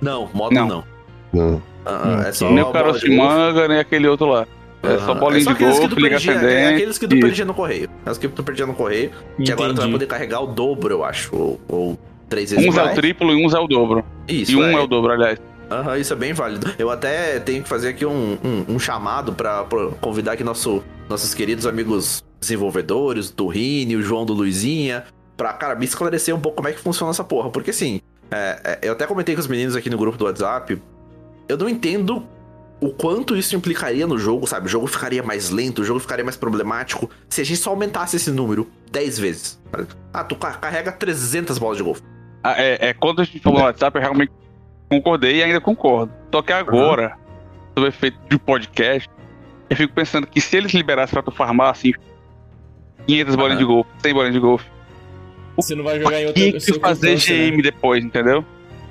Não, 0.00 0.30
módulo 0.32 0.66
não. 0.66 0.84
Não. 1.32 1.50
Não. 1.50 1.62
Ah, 1.84 2.22
ah, 2.24 2.28
é 2.28 2.32
só 2.32 2.48
Nem 2.50 2.60
o 2.60 2.66
bola 2.66 2.72
caroço 2.72 3.00
de 3.00 3.14
golfe. 3.14 3.34
manga, 3.34 3.68
nem 3.68 3.78
aquele 3.80 4.08
outro 4.08 4.26
lá. 4.26 4.46
É 4.82 4.98
só 4.98 5.14
bolinha 5.14 5.40
É 5.40 5.44
só 5.44 5.50
de 5.50 5.56
aqueles 5.56 5.74
que 5.74 5.80
golfe, 5.80 5.94
tu 5.94 6.00
liga 6.00 6.10
perdia, 6.16 6.32
é 6.32 6.36
ascendente. 6.36 6.74
aqueles 6.74 6.98
que 6.98 7.06
tu 7.08 7.14
isso. 7.16 7.26
perdia 7.26 7.44
no 7.44 7.54
correio. 7.54 7.88
As 8.04 8.18
que 8.18 8.28
tu 8.28 8.42
perdia 8.42 8.66
no 8.66 8.74
correio. 8.74 9.10
Que 9.42 9.52
agora 9.52 9.70
tu 9.70 9.76
vai 9.76 9.84
Entendi. 9.86 9.92
poder 9.92 10.06
carregar 10.06 10.40
o 10.42 10.46
dobro, 10.48 10.92
eu 10.94 11.04
acho. 11.04 11.34
Ou, 11.34 11.60
ou 11.68 11.98
três 12.28 12.50
vezes 12.50 12.66
Uns 12.66 12.76
é 12.76 12.80
o 12.82 12.84
mais. 12.86 12.96
triplo 12.96 13.32
e 13.32 13.46
uns 13.46 13.54
é 13.54 13.58
o 13.58 13.66
dobro. 13.68 14.04
Isso, 14.26 14.52
E 14.52 14.56
um 14.56 14.64
é. 14.64 14.72
é 14.74 14.80
o 14.80 14.86
dobro, 14.86 15.12
aliás. 15.12 15.38
Aham, 15.70 15.96
isso 15.98 16.12
é 16.12 16.16
bem 16.16 16.32
válido. 16.32 16.70
Eu 16.78 16.90
até 16.90 17.38
tenho 17.40 17.62
que 17.62 17.68
fazer 17.68 17.90
aqui 17.90 18.04
um, 18.04 18.36
um, 18.44 18.74
um 18.74 18.78
chamado 18.78 19.32
pra, 19.32 19.64
pra 19.64 19.86
convidar 20.00 20.32
aqui 20.32 20.42
nosso, 20.44 20.82
nossos 21.08 21.32
queridos 21.32 21.66
amigos 21.66 22.22
desenvolvedores, 22.40 23.30
do 23.30 23.46
Rini, 23.46 23.96
o 23.96 24.02
João 24.02 24.26
do 24.26 24.32
Luizinha, 24.32 25.04
pra, 25.36 25.52
cara, 25.52 25.74
me 25.76 25.84
esclarecer 25.84 26.34
um 26.34 26.40
pouco 26.40 26.56
como 26.56 26.68
é 26.68 26.72
que 26.72 26.80
funciona 26.80 27.10
essa 27.10 27.24
porra. 27.24 27.48
Porque 27.50 27.70
assim, 27.70 28.00
é, 28.30 28.60
é, 28.64 28.78
eu 28.88 28.92
até 28.92 29.06
comentei 29.06 29.34
com 29.34 29.40
os 29.40 29.46
meninos 29.46 29.74
aqui 29.76 29.88
no 29.88 29.96
grupo 29.96 30.18
do 30.18 30.24
WhatsApp, 30.24 30.76
eu 31.48 31.56
não 31.56 31.68
entendo 31.68 32.26
o 32.82 32.90
quanto 32.92 33.36
isso 33.36 33.54
implicaria 33.54 34.06
no 34.06 34.18
jogo, 34.18 34.46
sabe? 34.46 34.66
O 34.66 34.68
jogo 34.68 34.86
ficaria 34.86 35.22
mais 35.22 35.50
lento, 35.50 35.82
o 35.82 35.84
jogo 35.84 36.00
ficaria 36.00 36.24
mais 36.24 36.36
problemático 36.36 37.08
se 37.28 37.40
a 37.40 37.44
gente 37.44 37.58
só 37.58 37.70
aumentasse 37.70 38.16
esse 38.16 38.30
número 38.30 38.68
10 38.90 39.18
vezes. 39.18 39.62
Ah, 40.12 40.24
tu 40.24 40.34
ca- 40.36 40.54
carrega 40.54 40.90
300 40.92 41.58
bolas 41.58 41.76
de 41.78 41.82
golfe. 41.84 42.02
Ah, 42.42 42.60
é, 42.60 42.88
é, 42.88 42.92
quando 42.94 43.22
a 43.22 43.24
gente 43.24 43.38
falou 43.38 43.60
no 43.60 43.64
WhatsApp, 43.66 43.96
eu 43.96 44.02
realmente 44.02 44.32
concordei 44.90 45.36
e 45.36 45.42
ainda 45.44 45.60
concordo. 45.60 46.12
Só 46.34 46.42
que 46.42 46.52
agora, 46.52 47.16
sobre 47.74 47.88
o 47.88 47.92
efeito 47.92 48.18
de 48.28 48.36
podcast, 48.38 49.08
eu 49.70 49.76
fico 49.76 49.94
pensando 49.94 50.26
que 50.26 50.40
se 50.40 50.56
eles 50.56 50.72
liberassem 50.74 51.12
pra 51.12 51.22
tu 51.22 51.30
farmar, 51.30 51.70
assim, 51.70 51.92
500 53.06 53.36
bolinhas 53.36 53.58
de 53.58 53.64
golfe, 53.64 53.90
100 54.02 54.12
bolinhas 54.14 54.34
de 54.34 54.40
golfe, 54.40 54.66
Você 55.56 55.74
não 55.74 55.84
vai 55.84 56.00
jogar 56.00 56.20
em 56.20 56.26
outra 56.26 56.42
que 56.52 56.80
fazer 56.80 57.16
GM 57.16 57.62
depois, 57.62 58.04
entendeu? 58.04 58.44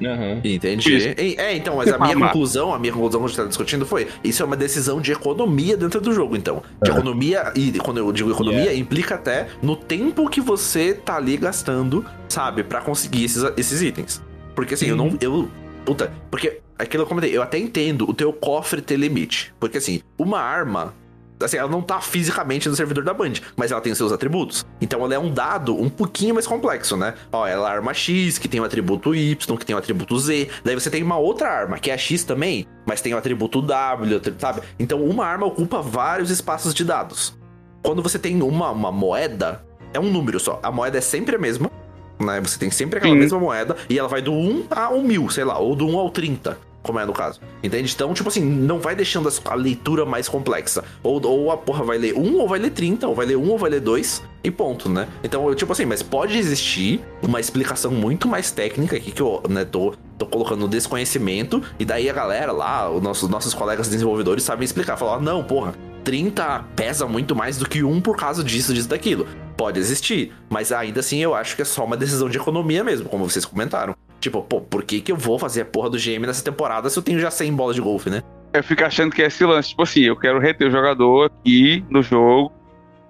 Aham. 0.03 0.41
Entendi. 0.43 0.95
Isso. 0.95 1.07
E- 1.17 1.35
É, 1.37 1.55
então, 1.55 1.75
mas 1.77 1.91
a 1.91 1.97
minha 1.99 2.15
conclusão, 2.17 2.73
a 2.73 2.79
minha 2.79 2.91
conclusão 2.93 3.19
que 3.21 3.25
a 3.25 3.27
gente 3.29 3.37
tá 3.37 3.45
discutindo 3.45 3.85
foi: 3.85 4.07
isso 4.23 4.41
é 4.41 4.45
uma 4.45 4.57
decisão 4.57 4.99
de 5.01 5.11
economia 5.11 5.75
dentro 5.77 6.01
do 6.01 6.11
jogo, 6.13 6.35
então. 6.35 6.63
De 6.83 6.89
É. 6.89 6.93
economia, 6.93 7.51
e 7.55 7.71
quando 7.79 7.97
eu 7.97 8.11
digo 8.11 8.31
economia, 8.31 8.59
Yeah. 8.61 8.79
implica 8.79 9.15
até 9.15 9.47
no 9.61 9.75
tempo 9.75 10.29
que 10.29 10.41
você 10.41 10.93
tá 10.93 11.15
ali 11.17 11.37
gastando, 11.37 12.05
sabe, 12.29 12.63
pra 12.63 12.81
conseguir 12.81 13.25
esses, 13.25 13.43
esses 13.57 13.81
itens. 13.81 14.21
Porque 14.55 14.73
assim, 14.73 14.87
eu 14.87 14.95
não. 14.95 15.17
Eu. 15.21 15.49
Puta, 15.85 16.11
porque 16.29 16.59
aquilo 16.77 17.03
que 17.03 17.05
eu 17.05 17.09
comentei, 17.09 17.35
eu 17.35 17.41
até 17.41 17.57
entendo 17.57 18.07
o 18.09 18.13
teu 18.13 18.31
cofre 18.31 18.81
ter 18.81 18.97
limite. 18.97 19.53
Porque 19.59 19.77
assim, 19.77 20.01
uma 20.17 20.39
arma. 20.39 20.93
Assim, 21.41 21.57
ela 21.57 21.69
não 21.69 21.81
tá 21.81 21.99
fisicamente 22.01 22.69
no 22.69 22.75
servidor 22.75 23.03
da 23.03 23.13
Band, 23.13 23.33
mas 23.55 23.71
ela 23.71 23.81
tem 23.81 23.93
seus 23.93 24.11
atributos. 24.11 24.65
Então 24.79 25.03
ela 25.03 25.13
é 25.13 25.19
um 25.19 25.31
dado 25.31 25.75
um 25.75 25.89
pouquinho 25.89 26.33
mais 26.33 26.47
complexo, 26.47 26.95
né? 26.95 27.13
Ó, 27.31 27.45
ela 27.47 27.67
é 27.67 27.71
a 27.71 27.75
arma 27.75 27.93
X, 27.93 28.37
que 28.37 28.47
tem 28.47 28.59
o 28.59 28.63
atributo 28.63 29.15
Y, 29.15 29.57
que 29.57 29.65
tem 29.65 29.75
o 29.75 29.79
atributo 29.79 30.17
Z. 30.19 30.49
Daí 30.63 30.75
você 30.75 30.89
tem 30.89 31.03
uma 31.03 31.17
outra 31.17 31.49
arma, 31.49 31.79
que 31.79 31.91
é 31.91 31.93
a 31.93 31.97
X 31.97 32.23
também, 32.23 32.65
mas 32.85 33.01
tem 33.01 33.13
o 33.13 33.17
atributo 33.17 33.61
W, 33.61 34.21
sabe? 34.37 34.61
Então 34.79 35.03
uma 35.03 35.25
arma 35.25 35.45
ocupa 35.45 35.81
vários 35.81 36.29
espaços 36.29 36.73
de 36.73 36.83
dados. 36.83 37.35
Quando 37.83 38.01
você 38.01 38.19
tem 38.19 38.41
uma, 38.41 38.71
uma 38.71 38.91
moeda, 38.91 39.63
é 39.93 39.99
um 39.99 40.11
número 40.11 40.39
só. 40.39 40.59
A 40.61 40.71
moeda 40.71 40.97
é 40.97 41.01
sempre 41.01 41.35
a 41.35 41.39
mesma, 41.39 41.71
né? 42.19 42.39
Você 42.41 42.57
tem 42.57 42.69
sempre 42.69 42.99
aquela 42.99 43.13
Sim. 43.13 43.19
mesma 43.19 43.39
moeda, 43.39 43.75
e 43.89 43.97
ela 43.97 44.07
vai 44.07 44.21
do 44.21 44.31
1 44.31 44.67
ao 44.69 45.01
1000, 45.01 45.29
sei 45.29 45.43
lá, 45.43 45.57
ou 45.57 45.75
do 45.75 45.87
1 45.87 45.97
ao 45.97 46.09
30. 46.09 46.70
Como 46.83 46.99
é 46.99 47.05
no 47.05 47.13
caso. 47.13 47.39
Entende? 47.63 47.91
Então, 47.93 48.13
tipo 48.13 48.29
assim, 48.29 48.43
não 48.43 48.79
vai 48.79 48.95
deixando 48.95 49.29
a 49.45 49.55
leitura 49.55 50.05
mais 50.05 50.27
complexa. 50.27 50.83
Ou, 51.03 51.23
ou 51.25 51.51
a 51.51 51.57
porra 51.57 51.83
vai 51.83 51.97
ler 51.97 52.13
1 52.17 52.37
ou 52.39 52.47
vai 52.47 52.59
ler 52.59 52.71
30, 52.71 53.07
ou 53.07 53.15
vai 53.15 53.25
ler 53.25 53.35
1 53.37 53.49
ou 53.49 53.57
vai 53.57 53.69
ler 53.69 53.79
2, 53.79 54.23
e 54.43 54.49
ponto, 54.49 54.89
né? 54.89 55.07
Então, 55.23 55.53
tipo 55.53 55.71
assim, 55.71 55.85
mas 55.85 56.01
pode 56.01 56.37
existir 56.37 56.99
uma 57.21 57.39
explicação 57.39 57.91
muito 57.91 58.27
mais 58.27 58.51
técnica 58.51 58.95
aqui 58.97 59.11
que 59.11 59.21
eu, 59.21 59.41
né, 59.47 59.63
tô, 59.63 59.93
tô 60.17 60.25
colocando 60.25 60.67
desconhecimento, 60.67 61.61
e 61.77 61.85
daí 61.85 62.09
a 62.09 62.13
galera 62.13 62.51
lá, 62.51 62.89
os 62.89 63.01
nossos, 63.01 63.29
nossos 63.29 63.53
colegas 63.53 63.87
desenvolvedores 63.87 64.43
sabem 64.43 64.65
explicar. 64.65 64.97
Falar, 64.97 65.17
"Ah, 65.17 65.19
não, 65.19 65.43
porra, 65.43 65.75
30 66.03 66.65
pesa 66.75 67.05
muito 67.05 67.35
mais 67.35 67.57
do 67.57 67.67
que 67.67 67.83
1 67.83 68.01
por 68.01 68.17
causa 68.17 68.43
disso, 68.43 68.73
disso, 68.73 68.89
daquilo. 68.89 69.27
Pode 69.55 69.79
existir, 69.79 70.33
mas 70.49 70.71
ainda 70.71 70.99
assim 70.99 71.19
eu 71.19 71.35
acho 71.35 71.55
que 71.55 71.61
é 71.61 71.65
só 71.65 71.85
uma 71.85 71.95
decisão 71.95 72.27
de 72.27 72.37
economia 72.37 72.83
mesmo, 72.83 73.07
como 73.07 73.29
vocês 73.29 73.45
comentaram. 73.45 73.95
Tipo, 74.21 74.41
pô, 74.43 74.61
por 74.61 74.83
que, 74.83 75.01
que 75.01 75.11
eu 75.11 75.17
vou 75.17 75.37
fazer 75.37 75.61
a 75.61 75.65
porra 75.65 75.89
do 75.89 75.97
GM 75.97 76.25
nessa 76.25 76.43
temporada 76.43 76.89
se 76.89 76.97
eu 76.97 77.03
tenho 77.03 77.19
já 77.19 77.29
100 77.31 77.53
bolas 77.53 77.75
de 77.75 77.81
golfe, 77.81 78.09
né? 78.09 78.21
Eu 78.53 78.63
fico 78.63 78.83
achando 78.85 79.11
que 79.13 79.21
é 79.21 79.25
esse 79.25 79.43
lance, 79.43 79.69
tipo 79.69 79.81
assim, 79.81 80.01
eu 80.01 80.15
quero 80.15 80.39
reter 80.39 80.67
o 80.67 80.71
jogador 80.71 81.25
aqui 81.25 81.83
no 81.89 82.03
jogo 82.03 82.51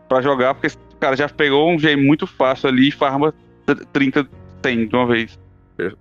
pra 0.08 0.22
jogar, 0.22 0.54
porque 0.54 0.68
esse 0.68 0.78
cara 1.00 1.16
já 1.16 1.28
pegou 1.28 1.70
um 1.70 1.78
GM 1.78 1.98
muito 1.98 2.26
fácil 2.26 2.70
ali 2.70 2.88
e 2.88 2.92
farma 2.92 3.34
30, 3.92 4.26
100 4.64 4.88
de 4.88 4.96
uma 4.96 5.06
vez. 5.06 5.38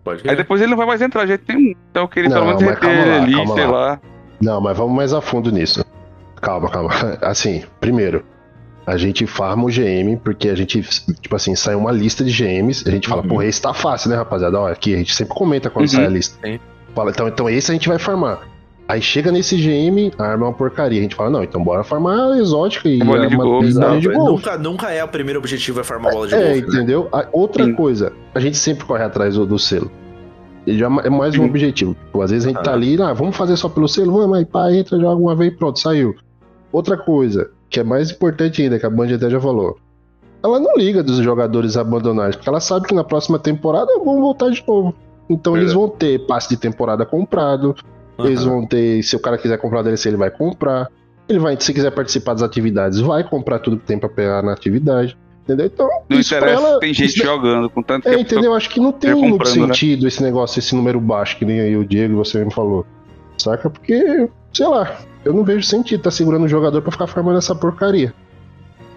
Pode 0.04 0.28
Aí 0.28 0.36
depois 0.36 0.60
ele 0.60 0.70
não 0.70 0.76
vai 0.76 0.86
mais 0.86 1.00
entrar, 1.00 1.26
já 1.26 1.38
tem 1.38 1.56
um. 1.56 1.74
Então 1.90 2.02
eu 2.02 2.08
queria 2.08 2.28
pelo 2.28 2.40
Não, 2.44 2.46
menos 2.48 2.62
mas 2.62 2.74
reter 2.74 2.90
ele 2.90 3.10
lá, 3.10 3.42
ali, 3.42 3.48
sei 3.48 3.66
lá. 3.66 3.70
lá. 3.70 4.00
Não, 4.40 4.60
mas 4.60 4.76
vamos 4.76 4.94
mais 4.94 5.12
a 5.12 5.20
fundo 5.20 5.50
nisso. 5.50 5.84
Calma, 6.40 6.70
calma. 6.70 6.90
Assim, 7.22 7.64
primeiro, 7.80 8.24
a 8.90 8.96
gente 8.96 9.26
farma 9.26 9.64
o 9.64 9.68
GM 9.68 10.16
porque 10.22 10.48
a 10.48 10.54
gente, 10.54 10.82
tipo 11.20 11.36
assim, 11.36 11.54
sai 11.54 11.74
uma 11.74 11.92
lista 11.92 12.24
de 12.24 12.30
GMs, 12.32 12.82
a 12.86 12.90
gente 12.90 13.08
fala, 13.08 13.22
Uhum. 13.22 13.28
porra, 13.28 13.46
esse 13.46 13.60
tá 13.62 13.72
fácil, 13.72 14.10
né, 14.10 14.16
rapaziada? 14.16 14.58
Ó, 14.60 14.66
aqui, 14.66 14.94
a 14.94 14.98
gente 14.98 15.14
sempre 15.14 15.34
comenta 15.34 15.70
quando 15.70 15.84
Uhum. 15.86 15.92
sai 15.92 16.06
a 16.06 16.08
lista. 16.08 16.36
Fala, 16.94 17.10
então, 17.10 17.28
então 17.28 17.48
esse 17.48 17.70
a 17.70 17.74
gente 17.74 17.88
vai 17.88 17.98
farmar. 17.98 18.40
Aí 18.88 19.00
chega 19.00 19.30
nesse 19.30 19.56
GM, 19.56 20.10
a 20.18 20.24
arma 20.24 20.46
é 20.46 20.48
uma 20.48 20.52
porcaria. 20.54 20.98
A 20.98 21.02
gente 21.02 21.14
fala, 21.14 21.30
não, 21.30 21.44
então 21.44 21.62
bora 21.62 21.84
farmar 21.84 22.32
a 22.32 22.38
exótica 22.40 22.88
e 22.88 22.98
Bolinha 22.98 23.28
de 23.28 23.36
uma 23.36 23.44
golfe, 23.44 23.68
Exato, 23.68 24.00
de 24.00 24.08
é, 24.08 24.12
golfe. 24.12 24.32
nunca, 24.32 24.58
nunca 24.58 24.90
é 24.90 25.04
o 25.04 25.06
primeiro 25.08 25.38
objetivo 25.38 25.78
é 25.78 25.84
farmar 25.84 26.12
bola 26.12 26.26
de 26.26 26.34
É, 26.34 26.38
golfe, 26.44 26.60
né? 26.62 26.66
entendeu? 26.66 27.08
A- 27.12 27.28
outra 27.32 27.64
Sim. 27.64 27.74
coisa, 27.74 28.12
a 28.34 28.40
gente 28.40 28.56
sempre 28.56 28.84
corre 28.84 29.04
atrás 29.04 29.36
do, 29.36 29.46
do 29.46 29.58
selo. 29.60 29.88
Ele 30.66 30.76
já 30.78 30.86
é 30.86 31.08
mais 31.08 31.34
um 31.38 31.44
Sim. 31.44 31.48
objetivo. 31.48 31.94
Tipo, 31.94 32.20
às 32.20 32.32
vezes 32.32 32.46
a 32.46 32.50
gente 32.50 32.62
tá 32.64 32.72
Ah. 32.72 32.74
ali, 32.74 33.00
ah, 33.00 33.12
vamos 33.12 33.36
fazer 33.36 33.56
só 33.56 33.68
pelo 33.68 33.86
selo, 33.86 34.10
vamos, 34.12 34.36
aí 34.36 34.44
pá, 34.44 34.72
entra, 34.72 34.98
joga 34.98 35.14
uma 35.22 35.36
vez 35.36 35.52
e 35.52 35.56
pronto, 35.56 35.78
saiu. 35.78 36.16
Outra 36.72 36.96
coisa, 36.96 37.50
que 37.70 37.80
é 37.80 37.84
mais 37.84 38.10
importante 38.10 38.60
ainda, 38.62 38.78
que 38.78 38.84
a 38.84 38.90
Band 38.90 39.14
até 39.14 39.30
já 39.30 39.40
falou. 39.40 39.78
Ela 40.42 40.58
não 40.58 40.76
liga 40.76 41.02
dos 41.02 41.18
jogadores 41.18 41.76
abandonarem, 41.76 42.32
porque 42.36 42.48
ela 42.48 42.60
sabe 42.60 42.86
que 42.88 42.94
na 42.94 43.04
próxima 43.04 43.38
temporada 43.38 43.92
vão 44.04 44.20
voltar 44.20 44.50
de 44.50 44.62
novo. 44.66 44.94
Então 45.28 45.56
eles 45.56 45.72
vão 45.72 45.88
ter 45.88 46.26
passe 46.26 46.48
de 46.48 46.56
temporada 46.56 47.06
comprado, 47.06 47.74
eles 48.18 48.40
Aham. 48.40 48.50
vão 48.50 48.66
ter, 48.66 49.02
se 49.04 49.14
o 49.14 49.20
cara 49.20 49.38
quiser 49.38 49.56
comprar 49.58 49.82
DLC, 49.82 50.08
ele 50.08 50.16
vai 50.16 50.30
comprar. 50.30 50.88
Ele 51.28 51.38
vai, 51.38 51.56
se 51.60 51.72
quiser 51.72 51.92
participar 51.92 52.32
das 52.32 52.42
atividades, 52.42 52.98
vai 52.98 53.22
comprar 53.22 53.60
tudo 53.60 53.76
que 53.76 53.86
tem 53.86 53.98
pra 53.98 54.08
pegar 54.08 54.42
na 54.42 54.52
atividade. 54.52 55.16
Entendeu? 55.44 55.66
Então, 55.66 55.88
Não 56.08 56.18
isso 56.18 56.34
interessa, 56.34 56.62
ela- 56.68 56.80
tem 56.80 56.92
gente 56.92 57.08
isso- 57.10 57.22
jogando, 57.24 57.70
com 57.70 57.82
tanto 57.82 58.08
é, 58.08 58.18
entendeu? 58.20 58.52
Acho 58.54 58.68
que 58.70 58.80
não 58.80 58.92
tem 58.92 59.14
muito 59.14 59.38
né? 59.44 59.50
sentido 59.50 60.06
esse 60.08 60.22
negócio, 60.22 60.58
esse 60.58 60.74
número 60.74 61.00
baixo, 61.00 61.36
que 61.38 61.44
nem 61.44 61.60
aí 61.60 61.76
o 61.76 61.84
Diego 61.84 62.14
e 62.14 62.16
você 62.16 62.44
me 62.44 62.52
falou. 62.52 62.84
Saca? 63.38 63.70
Porque, 63.70 64.28
sei 64.52 64.66
lá, 64.68 64.96
eu 65.24 65.32
não 65.32 65.44
vejo 65.44 65.66
sentido 65.66 66.02
tá 66.02 66.10
segurando 66.10 66.44
o 66.44 66.48
jogador 66.48 66.80
pra 66.82 66.92
ficar 66.92 67.06
farmando 67.06 67.38
essa 67.38 67.54
porcaria. 67.54 68.14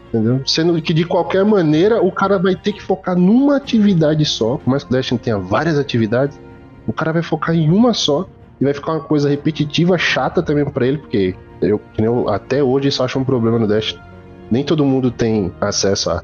Entendeu? 0.09 0.41
Sendo 0.45 0.79
que 0.81 0.93
de 0.93 1.05
qualquer 1.05 1.43
maneira 1.43 2.01
o 2.01 2.11
cara 2.11 2.37
vai 2.37 2.55
ter 2.55 2.73
que 2.73 2.81
focar 2.81 3.17
numa 3.17 3.57
atividade 3.57 4.23
só, 4.25 4.57
por 4.57 4.69
mais 4.69 4.83
que 4.83 4.89
o 4.91 4.93
Destiny 4.93 5.19
tenha 5.19 5.39
várias 5.39 5.77
atividades, 5.77 6.39
o 6.85 6.93
cara 6.93 7.11
vai 7.11 7.23
focar 7.23 7.55
em 7.55 7.69
uma 7.69 7.93
só 7.93 8.27
e 8.61 8.63
vai 8.63 8.73
ficar 8.73 8.93
uma 8.93 9.01
coisa 9.01 9.27
repetitiva, 9.27 9.97
chata 9.97 10.43
também 10.43 10.63
pra 10.65 10.85
ele, 10.85 10.99
porque 10.99 11.35
eu, 11.61 11.81
eu 11.97 12.29
até 12.29 12.63
hoje 12.63 12.89
isso 12.89 13.01
acho 13.01 13.17
um 13.17 13.23
problema 13.23 13.57
no 13.57 13.67
Destiny. 13.67 14.03
Nem 14.51 14.63
todo 14.63 14.85
mundo 14.85 15.09
tem 15.09 15.51
acesso 15.59 16.11
a 16.11 16.23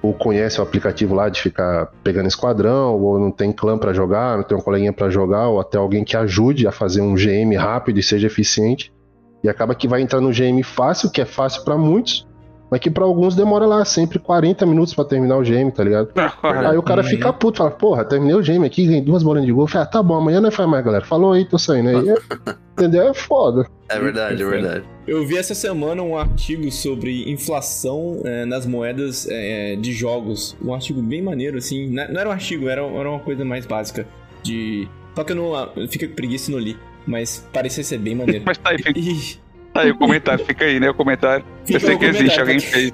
ou 0.00 0.14
conhece 0.14 0.60
o 0.60 0.62
aplicativo 0.62 1.14
lá 1.14 1.28
de 1.28 1.42
ficar 1.42 1.86
pegando 2.04 2.28
esquadrão, 2.28 2.94
ou 2.94 3.18
não 3.18 3.32
tem 3.32 3.50
clã 3.50 3.76
pra 3.76 3.92
jogar, 3.92 4.36
não 4.36 4.44
tem 4.44 4.56
um 4.56 4.60
coleguinha 4.60 4.92
pra 4.92 5.10
jogar, 5.10 5.48
ou 5.48 5.60
até 5.60 5.76
alguém 5.76 6.04
que 6.04 6.16
ajude 6.16 6.66
a 6.68 6.72
fazer 6.72 7.00
um 7.00 7.14
GM 7.14 7.56
rápido 7.56 7.98
e 7.98 8.02
seja 8.02 8.28
eficiente. 8.28 8.92
E 9.42 9.48
acaba 9.48 9.74
que 9.74 9.86
vai 9.88 10.00
entrar 10.02 10.20
no 10.20 10.30
GM 10.30 10.62
fácil, 10.62 11.10
que 11.10 11.20
é 11.20 11.24
fácil 11.24 11.64
pra 11.64 11.76
muitos, 11.76 12.26
Mas 12.70 12.80
que 12.80 12.90
pra 12.90 13.02
alguns 13.04 13.34
demora 13.34 13.64
lá 13.64 13.82
sempre 13.82 14.18
40 14.18 14.66
minutos 14.66 14.92
pra 14.92 15.02
terminar 15.02 15.38
o 15.38 15.42
game, 15.42 15.72
tá 15.72 15.82
ligado? 15.82 16.10
Aí 16.42 16.76
o 16.76 16.82
cara 16.82 17.00
Uhum. 17.02 17.08
fica 17.08 17.32
puto, 17.32 17.56
fala, 17.56 17.70
porra, 17.70 18.04
terminei 18.04 18.36
o 18.36 18.42
game 18.42 18.66
aqui, 18.66 18.84
ganhei 18.84 19.00
duas 19.00 19.22
bolinhas 19.22 19.46
de 19.46 19.52
gol. 19.54 19.66
Fala, 19.66 19.84
ah, 19.84 19.86
tá 19.86 20.02
bom, 20.02 20.16
amanhã 20.16 20.38
não 20.38 20.50
faz 20.50 20.68
mais, 20.68 20.84
galera. 20.84 21.02
Falou 21.02 21.32
aí, 21.32 21.46
tô 21.46 21.56
saindo 21.58 21.88
aí. 21.88 22.14
Entendeu? 22.76 23.08
É 23.08 23.14
foda. 23.14 23.66
É 23.88 23.98
verdade, 23.98 24.42
é 24.42 24.46
verdade. 24.46 24.84
Eu 25.06 25.26
vi 25.26 25.38
essa 25.38 25.54
semana 25.54 26.02
um 26.02 26.18
artigo 26.18 26.70
sobre 26.70 27.32
inflação 27.32 28.20
é, 28.26 28.44
nas 28.44 28.66
moedas 28.66 29.26
é, 29.30 29.74
de 29.76 29.92
jogos. 29.92 30.54
Um 30.62 30.74
artigo 30.74 31.00
bem 31.00 31.22
maneiro, 31.22 31.56
assim. 31.56 31.88
Não 31.88 32.06
não 32.12 32.20
era 32.20 32.28
um 32.28 32.32
artigo, 32.32 32.68
era, 32.68 32.82
era 32.82 33.08
uma 33.10 33.20
coisa 33.20 33.46
mais 33.46 33.64
básica. 33.64 34.06
De. 34.42 34.86
Só 35.16 35.24
que 35.24 35.32
eu 35.32 35.36
não. 35.36 35.88
Fica 35.88 36.06
com 36.06 36.14
preguiça 36.14 36.50
e 36.50 36.54
não 36.54 36.60
li. 36.60 36.76
Mas 37.08 37.48
parecia 37.52 37.82
ser 37.82 37.98
bem 37.98 38.14
maneiro. 38.14 38.44
Mas 38.46 38.58
tá 38.58 38.70
aí, 38.70 38.78
fica, 38.78 39.40
tá 39.72 39.80
aí 39.80 39.90
o 39.90 39.96
comentário, 39.96 40.44
fica 40.44 40.64
aí, 40.66 40.78
né? 40.78 40.90
O 40.90 40.94
comentário. 40.94 41.44
Fica 41.64 41.78
Eu 41.78 41.80
sei 41.80 41.98
que 41.98 42.04
existe, 42.04 42.38
alguém 42.38 42.60
fez. 42.60 42.92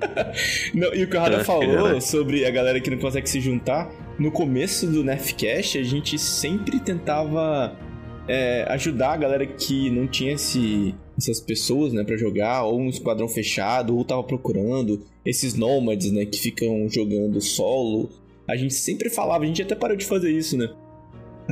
Não, 0.72 0.94
e 0.94 1.04
o 1.04 1.08
que 1.08 1.16
o 1.16 1.20
Rada 1.20 1.44
falou 1.44 2.00
sobre 2.00 2.44
a 2.44 2.50
galera 2.50 2.80
que 2.80 2.90
não 2.90 2.98
consegue 2.98 3.28
se 3.28 3.40
juntar, 3.40 3.88
no 4.18 4.32
começo 4.32 4.86
do 4.86 5.04
Nerfcast 5.04 5.78
a 5.78 5.82
gente 5.84 6.18
sempre 6.18 6.80
tentava 6.80 7.76
é, 8.26 8.64
ajudar 8.70 9.12
a 9.12 9.16
galera 9.16 9.46
que 9.46 9.90
não 9.90 10.08
tinha 10.08 10.32
esse, 10.32 10.94
essas 11.16 11.40
pessoas, 11.40 11.92
né, 11.92 12.02
pra 12.02 12.16
jogar, 12.16 12.64
ou 12.64 12.80
um 12.80 12.88
esquadrão 12.88 13.28
fechado, 13.28 13.96
ou 13.96 14.04
tava 14.04 14.24
procurando 14.24 15.04
esses 15.24 15.54
nômades, 15.54 16.10
né, 16.10 16.24
que 16.24 16.38
ficam 16.38 16.88
jogando 16.88 17.40
solo. 17.40 18.10
A 18.48 18.56
gente 18.56 18.74
sempre 18.74 19.08
falava, 19.08 19.44
a 19.44 19.46
gente 19.46 19.62
até 19.62 19.76
parou 19.76 19.96
de 19.96 20.04
fazer 20.04 20.32
isso, 20.32 20.58
né? 20.58 20.68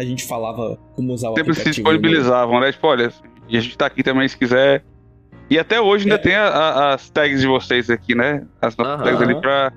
A 0.00 0.04
gente 0.04 0.24
falava 0.24 0.78
como 0.96 1.12
usar 1.12 1.28
o 1.30 1.34
Sempre 1.36 1.54
se 1.54 1.60
aplicativo. 1.60 1.74
disponibilizavam, 1.90 2.60
né? 2.60 2.72
Tipo, 2.72 2.86
olha, 2.86 3.12
e 3.48 3.56
a 3.56 3.60
gente 3.60 3.76
tá 3.76 3.86
aqui 3.86 4.02
também 4.02 4.26
se 4.26 4.36
quiser. 4.36 4.82
E 5.50 5.58
até 5.58 5.80
hoje 5.80 6.04
ainda 6.04 6.14
É. 6.14 6.18
tem 6.18 6.34
a- 6.34 6.48
a- 6.48 6.94
as 6.94 7.10
tags 7.10 7.40
de 7.40 7.46
vocês 7.46 7.90
aqui, 7.90 8.14
né? 8.14 8.46
As 8.62 8.76
nossas 8.76 9.02
tags 9.04 9.20
ali 9.20 9.40
pra. 9.40 9.72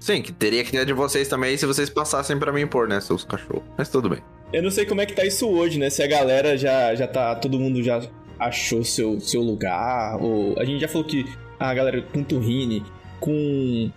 Sim, 0.00 0.20
que 0.20 0.32
teria 0.32 0.64
que 0.64 0.72
ter 0.72 0.84
de 0.84 0.92
vocês 0.92 1.28
também 1.28 1.56
se 1.56 1.64
vocês 1.66 1.88
passassem 1.88 2.36
pra 2.38 2.50
mim 2.52 2.66
pôr, 2.66 2.88
né, 2.88 3.00
seus 3.00 3.24
cachorros. 3.24 3.62
Mas 3.78 3.88
tudo 3.88 4.08
bem. 4.08 4.18
Eu 4.52 4.62
não 4.62 4.70
sei 4.70 4.84
como 4.84 5.00
é 5.00 5.06
que 5.06 5.12
tá 5.14 5.24
isso 5.24 5.46
hoje, 5.48 5.78
né? 5.78 5.90
Se 5.90 6.02
a 6.02 6.06
galera 6.08 6.56
já, 6.58 6.94
já 6.94 7.06
tá. 7.06 7.34
Todo 7.36 7.58
mundo 7.58 7.82
já 7.82 8.00
achou 8.38 8.82
seu, 8.82 9.20
seu 9.20 9.40
lugar. 9.42 10.16
Ou. 10.20 10.58
A 10.58 10.64
gente 10.64 10.80
já 10.80 10.88
falou 10.88 11.06
que 11.06 11.24
a 11.60 11.72
galera 11.72 12.02
com 12.02 12.24
Turrine, 12.24 12.82
com. 13.20 13.90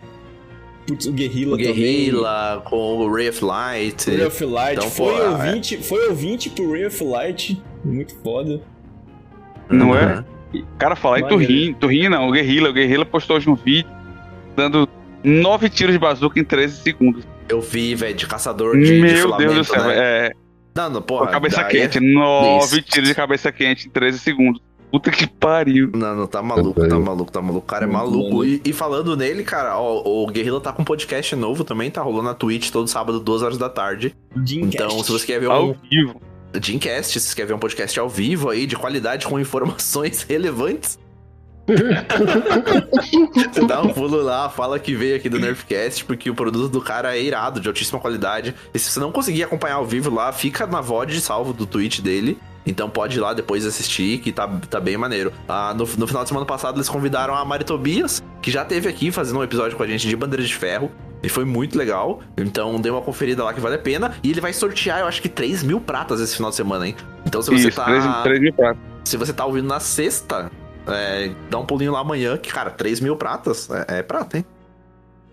Putz, 0.87 1.05
o 1.07 1.11
Guerrilla 1.11 1.55
O 1.55 1.57
Guerrilla, 1.57 2.61
com 2.65 2.97
o 2.97 3.11
Ray 3.13 3.29
of 3.29 3.43
Light. 3.43 4.09
Ray 4.09 4.25
of 4.25 4.45
Light. 4.45 4.77
Então, 4.77 4.89
foi, 4.89 5.13
pô, 5.13 5.21
é. 5.21 5.29
ouvinte, 5.29 5.77
foi 5.77 6.07
ouvinte 6.09 6.49
pro 6.49 6.71
Ray 6.71 6.85
of 6.85 7.03
Light. 7.03 7.61
Muito 7.83 8.15
foda. 8.21 8.61
Não 9.69 9.95
é? 9.95 10.03
Aham. 10.03 10.25
Cara, 10.77 10.95
falar 10.95 11.19
em 11.19 11.21
Maneiro. 11.23 11.43
Turrin, 11.45 11.73
Turrin 11.73 12.09
não, 12.09 12.29
o 12.29 12.31
Guerrilla. 12.31 12.69
O 12.69 12.73
Guerrilla 12.73 13.05
postou 13.05 13.35
hoje 13.35 13.49
um 13.49 13.55
vídeo 13.55 13.89
dando 14.55 14.87
nove 15.23 15.69
tiros 15.69 15.93
de 15.93 15.99
bazuca 15.99 16.39
em 16.39 16.43
13 16.43 16.77
segundos. 16.77 17.23
Eu 17.49 17.59
vi, 17.61 17.93
velho, 17.95 18.15
de 18.15 18.25
caçador 18.25 18.77
de, 18.77 18.85
de 18.85 19.01
Meu 19.01 19.35
Deus 19.37 19.53
do 19.55 19.63
céu, 19.63 19.83
né? 19.83 19.93
é. 19.97 20.31
Não, 20.75 20.89
não, 20.89 21.01
Com 21.01 21.07
porra. 21.07 21.25
a 21.25 21.31
cabeça 21.31 21.57
daí 21.63 21.77
é- 21.77 21.87
quente, 21.87 21.99
nove 21.99 22.79
Isso. 22.79 22.89
tiros 22.89 23.09
de 23.09 23.15
cabeça 23.15 23.51
quente 23.51 23.87
em 23.87 23.89
13 23.89 24.19
segundos. 24.19 24.61
Puta 24.95 25.11
que 25.11 25.27
pariu. 25.27 25.91
Não, 25.93 26.15
não, 26.15 26.25
tá 26.25 26.41
maluco, 26.41 26.87
tá 26.87 26.97
maluco, 26.97 27.29
tá 27.29 27.41
maluco. 27.41 27.65
O 27.65 27.67
cara 27.67 27.83
é 27.83 27.87
maluco. 27.87 28.45
E, 28.45 28.61
e 28.63 28.71
falando 28.71 29.17
nele, 29.17 29.43
cara, 29.43 29.77
ó, 29.77 30.01
o 30.05 30.25
Guerrilla 30.27 30.61
tá 30.61 30.71
com 30.71 30.83
um 30.83 30.85
podcast 30.85 31.35
novo 31.35 31.65
também, 31.65 31.91
tá 31.91 32.01
rolando 32.01 32.23
na 32.23 32.33
Twitch 32.33 32.69
todo 32.69 32.87
sábado, 32.87 33.19
duas 33.19 33.41
horas 33.41 33.57
da 33.57 33.67
tarde. 33.67 34.15
Então, 34.49 35.03
se 35.03 35.11
você 35.11 35.25
quer 35.25 35.41
ver 35.41 35.51
Ao 35.51 35.71
um 35.71 35.75
vivo. 35.91 36.21
Dreamcast, 36.53 37.19
se 37.19 37.27
você 37.27 37.35
quer 37.35 37.45
ver 37.45 37.53
um 37.53 37.59
podcast 37.59 37.99
ao 37.99 38.07
vivo 38.07 38.49
aí, 38.49 38.65
de 38.65 38.77
qualidade, 38.77 39.27
com 39.27 39.37
informações 39.37 40.23
relevantes, 40.29 40.97
você 43.51 43.65
dá 43.65 43.81
um 43.81 43.89
pulo 43.89 44.21
lá, 44.21 44.49
fala 44.49 44.77
que 44.77 44.93
veio 44.93 45.15
aqui 45.15 45.27
do 45.27 45.39
Nerfcast, 45.39 46.05
porque 46.05 46.29
o 46.29 46.35
produto 46.35 46.69
do 46.69 46.81
cara 46.81 47.17
é 47.17 47.21
irado, 47.21 47.59
de 47.59 47.67
altíssima 47.67 47.99
qualidade. 47.99 48.53
E 48.73 48.79
se 48.79 48.91
você 48.91 48.99
não 48.99 49.11
conseguir 49.11 49.43
acompanhar 49.43 49.75
ao 49.75 49.85
vivo 49.85 50.13
lá, 50.13 50.31
fica 50.31 50.67
na 50.67 50.81
VOD 50.81 51.19
salvo 51.21 51.53
do 51.53 51.65
Twitch 51.65 52.01
dele. 52.01 52.37
Então 52.65 52.89
pode 52.89 53.17
ir 53.17 53.21
lá 53.21 53.33
depois 53.33 53.65
assistir, 53.65 54.19
que 54.19 54.31
tá, 54.31 54.47
tá 54.69 54.79
bem 54.79 54.97
maneiro. 54.97 55.31
Ah, 55.47 55.73
no, 55.73 55.85
no 55.97 56.07
final 56.07 56.23
de 56.23 56.29
semana 56.29 56.45
passado, 56.45 56.77
eles 56.77 56.89
convidaram 56.89 57.35
a 57.35 57.45
Mari 57.45 57.63
Tobias, 57.63 58.23
que 58.41 58.49
já 58.49 58.65
teve 58.65 58.89
aqui 58.89 59.11
fazendo 59.11 59.39
um 59.39 59.43
episódio 59.43 59.77
com 59.77 59.83
a 59.83 59.87
gente 59.87 60.07
de 60.07 60.15
Bandeira 60.15 60.43
de 60.43 60.53
Ferro. 60.53 60.91
E 61.21 61.29
foi 61.29 61.45
muito 61.45 61.77
legal. 61.77 62.21
Então 62.37 62.79
dê 62.79 62.89
uma 62.89 63.01
conferida 63.01 63.43
lá 63.43 63.53
que 63.53 63.59
vale 63.59 63.75
a 63.75 63.79
pena. 63.79 64.15
E 64.23 64.31
ele 64.31 64.41
vai 64.41 64.53
sortear, 64.53 64.99
eu 64.99 65.07
acho 65.07 65.21
que 65.21 65.29
3 65.29 65.63
mil 65.63 65.79
pratas 65.79 66.19
esse 66.19 66.35
final 66.35 66.49
de 66.49 66.55
semana, 66.55 66.87
hein? 66.87 66.95
Então 67.25 67.41
se 67.41 67.49
você 67.49 67.67
Isso, 67.67 67.77
tá. 67.77 67.85
3, 67.85 68.03
3 68.23 68.41
mil 68.41 68.53
pratos. 68.53 68.81
Se 69.03 69.17
você 69.17 69.33
tá 69.33 69.45
ouvindo 69.45 69.67
na 69.67 69.79
sexta, 69.79 70.51
é, 70.87 71.31
dá 71.49 71.59
um 71.59 71.65
pulinho 71.65 71.91
lá 71.91 71.99
amanhã, 71.99 72.37
que, 72.37 72.51
cara, 72.51 72.69
3 72.69 72.99
mil 72.99 73.15
pratas 73.15 73.69
é, 73.69 73.99
é 73.99 74.03
prata, 74.03 74.37
hein? 74.37 74.45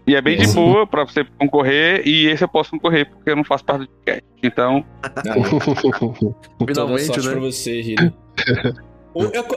E 0.07 0.17
é 0.17 0.21
bem 0.21 0.37
de 0.37 0.49
boa 0.49 0.87
pra 0.87 1.05
você 1.05 1.25
concorrer, 1.39 2.03
e 2.07 2.27
esse 2.27 2.43
eu 2.43 2.49
posso 2.49 2.71
concorrer, 2.71 3.09
porque 3.09 3.31
eu 3.31 3.37
não 3.37 3.45
faço 3.45 3.65
parte 3.65 3.83
do 3.83 3.89
podcast. 3.89 4.25
Então, 4.43 4.85
toda 6.59 6.67
Finalmente, 6.67 7.07
sorte 7.07 7.27
né? 7.27 7.33
pra 7.33 7.41
você, 7.41 7.95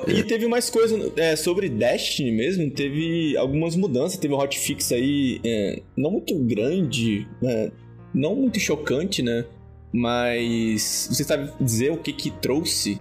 E 0.08 0.24
teve 0.24 0.48
mais 0.48 0.70
coisa 0.70 1.14
é, 1.16 1.36
sobre 1.36 1.70
Destiny 1.70 2.32
mesmo, 2.32 2.70
teve 2.72 3.38
algumas 3.38 3.76
mudanças, 3.76 4.18
teve 4.18 4.34
um 4.34 4.38
hotfix 4.38 4.92
aí, 4.92 5.40
é, 5.46 5.82
não 5.96 6.12
muito 6.12 6.36
grande, 6.40 7.26
é, 7.42 7.72
não 8.14 8.36
muito 8.36 8.60
chocante, 8.60 9.22
né? 9.22 9.46
Mas 9.94 11.08
você 11.10 11.24
sabe 11.24 11.50
dizer 11.60 11.92
o 11.92 11.98
que 11.98 12.12
que 12.12 12.32
trouxe? 12.32 13.00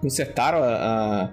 Consertaram 0.00 0.62
a, 0.62 0.74
a, 0.76 1.30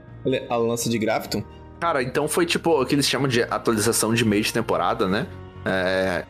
a 0.50 0.56
lança 0.56 0.90
de 0.90 0.98
Graviton? 0.98 1.44
Cara, 1.80 2.02
então 2.02 2.28
foi 2.28 2.46
tipo 2.46 2.82
o 2.82 2.86
que 2.86 2.96
eles 2.96 3.08
chamam 3.08 3.28
de 3.28 3.44
atualização 3.44 4.14
de 4.14 4.24
meio 4.24 4.44
de 4.44 4.54
temporada, 4.54 5.08
né? 5.08 5.28
É, 5.66 6.24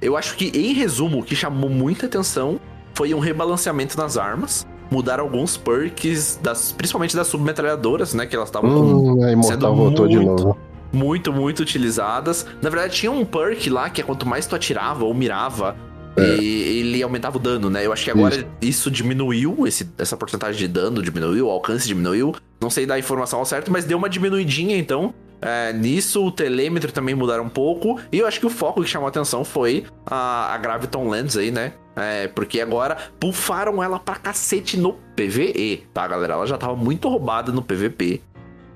eu 0.00 0.16
acho 0.16 0.36
que, 0.36 0.46
em 0.54 0.72
resumo, 0.72 1.18
o 1.20 1.22
que 1.22 1.34
chamou 1.34 1.68
muita 1.68 2.06
atenção 2.06 2.60
foi 2.94 3.12
um 3.14 3.18
rebalanceamento 3.18 3.96
nas 3.98 4.16
armas. 4.16 4.66
Mudaram 4.90 5.24
alguns 5.24 5.56
perks, 5.56 6.38
das, 6.42 6.72
principalmente 6.72 7.14
das 7.14 7.26
submetralhadoras, 7.28 8.14
né? 8.14 8.26
Que 8.26 8.34
elas 8.36 8.48
estavam 8.48 8.70
hum, 8.70 9.22
a 9.24 9.28
sendo 9.42 9.66
Imortal 9.66 9.76
voltou 9.76 10.08
de 10.08 10.16
muito- 10.16 10.42
novo. 10.44 10.58
muito, 10.92 11.32
muito 11.32 11.60
utilizadas. 11.60 12.46
Na 12.60 12.70
verdade, 12.70 12.94
tinha 12.94 13.12
um 13.12 13.24
perk 13.24 13.68
lá 13.70 13.88
que 13.90 14.00
é 14.00 14.04
quanto 14.04 14.26
mais 14.26 14.46
tu 14.46 14.56
atirava 14.56 15.04
ou 15.04 15.14
mirava, 15.14 15.76
É. 16.16 16.36
e 16.36 16.78
ele 16.80 17.02
aumentava 17.02 17.36
o 17.36 17.40
dano, 17.40 17.70
né? 17.70 17.86
Eu 17.86 17.92
acho 17.92 18.04
que 18.04 18.10
agora 18.10 18.46
isso, 18.60 18.90
diminuiu, 18.90 19.66
esse- 19.66 19.88
essa 19.96 20.16
porcentagem 20.16 20.58
de 20.58 20.68
dano 20.68 21.02
diminuiu, 21.02 21.46
o 21.46 21.50
alcance 21.50 21.86
diminuiu. 21.86 22.34
Não 22.60 22.68
sei 22.68 22.84
dar 22.86 22.94
a 22.94 22.98
informação 22.98 23.38
ao 23.38 23.44
certo, 23.46 23.70
mas 23.70 23.84
deu 23.84 23.96
uma 23.96 24.08
diminuidinha 24.08 24.76
então. 24.76 25.14
É, 25.42 25.72
nisso, 25.72 26.22
o 26.26 26.30
telêmetro 26.30 26.92
também 26.92 27.14
mudaram 27.14 27.44
um 27.44 27.48
pouco. 27.48 27.98
E 28.12 28.18
eu 28.18 28.26
acho 28.26 28.38
que 28.38 28.44
o 28.44 28.50
foco 28.50 28.82
que 28.82 28.88
chamou 28.88 29.06
a 29.06 29.08
atenção 29.08 29.42
foi 29.44 29.84
a, 30.04 30.52
a 30.54 30.58
Graviton 30.58 31.08
Lens 31.08 31.36
aí, 31.36 31.50
né? 31.50 31.72
É, 31.96 32.28
porque 32.28 32.60
agora 32.60 32.96
bufaram 33.18 33.82
ela 33.82 33.98
pra 33.98 34.16
cacete 34.16 34.76
no 34.76 34.94
PVE, 35.16 35.84
tá, 35.94 36.06
galera? 36.06 36.34
Ela 36.34 36.46
já 36.46 36.58
tava 36.58 36.76
muito 36.76 37.08
roubada 37.08 37.50
no 37.52 37.62
PVP. 37.62 38.20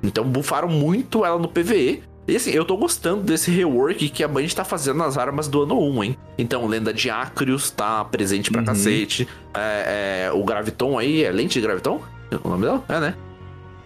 Então 0.03 0.25
bufaram 0.25 0.68
muito 0.68 1.25
ela 1.25 1.38
no 1.38 1.49
PVE. 1.49 2.03
E 2.27 2.37
assim, 2.37 2.51
eu 2.53 2.65
tô 2.65 2.77
gostando 2.77 3.23
desse 3.23 3.51
rework 3.51 4.09
que 4.09 4.25
a 4.25 4.29
Band 4.29 4.47
tá 4.49 4.65
fazendo 4.65 4.97
nas 4.97 5.19
armas 5.19 5.47
do 5.47 5.63
ano 5.63 5.79
1, 5.79 6.05
hein? 6.05 6.17
Então, 6.39 6.67
Lenda 6.67 6.93
de 6.93 7.11
Acrius 7.11 7.71
tá 7.71 8.03
presente 8.05 8.51
pra 8.51 8.61
Uhum. 8.61 8.67
cacete. 8.67 9.29
É, 9.53 10.27
é, 10.29 10.33
o 10.33 10.43
Graviton 10.43 10.99
aí, 10.99 11.23
é 11.23 11.31
lente 11.31 11.55
de 11.55 11.67
Graviton? 11.67 12.01
O 12.43 12.49
nome 12.49 12.65
dela? 12.65 12.83
É, 12.89 12.99
né? 12.99 13.15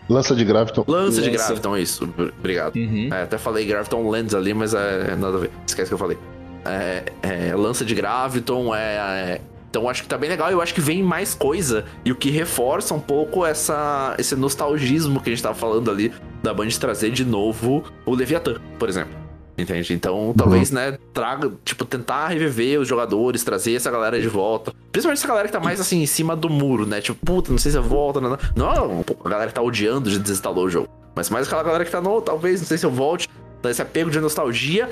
Lança 0.08 0.34
de 0.36 0.44
Graviton. 0.44 0.84
Lança 0.86 1.20
de 1.20 1.30
Lança. 1.30 1.46
Graviton, 1.48 1.76
isso. 1.76 2.06
Br- 2.06 2.30
Obrigado. 2.38 2.76
Uhum. 2.76 3.08
É, 3.12 3.22
até 3.24 3.36
falei 3.36 3.66
Graviton 3.66 4.08
Lens 4.08 4.32
ali, 4.34 4.54
mas 4.54 4.72
é 4.72 5.16
nada 5.16 5.36
a 5.36 5.40
ver. 5.40 5.50
Esquece 5.66 5.88
que 5.88 5.94
eu 5.94 5.98
falei. 5.98 6.16
É, 6.64 7.12
é, 7.22 7.54
lança 7.56 7.84
de 7.84 7.94
Graviton, 7.94 8.74
é, 8.74 8.80
é- 8.80 9.40
Então 9.70 9.88
acho 9.88 10.02
que 10.02 10.08
tá 10.08 10.16
bem 10.16 10.30
legal. 10.30 10.50
Eu 10.50 10.60
acho 10.60 10.74
que 10.74 10.80
vem 10.80 11.02
mais 11.02 11.34
coisa. 11.34 11.84
E 12.04 12.12
o 12.12 12.16
que 12.16 12.30
reforça 12.30 12.94
um 12.94 13.00
pouco 13.00 13.44
essa, 13.44 14.14
esse 14.18 14.34
nostalgismo 14.34 15.20
que 15.20 15.30
a 15.30 15.32
gente 15.34 15.42
tava 15.42 15.54
falando 15.54 15.90
ali 15.90 16.12
da 16.42 16.54
Band 16.54 16.68
trazer 16.80 17.10
de 17.10 17.24
novo 17.24 17.82
o 18.06 18.14
Leviathan, 18.14 18.56
por 18.78 18.88
exemplo. 18.88 19.28
Entende? 19.58 19.92
Então, 19.92 20.32
talvez, 20.36 20.70
né, 20.70 20.96
traga, 21.12 21.52
tipo, 21.64 21.84
tentar 21.84 22.28
reviver 22.28 22.78
os 22.78 22.86
jogadores, 22.86 23.42
trazer 23.42 23.74
essa 23.74 23.90
galera 23.90 24.20
de 24.20 24.28
volta. 24.28 24.72
Principalmente 24.92 25.18
essa 25.18 25.26
galera 25.26 25.48
que 25.48 25.52
tá 25.52 25.58
mais 25.58 25.80
assim, 25.80 26.00
em 26.00 26.06
cima 26.06 26.36
do 26.36 26.48
muro, 26.48 26.86
né? 26.86 27.00
Tipo, 27.00 27.18
puta, 27.26 27.50
não 27.50 27.58
sei 27.58 27.72
se 27.72 27.76
eu 27.76 27.82
volto, 27.82 28.20
não, 28.20 28.30
não. 28.30 28.38
Não, 28.54 29.04
a 29.24 29.28
galera 29.28 29.48
que 29.48 29.54
tá 29.54 29.60
odiando 29.60 30.08
de 30.08 30.18
desinstalou 30.20 30.66
o 30.66 30.70
jogo. 30.70 30.88
Mas 31.12 31.28
mais 31.28 31.48
aquela 31.48 31.64
galera 31.64 31.84
que 31.84 31.90
tá, 31.90 32.00
no, 32.00 32.20
talvez, 32.20 32.60
não 32.60 32.68
sei 32.68 32.78
se 32.78 32.86
eu 32.86 32.90
volte, 32.92 33.28
dá 33.60 33.68
esse 33.68 33.82
apego 33.82 34.10
de 34.10 34.20
nostalgia. 34.20 34.90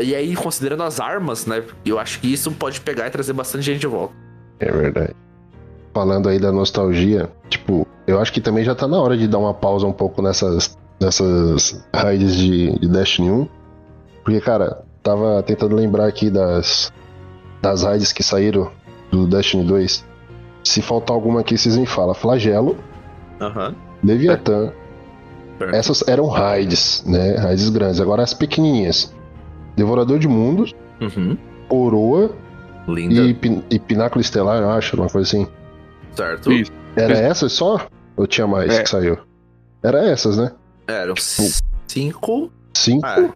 E 0.00 0.14
aí, 0.14 0.34
considerando 0.34 0.82
as 0.82 0.98
armas, 0.98 1.46
né? 1.46 1.62
Eu 1.84 1.98
acho 1.98 2.20
que 2.20 2.32
isso 2.32 2.50
pode 2.52 2.80
pegar 2.80 3.06
e 3.06 3.10
trazer 3.10 3.32
bastante 3.32 3.64
gente 3.64 3.80
de 3.80 3.86
volta. 3.86 4.14
É 4.58 4.70
verdade. 4.70 5.14
Falando 5.92 6.28
aí 6.28 6.40
da 6.40 6.50
nostalgia, 6.50 7.30
tipo, 7.48 7.86
eu 8.06 8.20
acho 8.20 8.32
que 8.32 8.40
também 8.40 8.64
já 8.64 8.74
tá 8.74 8.88
na 8.88 9.00
hora 9.00 9.16
de 9.16 9.28
dar 9.28 9.38
uma 9.38 9.54
pausa 9.54 9.86
um 9.86 9.92
pouco 9.92 10.20
nessas, 10.20 10.76
nessas 11.00 11.86
raids 11.94 12.34
de, 12.34 12.76
de 12.78 12.88
Destiny 12.88 13.30
1. 13.30 13.48
Porque, 14.24 14.40
cara, 14.40 14.82
tava 15.02 15.42
tentando 15.42 15.76
lembrar 15.76 16.06
aqui 16.06 16.30
das, 16.30 16.92
das 17.62 17.84
raids 17.84 18.12
que 18.12 18.22
saíram 18.22 18.72
do 19.12 19.26
Destiny 19.26 19.64
2. 19.64 20.04
Se 20.64 20.82
faltar 20.82 21.14
alguma 21.14 21.40
aqui, 21.40 21.56
vocês 21.56 21.76
me 21.76 21.86
falam. 21.86 22.14
Flagelo, 22.14 22.76
Aham. 23.40 23.74
Leviatã, 24.02 24.72
Essas 25.72 26.02
eram 26.08 26.26
raids, 26.26 27.04
né? 27.06 27.36
Raids 27.36 27.68
grandes. 27.68 28.00
Agora 28.00 28.22
as 28.22 28.34
pequenininhas. 28.34 29.13
Devorador 29.76 30.18
de 30.18 30.28
Mundos, 30.28 30.72
Uhum. 31.00 31.36
Coroa 31.68 32.30
Linda. 32.86 33.14
e, 33.22 33.34
Pin- 33.34 33.64
e 33.70 33.78
Pináculo 33.78 34.20
Estelar, 34.20 34.60
eu 34.62 34.70
acho, 34.70 34.96
uma 34.96 35.08
coisa 35.08 35.26
assim. 35.28 35.46
Certo. 36.14 36.52
Isso. 36.52 36.70
Era 36.96 37.12
Isso. 37.14 37.22
essas 37.22 37.52
só? 37.52 37.86
Ou 38.16 38.26
tinha 38.26 38.46
mais 38.46 38.72
É. 38.72 38.82
que 38.82 38.88
saiu? 38.88 39.18
Era 39.82 40.04
essas, 40.08 40.36
né? 40.36 40.52
Eram 40.86 41.14
cinco. 41.16 42.52
Cinco? 42.74 43.06
Ah, 43.06 43.28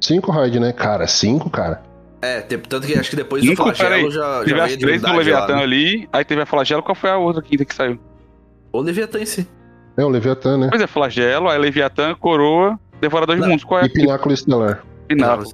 Cinco 0.00 0.32
raid, 0.32 0.58
né? 0.58 0.72
Cara, 0.72 1.06
cinco, 1.06 1.50
cara. 1.50 1.82
é, 2.22 2.40
tem- 2.40 2.58
tanto 2.58 2.86
que 2.86 2.94
acho 2.98 3.10
que 3.10 3.16
depois 3.16 3.42
do 3.42 3.48
Cinco, 3.48 3.62
flagelo 3.64 3.88
peraí. 3.90 4.10
já, 4.10 4.20
já 4.40 4.44
Teve 4.44 4.60
as 4.60 4.76
três 4.76 5.02
do 5.02 5.12
Leviatã 5.16 5.52
lá, 5.52 5.56
né? 5.58 5.62
ali, 5.62 6.08
aí 6.12 6.24
teve 6.24 6.40
a 6.42 6.46
Flagelo, 6.46 6.82
qual 6.82 6.94
foi 6.94 7.10
a 7.10 7.16
outra 7.16 7.40
quinta 7.42 7.64
que 7.64 7.74
saiu? 7.74 7.98
O 8.72 8.80
Leviatã 8.80 9.18
em 9.20 9.26
si. 9.26 9.46
É 9.96 10.04
o 10.04 10.08
Leviatã, 10.08 10.56
né? 10.58 10.68
Pois 10.70 10.80
é, 10.82 10.86
Flagelo, 10.86 11.48
aí 11.48 11.58
Leviatã, 11.58 12.14
Coroa, 12.14 12.78
Devorador 13.00 13.36
de 13.36 13.46
Mundos. 13.46 13.64
Qual 13.64 13.80
é 13.80 13.86
E 13.86 13.88
Pináculo 13.88 14.32
Estelar. 14.34 14.82
Pináculo? 15.08 15.50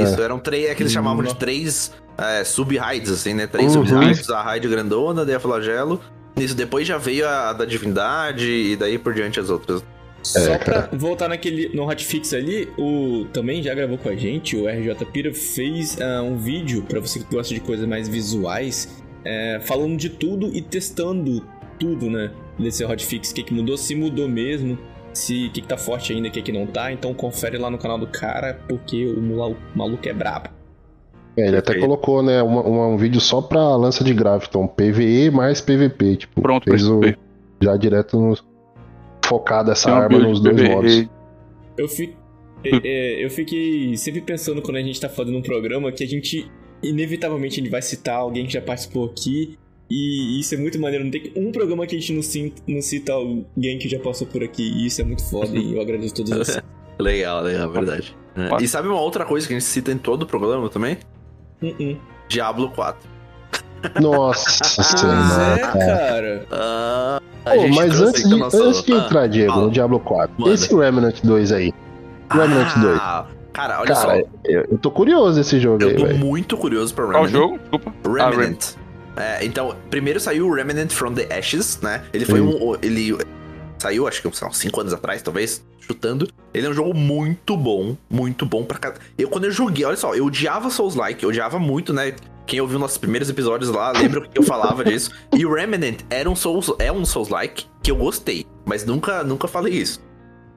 Isso, 0.00 0.20
eram 0.20 0.38
três. 0.38 0.66
É 0.70 0.74
que 0.74 0.82
eles 0.82 0.92
chamavam 0.92 1.22
de 1.24 1.34
três 1.36 1.92
é, 2.18 2.44
sub-raids, 2.44 3.10
assim, 3.10 3.34
né? 3.34 3.46
Três 3.46 3.74
Uhum. 3.76 3.84
sub-raids, 3.86 4.28
a 4.30 4.42
raid 4.42 4.68
grandona, 4.68 5.24
daí 5.24 5.34
a 5.34 5.40
flagelo. 5.40 6.00
Isso, 6.36 6.54
depois 6.54 6.86
já 6.86 6.96
veio 6.98 7.28
a 7.28 7.52
da 7.52 7.64
divindade 7.64 8.50
e 8.50 8.76
daí 8.76 8.98
por 8.98 9.12
diante 9.14 9.38
as 9.38 9.50
outras. 9.50 9.84
Só 10.22 10.38
É, 10.38 10.58
pra 10.58 10.82
cara. 10.82 10.90
voltar 10.96 11.28
naquele 11.28 11.68
no 11.74 11.88
Hotfix 11.88 12.32
ali, 12.32 12.68
o 12.78 13.26
também 13.32 13.60
já 13.62 13.74
gravou 13.74 13.98
com 13.98 14.08
a 14.08 14.14
gente, 14.14 14.56
o 14.56 14.68
RJ 14.68 14.94
Pira 15.12 15.34
fez 15.34 16.00
ah, 16.00 16.22
um 16.22 16.36
vídeo 16.36 16.84
pra 16.88 17.00
você 17.00 17.18
que 17.18 17.34
gosta 17.34 17.52
de 17.52 17.58
coisas 17.60 17.86
mais 17.88 18.08
visuais, 18.08 19.02
é, 19.24 19.60
falando 19.66 19.96
de 19.96 20.08
tudo 20.08 20.48
e 20.54 20.62
testando 20.62 21.44
tudo, 21.78 22.08
né? 22.08 22.30
Desse 22.56 22.84
Hotfix, 22.84 23.30
o 23.32 23.34
que, 23.34 23.42
que 23.42 23.52
mudou, 23.52 23.76
se 23.76 23.96
mudou 23.96 24.28
mesmo, 24.28 24.78
se 25.12 25.46
o 25.46 25.52
que, 25.52 25.60
que 25.62 25.68
tá 25.68 25.76
forte 25.76 26.12
ainda, 26.12 26.28
o 26.28 26.30
que, 26.30 26.42
que 26.42 26.52
não 26.52 26.66
tá. 26.66 26.92
Então 26.92 27.12
confere 27.14 27.58
lá 27.58 27.70
no 27.70 27.78
canal 27.78 27.98
do 27.98 28.06
cara, 28.06 28.60
porque 28.68 29.04
o 29.06 29.20
maluco 29.74 30.08
é 30.08 30.12
brabo. 30.12 30.48
É, 31.36 31.48
ele 31.48 31.56
até 31.56 31.78
colocou, 31.78 32.22
né, 32.22 32.42
uma- 32.42 32.62
uma- 32.62 32.86
um 32.88 32.96
vídeo 32.96 33.20
só 33.20 33.40
pra 33.40 33.74
lança 33.76 34.04
de 34.04 34.12
Graviton. 34.12 34.66
PVE 34.66 35.30
mais 35.30 35.60
PVP. 35.60 36.16
Tipo, 36.16 36.42
Pronto, 36.42 36.64
fez 36.68 36.86
o, 36.86 37.00
já 37.62 37.76
direto 37.76 38.20
no, 38.20 38.36
focado 39.24 39.70
essa 39.70 39.88
Tem 39.90 39.98
arma 39.98 40.18
nos 40.18 40.40
dois 40.40 40.56
PVE. 40.56 40.68
modos. 40.68 41.08
Eu, 41.78 41.88
fi- 41.88 42.14
é, 42.64 42.70
é, 42.84 43.24
eu 43.24 43.30
fiquei 43.30 43.96
sempre 43.96 44.20
pensando 44.20 44.60
quando 44.60 44.76
a 44.76 44.82
gente 44.82 45.00
tá 45.00 45.08
fazendo 45.08 45.38
um 45.38 45.42
programa 45.42 45.90
que 45.90 46.04
a 46.04 46.06
gente, 46.06 46.50
inevitavelmente, 46.82 47.60
a 47.60 47.62
gente 47.62 47.70
vai 47.72 47.80
citar 47.80 48.16
alguém 48.16 48.44
que 48.46 48.52
já 48.52 48.60
participou 48.60 49.06
aqui. 49.06 49.58
E 49.94 50.40
isso 50.40 50.54
é 50.54 50.58
muito 50.58 50.80
maneiro. 50.80 51.04
Não 51.04 51.10
tem 51.10 51.32
um 51.36 51.52
programa 51.52 51.86
que 51.86 51.94
a 51.96 51.98
gente 52.00 52.12
não 52.14 52.22
cita, 52.22 52.62
não 52.66 52.80
cita 52.80 53.12
alguém 53.12 53.78
que 53.78 53.88
já 53.88 53.98
passou 53.98 54.26
por 54.26 54.42
aqui. 54.42 54.62
E 54.62 54.86
isso 54.86 55.00
é 55.02 55.04
muito 55.04 55.22
foda. 55.28 55.54
e 55.56 55.74
eu 55.74 55.82
agradeço 55.82 56.14
a 56.14 56.16
todos 56.16 56.30
vocês. 56.38 56.62
Legal, 56.98 57.42
legal, 57.42 57.70
verdade. 57.70 58.16
É. 58.36 58.62
E 58.62 58.68
sabe 58.68 58.86
uma 58.86 59.00
outra 59.00 59.24
coisa 59.24 59.46
que 59.46 59.52
a 59.54 59.58
gente 59.58 59.66
cita 59.68 59.90
em 59.90 59.98
todo 59.98 60.22
o 60.22 60.26
programa 60.26 60.68
também? 60.68 60.98
Hum, 61.62 61.74
hum. 61.80 61.96
Diablo 62.28 62.70
4. 62.70 63.08
Nossa 64.00 64.60
Pois 64.76 64.86
senhora. 65.00 65.54
é, 65.54 65.58
cara. 65.58 66.46
Ah, 66.52 67.20
Pô, 67.44 67.68
mas 67.68 68.00
antes 68.00 68.28
de, 68.28 68.42
antes 68.42 68.82
de 68.84 68.92
Ah, 68.92 68.96
entrar, 68.98 69.26
Diego, 69.26 69.52
fala. 69.52 69.64
no 69.66 69.70
Diablo 69.72 69.98
4, 70.00 70.34
Manda. 70.38 70.54
esse 70.54 70.74
Remnant 70.74 71.20
2 71.24 71.50
aí. 71.52 71.72
Remnant 72.30 72.78
2. 72.78 72.98
Ah, 73.00 73.26
cara, 73.52 73.80
olha 73.80 73.94
Cara, 73.94 74.00
só. 74.00 74.28
eu, 74.44 74.66
eu 74.70 74.78
tô 74.78 74.90
curioso 74.90 75.36
desse 75.38 75.58
jogo 75.58 75.82
Eu 75.82 75.88
aí, 75.88 75.96
tô 75.96 76.06
velho. 76.06 76.18
muito 76.18 76.56
curioso 76.56 76.94
pra 76.94 77.04
Qual 77.06 77.24
Remnant. 77.24 77.32
jogo? 77.32 77.58
Desculpa. 77.58 77.92
Ah, 78.20 78.30
Remnant. 78.30 78.74
É, 79.16 79.44
então, 79.44 79.76
primeiro 79.90 80.18
saiu 80.18 80.48
o 80.48 80.54
Remnant 80.54 80.90
from 80.90 81.14
the 81.14 81.28
Ashes, 81.36 81.80
né? 81.82 82.02
Ele 82.12 82.24
foi 82.24 82.40
Sim. 82.40 82.46
um. 82.46 82.76
Ele 82.82 83.16
saiu, 83.78 84.06
acho 84.06 84.22
que 84.22 84.28
uns 84.28 84.40
5 84.52 84.80
anos 84.80 84.92
atrás, 84.92 85.20
talvez, 85.22 85.64
chutando. 85.80 86.28
Ele 86.54 86.66
é 86.66 86.70
um 86.70 86.72
jogo 86.74 86.94
muito 86.94 87.56
bom, 87.56 87.96
muito 88.08 88.46
bom 88.46 88.64
pra 88.64 88.78
cada. 88.78 89.00
Eu, 89.18 89.28
quando 89.28 89.44
eu 89.44 89.50
joguei, 89.50 89.84
olha 89.84 89.96
só, 89.96 90.14
eu 90.14 90.26
odiava 90.26 90.70
Souls-like, 90.70 91.22
eu 91.22 91.28
odiava 91.28 91.58
muito, 91.58 91.92
né? 91.92 92.14
Quem 92.46 92.60
ouviu 92.60 92.78
nossos 92.78 92.98
primeiros 92.98 93.28
episódios 93.28 93.70
lá, 93.70 93.92
lembra 93.96 94.22
que 94.22 94.38
eu 94.38 94.42
falava 94.42 94.84
disso. 94.84 95.10
E 95.32 95.44
o 95.44 95.52
Remnant 95.52 96.00
era 96.08 96.28
um 96.28 96.36
Souls, 96.36 96.72
é 96.78 96.90
um 96.90 97.04
Souls-like 97.04 97.66
que 97.82 97.90
eu 97.90 97.96
gostei, 97.96 98.46
mas 98.64 98.84
nunca, 98.84 99.22
nunca 99.22 99.46
falei 99.46 99.74
isso. 99.74 100.00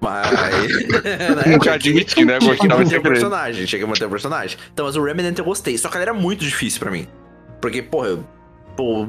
Mas. 0.02 0.32
né, 0.32 1.44
Nunca 1.54 1.72
né? 1.72 1.80
Tinha 1.80 2.06
que 2.06 2.26
Gostava 2.26 2.56
de 2.56 2.68
manter 2.68 2.84
o 2.84 2.88
segredo. 2.88 3.02
personagem, 3.02 3.66
tinha 3.66 3.80
que 3.80 3.86
manter 3.86 4.06
o 4.06 4.10
personagem. 4.10 4.58
Então, 4.74 4.86
mas 4.86 4.96
o 4.96 5.04
Remnant 5.04 5.38
eu 5.38 5.46
gostei. 5.46 5.78
Só 5.78 5.90
que 5.90 5.96
ele 5.98 6.04
era 6.04 6.14
muito 6.14 6.42
difícil 6.44 6.80
pra 6.80 6.92
mim. 6.92 7.08
Porque, 7.62 7.82
porra, 7.82 8.10
eu. 8.10 8.24
Pô. 8.76 9.08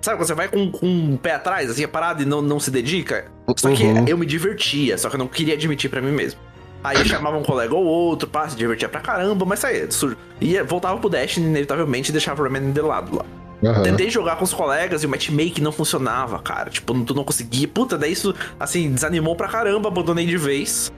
Sabe 0.00 0.16
quando 0.18 0.26
você 0.26 0.34
vai 0.34 0.48
com, 0.48 0.70
com 0.70 0.86
um 0.86 1.16
pé 1.16 1.34
atrás, 1.34 1.70
assim, 1.70 1.84
é 1.84 1.86
parado 1.86 2.22
e 2.22 2.26
não, 2.26 2.42
não 2.42 2.58
se 2.58 2.70
dedica? 2.70 3.26
Só 3.56 3.70
que 3.72 3.84
Uhum. 3.84 4.04
eu 4.08 4.18
me 4.18 4.26
divertia, 4.26 4.98
só 4.98 5.08
que 5.08 5.14
eu 5.14 5.18
não 5.18 5.28
queria 5.28 5.54
admitir 5.54 5.88
pra 5.88 6.00
mim 6.02 6.10
mesmo. 6.10 6.40
Aí 6.82 6.96
eu 6.98 7.04
chamava 7.04 7.36
um 7.38 7.44
colega 7.44 7.72
ou 7.72 7.84
outro, 7.84 8.28
pá, 8.28 8.48
se 8.48 8.56
divertia 8.56 8.88
pra 8.88 9.00
caramba, 9.00 9.44
mas 9.44 9.60
saía. 9.60 9.88
su- 9.92 10.16
Ia, 10.40 10.64
voltava 10.64 10.98
pro 10.98 11.08
Destiny, 11.08 11.46
inevitavelmente, 11.46 12.10
e 12.10 12.12
deixava 12.12 12.40
o 12.42 12.44
Remnant 12.44 12.74
de 12.74 12.80
lado 12.80 13.16
lá. 13.16 13.24
Aham. 13.64 13.82
Tentei 13.84 14.10
jogar 14.10 14.34
com 14.34 14.42
os 14.42 14.52
colegas 14.52 15.04
e 15.04 15.06
o 15.06 15.08
matchmaking 15.08 15.62
não 15.62 15.70
funcionava, 15.70 16.40
cara. 16.40 16.68
Tipo, 16.68 16.92
tu 17.04 17.14
não 17.14 17.22
conseguia. 17.22 17.68
Puta, 17.68 17.96
daí 17.96 18.10
isso, 18.10 18.34
assim, 18.58 18.90
desanimou 18.92 19.36
pra 19.36 19.46
caramba, 19.46 19.88
abandonei 19.88 20.26
de 20.26 20.36
vez. 20.36 20.92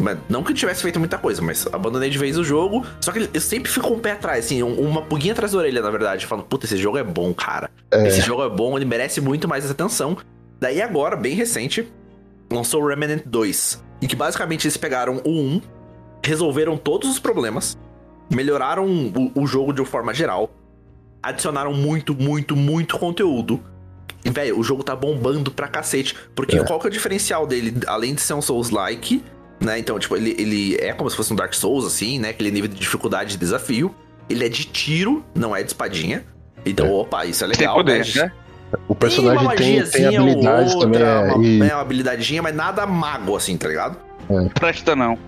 Mas 0.00 0.18
não 0.28 0.42
que 0.42 0.52
eu 0.52 0.56
tivesse 0.56 0.82
feito 0.82 0.98
muita 0.98 1.18
coisa, 1.18 1.42
mas 1.42 1.66
abandonei 1.72 2.08
de 2.10 2.18
vez 2.18 2.38
o 2.38 2.44
jogo. 2.44 2.84
Só 3.00 3.12
que 3.12 3.28
eu 3.32 3.40
sempre 3.40 3.70
fico 3.70 3.88
com 3.88 3.94
o 3.94 4.00
pé 4.00 4.12
atrás, 4.12 4.46
assim, 4.46 4.62
um- 4.62 4.80
uma 4.80 5.02
pulguinha 5.02 5.32
atrás 5.32 5.52
da 5.52 5.58
orelha, 5.58 5.82
na 5.82 5.90
verdade. 5.90 6.26
Falando, 6.26 6.46
puta, 6.46 6.64
esse 6.66 6.76
jogo 6.76 6.96
é 6.98 7.04
bom, 7.04 7.32
cara. 7.34 7.70
É. 7.90 8.08
Esse 8.08 8.20
jogo 8.20 8.42
é 8.44 8.48
bom, 8.48 8.76
ele 8.76 8.84
merece 8.84 9.20
muito 9.20 9.46
mais 9.46 9.70
atenção. 9.70 10.16
Daí 10.58 10.80
agora, 10.82 11.16
bem 11.16 11.34
recente, 11.34 11.90
lançou 12.50 12.82
o 12.82 12.86
Remnant 12.88 13.22
2. 13.26 13.82
Em 14.02 14.06
que 14.06 14.16
basicamente 14.16 14.66
eles 14.66 14.76
pegaram 14.76 15.20
o 15.24 15.30
1, 15.30 15.60
resolveram 16.24 16.76
todos 16.76 17.08
os 17.10 17.18
problemas, 17.18 17.76
melhoraram 18.30 18.86
o, 18.86 19.32
o 19.42 19.46
jogo 19.46 19.72
de 19.72 19.80
uma 19.80 19.86
forma 19.86 20.12
geral, 20.14 20.50
adicionaram 21.22 21.72
muito, 21.72 22.14
muito, 22.14 22.56
muito 22.56 22.98
conteúdo. 22.98 23.60
E, 24.24 24.30
velho, 24.30 24.58
o 24.58 24.62
jogo 24.62 24.82
tá 24.82 24.94
bombando 24.94 25.50
pra 25.50 25.66
cacete. 25.68 26.14
Porque 26.34 26.56
É. 26.58 26.64
qual 26.64 26.78
que 26.78 26.86
é 26.86 26.90
o 26.90 26.92
diferencial 26.92 27.46
dele? 27.46 27.74
Além 27.86 28.14
de 28.14 28.20
ser 28.20 28.34
um 28.34 28.42
Souls-like, 28.42 29.22
né? 29.60 29.78
Então, 29.78 29.98
tipo, 29.98 30.16
ele, 30.16 30.34
ele 30.38 30.76
é 30.76 30.92
como 30.92 31.08
se 31.10 31.16
fosse 31.16 31.32
um 31.32 31.36
Dark 31.36 31.52
Souls, 31.54 31.84
assim, 31.84 32.18
né? 32.18 32.30
Aquele 32.30 32.50
nível 32.50 32.68
de 32.68 32.76
dificuldade 32.76 33.30
de 33.32 33.36
desafio. 33.38 33.94
Ele 34.28 34.44
é 34.44 34.48
de 34.48 34.64
tiro, 34.64 35.24
não 35.34 35.54
é 35.54 35.62
de 35.62 35.68
espadinha. 35.68 36.24
Então, 36.64 36.86
É. 36.86 36.90
opa, 36.90 37.24
isso 37.26 37.42
é 37.44 37.46
legal, 37.46 37.74
poder, 37.74 38.04
né? 38.06 38.12
né? 38.22 38.32
O 38.86 38.94
personagem 38.94 39.42
uma 39.44 39.54
tem, 39.56 39.66
tem 39.66 39.80
magiazinha 39.80 40.20
habilidades 40.20 40.74
ou 40.74 40.80
também. 40.82 41.00
outra, 41.02 41.14
É, 41.30 41.32
uma, 41.34 41.44
e- 41.44 41.58
né, 41.58 41.74
uma 41.74 41.80
habilidadinha, 41.80 42.40
mas 42.42 42.54
nada 42.54 42.86
mago, 42.86 43.34
assim, 43.36 43.56
tá 43.56 43.66
ligado? 43.66 43.96
Presta 44.54 44.94
não. 44.94 45.18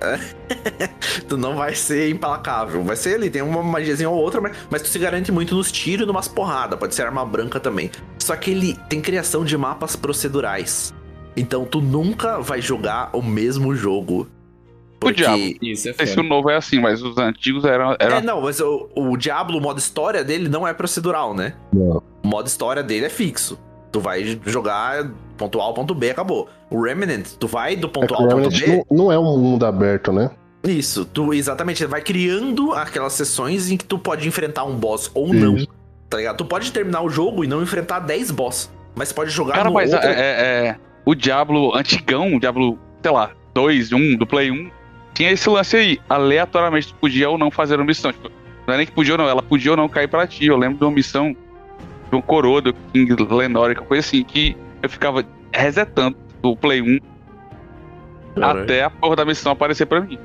Tu 1.28 1.36
não 1.36 1.56
vai 1.56 1.74
ser 1.74 2.10
implacável. 2.10 2.82
Vai 2.84 2.96
ser 2.96 3.14
ali, 3.16 3.30
tem 3.30 3.42
uma 3.42 3.62
magiazinha 3.62 4.08
ou 4.08 4.16
outra, 4.16 4.40
mas, 4.40 4.56
mas 4.70 4.82
tu 4.82 4.88
se 4.88 4.98
garante 4.98 5.30
muito 5.32 5.54
nos 5.54 5.70
tiros 5.72 6.04
e 6.04 6.06
numas 6.06 6.28
porradas. 6.28 6.78
Pode 6.78 6.94
ser 6.94 7.02
arma 7.02 7.24
branca 7.24 7.58
também. 7.60 7.90
Só 8.18 8.34
que 8.36 8.50
ele 8.50 8.76
tem 8.88 9.00
criação 9.00 9.44
de 9.44 9.56
mapas 9.56 9.96
procedurais. 9.96 10.94
Então 11.36 11.64
tu 11.64 11.80
nunca 11.80 12.40
vai 12.40 12.60
jogar 12.60 13.10
o 13.12 13.22
mesmo 13.22 13.74
jogo. 13.74 14.28
Porque... 14.98 15.22
diabo. 15.22 15.36
Isso 15.60 15.88
é 15.88 15.90
Não 15.90 15.96
sei 15.98 16.06
se 16.06 16.18
o 16.18 16.22
novo 16.22 16.50
é 16.50 16.56
assim, 16.56 16.80
mas 16.80 17.02
os 17.02 17.18
antigos 17.18 17.64
eram. 17.64 17.94
eram... 18.00 18.16
É, 18.16 18.20
não, 18.22 18.40
mas 18.40 18.60
o, 18.60 18.88
o 18.94 19.16
Diablo, 19.16 19.58
o 19.58 19.60
modo 19.60 19.78
história 19.78 20.24
dele 20.24 20.48
não 20.48 20.66
é 20.66 20.72
procedural, 20.72 21.34
né? 21.34 21.54
Não. 21.72 22.02
O 22.24 22.28
modo 22.28 22.46
história 22.46 22.82
dele 22.82 23.06
é 23.06 23.10
fixo. 23.10 23.58
Tu 23.92 24.00
vai 24.00 24.38
jogar 24.46 25.10
ponto 25.36 25.60
A 25.60 25.64
ao 25.64 25.74
ponto 25.74 25.94
B, 25.94 26.10
acabou. 26.10 26.48
O 26.70 26.82
Remnant, 26.82 27.26
tu 27.38 27.46
vai 27.46 27.76
do 27.76 27.86
é 27.86 27.90
ponto 27.90 28.06
que 28.08 28.14
A 28.14 28.16
ao 28.16 28.24
o 28.24 28.28
ponto 28.28 28.50
B. 28.50 28.84
não, 28.90 28.96
não 28.96 29.12
é 29.12 29.18
um 29.18 29.38
mundo 29.38 29.66
aberto, 29.66 30.12
né? 30.12 30.30
Isso, 30.64 31.04
tu 31.04 31.32
exatamente, 31.32 31.84
vai 31.86 32.00
criando 32.00 32.72
aquelas 32.72 33.12
sessões 33.12 33.70
em 33.70 33.76
que 33.76 33.84
tu 33.84 33.98
pode 33.98 34.26
enfrentar 34.26 34.64
um 34.64 34.74
boss 34.74 35.10
ou 35.14 35.32
não. 35.32 35.56
Isso. 35.56 35.68
Tá 36.08 36.16
ligado? 36.16 36.36
Tu 36.36 36.44
pode 36.44 36.72
terminar 36.72 37.02
o 37.02 37.08
jogo 37.08 37.44
e 37.44 37.46
não 37.46 37.62
enfrentar 37.62 38.00
10 38.00 38.30
boss. 38.30 38.70
Mas 38.94 39.12
pode 39.12 39.30
jogar 39.30 39.54
Cara, 39.54 39.68
no 39.68 39.74
mas 39.74 39.92
outro... 39.92 40.08
é, 40.08 40.12
é- 40.12 40.66
é- 40.68 40.76
o 41.06 41.14
Diablo 41.14 41.74
antigão, 41.74 42.34
o 42.34 42.40
Diablo, 42.40 42.78
sei 43.00 43.12
lá, 43.12 43.30
2, 43.54 43.92
1, 43.92 44.16
do 44.16 44.26
Play 44.26 44.50
1, 44.50 44.70
tinha 45.14 45.30
esse 45.30 45.48
lance 45.48 45.76
aí. 45.76 46.00
Aleatoriamente, 46.08 46.88
tu 46.88 46.96
podia 46.96 47.30
ou 47.30 47.38
não 47.38 47.50
fazer 47.50 47.76
uma 47.76 47.84
missão. 47.86 48.12
Tipo, 48.12 48.30
não 48.66 48.74
é 48.74 48.76
nem 48.78 48.86
que 48.86 48.92
podia 48.92 49.14
ou 49.14 49.18
não, 49.18 49.28
ela 49.28 49.40
podia 49.42 49.70
ou 49.70 49.76
não 49.76 49.88
cair 49.88 50.08
pra 50.08 50.26
ti. 50.26 50.46
Eu 50.46 50.56
lembro 50.56 50.78
de 50.78 50.84
uma 50.84 50.90
missão 50.90 51.34
de 52.10 52.16
um 52.16 52.20
coroa 52.20 52.60
do 52.60 52.74
King 52.92 53.14
Lenore, 53.32 53.76
coisa 53.76 54.06
assim, 54.06 54.22
que 54.24 54.56
eu 54.82 54.90
ficava 54.90 55.24
resetando 55.52 56.16
do 56.42 56.54
Play 56.56 56.82
1 56.82 56.98
Caralho. 58.34 58.62
até 58.62 58.82
a 58.82 58.90
porra 58.90 59.16
da 59.16 59.24
missão 59.24 59.52
aparecer 59.52 59.86
pra 59.86 60.00
mim. 60.00 60.18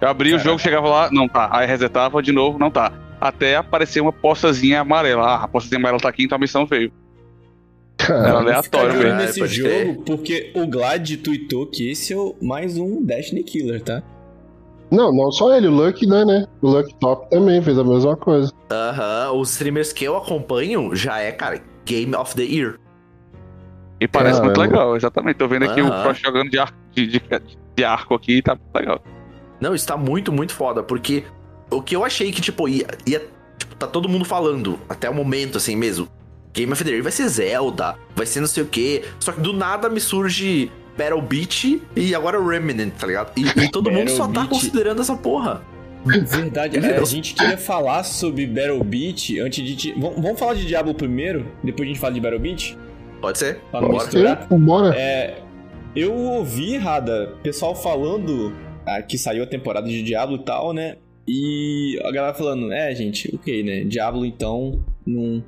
Eu 0.00 0.08
abria 0.08 0.32
o 0.34 0.38
Caraca. 0.38 0.48
jogo, 0.50 0.58
chegava 0.60 0.88
lá, 0.88 1.10
não 1.10 1.28
tá. 1.28 1.48
Aí 1.52 1.66
resetava 1.66 2.22
de 2.22 2.32
novo, 2.32 2.58
não 2.58 2.70
tá. 2.70 2.92
Até 3.20 3.56
aparecer 3.56 4.00
uma 4.00 4.12
postazinha 4.12 4.80
amarela. 4.80 5.24
Ah, 5.26 5.44
a 5.44 5.48
postazinha 5.48 5.78
amarela 5.78 6.00
tá 6.00 6.08
aqui, 6.08 6.24
então 6.24 6.36
a 6.36 6.40
missão 6.40 6.64
veio. 6.64 6.92
Era 8.08 8.22
Cara, 8.22 8.38
aleatório 8.38 8.94
mesmo. 8.98 9.12
Ah, 9.12 9.16
nesse 9.16 9.40
pode 9.40 9.54
jogo, 9.54 9.68
crer. 9.70 9.96
porque 10.04 10.52
o 10.54 10.66
Glad 10.66 11.16
tweetou 11.18 11.66
que 11.66 11.90
esse 11.90 12.12
é 12.12 12.16
o 12.16 12.34
mais 12.42 12.76
um 12.76 13.02
Destiny 13.04 13.42
Killer, 13.44 13.82
tá? 13.82 14.02
não, 14.90 15.10
não 15.10 15.30
só 15.32 15.56
ele, 15.56 15.68
o 15.68 15.70
Luck, 15.70 16.06
né, 16.06 16.22
né? 16.24 16.46
O 16.60 16.68
Luck 16.68 16.94
Top 16.96 17.28
também 17.30 17.62
fez 17.62 17.78
a 17.78 17.84
mesma 17.84 18.14
coisa. 18.16 18.52
Aham, 18.70 19.32
os 19.32 19.50
streamers 19.52 19.90
que 19.92 20.04
eu 20.04 20.16
acompanho 20.16 20.94
já 20.94 21.18
é, 21.18 21.32
cara, 21.32 21.62
Game 21.86 22.14
of 22.14 22.34
the 22.34 22.42
Year. 22.42 22.78
E 24.00 24.06
parece 24.08 24.40
muito 24.42 24.56
Caramba. 24.56 24.74
é 24.74 24.78
legal, 24.78 24.96
exatamente. 24.96 25.36
Tô 25.36 25.48
vendo 25.48 25.64
aqui 25.64 25.80
o 25.80 25.86
Aham. 25.86 26.02
Frost 26.02 26.22
jogando 26.22 26.50
de, 26.50 26.58
ar- 26.58 26.74
de, 26.92 27.06
de, 27.06 27.22
de 27.76 27.84
arco 27.84 28.14
aqui, 28.14 28.42
tá 28.42 28.58
legal. 28.74 29.00
Não, 29.60 29.74
está 29.74 29.96
muito, 29.96 30.30
muito 30.32 30.52
foda, 30.52 30.82
porque 30.82 31.24
o 31.70 31.80
que 31.80 31.94
eu 31.96 32.04
achei 32.04 32.30
que, 32.32 32.40
tipo, 32.42 32.68
ia. 32.68 32.86
ia 33.06 33.20
tipo, 33.56 33.74
tá 33.76 33.86
todo 33.86 34.08
mundo 34.08 34.24
falando, 34.24 34.78
até 34.88 35.08
o 35.08 35.14
momento, 35.14 35.56
assim 35.56 35.76
mesmo. 35.76 36.06
Game 36.52 36.72
of 36.72 36.84
the 36.84 36.90
Year 36.90 37.02
vai 37.02 37.12
ser 37.12 37.28
Zelda, 37.28 37.96
vai 38.14 38.26
ser 38.26 38.40
não 38.40 38.46
sei 38.46 38.62
o 38.62 38.66
quê. 38.66 39.02
Só 39.20 39.32
que 39.32 39.40
do 39.40 39.52
nada 39.52 39.88
me 39.88 40.00
surge 40.00 40.70
Battle 40.96 41.22
Beat 41.22 41.80
e 41.96 42.14
agora 42.14 42.38
Remnant, 42.42 42.92
tá 42.98 43.06
ligado? 43.06 43.32
E, 43.36 43.46
e 43.64 43.70
todo 43.70 43.90
mundo 43.92 44.10
só 44.10 44.28
tá 44.28 44.46
considerando 44.46 45.00
essa 45.00 45.16
porra. 45.16 45.62
Verdade, 46.04 46.78
é, 46.78 46.98
a 46.98 47.04
gente 47.04 47.32
queria 47.32 47.56
falar 47.56 48.02
sobre 48.02 48.44
Battle 48.46 48.82
Beat 48.82 49.38
antes 49.40 49.64
de. 49.64 49.76
ti- 49.76 49.94
Vamos, 49.96 50.20
vamos 50.20 50.38
falar 50.38 50.54
de 50.54 50.66
Diablo 50.66 50.92
primeiro, 50.94 51.46
depois 51.62 51.86
a 51.88 51.92
gente 51.92 52.00
fala 52.00 52.12
de 52.12 52.20
Battle 52.20 52.40
Beat? 52.40 52.76
Pode 53.20 53.38
ser? 53.38 53.60
Pra 53.70 53.80
não 53.80 53.88
Bora. 53.88 54.02
misturar. 54.04 54.48
Bora. 54.50 54.94
É, 54.96 55.38
eu 55.94 56.12
ouvi, 56.12 56.76
Rada, 56.76 57.34
pessoal 57.42 57.72
falando 57.74 58.52
ah, 58.84 59.00
que 59.00 59.16
saiu 59.16 59.44
a 59.44 59.46
temporada 59.46 59.86
de 59.88 60.02
Diablo 60.02 60.36
e 60.36 60.44
tal, 60.44 60.72
né? 60.72 60.96
E 61.26 61.96
a 62.04 62.10
galera 62.10 62.34
falando, 62.34 62.72
é, 62.72 62.92
gente, 62.96 63.30
ok, 63.32 63.62
né? 63.62 63.84
Diablo 63.84 64.26
então 64.26 64.84
não, 65.06 65.42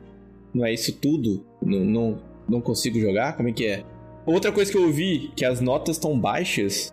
não 0.54 0.64
é 0.64 0.72
isso 0.72 0.92
tudo? 0.92 1.44
Não, 1.62 1.80
não, 1.80 2.18
não 2.48 2.60
consigo 2.60 3.00
jogar? 3.00 3.36
Como 3.36 3.48
é 3.48 3.52
que 3.52 3.66
é? 3.66 3.82
Outra 4.26 4.50
coisa 4.52 4.70
que 4.70 4.78
eu 4.78 4.84
ouvi, 4.84 5.30
que 5.36 5.44
as 5.44 5.60
notas 5.60 5.96
estão 5.96 6.18
baixas 6.18 6.92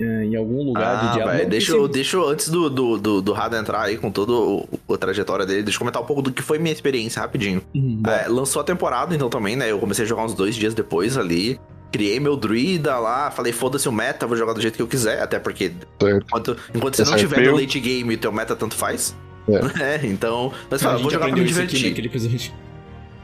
é, 0.00 0.24
em 0.24 0.34
algum 0.36 0.62
lugar 0.62 0.96
Ah, 0.96 1.06
do 1.08 1.12
Diablo. 1.12 1.32
velho, 1.32 1.42
Não 1.44 1.50
deixa, 1.50 1.72
eu- 1.72 1.88
deixa 1.88 2.16
eu, 2.16 2.26
antes 2.28 2.48
do, 2.48 2.70
do, 2.70 2.96
do, 2.98 3.20
do 3.20 3.32
Rada 3.34 3.58
entrar 3.58 3.82
aí 3.82 3.98
com 3.98 4.10
toda 4.10 4.32
o- 4.32 4.66
a 4.90 4.96
trajetória 4.96 5.44
dele, 5.44 5.62
deixa 5.62 5.76
eu 5.76 5.80
comentar 5.80 6.00
um 6.02 6.06
pouco 6.06 6.22
do 6.22 6.32
que 6.32 6.40
foi 6.40 6.58
minha 6.58 6.72
experiência 6.72 7.20
rapidinho. 7.20 7.60
Hum, 7.74 7.98
bora. 8.00 8.22
É, 8.22 8.28
lançou 8.28 8.60
a 8.62 8.64
temporada, 8.64 9.14
então 9.14 9.28
também, 9.28 9.56
né? 9.56 9.70
Eu 9.70 9.78
comecei 9.78 10.06
a 10.06 10.08
jogar 10.08 10.24
uns 10.24 10.32
dois 10.32 10.54
dias 10.54 10.72
depois 10.72 11.18
ali. 11.18 11.60
Criei 11.92 12.18
meu 12.20 12.34
druida 12.36 12.98
lá, 12.98 13.30
falei, 13.30 13.52
foda-se 13.52 13.88
o 13.88 13.92
meta, 13.92 14.26
vou 14.26 14.36
jogar 14.38 14.52
do 14.54 14.60
jeito 14.62 14.76
que 14.76 14.82
eu 14.82 14.86
quiser, 14.86 15.20
até 15.20 15.38
porque 15.38 15.72
Certo. 16.00 16.24
enquanto, 16.26 16.56
enquanto 16.74 16.94
você 16.96 17.02
não 17.02 17.08
Certo. 17.18 17.20
tiver 17.28 17.50
no 17.50 17.56
late 17.58 17.78
game 17.80 18.14
e 18.14 18.16
teu 18.16 18.32
meta 18.32 18.56
tanto 18.56 18.76
faz. 18.76 19.14
É. 19.48 19.60
É, 20.04 20.06
então. 20.06 20.52
Mas 20.70 20.82
fala, 20.82 20.98
vou 20.98 21.10
jogar 21.10 21.26
pra 21.26 21.34
me 21.34 21.40
aqui 21.40 21.48
divertir. 21.48 22.60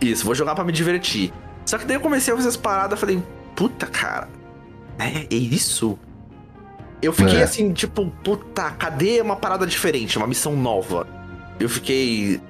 Isso, 0.01 0.25
vou 0.25 0.35
jogar 0.35 0.55
pra 0.55 0.64
me 0.64 0.73
divertir. 0.73 1.33
Só 1.64 1.79
que 1.79 1.85
daí 1.85 1.97
eu 1.97 2.01
comecei 2.01 2.33
a 2.33 2.37
fazer 2.37 2.49
as 2.49 2.57
paradas, 2.57 2.99
falei, 2.99 3.23
puta, 3.55 3.87
cara, 3.87 4.29
é, 4.99 5.27
é 5.31 5.35
isso? 5.37 5.99
Eu 7.03 7.12
fiquei 7.12 7.39
É. 7.39 7.43
assim, 7.43 7.73
tipo, 7.73 8.07
puta, 8.23 8.71
cadê 8.73 9.21
uma 9.21 9.37
parada 9.37 9.67
diferente, 9.67 10.17
uma 10.17 10.27
missão 10.27 10.57
nova? 10.57 11.07
Eu 11.59 11.69
fiquei. 11.69 12.41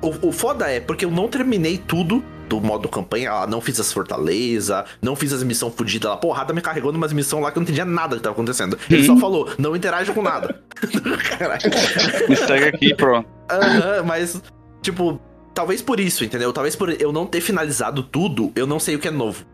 O, 0.00 0.28
o 0.28 0.32
foda 0.32 0.68
é, 0.70 0.80
porque 0.80 1.04
eu 1.04 1.10
não 1.10 1.28
terminei 1.28 1.78
tudo 1.78 2.22
do 2.48 2.60
modo 2.60 2.88
campanha, 2.88 3.32
lá, 3.32 3.46
não 3.46 3.60
fiz 3.60 3.78
as 3.80 3.92
fortalezas, 3.92 4.84
não 5.00 5.16
fiz 5.16 5.32
as 5.32 5.42
missões 5.42 5.74
fodidas 5.74 6.10
lá. 6.10 6.16
Porrada 6.16 6.52
me 6.52 6.60
carregou 6.60 6.92
numas 6.92 7.12
missões 7.12 7.42
lá 7.42 7.50
que 7.50 7.58
eu 7.58 7.60
não 7.60 7.64
entendia 7.64 7.84
nada 7.84 8.16
que 8.16 8.22
tava 8.22 8.34
acontecendo. 8.34 8.78
Ele 8.90 9.04
só 9.04 9.16
falou, 9.16 9.50
não 9.58 9.74
interage 9.74 10.12
com 10.12 10.22
nada. 10.22 10.62
Caralho. 11.38 11.62
Me 12.28 12.36
segue 12.36 12.64
aqui 12.64 12.94
pronto. 12.94 13.28
Aham, 13.50 14.02
mas, 14.04 14.42
tipo, 14.82 15.20
talvez 15.54 15.82
por 15.82 16.00
isso, 16.00 16.24
entendeu? 16.24 16.52
Talvez 16.52 16.76
por 16.76 16.90
eu 17.00 17.12
não 17.12 17.26
ter 17.26 17.40
finalizado 17.40 18.02
tudo, 18.02 18.52
eu 18.54 18.66
não 18.66 18.78
sei 18.78 18.96
o 18.96 18.98
que 18.98 19.08
é 19.08 19.10
novo. 19.10 19.44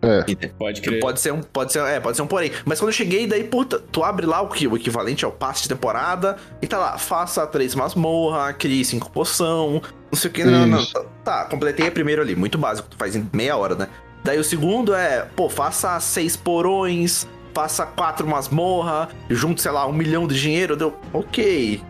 É. 0.00 0.46
Pode 0.58 0.80
crer. 0.80 1.00
Pode 1.00 1.20
ser 1.20 1.32
um, 1.32 1.40
pode 1.40 1.72
ser, 1.72 1.80
é, 1.80 1.98
pode 1.98 2.16
ser 2.16 2.22
um 2.22 2.26
porém. 2.26 2.52
Mas 2.64 2.78
quando 2.78 2.90
eu 2.90 2.94
cheguei, 2.94 3.26
daí, 3.26 3.44
puta, 3.44 3.78
tu 3.78 4.04
abre 4.04 4.26
lá 4.26 4.40
o 4.40 4.48
que 4.48 4.66
o 4.66 4.76
equivalente 4.76 5.24
ao 5.24 5.32
passe 5.32 5.62
de 5.62 5.68
temporada 5.70 6.36
e 6.62 6.66
tá 6.66 6.78
lá, 6.78 6.98
faça 6.98 7.46
três 7.46 7.74
masmorra, 7.74 8.52
crie 8.52 8.84
cinco 8.84 9.10
poção, 9.10 9.82
não 10.10 10.18
sei 10.18 10.30
o 10.30 10.32
que, 10.32 10.44
não, 10.44 10.66
não. 10.66 10.84
Tá, 11.24 11.44
completei 11.44 11.86
a 11.86 11.90
primeiro 11.90 12.22
ali, 12.22 12.34
muito 12.34 12.58
básico, 12.58 12.88
tu 12.88 12.96
faz 12.96 13.14
em 13.14 13.28
meia 13.32 13.56
hora, 13.56 13.74
né? 13.74 13.88
Daí 14.24 14.38
o 14.38 14.44
segundo 14.44 14.94
é, 14.94 15.26
pô, 15.36 15.48
faça 15.48 15.98
seis 16.00 16.36
porões, 16.36 17.26
faça 17.54 17.86
quatro 17.86 18.26
masmorra, 18.26 19.08
junte, 19.28 19.62
sei 19.62 19.70
lá, 19.70 19.86
um 19.86 19.92
milhão 19.92 20.26
de 20.26 20.40
dinheiro, 20.40 20.76
deu, 20.76 20.96
ok. 21.12 21.82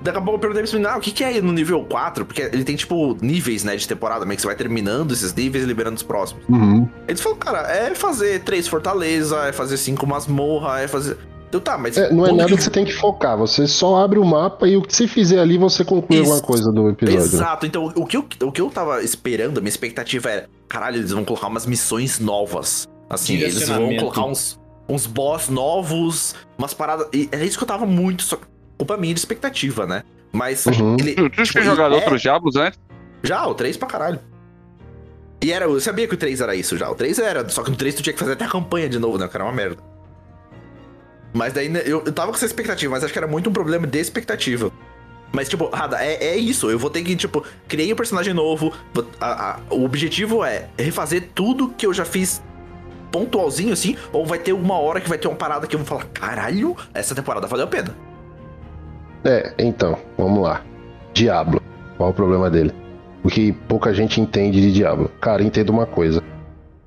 Daqui 0.00 0.18
a 0.18 0.20
pouco 0.20 0.36
eu 0.36 0.38
perguntei 0.38 0.62
pra 0.62 0.78
esse 0.78 0.86
ah, 0.86 0.96
o 0.98 1.00
que, 1.00 1.10
que 1.10 1.24
é 1.24 1.40
no 1.40 1.52
nível 1.52 1.82
4? 1.84 2.24
Porque 2.26 2.42
ele 2.42 2.64
tem, 2.64 2.76
tipo, 2.76 3.16
níveis, 3.20 3.64
né, 3.64 3.74
de 3.76 3.88
temporada, 3.88 4.24
meio 4.24 4.36
que 4.36 4.42
você 4.42 4.46
vai 4.46 4.56
terminando 4.56 5.12
esses 5.12 5.34
níveis 5.34 5.64
e 5.64 5.66
liberando 5.66 5.96
os 5.96 6.02
próximos. 6.02 6.44
Uhum. 6.48 6.88
Eles 7.08 7.20
falaram, 7.20 7.40
cara, 7.40 7.72
é 7.72 7.94
fazer 7.94 8.40
três 8.40 8.68
fortaleza, 8.68 9.36
é 9.46 9.52
fazer 9.52 9.76
cinco 9.76 10.06
masmorra, 10.06 10.80
é 10.80 10.86
fazer. 10.86 11.16
Eu, 11.52 11.60
tá, 11.60 11.78
mas. 11.78 11.96
É, 11.96 12.12
não 12.12 12.26
é 12.26 12.32
nada 12.32 12.48
que- 12.50 12.56
que 12.56 12.62
você 12.62 12.70
tem 12.70 12.84
que 12.84 12.92
focar. 12.92 13.36
Você 13.38 13.66
só 13.66 13.96
abre 13.96 14.18
o 14.18 14.24
mapa 14.24 14.68
e 14.68 14.76
o 14.76 14.82
que 14.82 14.94
você 14.94 15.06
fizer 15.08 15.38
ali, 15.38 15.56
você 15.56 15.84
conclui 15.84 16.18
Isso. 16.20 16.30
alguma 16.30 16.46
coisa 16.46 16.70
do 16.72 16.88
episódio. 16.90 17.18
né? 17.20 17.24
Exato, 17.24 17.66
então 17.66 17.92
o 17.94 18.04
que, 18.06 18.16
eu, 18.16 18.26
o 18.42 18.52
que 18.52 18.60
eu 18.60 18.68
tava 18.70 19.02
esperando, 19.02 19.58
a 19.58 19.60
minha 19.60 19.68
expectativa 19.70 20.28
era, 20.28 20.48
caralho, 20.68 20.96
eles 20.98 21.12
vão 21.12 21.24
colocar 21.24 21.46
umas 21.46 21.64
missões 21.64 22.18
novas. 22.18 22.86
Assim, 23.08 23.34
eles 23.36 23.68
vão 23.68 23.96
colocar 23.96 24.24
uns, 24.24 24.58
uns 24.88 25.06
boss 25.06 25.48
novos, 25.48 26.34
umas 26.58 26.74
paradas. 26.74 27.06
E 27.12 27.28
era 27.32 27.44
isso 27.44 27.56
que 27.56 27.62
eu 27.64 27.68
tava 27.68 27.86
muito. 27.86 28.22
Só, 28.24 28.38
culpa 28.76 28.96
minha 28.96 29.14
de 29.14 29.20
expectativa, 29.20 29.86
né? 29.86 30.02
Mas 30.32 30.66
Uhum. 30.66 30.96
ele. 30.98 31.14
Tu, 31.14 31.30
tu 31.30 31.42
tipo, 31.44 31.52
tinha 31.52 31.64
jogado 31.64 31.94
é- 31.94 31.98
outros 31.98 32.20
Diablos 32.20 32.56
antes? 32.56 32.78
Já, 33.22 33.46
o 33.46 33.54
3 33.54 33.76
pra 33.76 33.88
caralho. 33.88 34.18
E 35.42 35.52
era, 35.52 35.66
eu 35.66 35.80
sabia 35.80 36.08
que 36.08 36.14
o 36.14 36.18
3 36.18 36.40
era 36.40 36.54
isso 36.54 36.76
já. 36.76 36.90
O 36.90 36.94
3 36.94 37.18
era, 37.18 37.48
só 37.48 37.62
que 37.62 37.70
no 37.70 37.76
3 37.76 37.94
tu 37.94 38.02
tinha 38.02 38.12
que 38.12 38.18
fazer 38.18 38.32
até 38.32 38.44
a 38.44 38.48
campanha 38.48 38.88
de 38.88 38.98
novo, 38.98 39.16
né? 39.18 39.28
Que 39.28 39.36
era 39.36 39.44
uma 39.44 39.52
merda. 39.52 39.76
Mas 41.36 41.52
daí 41.52 41.68
né, 41.68 41.82
eu, 41.84 42.02
eu 42.04 42.12
tava 42.12 42.30
com 42.30 42.36
essa 42.36 42.46
expectativa, 42.46 42.90
mas 42.92 43.04
acho 43.04 43.12
que 43.12 43.18
era 43.18 43.26
muito 43.28 43.50
um 43.50 43.52
problema 43.52 43.86
de 43.86 43.98
expectativa. 43.98 44.72
Mas, 45.32 45.48
tipo, 45.50 45.66
Rada, 45.68 46.02
é, 46.02 46.28
é 46.28 46.36
isso. 46.36 46.70
Eu 46.70 46.78
vou 46.78 46.88
ter 46.88 47.02
que, 47.02 47.14
tipo, 47.14 47.44
criei 47.68 47.92
um 47.92 47.96
personagem 47.96 48.32
novo. 48.32 48.72
a- 49.20 49.50
a- 49.50 49.60
o 49.74 49.84
objetivo 49.84 50.42
é 50.42 50.68
refazer 50.78 51.28
tudo 51.34 51.68
que 51.76 51.84
eu 51.86 51.92
já 51.92 52.06
fiz 52.06 52.42
pontualzinho, 53.12 53.72
assim. 53.72 53.96
Ou 54.12 54.24
vai 54.24 54.38
ter 54.38 54.54
uma 54.54 54.78
hora 54.78 54.98
que 55.00 55.08
vai 55.08 55.18
ter 55.18 55.28
uma 55.28 55.36
parada 55.36 55.66
que 55.66 55.74
eu 55.76 55.80
vou 55.80 55.86
falar: 55.86 56.06
caralho, 56.14 56.74
essa 56.94 57.14
temporada 57.14 57.46
valeu 57.46 57.66
a 57.66 57.68
pena. 57.68 57.94
É, 59.24 59.52
então, 59.58 59.98
vamos 60.16 60.42
lá. 60.42 60.62
Diablo. 61.12 61.60
Qual 61.98 62.10
o 62.10 62.14
problema 62.14 62.48
dele? 62.48 62.72
O 63.22 63.28
que 63.28 63.52
pouca 63.52 63.92
gente 63.92 64.20
entende 64.20 64.60
de 64.60 64.72
Diablo. 64.72 65.10
Cara, 65.20 65.42
entenda 65.42 65.70
uma 65.72 65.84
coisa. 65.86 66.22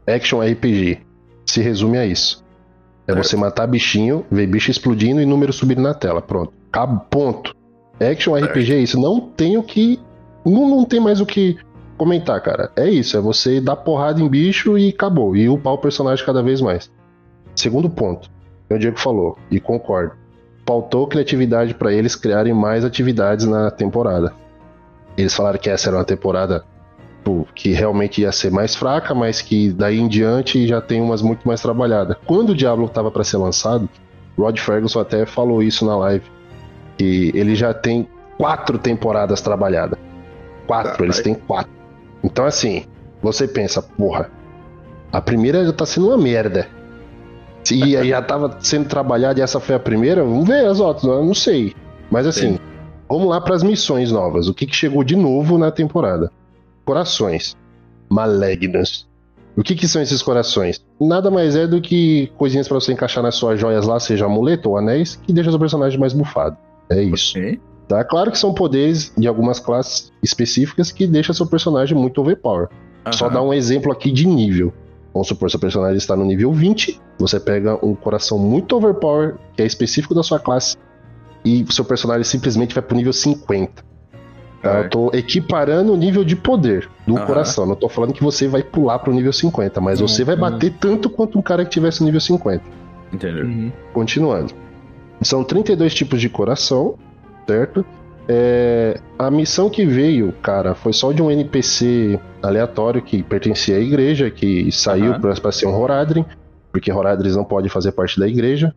Action 0.08 0.42
RPG 0.42 1.00
se 1.46 1.62
resume 1.62 1.98
a 1.98 2.06
isso. 2.06 2.44
É 3.12 3.16
você 3.16 3.36
matar 3.36 3.68
bichinho, 3.68 4.26
ver 4.30 4.48
bicho 4.48 4.72
explodindo 4.72 5.22
e 5.22 5.26
número 5.26 5.52
subindo 5.52 5.82
na 5.82 5.94
tela. 5.94 6.22
Pronto. 6.22 6.54
Acabou. 6.72 7.06
Ponto. 7.10 7.56
Action 8.00 8.36
RPG 8.36 8.74
é 8.74 8.80
isso. 8.80 9.00
Não 9.00 9.20
tem 9.20 9.58
o 9.58 9.64
que. 9.64 10.00
Não, 10.46 10.70
não 10.70 10.86
tem 10.86 11.00
mais 11.00 11.20
o 11.20 11.26
que 11.26 11.58
comentar, 11.98 12.42
cara. 12.42 12.72
É 12.76 12.90
isso. 12.90 13.18
É 13.18 13.20
você 13.22 13.60
dar 13.60 13.76
porrada 13.76 14.22
em 14.22 14.28
bicho 14.28 14.78
e 14.78 14.90
acabou. 14.90 15.36
E 15.36 15.50
upar 15.50 15.74
o 15.74 15.78
personagem 15.78 16.26
cada 16.26 16.42
vez 16.42 16.62
mais. 16.62 16.92
Segundo 17.56 17.90
ponto. 17.90 18.30
O 18.70 18.78
Diego 18.78 19.00
falou, 19.00 19.36
e 19.50 19.60
concordo 19.60 20.14
faltou 20.70 21.08
criatividade 21.08 21.74
pra 21.74 21.92
eles 21.92 22.16
criarem 22.16 22.54
mais 22.54 22.86
atividades 22.86 23.48
na 23.48 23.72
temporada. 23.72 24.32
Eles 25.18 25.34
falaram 25.34 25.58
que 25.58 25.68
essa 25.68 25.90
era 25.90 25.98
uma 25.98 26.06
temporada 26.06 26.64
que 27.54 27.72
realmente 27.74 28.22
ia 28.22 28.32
ser 28.32 28.52
mais 28.52 28.76
fraca, 28.76 29.14
mas 29.14 29.42
que 29.42 29.72
daí 29.72 30.00
em 30.00 30.08
diante 30.08 30.68
já 30.68 30.82
tem 30.82 31.02
umas 31.02 31.22
muito 31.22 31.48
mais 31.48 31.62
trabalhadas. 31.62 32.18
Quando 32.26 32.50
o 32.52 32.56
Diablo 32.56 32.86
estava 32.86 33.12
para 33.12 33.24
ser 33.24 33.38
lançado, 33.38 33.88
Rod 34.38 34.58
Ferguson 34.58 35.00
até 35.00 35.26
falou 35.26 35.62
isso 35.62 35.86
na 35.86 35.96
live, 35.98 36.26
que 36.98 37.32
ele 37.36 37.56
já 37.56 37.74
tem 37.74 38.08
quatro 38.38 38.78
temporadas 38.78 39.42
trabalhadas. 39.42 40.00
Quatro, 40.66 40.98
Tá, 40.98 41.04
eles 41.04 41.18
aí- 41.18 41.24
têm 41.24 41.34
quatro. 41.36 41.72
Então 42.24 42.46
assim, 42.46 42.86
você 43.22 43.48
pensa, 43.48 43.82
porra, 43.82 44.30
a 45.12 45.22
primeira 45.22 45.66
já 45.66 45.74
tá 45.74 45.86
sendo 45.86 46.08
uma 46.08 46.18
merda. 46.18 46.68
Se 47.64 47.78
já 48.08 48.22
tava 48.22 48.58
sendo 48.62 48.88
trabalhada 48.88 49.40
e 49.40 49.44
essa 49.44 49.60
foi 49.60 49.76
a 49.76 49.80
primeira, 49.80 50.24
vamos 50.24 50.48
ver 50.48 50.66
as 50.66 50.80
outras, 50.80 51.04
eu 51.04 51.24
não 51.24 51.34
sei. 51.36 51.76
Mas 52.10 52.26
assim, 52.26 52.54
Sim. 52.54 52.60
vamos 53.08 53.28
lá 53.28 53.40
para 53.40 53.54
as 53.56 53.62
missões 53.62 54.12
novas. 54.12 54.48
O 54.48 54.54
que, 54.54 54.66
que 54.66 54.76
chegou 54.76 55.04
de 55.04 55.16
novo 55.16 55.58
na 55.58 55.70
temporada? 55.70 56.32
Corações. 56.90 57.56
Malignas. 58.10 59.08
O 59.56 59.62
que, 59.62 59.76
que 59.76 59.88
são 59.88 60.02
esses 60.02 60.24
corações? 60.24 60.84
Nada 61.00 61.30
mais 61.30 61.56
é 61.56 61.68
do 61.68 61.80
que 61.80 62.32
coisinhas 62.36 62.68
para 62.68 62.80
você 62.80 62.92
encaixar 62.92 63.22
nas 63.22 63.36
suas 63.36 63.60
joias 63.60 63.86
lá, 63.86 64.00
seja 64.00 64.26
amuleto 64.26 64.72
ou 64.72 64.76
anéis, 64.76 65.16
que 65.16 65.32
deixa 65.32 65.52
seu 65.52 65.60
personagem 65.60 66.00
mais 66.00 66.14
bufado. 66.14 66.58
É 66.90 67.04
isso. 67.04 67.38
Tá? 67.88 68.04
Claro 68.04 68.32
que 68.32 68.40
são 68.40 68.56
poderes 68.56 69.14
de 69.16 69.28
algumas 69.28 69.60
classes 69.60 70.12
específicas 70.24 70.92
que 70.92 71.06
deixam 71.06 71.36
seu 71.36 71.46
personagem 71.46 71.96
muito 71.96 72.22
overpower. 72.22 72.70
Só 73.14 73.26
Aham. 73.26 73.34
dar 73.36 73.44
um 73.44 73.54
exemplo 73.54 73.92
aqui 73.92 74.12
de 74.12 74.26
nível. 74.26 74.74
Vamos 75.14 75.28
supor, 75.28 75.52
seu 75.52 75.60
personagem 75.60 75.98
está 75.98 76.16
no 76.16 76.26
nível 76.26 76.52
20, 76.52 77.00
você 77.20 77.40
pega 77.40 77.78
um 77.86 77.94
coração 77.94 78.40
muito 78.40 78.76
overpower, 78.76 79.36
que 79.56 79.62
é 79.62 79.66
específico 79.68 80.16
da 80.16 80.24
sua 80.24 80.40
classe, 80.40 80.76
e 81.46 81.64
seu 81.70 81.86
personagem 81.86 82.24
simplesmente 82.24 82.74
vai 82.74 82.82
pro 82.82 82.98
nível 82.98 83.14
50. 83.14 83.89
Tá? 84.62 84.78
É. 84.78 84.80
Eu 84.86 84.90
tô 84.90 85.12
equiparando 85.14 85.94
o 85.94 85.96
nível 85.98 86.24
de 86.24 86.36
poder 86.36 86.90
do 87.08 87.16
Aham. 87.18 87.26
coração. 87.26 87.66
Não 87.66 87.76
tô 87.76 87.88
falando 87.88 88.14
que 88.14 88.24
você 88.24 88.48
vai 88.48 88.62
pular 88.62 89.00
pro 89.00 89.14
nível 89.14 89.32
50, 89.32 89.80
mas 89.80 90.02
Uhum, 90.02 90.08
você 90.08 90.24
vai 90.24 90.36
uhum. 90.36 90.42
bater 90.42 90.74
tanto 90.80 91.10
quanto 91.10 91.40
um 91.40 91.42
cara 91.42 91.64
que 91.64 91.72
tivesse 91.72 92.02
no 92.02 92.06
nível 92.06 92.20
50. 92.22 92.64
Entendeu? 93.14 93.46
Uhum. 93.46 93.72
Continuando. 93.94 94.54
São 95.22 95.44
32 95.44 95.94
tipos 95.94 96.22
de 96.22 96.30
coração, 96.30 96.96
certo? 97.48 97.86
É, 98.28 99.00
a 99.18 99.32
missão 99.32 99.70
que 99.70 99.86
veio, 99.86 100.34
cara, 100.42 100.76
foi 100.76 100.94
só 100.94 101.12
de 101.12 101.22
um 101.22 101.32
NPC 101.32 102.20
aleatório 102.44 103.02
que 103.02 103.24
pertencia 103.24 103.76
à 103.78 103.80
igreja, 103.80 104.30
que 104.30 104.72
saiu 104.72 105.14
Aham. 105.14 105.22
pra, 105.22 105.34
pra 105.34 105.52
ser 105.52 105.66
um 105.66 105.76
Horadrim, 105.76 106.24
porque 106.72 106.92
Horadris 106.92 107.36
não 107.36 107.44
pode 107.44 107.70
fazer 107.70 107.92
parte 107.92 108.20
da 108.20 108.28
igreja, 108.28 108.74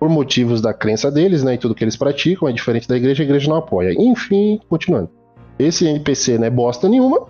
por 0.00 0.08
motivos 0.08 0.60
da 0.62 0.72
crença 0.72 1.10
deles, 1.10 1.44
né, 1.44 1.54
e 1.54 1.58
tudo 1.58 1.74
que 1.74 1.84
eles 1.84 1.96
praticam, 1.96 2.48
é 2.48 2.52
diferente 2.52 2.88
da 2.88 2.96
igreja, 2.96 3.22
a 3.22 3.26
igreja 3.26 3.48
não 3.48 3.56
apoia. 3.56 3.92
Enfim, 3.96 4.58
continuando. 4.68 5.10
Esse 5.58 5.86
NPC 5.86 6.38
não 6.38 6.46
é 6.46 6.50
bosta 6.50 6.88
nenhuma. 6.88 7.22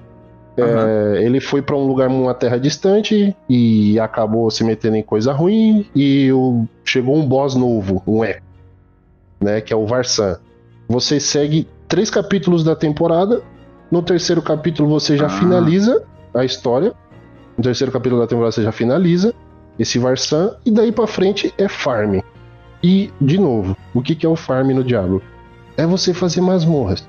É, 0.57 1.25
ele 1.25 1.41
foi 1.41 1.61
para 1.61 1.75
um 1.77 1.85
lugar, 1.85 2.09
uma 2.09 2.33
terra 2.33 2.59
distante 2.59 3.37
e 3.49 3.99
acabou 3.99 4.49
se 4.53 4.63
metendo 4.63 4.97
em 4.97 5.03
coisa 5.03 5.33
ruim 5.33 5.85
e 5.97 6.31
o, 6.33 6.65
chegou 6.85 7.17
um 7.17 7.27
boss 7.27 7.57
novo, 7.57 8.01
um 8.07 8.25
E, 8.25 8.37
né, 9.41 9.61
que 9.61 9.73
é 9.73 9.77
o 9.77 9.85
Varsan. 9.85 10.39
Você 10.89 11.19
segue 11.19 11.67
três 11.89 12.09
capítulos 12.09 12.63
da 12.63 12.77
temporada. 12.77 13.43
No 13.91 14.01
terceiro 14.01 14.41
capítulo 14.41 14.89
você 14.89 15.17
já 15.17 15.27
Ah. 15.27 15.31
finaliza 15.31 16.05
a 16.33 16.45
história. 16.45 16.93
No 17.59 17.65
terceiro 17.65 17.93
capítulo 17.93 18.21
da 18.21 18.27
temporada 18.29 18.53
você 18.53 18.63
já 18.63 18.73
finaliza 18.73 19.35
esse 19.77 19.99
Varsan 19.99 20.55
e 20.65 20.71
daí 20.71 20.93
pra 20.93 21.07
frente 21.09 21.53
é 21.59 21.69
farm. 21.69 22.21
E, 22.83 23.11
de 23.21 23.39
novo, 23.39 23.77
o 23.93 24.01
que, 24.03 24.15
que 24.15 24.25
é 24.25 24.29
o 24.29 24.37
farm 24.37 24.71
no 24.71 24.85
Diablo? 24.85 25.21
É 25.77 25.85
você 25.85 26.15
fazer 26.15 26.41
masmorras. 26.41 27.05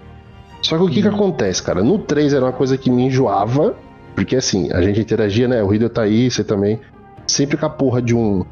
Só 0.65 0.77
que 0.77 0.83
o 0.83 0.87
que, 0.89 1.01
que 1.01 1.07
acontece, 1.07 1.61
cara? 1.61 1.83
No 1.83 1.99
3 1.99 2.33
era 2.33 2.45
uma 2.45 2.51
coisa 2.53 2.77
que 2.77 2.89
me 2.89 3.03
enjoava, 3.03 3.75
porque 4.15 4.35
assim, 4.35 4.71
a 4.71 4.81
gente 4.81 4.99
interagia, 4.99 5.47
né? 5.47 5.61
O 5.61 5.67
Riddle 5.67 5.89
tá 5.89 6.01
aí, 6.03 6.29
você 6.29 6.43
também. 6.43 6.79
Sempre 7.27 7.57
com 7.57 7.65
a 7.65 7.69
porra 7.69 8.01
de 8.01 8.15
um. 8.15 8.43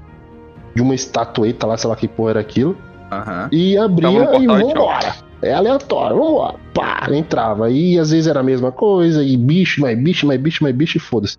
De 0.76 0.82
uma 0.82 0.96
estatueta 0.96 1.68
lá, 1.68 1.78
sei 1.78 1.90
lá 1.90 1.96
que 1.96 2.08
porra 2.08 2.32
era 2.32 2.40
aquilo. 2.40 2.76
Aham. 3.12 3.50
E 3.52 3.78
abria 3.78 4.10
e 4.40 4.48
vambora. 4.48 5.16
É 5.42 5.54
aleatório, 5.54 6.18
vambora. 6.18 6.56
Pá, 6.74 7.08
entrava. 7.12 7.70
E 7.70 8.00
às 8.00 8.12
vezes 8.12 8.28
era 8.28 8.40
a 8.40 8.44
mesma 8.44 8.72
coisa, 8.72 9.24
e 9.24 9.38
bicho, 9.38 9.82
mais 9.82 9.98
bicho, 9.98 10.26
mais 10.26 10.40
bicho, 10.40 10.64
mais 10.64 10.76
bicho, 10.76 10.98
e 10.98 11.00
foda-se. 11.00 11.38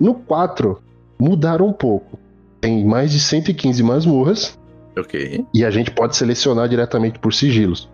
No 0.00 0.14
4, 0.14 0.80
mudaram 1.18 1.66
um 1.66 1.72
pouco. 1.72 2.18
Tem 2.60 2.84
mais 2.84 3.12
de 3.12 3.20
115 3.20 3.82
masmorras, 3.82 4.58
Ok. 4.98 5.44
e 5.52 5.64
a 5.64 5.70
gente 5.70 5.90
pode 5.90 6.16
selecionar 6.16 6.68
diretamente 6.68 7.18
por 7.18 7.34
sigilos. 7.34 7.90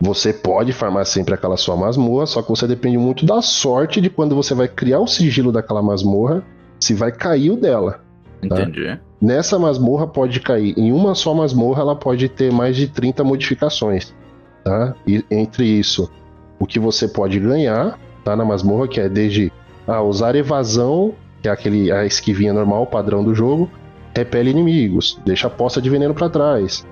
Você 0.00 0.32
pode 0.32 0.72
farmar 0.72 1.06
sempre 1.06 1.34
aquela 1.34 1.56
sua 1.56 1.76
masmorra, 1.76 2.26
só 2.26 2.42
que 2.42 2.48
você 2.48 2.66
depende 2.66 2.98
muito 2.98 3.24
da 3.24 3.40
sorte 3.40 4.00
de 4.00 4.10
quando 4.10 4.34
você 4.34 4.54
vai 4.54 4.68
criar 4.68 5.00
o 5.00 5.06
sigilo 5.06 5.50
daquela 5.50 5.82
masmorra, 5.82 6.44
se 6.78 6.92
vai 6.92 7.10
cair 7.10 7.50
o 7.50 7.56
dela. 7.56 8.00
Entendi. 8.42 8.98
Nessa 9.20 9.58
masmorra 9.58 10.06
pode 10.06 10.40
cair, 10.40 10.74
em 10.78 10.92
uma 10.92 11.14
só 11.14 11.32
masmorra 11.32 11.80
ela 11.80 11.96
pode 11.96 12.28
ter 12.28 12.52
mais 12.52 12.76
de 12.76 12.86
30 12.86 13.24
modificações, 13.24 14.14
tá? 14.62 14.94
E 15.06 15.24
entre 15.30 15.64
isso, 15.64 16.10
o 16.58 16.66
que 16.66 16.78
você 16.78 17.08
pode 17.08 17.40
ganhar, 17.40 17.98
tá, 18.22 18.36
na 18.36 18.44
masmorra, 18.44 18.86
que 18.86 19.00
é 19.00 19.08
desde 19.08 19.50
ah, 19.86 20.02
usar 20.02 20.36
evasão, 20.36 21.14
que 21.40 21.48
é 21.48 21.52
aquele 21.52 21.90
a 21.90 22.04
esquivinha 22.04 22.52
normal, 22.52 22.86
padrão 22.86 23.24
do 23.24 23.34
jogo, 23.34 23.70
repele 24.14 24.50
inimigos, 24.50 25.18
deixa 25.24 25.46
a 25.46 25.50
poça 25.50 25.80
de 25.80 25.88
veneno 25.88 26.14
pra 26.14 26.28
trás. 26.28 26.86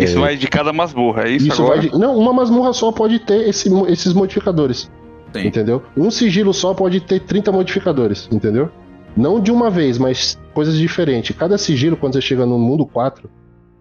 Isso 0.00 0.18
vai 0.20 0.36
de 0.36 0.46
cada 0.48 0.72
masmorra, 0.72 1.24
é 1.24 1.30
isso, 1.32 1.48
Isso 1.48 1.62
agora? 1.62 1.80
vai 1.80 1.88
de- 1.90 1.98
Não, 1.98 2.16
uma 2.16 2.32
masmorra 2.32 2.72
só 2.72 2.90
pode 2.90 3.18
ter 3.18 3.48
esse- 3.48 3.68
esses 3.88 4.12
modificadores. 4.14 4.90
Sim. 5.32 5.46
Entendeu? 5.46 5.82
Um 5.96 6.10
sigilo 6.10 6.52
só 6.52 6.74
pode 6.74 7.00
ter 7.00 7.20
30 7.20 7.52
modificadores, 7.52 8.28
entendeu? 8.32 8.68
Não 9.16 9.38
de 9.40 9.52
uma 9.52 9.70
vez, 9.70 9.96
mas 9.98 10.38
coisas 10.54 10.76
diferentes. 10.76 11.36
Cada 11.36 11.56
sigilo, 11.58 11.96
quando 11.96 12.14
você 12.14 12.20
chega 12.20 12.44
no 12.46 12.58
mundo 12.58 12.84
4, 12.86 13.28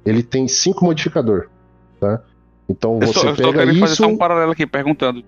ele 0.06 0.22
tem 0.22 0.48
5 0.48 0.84
modificador, 0.86 1.48
tá? 2.00 2.22
Então 2.70 3.00
Eu 3.02 3.08
você 3.08 3.20
só, 3.20 3.30
eu 3.30 3.36
pega 3.36 3.66
fazer 3.66 3.72
isso... 3.86 3.96
só 3.96 4.08
um 4.08 4.18
paralelo 4.18 4.52
aqui, 4.52 4.68
perguntando 4.68 5.24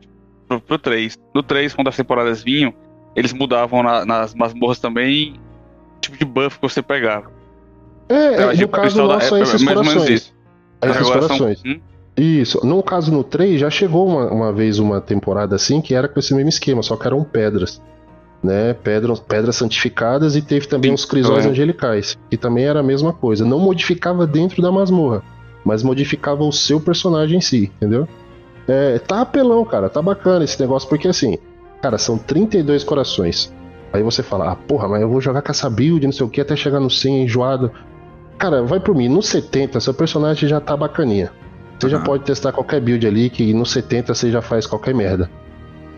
pro, 0.47 0.59
pro 0.61 0.77
3. 0.77 1.17
No 1.33 1.41
3, 1.41 1.73
quando 1.73 1.87
as 1.87 1.95
temporadas 1.95 2.43
vinham, 2.43 2.71
eles 3.15 3.33
mudavam 3.33 3.81
na- 3.81 4.05
nas 4.05 4.35
masmorras 4.35 4.77
também 4.79 5.33
o 5.97 5.99
tipo 6.01 6.17
de 6.17 6.25
buff 6.25 6.57
que 6.59 6.61
você 6.67 6.81
pegava. 6.83 7.31
É, 8.09 8.13
é, 8.15 8.33
Eu 8.35 8.41
no 8.41 8.49
achei 8.51 8.67
caso 8.67 8.83
pessoal 8.83 9.07
da- 9.07 9.13
nosso, 9.15 9.35
é 9.35 9.41
esses 9.41 9.63
mais 9.63 9.77
ou 9.77 9.83
menos 9.83 10.07
isso. 10.09 10.33
É 10.81 10.93
são- 10.93 11.11
corações. 11.11 11.61
Hum? 11.65 11.79
Isso. 12.17 12.65
No 12.65 12.83
caso, 12.83 13.11
no 13.11 13.23
3, 13.23 13.59
já 13.59 13.69
chegou 13.69 14.07
uma, 14.07 14.25
uma 14.31 14.53
vez 14.53 14.79
uma 14.79 14.99
temporada 14.99 15.55
assim 15.55 15.79
que 15.81 15.95
era 15.95 16.07
com 16.07 16.19
esse 16.19 16.33
mesmo 16.33 16.49
esquema, 16.49 16.83
só 16.83 16.95
que 16.95 17.07
eram 17.07 17.23
pedras. 17.23 17.81
Né? 18.43 18.73
Pedras, 18.73 19.19
pedras 19.19 19.55
santificadas 19.55 20.35
e 20.35 20.41
teve 20.41 20.67
também 20.67 20.89
Sim, 20.91 20.95
os 20.95 21.05
crisóis 21.05 21.37
lembro. 21.45 21.51
angelicais, 21.51 22.17
que 22.29 22.35
também 22.37 22.65
era 22.65 22.79
a 22.79 22.83
mesma 22.83 23.13
coisa. 23.13 23.45
Não 23.45 23.59
modificava 23.59 24.25
dentro 24.25 24.61
da 24.61 24.71
masmorra, 24.71 25.21
mas 25.63 25.83
modificava 25.83 26.43
o 26.43 26.51
seu 26.51 26.79
personagem 26.81 27.37
em 27.37 27.41
si, 27.41 27.71
entendeu? 27.77 28.07
É, 28.67 28.97
tá 28.99 29.21
apelão, 29.21 29.63
cara, 29.63 29.89
tá 29.89 30.01
bacana 30.01 30.43
esse 30.43 30.59
negócio, 30.59 30.89
porque 30.89 31.07
assim, 31.07 31.37
cara, 31.81 31.97
são 31.99 32.17
32 32.17 32.83
corações. 32.83 33.53
Aí 33.93 34.01
você 34.01 34.23
fala, 34.23 34.51
ah, 34.51 34.55
porra, 34.55 34.87
mas 34.87 35.01
eu 35.01 35.09
vou 35.09 35.21
jogar 35.21 35.41
com 35.41 35.51
essa 35.51 35.69
build, 35.69 36.05
não 36.05 36.13
sei 36.13 36.25
o 36.25 36.29
que, 36.29 36.41
até 36.41 36.55
chegar 36.55 36.79
no 36.79 36.89
100 36.89 37.23
enjoado. 37.23 37.71
Cara, 38.41 38.63
vai 38.63 38.79
por 38.79 38.95
mim, 38.95 39.07
no 39.07 39.21
70 39.21 39.79
seu 39.79 39.93
personagem 39.93 40.49
já 40.49 40.59
tá 40.59 40.75
bacaninha. 40.75 41.31
Você 41.77 41.87
já 41.87 41.97
Aham. 41.97 42.05
pode 42.05 42.23
testar 42.23 42.51
qualquer 42.51 42.81
build 42.81 43.05
ali, 43.05 43.29
que 43.29 43.53
no 43.53 43.67
70 43.67 44.15
você 44.15 44.31
já 44.31 44.41
faz 44.41 44.65
qualquer 44.65 44.95
merda. 44.95 45.29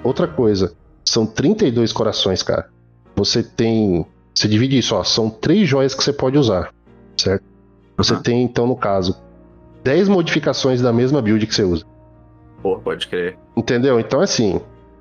Outra 0.04 0.28
coisa, 0.28 0.74
são 1.06 1.26
32 1.26 1.94
corações, 1.94 2.44
cara. 2.44 2.68
Você 3.16 3.42
tem. 3.42 4.06
Você 4.36 4.50
divide 4.50 4.78
isso, 4.78 4.94
ó. 4.94 5.06
São 5.06 5.30
três 5.30 5.70
joias 5.70 5.96
que 5.96 6.04
você 6.04 6.12
pode 6.12 6.38
usar, 6.38 6.74
certo? 7.16 7.46
Você 7.96 8.14
Aham. 8.14 8.22
tem, 8.22 8.44
então, 8.44 8.68
no 8.68 8.76
caso, 8.76 9.16
10 9.82 10.10
modificações 10.10 10.82
da 10.82 10.92
mesma 10.92 11.22
build 11.22 11.48
que 11.48 11.56
você 11.56 11.64
usa. 11.64 11.86
Pô, 12.62 12.78
pode 12.78 13.08
crer. 13.08 13.38
Entendeu? 13.56 14.02
Então, 14.02 14.20
assim, 14.20 14.60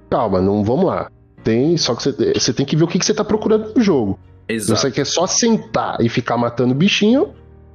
calma, 0.08 0.40
não 0.40 0.62
vamos 0.62 0.84
lá. 0.84 1.10
Tem, 1.42 1.76
só 1.76 1.96
que 1.96 2.04
você, 2.04 2.34
você 2.34 2.52
tem 2.52 2.64
que 2.64 2.76
ver 2.76 2.84
o 2.84 2.86
que, 2.86 3.00
que 3.00 3.04
você 3.04 3.12
tá 3.12 3.24
procurando 3.24 3.74
no 3.74 3.82
jogo. 3.82 4.16
Exato. 4.48 4.80
você 4.80 4.90
quer 4.90 5.06
só 5.06 5.26
sentar 5.26 5.96
e 6.00 6.08
ficar 6.08 6.36
matando 6.36 6.74
bichinho, 6.74 7.32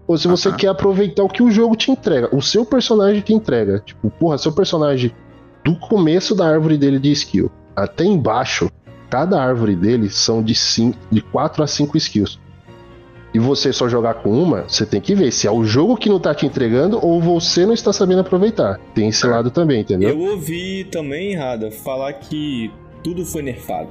ou 0.08 0.18
se 0.18 0.28
você 0.28 0.52
quer 0.54 0.68
aproveitar 0.68 1.24
o 1.24 1.30
que 1.30 1.44
o 1.44 1.52
jogo 1.52 1.76
te 1.76 1.92
entrega, 1.92 2.34
o 2.34 2.42
seu 2.42 2.66
personagem 2.66 3.22
te 3.22 3.34
entrega. 3.34 3.82
Tipo, 3.86 4.10
porra, 4.10 4.38
seu 4.38 4.54
personagem, 4.54 5.12
do 5.64 5.76
começo 5.76 6.34
da 6.34 6.48
árvore 6.48 6.78
dele 6.78 6.98
de 6.98 7.12
skill 7.12 7.52
até 7.76 8.06
embaixo, 8.06 8.72
cada 9.10 9.42
árvore 9.42 9.76
dele 9.76 10.10
são 10.10 10.42
de, 10.42 10.56
cinco, 10.56 10.98
de 11.12 11.22
4 11.22 11.62
a 11.62 11.68
5 11.68 11.98
skills. 11.98 12.40
E 13.34 13.40
você 13.40 13.74
só 13.74 13.90
jogar 13.90 14.16
com 14.16 14.32
uma, 14.32 14.64
você 14.64 14.86
tem 14.86 15.02
que 15.02 15.14
ver 15.14 15.32
se 15.32 15.46
é 15.46 15.52
o 15.52 15.64
jogo 15.64 15.98
que 15.98 16.10
não 16.10 16.20
tá 16.20 16.34
te 16.34 16.46
entregando 16.46 16.98
ou 17.06 17.22
você 17.22 17.66
não 17.66 17.74
está 17.74 17.92
sabendo 17.92 18.22
aproveitar. 18.22 18.80
Tem 18.96 19.10
esse 19.10 19.28
lado 19.28 19.52
também, 19.52 19.82
entendeu? 19.82 20.10
Eu 20.10 20.20
ouvi 20.20 20.86
também, 20.86 21.36
Rada, 21.36 21.70
falar 21.70 22.14
que 22.14 22.72
tudo 23.04 23.26
foi 23.26 23.42
nerfado. 23.42 23.90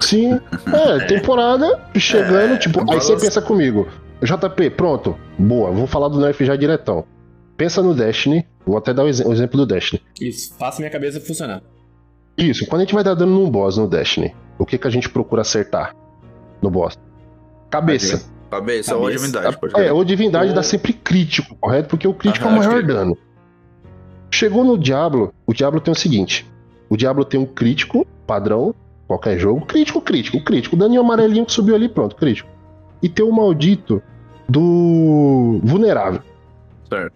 Sim, 0.00 0.34
é, 0.72 1.06
temporada 1.06 1.80
chegando, 1.96 2.54
É, 2.54 2.58
tipo, 2.58 2.80
aí 2.90 3.00
você 3.00 3.16
pensa 3.16 3.40
comigo, 3.40 3.88
JP, 4.22 4.70
pronto, 4.70 5.16
boa, 5.38 5.70
vou 5.70 5.86
falar 5.86 6.08
do 6.08 6.20
nerf 6.20 6.44
já 6.44 6.56
diretão. 6.56 7.04
Pensa 7.56 7.82
no 7.82 7.94
Destiny, 7.94 8.46
vou 8.66 8.76
até 8.76 8.92
dar 8.92 9.04
o, 9.04 9.08
exe- 9.08 9.24
o 9.26 9.32
exemplo 9.32 9.56
do 9.58 9.66
Destiny. 9.66 10.02
Isso, 10.20 10.54
faça 10.58 10.78
minha 10.80 10.90
cabeça 10.90 11.20
funcionar. 11.20 11.62
Isso, 12.36 12.66
quando 12.66 12.80
a 12.82 12.84
gente 12.84 12.94
vai 12.94 13.04
dar 13.04 13.14
dano 13.14 13.32
num 13.32 13.48
boss 13.48 13.76
no 13.76 13.86
Destiny, 13.88 14.34
o 14.58 14.66
que 14.66 14.76
que 14.76 14.86
a 14.88 14.90
gente 14.90 15.08
procura 15.08 15.42
acertar 15.42 15.94
no 16.60 16.68
boss? 16.70 16.98
Cabeça. 17.70 18.28
Cabeça 18.50 18.94
ou 18.96 19.02
Cabeça. 19.02 19.18
divindade, 19.26 19.58
pode 19.60 19.80
É, 19.80 19.92
ou 19.92 20.04
divindade 20.04 20.48
Ou- 20.48 20.54
dá 20.54 20.62
sempre 20.62 20.92
crítico, 20.92 21.56
correto? 21.60 21.88
Porque 21.88 22.06
o 22.08 22.14
crítico 22.14 22.46
Aham, 22.46 22.56
é 22.56 22.58
o 22.58 22.62
maior 22.64 22.80
que- 22.80 22.86
dano. 22.88 23.16
Chegou 24.30 24.64
no 24.64 24.76
Diablo, 24.76 25.32
o 25.46 25.52
Diablo 25.52 25.80
tem 25.80 25.92
o 25.92 25.96
seguinte: 25.96 26.44
o 26.88 26.96
Diablo 26.96 27.24
tem 27.24 27.38
um 27.38 27.46
crítico 27.46 28.06
padrão, 28.26 28.74
qualquer 29.14 29.38
jogo, 29.38 29.64
crítico, 29.64 30.00
crítico, 30.00 30.42
crítico, 30.42 30.76
daninho 30.76 31.00
amarelinho 31.00 31.46
que 31.46 31.52
subiu 31.52 31.74
ali, 31.74 31.88
pronto, 31.88 32.16
crítico. 32.16 32.48
E 33.02 33.08
tem 33.08 33.24
o 33.24 33.32
maldito 33.32 34.02
do 34.48 35.60
vulnerável. 35.62 36.20
Certo. 36.88 37.14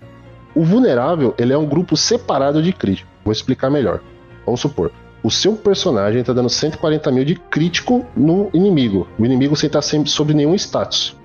O 0.55 0.65
vulnerável, 0.65 1.35
ele 1.39 1.53
é 1.53 1.59
um 1.59 1.67
grupo 1.67 1.97
separado 1.97 2.63
de 2.63 2.73
crítico. 2.73 3.09
Vou 3.25 3.33
explicar 3.33 3.71
melhor. 3.71 4.01
Vamos 4.45 4.61
supor, 4.61 4.93
o 5.23 5.31
seu 5.31 5.55
personagem 5.55 6.23
tá 6.23 6.33
dando 6.33 6.49
140 6.49 7.11
mil 7.11 7.25
de 7.25 7.35
crítico 7.35 8.07
no 8.17 8.49
inimigo. 8.53 9.09
O 9.19 9.25
inimigo 9.25 9.57
sem 9.57 9.67
estar 9.67 9.83
sempre 9.83 10.11
sobre 10.11 10.35
nenhum 10.35 10.55
status. 10.55 11.17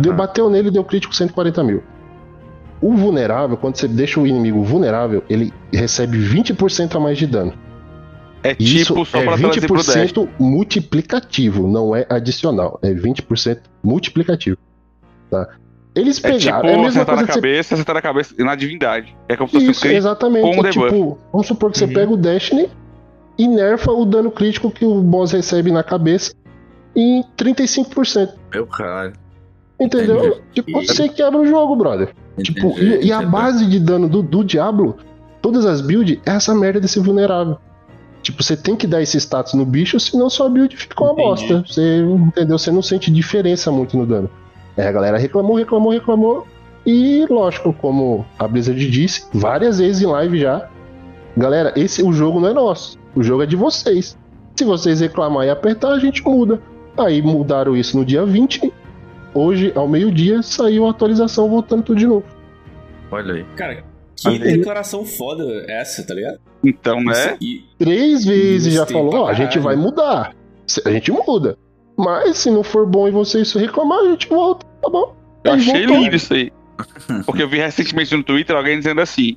Deu, 0.00 0.14
bateu 0.14 0.48
nele, 0.48 0.70
deu 0.70 0.82
crítico 0.82 1.14
140 1.14 1.62
mil. 1.62 1.82
O 2.80 2.94
vulnerável, 2.96 3.56
quando 3.56 3.76
você 3.76 3.86
deixa 3.86 4.18
o 4.18 4.26
inimigo 4.26 4.62
vulnerável, 4.64 5.22
ele 5.28 5.52
recebe 5.72 6.18
20% 6.18 6.96
a 6.96 7.00
mais 7.00 7.18
de 7.18 7.26
dano. 7.26 7.52
É 8.44 8.56
Isso 8.58 8.86
tipo, 8.92 9.04
só 9.04 9.18
é 9.18 9.24
pra 9.24 9.38
trazer 9.38 9.66
pro 9.66 9.76
Dash. 9.76 9.94
20% 10.12 10.28
multiplicativo, 10.38 11.68
não 11.68 11.94
é 11.94 12.04
adicional. 12.08 12.78
É 12.82 12.92
20% 12.92 13.58
multiplicativo. 13.82 14.56
Tá? 15.30 15.48
Eles 15.94 16.22
É 16.24 16.32
tipo 16.32 16.44
pegaram. 16.44 16.68
É, 16.68 16.72
a 16.72 16.76
mesma 16.76 16.88
acertar 16.88 17.16
na 17.16 17.22
coisa 17.22 17.26
que 17.26 17.32
você 17.32 17.40
cabeça, 17.40 17.74
acertar 17.74 17.94
na 17.94 18.02
cabeça 18.02 18.34
na 18.38 18.54
divindade. 18.54 19.16
É 19.28 19.36
como 19.36 19.48
se 19.48 19.54
fosse 19.54 19.66
um 19.66 19.70
isso, 19.70 19.80
crítico. 19.80 19.98
exatamente. 19.98 20.56
com 20.56 20.66
É 20.66 20.70
tipo, 20.70 21.18
vamos 21.32 21.46
supor 21.46 21.70
que 21.70 21.78
você 21.78 21.84
Uhum. 21.84 21.92
pega 21.92 22.12
o 22.12 22.16
Destiny 22.16 22.68
e 23.38 23.46
nerfa 23.48 23.92
o 23.92 24.04
dano 24.04 24.30
crítico 24.30 24.70
que 24.70 24.84
o 24.84 25.00
boss 25.00 25.32
recebe 25.32 25.70
na 25.70 25.82
cabeça 25.82 26.34
em 26.96 27.22
35%. 27.36 28.30
Meu 28.52 28.66
caralho. 28.66 29.12
Entendeu? 29.80 30.16
Entendi. 30.26 30.40
Tipo, 30.54 30.82
E- 30.82 30.86
você 30.86 31.08
quebra 31.08 31.38
o 31.38 31.46
jogo, 31.46 31.76
brother. 31.76 32.14
Tipo, 32.42 32.68
Entendi, 32.68 32.98
e, 33.02 33.06
e 33.06 33.12
a 33.12 33.22
base 33.22 33.66
de 33.66 33.78
dano 33.78 34.08
do, 34.08 34.22
do 34.22 34.42
Diablo, 34.44 34.96
todas 35.40 35.66
as 35.66 35.80
builds, 35.80 36.18
é 36.24 36.30
essa 36.30 36.54
merda 36.54 36.80
desse 36.80 36.98
vulnerável. 37.00 37.58
Tipo, 38.22 38.42
você 38.42 38.56
tem 38.56 38.76
que 38.76 38.86
dar 38.86 39.02
esse 39.02 39.16
status 39.18 39.54
no 39.54 39.66
bicho, 39.66 39.98
senão 39.98 40.30
sua 40.30 40.48
build 40.48 40.76
fica 40.76 41.02
uma 41.02 41.12
Entendi. 41.12 41.28
bosta. 41.28 41.64
Você, 41.66 42.00
entendeu? 42.02 42.56
Você 42.56 42.70
não 42.70 42.80
sente 42.82 43.10
diferença 43.10 43.70
muito 43.72 43.96
no 43.96 44.06
dano. 44.06 44.30
Aí 44.76 44.86
a 44.86 44.92
galera 44.92 45.18
reclamou, 45.18 45.56
reclamou, 45.56 45.92
reclamou. 45.92 46.46
E, 46.86 47.26
lógico, 47.28 47.72
como 47.72 48.24
a 48.38 48.46
Blizzard 48.46 48.90
disse 48.90 49.26
várias 49.32 49.78
vezes 49.78 50.02
em 50.02 50.06
live 50.06 50.38
já, 50.38 50.68
galera, 51.36 51.72
esse 51.76 52.02
o 52.02 52.12
jogo 52.12 52.40
não 52.40 52.48
é 52.48 52.54
nosso. 52.54 52.98
O 53.14 53.22
jogo 53.22 53.42
é 53.42 53.46
de 53.46 53.56
vocês. 53.56 54.16
Se 54.56 54.64
vocês 54.64 55.00
reclamar 55.00 55.46
e 55.46 55.50
apertar, 55.50 55.92
a 55.92 55.98
gente 55.98 56.22
muda. 56.24 56.60
Aí 56.96 57.20
mudaram 57.22 57.76
isso 57.76 57.96
no 57.96 58.04
dia 58.04 58.24
20. 58.24 58.72
Hoje, 59.34 59.72
ao 59.74 59.88
meio-dia, 59.88 60.42
saiu 60.42 60.86
a 60.86 60.90
atualização 60.90 61.48
voltando 61.48 61.82
tudo 61.82 61.98
de 61.98 62.06
novo. 62.06 62.24
Olha 63.10 63.34
aí. 63.34 63.44
Cara, 63.56 63.84
que 64.22 64.28
Aí- 64.28 64.38
declaração 64.58 65.04
foda 65.04 65.44
essa, 65.68 66.06
tá 66.06 66.14
ligado? 66.14 66.38
Então, 66.64 67.02
né? 67.02 67.12
Isso 67.12 67.28
aí- 67.40 67.64
Três 67.78 68.24
vezes 68.24 68.74
já 68.74 68.86
falou, 68.86 69.14
ó, 69.14 69.28
a 69.28 69.34
gente 69.34 69.58
vai 69.58 69.76
mudar. 69.76 70.34
A 70.84 70.90
gente 70.90 71.10
muda. 71.10 71.58
Mas 71.96 72.38
se 72.38 72.50
não 72.50 72.62
for 72.62 72.86
bom 72.86 73.06
e 73.08 73.10
vocês 73.10 73.52
reclamar, 73.52 73.98
a 74.00 74.04
gente 74.10 74.28
volta, 74.28 74.66
tá 74.82 74.88
bom? 74.88 75.14
Eu 75.44 75.52
Aí 75.52 75.58
achei 75.60 75.86
voltou. 75.86 76.04
lindo 76.04 76.16
isso 76.16 76.32
aí. 76.32 76.52
Porque 77.26 77.42
eu 77.42 77.48
vi 77.48 77.58
recentemente 77.58 78.16
no 78.16 78.22
Twitter 78.22 78.56
alguém 78.56 78.78
dizendo 78.78 79.00
assim: 79.00 79.36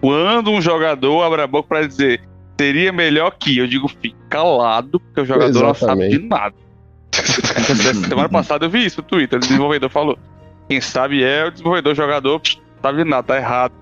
quando 0.00 0.50
um 0.50 0.60
jogador 0.60 1.22
abre 1.22 1.40
a 1.42 1.46
boca 1.46 1.68
pra 1.68 1.86
dizer 1.86 2.20
seria 2.60 2.92
melhor 2.92 3.32
que, 3.38 3.56
eu 3.58 3.66
digo, 3.66 3.88
fica 3.88 4.16
calado, 4.28 5.00
porque 5.00 5.20
o 5.22 5.24
jogador 5.24 5.60
não 5.60 5.74
sabe 5.74 6.04
Exatamente. 6.04 6.18
de 6.18 6.28
nada. 6.28 6.54
Semana 8.08 8.28
passada 8.28 8.66
eu 8.66 8.70
vi 8.70 8.84
isso 8.84 9.00
no 9.00 9.06
Twitter, 9.06 9.38
o 9.38 9.40
desenvolvedor 9.40 9.90
falou: 9.90 10.18
quem 10.68 10.80
sabe 10.80 11.22
é 11.22 11.46
o 11.46 11.50
desenvolvedor, 11.50 11.92
o 11.92 11.96
jogador, 11.96 12.40
sabe 12.82 13.02
de 13.02 13.08
nada, 13.10 13.22
tá 13.22 13.36
errado. 13.36 13.72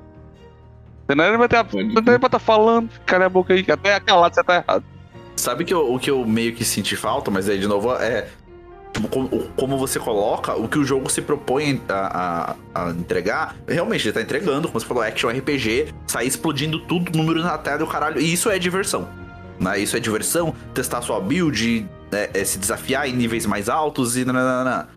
Você 1.14 1.30
não 1.30 1.38
vai 1.38 1.48
ter 1.48 1.64
Pode- 1.64 1.94
não 1.94 2.02
tem 2.02 2.18
pra 2.18 2.28
tá 2.28 2.38
falando, 2.38 2.88
cala 3.06 3.26
a 3.26 3.28
boca 3.28 3.52
aí, 3.54 3.62
que 3.62 3.72
até 3.72 3.98
calado 4.00 4.34
você 4.34 4.42
tá 4.42 4.56
errado. 4.56 4.84
Sabe 5.36 5.64
que 5.64 5.72
eu- 5.74 5.92
o 5.92 5.98
que 5.98 6.10
eu 6.10 6.24
meio 6.24 6.54
que 6.54 6.64
senti 6.64 6.94
falta, 6.96 7.30
mas 7.30 7.48
aí 7.48 7.58
de 7.58 7.66
novo 7.66 7.92
é. 7.94 8.28
tipo, 8.92 9.08
como, 9.08 9.28
como 9.56 9.78
você 9.78 9.98
coloca, 9.98 10.54
o 10.54 10.68
que 10.68 10.78
o 10.78 10.84
jogo 10.84 11.10
se 11.10 11.22
propõe 11.22 11.80
a, 11.88 12.54
a- 12.74 12.82
a 12.86 12.90
entregar, 12.90 13.56
realmente 13.66 14.06
ele 14.06 14.12
tá 14.12 14.20
entregando, 14.20 14.68
como 14.68 14.78
você 14.78 14.84
falou, 14.86 15.02
action 15.02 15.30
RPG, 15.30 15.94
sair 16.06 16.26
explodindo 16.28 16.78
tudo, 16.80 17.16
número 17.16 17.40
na 17.42 17.56
tela 17.56 17.80
e 17.80 17.84
o 17.84 17.86
caralho. 17.86 18.20
E 18.20 18.30
isso 18.32 18.50
é 18.50 18.58
diversão. 18.58 19.08
Né? 19.58 19.78
Isso 19.78 19.96
é 19.96 20.00
diversão, 20.00 20.54
testar 20.74 21.00
sua 21.00 21.18
build, 21.20 21.88
né, 22.10 22.28
é, 22.34 22.44
se 22.44 22.58
desafiar 22.58 23.08
em 23.08 23.14
níveis 23.14 23.46
mais 23.46 23.70
altos 23.70 24.14
e 24.18 24.24
nananana. 24.26 24.90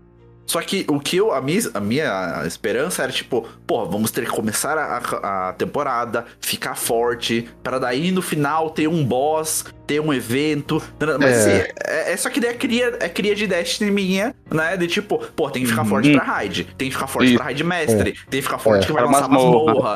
Só 0.46 0.62
que 0.62 0.86
o 0.88 1.00
que 1.00 1.18
eu. 1.18 1.32
A 1.34 1.41
minha, 1.41 1.60
a 1.74 1.80
minha 1.80 2.43
esperança 2.46 3.02
era 3.04 3.12
tipo, 3.12 3.48
porra, 3.66 3.86
vamos 3.86 4.12
ter 4.12 4.26
que 4.26 4.32
começar 4.32 4.78
a, 4.78 5.50
a 5.50 5.54
temporada, 5.54 6.26
ficar 6.39 6.76
forte, 6.76 7.48
para 7.64 7.80
daí 7.80 8.12
no 8.12 8.22
final 8.22 8.70
ter 8.70 8.88
um 8.88 9.04
boss, 9.04 9.66
ter 9.88 10.00
um 10.00 10.14
evento. 10.14 10.82
Mas 11.20 11.32
É. 11.48 11.62
assim, 11.62 11.72
é, 11.84 12.12
é 12.14 12.18
só 12.18 12.30
que 12.30 12.39
daí 12.39 12.52
é 12.52 12.54
cria, 12.54 12.96
é 13.00 13.10
cria 13.10 13.36
de 13.36 13.48
Destiny 13.48 13.89
minha, 13.91 14.36
né? 14.52 14.78
De 14.78 14.88
tipo, 14.88 15.18
pô, 15.36 15.50
tem 15.50 15.64
que 15.64 15.70
ficar 15.70 15.82
Uhum. 15.82 15.88
forte 15.89 16.12
pra 16.14 16.24
raid, 16.24 16.64
tem 16.78 16.89
que 16.89 16.93
ficar 16.96 17.08
forte 17.08 17.28
Isso. 17.30 17.36
pra 17.38 17.46
raid 17.46 17.64
mestre, 17.64 18.12
tem 18.30 18.39
que 18.39 18.41
ficar 18.43 18.58
forte 18.60 18.84
É. 18.84 18.88
que 18.88 18.93
vai 18.93 19.04
Para 19.04 19.12
lançar 19.12 19.30
masmorra. 19.30 19.96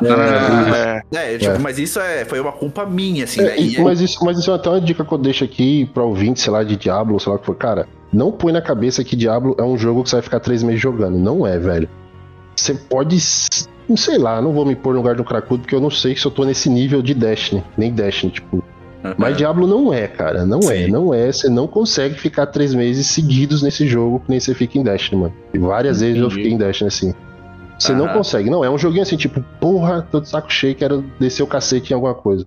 É. 1.12 1.34
É, 1.34 1.38
tipo, 1.38 1.52
É. 1.52 1.58
mas 1.58 1.78
isso 1.78 2.00
é, 2.00 2.24
foi 2.24 2.40
uma 2.40 2.52
culpa 2.52 2.84
minha, 2.86 3.24
assim, 3.24 3.40
É, 3.40 3.44
né? 3.44 3.58
e- 3.58 3.76
E- 3.76 3.80
mas, 3.82 4.00
isso, 4.00 4.24
mas 4.24 4.38
isso 4.38 4.50
é 4.50 4.54
até 4.54 4.68
uma 4.68 4.80
dica 4.80 5.04
que 5.04 5.12
eu 5.12 5.18
deixo 5.18 5.44
aqui 5.44 5.88
pra 5.94 6.02
ouvinte, 6.02 6.40
sei 6.40 6.52
lá, 6.52 6.62
de 6.64 6.76
Diablo, 6.76 7.18
sei 7.20 7.30
lá 7.30 7.36
o 7.36 7.38
que 7.38 7.46
for. 7.46 7.54
Cara, 7.54 7.88
não 8.12 8.32
põe 8.32 8.52
na 8.52 8.60
cabeça 8.60 9.04
que 9.04 9.14
Diablo 9.14 9.54
é 9.58 9.62
um 9.62 9.78
jogo 9.78 10.02
que 10.02 10.10
você 10.10 10.16
vai 10.16 10.22
ficar 10.22 10.40
três 10.40 10.62
meses 10.62 10.80
jogando. 10.80 11.18
Não 11.18 11.46
é, 11.46 11.58
velho. 11.58 11.88
Você 12.56 12.74
pode. 12.74 13.16
Não 13.88 13.96
sei 13.96 14.18
lá, 14.18 14.40
não 14.40 14.52
vou 14.52 14.64
me 14.66 14.76
pôr 14.76 14.92
no 14.92 14.98
lugar 14.98 15.14
do 15.16 15.24
cracudo, 15.24 15.62
porque 15.62 15.74
eu 15.74 15.80
não 15.80 15.90
sei 15.90 16.16
se 16.16 16.24
eu 16.24 16.30
tô 16.30 16.44
nesse 16.44 16.68
nível 16.68 17.02
de 17.02 17.14
Destiny. 17.14 17.62
Nem 17.76 17.92
Destiny, 17.92 18.32
tipo. 18.32 18.62
Mas 19.16 19.36
Diablo 19.36 19.66
não 19.66 19.94
é, 19.94 20.06
cara. 20.06 20.44
Não 20.44 20.58
é, 20.70 20.84
Sim. 20.84 20.90
não 20.90 21.14
é. 21.14 21.32
Você 21.32 21.48
não 21.48 21.66
consegue 21.66 22.16
ficar 22.16 22.46
três 22.46 22.74
meses 22.74 23.06
seguidos 23.06 23.62
nesse 23.62 23.86
jogo 23.86 24.20
que 24.20 24.28
nem 24.28 24.38
você 24.38 24.54
fica 24.54 24.78
em 24.78 24.82
Destiny, 24.82 25.22
mano. 25.22 25.34
E 25.54 25.58
várias 25.58 26.00
vezes 26.00 26.18
eu 26.18 26.26
Entendi. 26.26 26.34
fiquei 26.42 26.52
em 26.52 26.58
Destiny 26.58 26.88
assim. 26.88 27.14
Você 27.78 27.92
não 27.94 28.04
Aham. 28.04 28.18
consegue. 28.18 28.50
Não, 28.50 28.62
é 28.62 28.68
um 28.68 28.76
joguinho 28.76 29.02
assim, 29.02 29.16
tipo, 29.16 29.42
porra, 29.58 30.06
tô 30.10 30.20
de 30.20 30.28
saco 30.28 30.52
cheio, 30.52 30.74
quero 30.74 31.02
descer 31.18 31.42
o 31.42 31.46
cacete 31.46 31.92
em 31.92 31.94
alguma 31.94 32.14
coisa. 32.14 32.46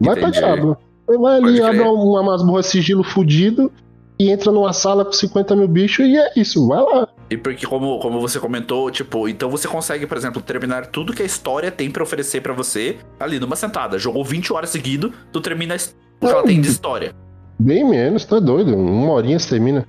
Vai 0.00 0.16
pra 0.16 0.28
Entendi. 0.30 0.44
Diablo. 0.44 0.76
Vai 1.06 1.36
ali, 1.36 1.62
abre 1.62 1.82
uma 1.82 2.22
masmorra 2.24 2.62
sigilo 2.62 3.04
fudido 3.04 3.70
e 4.18 4.30
entra 4.30 4.52
numa 4.52 4.72
sala 4.72 5.04
com 5.04 5.12
50 5.12 5.56
mil 5.56 5.66
bichos 5.68 6.06
e 6.06 6.16
é 6.16 6.32
isso, 6.36 6.66
vai 6.68 6.80
lá. 6.82 7.08
E 7.30 7.36
porque, 7.36 7.66
como, 7.66 7.98
como 7.98 8.20
você 8.20 8.38
comentou, 8.38 8.90
tipo, 8.90 9.28
então 9.28 9.50
você 9.50 9.66
consegue, 9.66 10.06
por 10.06 10.16
exemplo, 10.16 10.40
terminar 10.40 10.86
tudo 10.86 11.12
que 11.12 11.22
a 11.22 11.26
história 11.26 11.70
tem 11.70 11.90
pra 11.90 12.02
oferecer 12.02 12.40
pra 12.40 12.52
você 12.52 12.96
ali 13.18 13.40
numa 13.40 13.56
sentada. 13.56 13.98
Jogou 13.98 14.24
20 14.24 14.52
horas 14.52 14.70
seguido, 14.70 15.12
tu 15.32 15.40
termina 15.40 15.74
o 15.74 16.26
que 16.26 16.32
ela 16.32 16.42
tem 16.44 16.60
de 16.60 16.68
história. 16.68 17.12
Bem 17.58 17.88
menos, 17.88 18.24
tá 18.24 18.38
doido. 18.38 18.76
Uma 18.76 19.12
horinha 19.12 19.38
você 19.38 19.50
termina. 19.50 19.86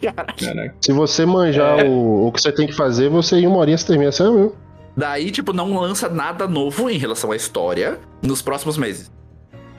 Caraca. 0.00 0.74
Se 0.80 0.92
você 0.92 1.24
manjar 1.26 1.80
É. 1.80 1.84
o, 1.88 2.26
o 2.26 2.32
que 2.32 2.40
você 2.40 2.52
tem 2.52 2.66
que 2.66 2.72
fazer, 2.74 3.08
você 3.08 3.36
em 3.36 3.46
uma 3.46 3.58
horinha 3.58 3.76
você 3.78 3.86
termina. 3.86 4.10
Sério 4.12 4.32
mesmo. 4.32 4.52
Daí, 4.96 5.30
tipo, 5.30 5.52
não 5.52 5.76
lança 5.78 6.08
nada 6.08 6.46
novo 6.46 6.88
em 6.88 6.98
relação 6.98 7.32
à 7.32 7.36
história 7.36 7.98
nos 8.22 8.40
próximos 8.42 8.76
meses. 8.78 9.10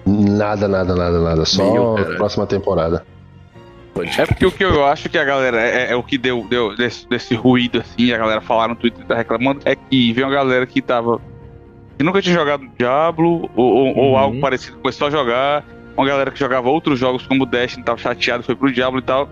Nada, 0.05 0.67
nada, 0.67 0.93
nada, 0.95 1.19
nada. 1.21 1.45
Só 1.45 1.95
cara. 1.95 2.15
próxima 2.17 2.45
temporada. 2.45 3.05
Pode 3.95 4.21
É 4.21 4.25
porque 4.25 4.45
o 4.45 4.51
que 4.51 4.63
eu 4.63 4.85
acho 4.85 5.07
que 5.09 5.17
a 5.17 5.23
galera. 5.23 5.59
É, 5.59 5.91
é 5.91 5.95
o 5.95 6.03
que 6.03 6.17
deu, 6.17 6.45
deu 6.49 6.75
desse, 6.75 7.07
desse 7.09 7.33
ruído, 7.33 7.79
assim, 7.79 8.11
a 8.11 8.17
galera 8.17 8.41
falar 8.41 8.67
no 8.67 8.75
Twitter 8.75 9.03
tá 9.05 9.15
reclamando, 9.15 9.61
é 9.65 9.75
que 9.75 10.11
veio 10.13 10.27
uma 10.27 10.33
galera 10.33 10.67
que 10.67 10.81
tava. 10.81 11.19
que 11.97 12.03
nunca 12.03 12.21
tinha 12.21 12.35
jogado 12.35 12.67
Diablo, 12.77 13.49
ou, 13.55 13.65
ou- 13.73 13.97
ou 13.97 14.11
Uhum. 14.11 14.17
algo 14.17 14.39
parecido, 14.41 14.77
começou 14.79 15.07
a 15.07 15.11
jogar. 15.11 15.65
Uma 15.95 16.05
galera 16.05 16.29
que 16.29 16.37
jogava 16.37 16.67
outros 16.69 16.99
jogos 16.99 17.25
como 17.25 17.45
Destiny, 17.45 17.85
tava 17.85 17.97
chateado, 17.97 18.43
foi 18.43 18.53
pro 18.53 18.69
Diablo 18.69 18.99
e 18.99 19.01
tal. 19.01 19.29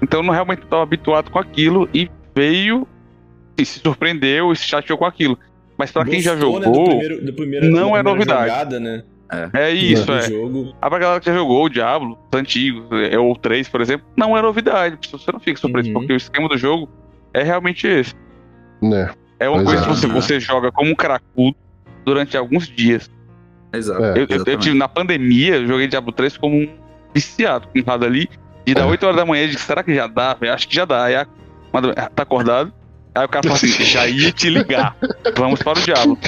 Então 0.00 0.22
não 0.22 0.32
realmente 0.32 0.62
tava 0.66 0.82
habituado 0.82 1.30
com 1.30 1.38
aquilo 1.38 1.86
e 1.92 2.10
veio. 2.34 2.88
e 3.58 3.64
se 3.64 3.80
surpreendeu 3.80 4.52
e 4.52 4.56
se 4.56 4.64
chateou 4.64 4.98
com 4.98 5.04
aquilo. 5.06 5.38
Mas 5.78 5.90
pra 5.92 6.04
quem 6.04 6.20
já 6.20 6.36
jogou. 6.36 6.60
né, 6.60 6.66
do 6.66 6.84
primeiro, 6.84 7.24
do 7.24 7.32
primeiro, 7.34 7.70
não 7.70 7.94
é 7.96 8.02
novidade. 8.02 8.48
Jogada, 8.50 8.78
né, 8.80 9.02
É 9.52 9.70
isso, 9.72 10.06
do 10.06 10.12
é. 10.14 10.22
jogo. 10.22 10.74
A 10.80 10.88
pra 10.88 10.98
galera 10.98 11.20
que 11.20 11.26
já 11.26 11.34
jogou 11.34 11.64
o 11.64 11.68
Diablo, 11.68 12.16
os 12.32 12.38
antigos, 12.38 12.86
é, 13.10 13.18
ou 13.18 13.34
3, 13.36 13.68
por 13.68 13.80
exemplo, 13.80 14.06
não 14.16 14.36
é 14.36 14.42
novidade. 14.42 14.98
Você 15.10 15.32
não 15.32 15.40
fica 15.40 15.58
surpreso, 15.60 15.88
Uhum. 15.88 15.94
porque 15.94 16.12
o 16.12 16.16
esquema 16.16 16.48
do 16.48 16.56
jogo 16.56 16.88
é 17.34 17.42
realmente 17.42 17.86
esse. 17.86 18.14
Né? 18.80 19.10
É 19.40 19.48
uma 19.48 19.64
Pois 19.64 19.68
coisa 19.80 19.82
é. 19.82 19.84
que 19.84 19.94
você, 19.94 20.06
você 20.06 20.40
joga 20.40 20.70
como 20.70 20.90
um 20.90 20.94
cracudo 20.94 21.56
durante 22.04 22.36
alguns 22.36 22.68
dias. 22.68 23.10
Exato. 23.72 24.02
É. 24.04 24.10
Eu, 24.18 24.26
eu- 24.28 24.44
eu 24.46 24.58
tive 24.58 24.78
na 24.78 24.88
pandemia, 24.88 25.56
eu 25.56 25.66
joguei 25.66 25.88
Diablo 25.88 26.12
3 26.12 26.36
como 26.36 26.56
um 26.56 26.68
viciado, 27.12 27.66
com 27.68 27.80
um 27.80 27.82
lado 27.86 28.04
ali. 28.04 28.28
E 28.64 28.74
da 28.74 28.82
É. 28.82 28.84
8 28.86 29.02
horas 29.04 29.16
da 29.16 29.26
manhã, 29.26 29.42
eu 29.44 29.48
disse, 29.48 29.64
será 29.64 29.82
que 29.82 29.94
já 29.94 30.06
dá? 30.06 30.34
velho? 30.34 30.52
Acho 30.52 30.68
que 30.68 30.74
já 30.74 30.84
dá. 30.84 31.04
Aí 31.04 31.14
a, 31.16 31.26
manda- 31.72 31.92
tá 31.94 32.22
acordado. 32.22 32.72
Aí 33.16 33.24
o 33.24 33.28
cara 33.28 33.42
fala 33.42 33.54
assim, 33.54 33.68
já 33.82 34.06
ia 34.06 34.30
te 34.30 34.50
ligar. 34.50 34.94
Vamos 35.36 35.62
para 35.62 35.78
o 35.78 35.82
Diablo. 35.82 36.18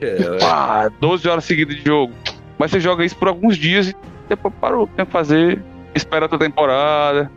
É, 0.00 0.38
Pá, 0.38 0.90
12 1.00 1.26
horas 1.28 1.44
seguidas 1.44 1.76
de 1.76 1.84
jogo. 1.84 2.12
Mas 2.58 2.70
você 2.70 2.80
joga 2.80 3.04
isso 3.04 3.16
por 3.16 3.28
alguns 3.28 3.56
dias 3.56 3.88
e 3.88 3.96
depois 4.28 4.52
parou. 4.60 4.86
Tem 4.88 5.06
que 5.06 5.12
fazer, 5.12 5.62
espera 5.94 6.26
outra 6.26 6.38
temporada. 6.38 7.30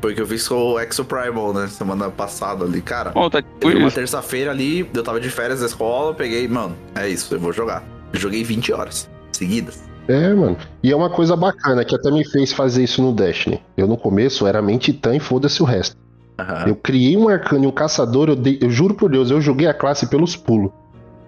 Porque 0.00 0.20
eu 0.20 0.26
fiz 0.26 0.48
com 0.48 0.72
o 0.72 0.80
Exo 0.80 1.04
Primal, 1.04 1.54
né? 1.54 1.68
Semana 1.68 2.10
passada 2.10 2.64
ali, 2.64 2.82
cara. 2.82 3.10
Bom, 3.10 3.30
tá 3.30 3.40
Teve 3.60 3.76
uma 3.76 3.90
terça-feira 3.90 4.50
ali, 4.50 4.90
eu 4.92 5.02
tava 5.04 5.20
de 5.20 5.30
férias 5.30 5.60
da 5.60 5.66
escola, 5.66 6.12
peguei, 6.12 6.48
mano, 6.48 6.76
é 6.96 7.08
isso, 7.08 7.32
eu 7.32 7.38
vou 7.38 7.52
jogar. 7.52 7.84
Eu 8.12 8.18
joguei 8.18 8.42
20 8.42 8.72
horas 8.72 9.08
seguidas. 9.30 9.84
É, 10.08 10.34
mano. 10.34 10.56
E 10.82 10.90
é 10.90 10.96
uma 10.96 11.08
coisa 11.08 11.36
bacana 11.36 11.84
que 11.84 11.94
até 11.94 12.10
me 12.10 12.28
fez 12.28 12.52
fazer 12.52 12.82
isso 12.82 13.00
no 13.00 13.12
Destiny. 13.12 13.62
Eu 13.76 13.86
no 13.86 13.96
começo 13.96 14.44
era 14.44 14.60
mente 14.60 14.92
titã 14.92 15.14
e 15.14 15.20
foda-se 15.20 15.62
o 15.62 15.64
resto. 15.64 15.96
Aham. 16.38 16.64
Eu 16.68 16.76
criei 16.76 17.16
um 17.16 17.28
arcano 17.28 17.64
e 17.64 17.66
um 17.66 17.70
caçador, 17.72 18.28
eu, 18.28 18.36
dei- 18.36 18.58
eu 18.60 18.70
juro 18.70 18.94
por 18.94 19.10
Deus, 19.10 19.30
eu 19.30 19.40
joguei 19.40 19.66
a 19.68 19.74
classe 19.74 20.06
pelos 20.06 20.34
pulos. 20.36 20.70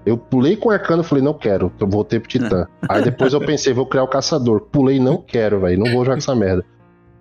Eu 0.07 0.17
pulei 0.19 0.55
com 0.57 0.69
o 0.69 0.73
arcano 0.73 1.03
e 1.03 1.05
falei, 1.05 1.25
não 1.25 1.33
quero, 1.35 1.73
eu 1.81 1.87
voltei 1.87 2.21
pro 2.21 2.29
titã. 2.29 2.67
Aí 2.89 3.03
depois 3.03 3.33
eu 3.33 3.41
pensei, 3.41 3.73
vou 3.73 3.87
criar 3.87 4.03
o 4.05 4.09
caçador. 4.09 4.61
Pulei, 4.61 4.99
não 5.01 5.17
quero, 5.19 5.61
velho, 5.61 5.79
não 5.83 5.93
vou 5.93 6.05
jogar 6.05 6.19
essa 6.19 6.35
merda. 6.35 6.65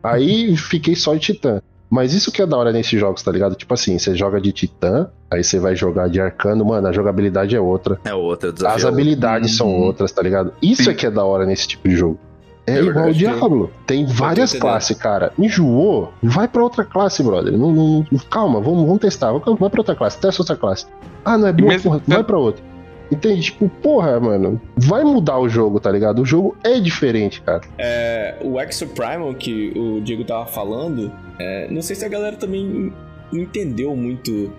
Aí 0.03 0.55
fiquei 0.57 0.95
só 0.95 1.13
de 1.13 1.19
titã. 1.21 1.61
Mas 1.89 2.13
isso 2.13 2.31
que 2.31 2.41
é 2.41 2.45
da 2.45 2.57
hora 2.57 2.71
nesses 2.71 2.99
jogos, 2.99 3.21
tá 3.21 3.31
ligado? 3.31 3.55
Tipo 3.55 3.73
assim, 3.75 3.97
você 3.99 4.15
joga 4.15 4.41
de 4.41 4.51
titã, 4.51 5.07
aí 5.31 5.43
você 5.43 5.59
vai 5.59 5.75
jogar 5.75 6.09
de 6.09 6.19
arcano, 6.19 6.65
mano, 6.65 6.87
a 6.87 6.91
jogabilidade 6.91 7.55
é 7.55 7.59
outra. 7.61 7.99
É 8.03 8.13
outra. 8.15 8.51
As 8.67 8.83
habilidades 8.83 9.55
são 9.55 9.67
Uhum. 9.67 9.81
outras, 9.83 10.11
tá 10.11 10.21
ligado? 10.23 10.53
Isso 10.61 10.85
Sim. 10.85 10.89
é 10.89 10.93
que 10.95 11.05
é 11.05 11.11
da 11.11 11.23
hora 11.23 11.45
nesse 11.45 11.67
tipo 11.67 11.87
de 11.87 11.95
jogo. 11.95 12.19
É, 12.65 12.77
É 12.77 12.81
igual 12.81 13.09
o 13.09 13.13
Diablo. 13.13 13.71
Tem 13.85 14.05
várias 14.05 14.53
classes, 14.53 14.97
cara. 14.97 15.33
Enjoou? 15.37 16.13
Vai 16.21 16.47
pra 16.47 16.63
outra 16.63 16.85
classe, 16.85 17.21
brother. 17.21 17.57
Não, 17.57 17.71
não- 17.71 18.05
calma, 18.29 18.61
vamos, 18.61 18.85
vamos 18.85 18.99
testar. 18.99 19.31
Vai 19.33 19.69
pra 19.69 19.79
outra 19.81 19.95
classe, 19.95 20.17
testa 20.19 20.41
outra 20.41 20.55
classe. 20.55 20.85
Ah, 21.25 21.37
não 21.37 21.47
é 21.47 21.53
boa, 21.53 21.77
porra, 21.79 22.01
vai 22.07 22.23
pra 22.23 22.37
outra. 22.37 22.63
Entende? 23.11 23.41
Tipo, 23.41 23.67
porra, 23.69 24.19
mano. 24.19 24.59
Vai 24.77 25.03
mudar 25.03 25.37
o 25.39 25.47
jogo, 25.49 25.79
tá 25.79 25.91
ligado? 25.91 26.21
O 26.21 26.25
jogo 26.25 26.55
é 26.63 26.79
diferente, 26.79 27.41
cara. 27.41 27.61
É, 27.77 28.37
o 28.41 28.59
Exo 28.59 28.87
Primal 28.87 29.33
que 29.35 29.73
o 29.77 30.01
Diego 30.01 30.23
tava 30.23 30.45
falando, 30.45 31.11
é, 31.37 31.67
não 31.69 31.81
sei 31.81 31.95
se 31.95 32.05
a 32.05 32.09
galera 32.09 32.37
também 32.37 32.91
entendeu 33.31 33.95
muito 33.95 34.51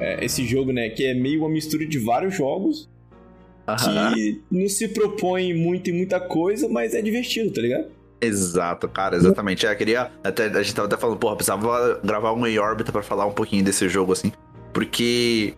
é, 0.00 0.24
esse 0.24 0.44
jogo, 0.46 0.72
né? 0.72 0.88
Que 0.90 1.06
é 1.06 1.14
meio 1.14 1.40
uma 1.40 1.48
mistura 1.50 1.84
de 1.84 1.98
vários 1.98 2.34
jogos 2.34 2.88
Aham. 3.68 4.14
que 4.14 4.40
não 4.50 4.66
se 4.68 4.88
propõe 4.88 5.52
muito 5.52 5.90
em 5.90 5.92
muita 5.92 6.18
coisa, 6.18 6.68
mas 6.68 6.94
é 6.94 7.02
divertido, 7.02 7.52
tá 7.52 7.60
ligado? 7.60 7.86
Exato, 8.20 8.88
cara, 8.88 9.16
exatamente. 9.16 9.66
É, 9.66 9.74
queria. 9.74 10.10
Até, 10.24 10.46
a 10.46 10.62
gente 10.62 10.74
tava 10.74 10.88
até 10.88 10.96
falando, 10.96 11.18
porra, 11.18 11.36
precisava 11.36 12.00
gravar 12.02 12.32
um 12.32 12.46
em 12.46 12.58
órbita 12.58 12.90
pra 12.90 13.02
falar 13.02 13.26
um 13.26 13.32
pouquinho 13.32 13.62
desse 13.62 13.88
jogo, 13.88 14.12
assim. 14.12 14.32
Porque. 14.72 15.54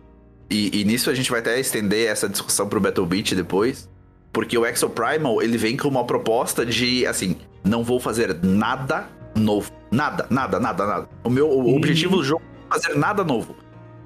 E, 0.50 0.80
e, 0.80 0.84
nisso 0.84 1.08
a 1.08 1.14
gente 1.14 1.30
vai 1.30 1.38
até 1.38 1.58
estender 1.60 2.08
essa 2.08 2.28
discussão 2.28 2.68
pro 2.68 2.80
Battle 2.80 3.06
Beat 3.06 3.34
depois. 3.34 3.88
Porque 4.32 4.58
o 4.58 4.66
Exo 4.66 4.90
Primal, 4.90 5.40
ele 5.40 5.56
vem 5.56 5.76
com 5.76 5.88
uma 5.88 6.04
proposta 6.04 6.66
de, 6.66 7.06
assim, 7.06 7.36
não 7.64 7.82
vou 7.82 7.98
fazer 7.98 8.36
nada 8.42 9.08
novo. 9.34 9.70
Nada, 9.90 10.26
nada, 10.28 10.60
nada, 10.60 10.86
nada. 10.86 11.08
O 11.24 11.30
meu 11.30 11.48
o 11.48 11.76
objetivo 11.76 12.16
do 12.16 12.24
jogo 12.24 12.42
é 12.68 12.74
fazer 12.74 12.96
nada 12.96 13.24
novo. 13.24 13.56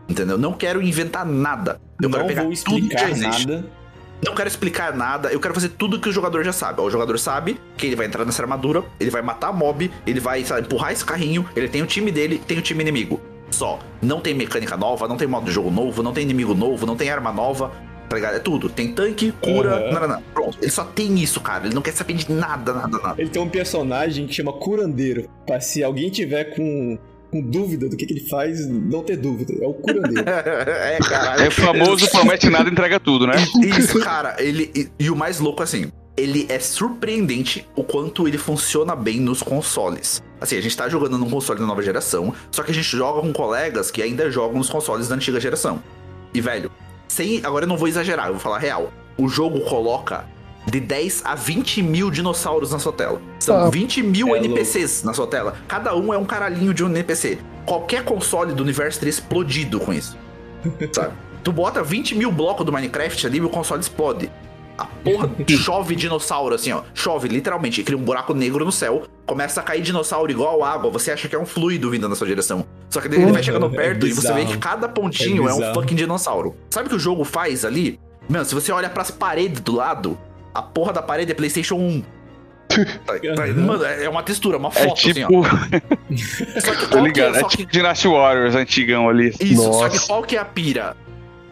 Entendeu? 0.09 0.39
Não 0.39 0.53
quero 0.53 0.83
inventar 0.83 1.27
nada. 1.27 1.81
Eu 2.01 2.09
não 2.09 2.19
quero 2.19 2.29
pegar 2.29 2.43
vou 2.43 2.53
explicar 2.53 3.17
nada. 3.17 3.65
Não 4.25 4.35
quero 4.35 4.49
explicar 4.49 4.97
nada, 4.97 5.31
eu 5.31 5.39
quero 5.39 5.53
fazer 5.53 5.69
tudo 5.71 6.01
que 6.01 6.09
o 6.09 6.13
jogador 6.13 6.43
já 6.43 6.53
sabe. 6.53 6.81
O 6.81 6.91
jogador 6.91 7.19
sabe 7.19 7.61
que 7.77 7.87
ele 7.87 7.95
vai 7.95 8.07
entrar 8.07 8.25
nessa 8.25 8.43
armadura, 8.43 8.83
ele 8.99 9.11
vai 9.11 9.21
matar 9.21 9.53
mob, 9.53 9.91
ele 10.07 10.21
vai 10.21 10.43
sabe, 10.45 10.63
empurrar 10.63 10.93
esse 10.93 11.05
carrinho, 11.05 11.47
ele 11.55 11.69
tem 11.69 11.83
o 11.83 11.87
time 11.87 12.11
dele, 12.11 12.39
tem 12.39 12.59
o 12.59 12.63
time 12.63 12.83
inimigo. 12.83 13.21
Só. 13.51 13.79
Não 14.01 14.21
tem 14.21 14.35
mecânica 14.35 14.77
nova, 14.77 15.07
não 15.07 15.17
tem 15.17 15.29
modo 15.29 15.45
de 15.45 15.53
jogo 15.53 15.71
novo, 15.71 16.03
não 16.03 16.13
tem 16.13 16.25
inimigo 16.25 16.55
novo, 16.55 16.87
não 16.87 16.97
tem 16.97 17.11
arma 17.11 17.33
nova, 17.33 17.71
tá 18.09 18.17
ligado? 18.17 18.37
É 18.37 18.39
tudo. 18.39 18.69
Tem 18.69 18.93
tanque, 18.93 19.33
cura, 19.33 19.77
uhum. 19.77 19.93
não, 19.93 20.01
não, 20.01 20.09
não. 20.09 20.23
Pronto. 20.33 20.59
Ele 20.61 20.71
só 20.71 20.85
tem 20.85 21.19
isso, 21.19 21.41
cara. 21.41 21.67
Ele 21.67 21.75
não 21.75 21.83
quer 21.83 21.93
saber 21.93 22.15
de 22.15 22.33
nada, 22.33 22.73
nada, 22.73 22.99
nada. 22.99 23.15
Ele 23.21 23.29
tem 23.29 23.43
um 23.43 23.49
personagem 23.49 24.27
que 24.27 24.33
chama 24.33 24.53
Curandeiro. 24.55 25.29
Pra 25.47 25.61
se 25.61 25.85
alguém 25.85 26.11
tiver 26.11 26.57
com 26.57 26.99
com 27.35 27.41
dúvida 27.41 27.89
do 27.89 27.97
que, 27.97 28.07
que, 28.07 28.13
ele 28.13 28.29
faz, 28.29 28.65
não 28.69 29.03
ter 29.03 29.17
dúvida. 29.17 29.53
É 29.61 29.67
o 29.67 29.75
curandeiro. 29.75 30.23
é, 30.31 30.99
cara. 30.99 31.45
É 31.45 31.49
o 31.49 31.51
famoso 31.51 32.09
promete 32.09 32.49
nada, 32.49 32.71
entrega 32.71 33.01
tudo, 33.01 33.27
né? 33.27 33.35
Isso, 33.77 33.99
cara. 33.99 34.37
Ele, 34.39 34.71
e, 34.73 34.89
e, 35.01 35.11
o 35.11 35.17
mais 35.17 35.41
louco, 35.41 35.61
assim, 35.61 35.91
ele 36.17 36.47
é 36.49 36.61
surpreendente 36.61 37.67
o 37.75 37.83
quanto 37.83 38.29
ele 38.29 38.39
funciona 38.39 38.95
bem 38.95 39.19
nos 39.19 39.43
consoles. 39.43 40.23
Assim, 40.41 40.57
a 40.57 40.61
gente 40.61 40.77
tá 40.77 40.89
jogando 40.89 41.19
num 41.19 41.29
console 41.29 41.59
da 41.59 41.67
nova 41.67 41.83
geração, 41.83 42.33
só 42.53 42.63
que 42.63 42.71
a 42.71 42.75
gente 42.75 42.97
joga 42.97 43.21
com 43.21 43.33
colegas 43.33 43.91
que 43.91 44.01
ainda 44.01 44.31
jogam 44.31 44.59
nos 44.59 44.71
consoles 44.71 45.09
da 45.09 45.17
antiga 45.17 45.41
geração. 45.41 45.83
E, 46.33 46.41
velho, 46.41 46.71
sem. 47.09 47.45
Agora 47.45 47.65
eu 47.65 47.69
não 47.69 47.77
vou 47.77 47.89
exagerar, 47.89 48.29
eu 48.29 48.35
vou 48.35 48.41
falar 48.41 48.59
real. 48.59 48.93
O 49.19 49.29
jogo 49.29 49.61
coloca 49.63 50.25
de 50.67 50.81
10 50.81 51.23
a 51.25 51.35
20 51.35 51.83
mil 51.83 52.11
dinossauros 52.11 52.73
na 52.73 52.79
sua 52.79 52.93
tela. 52.93 53.21
São 53.39 53.57
ah, 53.57 53.71
20 53.71 54.03
mil 54.03 54.35
é 54.35 54.39
NPCs 54.39 54.97
louco. 54.97 55.07
na 55.07 55.15
sua 55.15 55.27
tela. 55.27 55.57
Cada 55.69 55.95
um 55.95 56.13
é 56.13 56.19
um 56.19 56.25
caralhinho 56.25 56.73
de 56.73 56.85
um 56.85 56.89
NPC. 56.89 57.39
Qualquer 57.67 58.05
console 58.05 58.53
do 58.53 58.63
universo 58.63 58.99
teria 58.99 59.11
explodido 59.11 59.79
com 59.79 59.93
isso. 59.93 60.17
Sabe? 60.93 61.13
tu 61.45 61.53
bota 61.53 61.83
20 61.83 62.17
mil 62.17 62.33
blocos 62.33 62.65
do 62.65 62.73
Minecraft 62.73 63.27
ali 63.27 63.39
e 63.39 63.43
o 63.43 63.51
console 63.51 63.81
explode. 63.81 64.31
A 64.77 64.87
porra 64.87 65.31
chove 65.47 65.95
dinossauro, 65.95 66.55
assim, 66.55 66.73
ó. 66.73 66.83
Chove, 66.95 67.29
literalmente. 67.29 67.85
Cria 67.85 67.97
um 67.97 68.03
buraco 68.03 68.35
negro 68.35 68.65
no 68.65 68.73
céu. 68.73 69.05
Começa 69.25 69.61
a 69.61 69.63
cair 69.63 69.83
dinossauro 69.83 70.33
igual 70.33 70.65
água. 70.65 70.91
Você 70.91 71.13
acha 71.13 71.29
que 71.29 71.37
é 71.37 71.39
um 71.39 71.47
fluido 71.47 71.91
vindo 71.91 72.09
na 72.09 72.17
sua 72.17 72.27
direção. 72.27 72.67
Só 72.91 73.01
que 73.01 73.07
ele 73.07 73.31
vai 73.31 73.43
chegando 73.43 73.67
é 73.67 73.69
perto 73.69 74.07
é 74.07 74.09
e 74.09 74.13
você 74.13 74.33
vê 74.33 74.45
que 74.47 74.57
cada 74.57 74.89
pontinho 74.89 75.49
é, 75.49 75.53
é, 75.53 75.55
um 75.55 75.75
fucking 75.75 75.95
dinossauro. 75.95 76.57
Sabe 76.71 76.87
o 76.87 76.91
que 76.91 76.97
o 76.97 76.99
jogo 76.99 77.25
faz 77.25 77.65
ali? 77.65 78.01
Mano, 78.29 78.45
se 78.45 78.55
você 78.55 78.73
olha 78.73 78.89
para 78.89 79.03
as 79.03 79.11
paredes 79.11 79.61
do 79.61 79.77
lado, 79.77 80.19
a 80.55 80.63
porra 80.63 80.93
da 80.93 81.03
parede 81.03 81.33
é 81.33 81.35
PlayStation 81.35 81.77
1. 81.77 82.05
Tá, 83.07 83.15
tá, 83.37 83.47
mano, 83.55 83.85
é 83.85 84.09
uma 84.09 84.23
textura, 84.23 84.57
uma 84.57 84.71
foto, 84.71 85.09
é 85.09 85.13
tipo... 85.13 85.45
assim, 85.45 85.85
ó. 86.57 86.61
Só 86.61 86.75
que 86.75 86.87
qual 86.89 87.07
ligado, 87.07 87.33
que 87.33 87.39
é, 87.39 87.41
é 87.41 87.49
tipo 87.49 87.57
que... 87.57 87.67
Dynasty 87.67 88.09
Warriors 88.09 88.55
antigão 88.57 89.09
ali. 89.09 89.33
Isso, 89.39 89.63
Nossa. 89.63 89.79
só 89.79 89.89
que 89.91 90.07
qual 90.09 90.23
que 90.25 90.37
é 90.37 90.41
a 90.41 90.45
pira? 90.45 90.97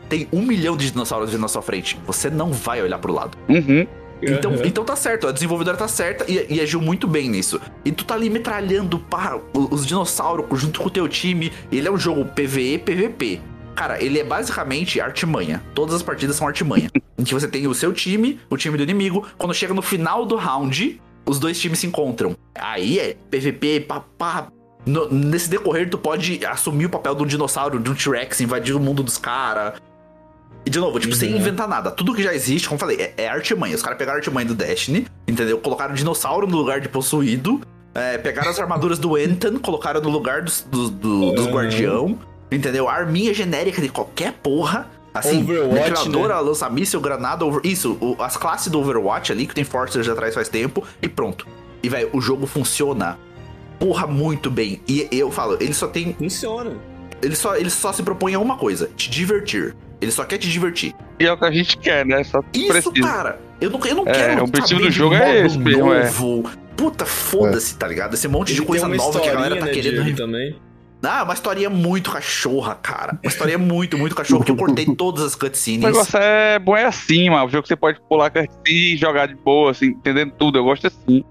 Tem 0.09 0.27
um 0.33 0.43
milhão 0.43 0.77
de 0.77 0.91
dinossauros 0.91 1.31
vindo 1.31 1.41
na 1.41 1.49
sua 1.49 1.63
frente. 1.63 1.97
Você 2.07 2.29
não 2.29 2.51
vai 2.51 2.83
olhar 2.83 2.99
pro 2.99 3.13
lado. 3.13 3.39
Uhum. 3.49 3.87
Então, 4.23 4.53
uhum. 4.53 4.63
então 4.65 4.85
tá 4.85 4.95
certo, 4.95 5.27
a 5.27 5.33
desenvolvedora 5.33 5.77
tá 5.77 5.89
certa 5.89 6.25
e, 6.31 6.47
e, 6.49 6.61
agiu 6.61 6.81
muito 6.81 7.09
bem 7.09 7.29
nisso. 7.29 7.61
E 7.85 7.91
tu 7.91 8.05
tá 8.05 8.15
ali 8.15 8.31
metralhando 8.31 8.99
pá, 8.99 9.39
os 9.53 9.87
dinossauros 9.87 10.61
junto 10.61 10.81
com 10.81 10.89
o 10.89 10.91
teu 10.91 11.09
time. 11.09 11.53
Ele 11.71 11.89
é 11.89 11.91
um 11.91 11.99
jogo 11.99 12.25
PVE, 12.25 12.79
PVP. 12.79 13.41
Cara, 13.75 14.03
ele 14.03 14.19
é 14.19 14.25
basicamente 14.25 15.01
artimanha. 15.01 15.63
Todas 15.75 15.95
as 15.95 16.03
partidas 16.03 16.37
são 16.37 16.47
artimanha. 16.47 16.91
em 17.19 17.25
que 17.25 17.35
você 17.35 17.49
tem 17.49 17.67
o 17.67 17.75
seu 17.75 17.93
time, 17.93 18.41
o 18.51 18.57
time 18.57 18.77
do 18.77 18.83
inimigo. 18.83 19.27
Quando 19.39 19.55
chega 19.55 19.73
no 19.73 19.83
final 19.83 20.27
do 20.27 20.37
round, 20.37 21.01
os 21.25 21.39
dois 21.39 21.59
times 21.59 21.79
se 21.79 21.87
encontram. 21.87 22.37
Aí 22.55 22.99
é 22.99 23.17
PVP, 23.31 23.81
papá. 23.81 24.49
No, 24.85 25.09
nesse 25.09 25.49
decorrer, 25.49 25.89
tu 25.89 25.97
pode 25.97 26.45
assumir 26.45 26.87
o 26.87 26.91
papel 26.91 27.15
de 27.15 27.23
um 27.23 27.27
dinossauro, 27.27 27.79
de 27.79 27.89
um 27.89 27.95
T-Rex, 27.95 28.41
invadir 28.41 28.75
o 28.75 28.81
mundo 28.81 29.03
dos 29.03 29.17
caras. 29.17 29.75
E 30.67 30.71
de 30.71 30.79
novo, 30.79 30.99
tipo, 30.99 31.15
uhum. 31.15 31.19
sem 31.19 31.37
inventar 31.37 31.69
nada. 31.69 31.91
Tudo 31.91 32.15
que 32.15 32.23
já 32.23 32.35
existe, 32.35 32.69
como 32.69 32.77
eu 32.77 32.81
falei, 32.81 32.97
é, 33.01 33.15
é 33.17 33.29
artimanha. 33.29 33.75
Os 33.75 33.83
caras 33.83 33.99
pegaram 33.99 34.17
a 34.17 34.19
artimanha 34.19 34.47
do 34.47 34.55
Destiny, 34.55 35.07
entendeu? 35.27 35.59
Colocaram 35.59 35.95
dinossauro 35.95 36.47
no 36.47 36.57
lugar 36.57 36.81
de 36.81 36.89
possuído. 36.89 37.61
É, 37.95 38.17
pegaram 38.17 38.51
as 38.51 38.59
armaduras 38.59 38.99
do 38.99 39.19
Entan, 39.19 39.59
colocaram 39.59 40.01
no 40.01 40.09
lugar 40.09 40.43
dos, 40.43 40.63
dos, 40.63 40.91
do, 40.91 41.33
dos 41.33 41.47
uhum. 41.47 41.53
guardião. 41.53 42.19
Entendeu? 42.53 42.89
Arminha 42.89 43.33
genérica 43.33 43.81
de 43.81 43.89
qualquer 43.89 44.33
porra. 44.43 44.91
Assim, 45.15 45.43
Overwatch, 45.43 46.09
né? 46.09 46.27
lança 46.41 46.71
míssil, 46.71 46.99
granada, 46.99 47.45
over... 47.45 47.61
isso, 47.65 47.99
o, 48.01 48.17
as 48.23 48.39
classes 48.39 48.69
do 48.69 48.81
Overwatch 48.81 49.31
ali, 49.31 49.47
que 49.47 49.55
tem 49.55 49.63
Forcer 49.63 50.03
já 50.03 50.13
atrás 50.13 50.35
faz 50.35 50.49
tempo, 50.49 50.83
e 51.03 51.09
pronto. 51.09 51.47
E, 51.83 51.89
velho, 51.89 52.09
o 52.15 52.21
jogo 52.21 52.47
funciona, 52.47 53.19
porra, 53.79 54.07
muito 54.07 54.51
bem. 54.51 54.81
E 54.89 55.07
eu 55.13 55.31
falo, 55.31 55.59
ele 55.61 55.75
só 55.75 55.87
tem... 55.87 56.15
Funciona. 56.15 56.79
Ele 57.21 57.37
só, 57.37 57.55
ele 57.57 57.69
só 57.69 57.93
se 57.93 58.03
propõe 58.03 58.35
a 58.35 58.39
uma 58.39 58.57
coisa, 58.57 58.89
te 58.97 59.11
divertir. 59.11 59.77
Ele 60.01 60.11
só 60.11 60.25
quer 60.25 60.39
te 60.39 60.49
divertir. 60.49 60.95
E 61.21 61.27
é 61.27 61.33
o 61.33 61.37
que 61.37 61.45
a 61.45 61.51
gente 61.51 61.77
quer, 61.77 62.05
né? 62.07 62.25
Só 62.25 62.43
Isso, 62.53 62.69
precisa. 62.69 63.07
cara. 63.07 63.41
Eu 63.61 63.71
não, 63.71 63.81
eu 63.85 63.95
não 63.95 64.09
é, 64.09 64.13
quero. 64.13 64.41
O 64.41 64.45
objetivo 64.45 64.81
do 64.81 64.91
jogo 64.91 65.15
é 65.15 65.47
esse, 65.47 65.59
novo. 65.59 66.49
É. 66.49 66.73
Puta, 66.77 67.07
foda-se, 67.07 67.75
é. 67.75 67.79
tá 67.79 67.87
ligado? 67.87 68.15
Esse 68.15 68.27
monte 68.27 68.51
ele 68.51 68.61
de 68.61 68.67
coisa 68.67 68.89
nova 68.89 69.21
que 69.21 69.29
a 69.29 69.35
galera 69.35 69.57
tá 69.57 69.67
né, 69.67 69.73
querendo. 69.73 70.17
Também. 70.17 70.57
Ah, 71.05 71.25
uma 71.25 71.35
história 71.35 71.69
muito 71.69 72.13
cachorra, 72.13 72.77
cara. 72.77 73.19
Uma 73.23 73.29
história 73.29 73.59
muito, 73.59 73.99
muito 73.99 74.15
cachorra, 74.15 74.45
que 74.45 74.53
eu 74.53 74.57
cortei 74.57 74.87
todas 74.97 75.23
as 75.25 75.35
cutscenes. 75.35 75.83
O 75.83 75.87
negócio 75.87 76.19
é 76.19 76.59
bom 76.59 76.77
é 76.77 76.85
assim, 76.85 77.29
mano. 77.29 77.47
O 77.47 77.49
jogo 77.49 77.63
que 77.63 77.69
você 77.69 77.77
pode 77.77 78.01
pular 78.09 78.31
cutscene 78.31 78.95
e 78.95 78.97
jogar 78.97 79.27
de 79.27 79.35
boa, 79.35 79.73
assim, 79.73 79.87
entendendo 79.87 80.33
tudo. 80.39 80.59
Eu 80.59 80.65
gosto 80.65 80.87
assim. 80.87 81.25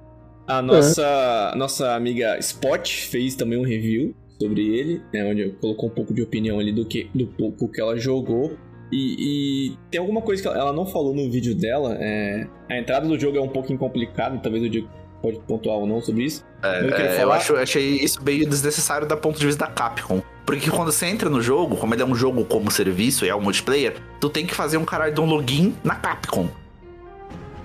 A 0.45 0.61
nossa, 0.61 1.51
é. 1.53 1.57
nossa 1.57 1.95
amiga 1.95 2.37
Spot 2.39 2.85
fez 2.85 3.35
também 3.35 3.57
um 3.57 3.63
review 3.63 4.13
sobre 4.41 4.75
ele, 4.75 5.01
né, 5.13 5.23
onde 5.23 5.49
colocou 5.61 5.87
um 5.87 5.93
pouco 5.93 6.13
de 6.13 6.21
opinião 6.23 6.59
ali 6.59 6.73
do 6.73 6.83
que 6.83 7.09
do 7.13 7.27
pouco 7.27 7.69
que 7.69 7.79
ela 7.79 7.97
jogou. 7.97 8.57
E, 8.91 9.69
e, 9.69 9.77
tem 9.89 10.01
alguma 10.01 10.21
coisa 10.21 10.41
que 10.41 10.47
ela 10.49 10.73
não 10.73 10.85
falou 10.85 11.15
no 11.15 11.31
vídeo 11.31 11.55
dela. 11.55 11.95
É, 11.97 12.45
a 12.69 12.77
entrada 12.77 13.07
do 13.07 13.17
jogo 13.17 13.37
é 13.37 13.41
um 13.41 13.47
pouco 13.47 13.75
complicada, 13.77 14.37
talvez 14.39 14.65
o 14.65 14.69
Diego 14.69 14.89
pode 15.21 15.39
pontuar 15.47 15.77
ou 15.77 15.87
não 15.87 16.01
sobre 16.01 16.25
isso. 16.25 16.43
É, 16.63 16.85
eu, 16.85 16.95
é, 16.95 17.23
eu 17.23 17.31
acho, 17.31 17.55
achei 17.55 17.95
isso 17.95 18.21
meio 18.23 18.47
desnecessário 18.47 19.07
da 19.07 19.15
ponto 19.15 19.39
de 19.39 19.45
vista 19.45 19.65
da 19.65 19.71
Capcom. 19.71 20.21
Porque 20.45 20.69
quando 20.69 20.91
você 20.91 21.05
entra 21.05 21.29
no 21.29 21.41
jogo, 21.41 21.77
como 21.77 21.93
ele 21.93 22.01
é 22.01 22.05
um 22.05 22.15
jogo 22.15 22.43
como 22.45 22.71
serviço 22.71 23.25
e 23.25 23.29
é 23.29 23.35
um 23.35 23.41
multiplayer, 23.41 23.95
tu 24.19 24.29
tem 24.29 24.45
que 24.45 24.55
fazer 24.55 24.77
um 24.77 24.85
caralho 24.85 25.13
de 25.13 25.21
um 25.21 25.25
login 25.25 25.75
na 25.83 25.95
Capcom. 25.95 26.49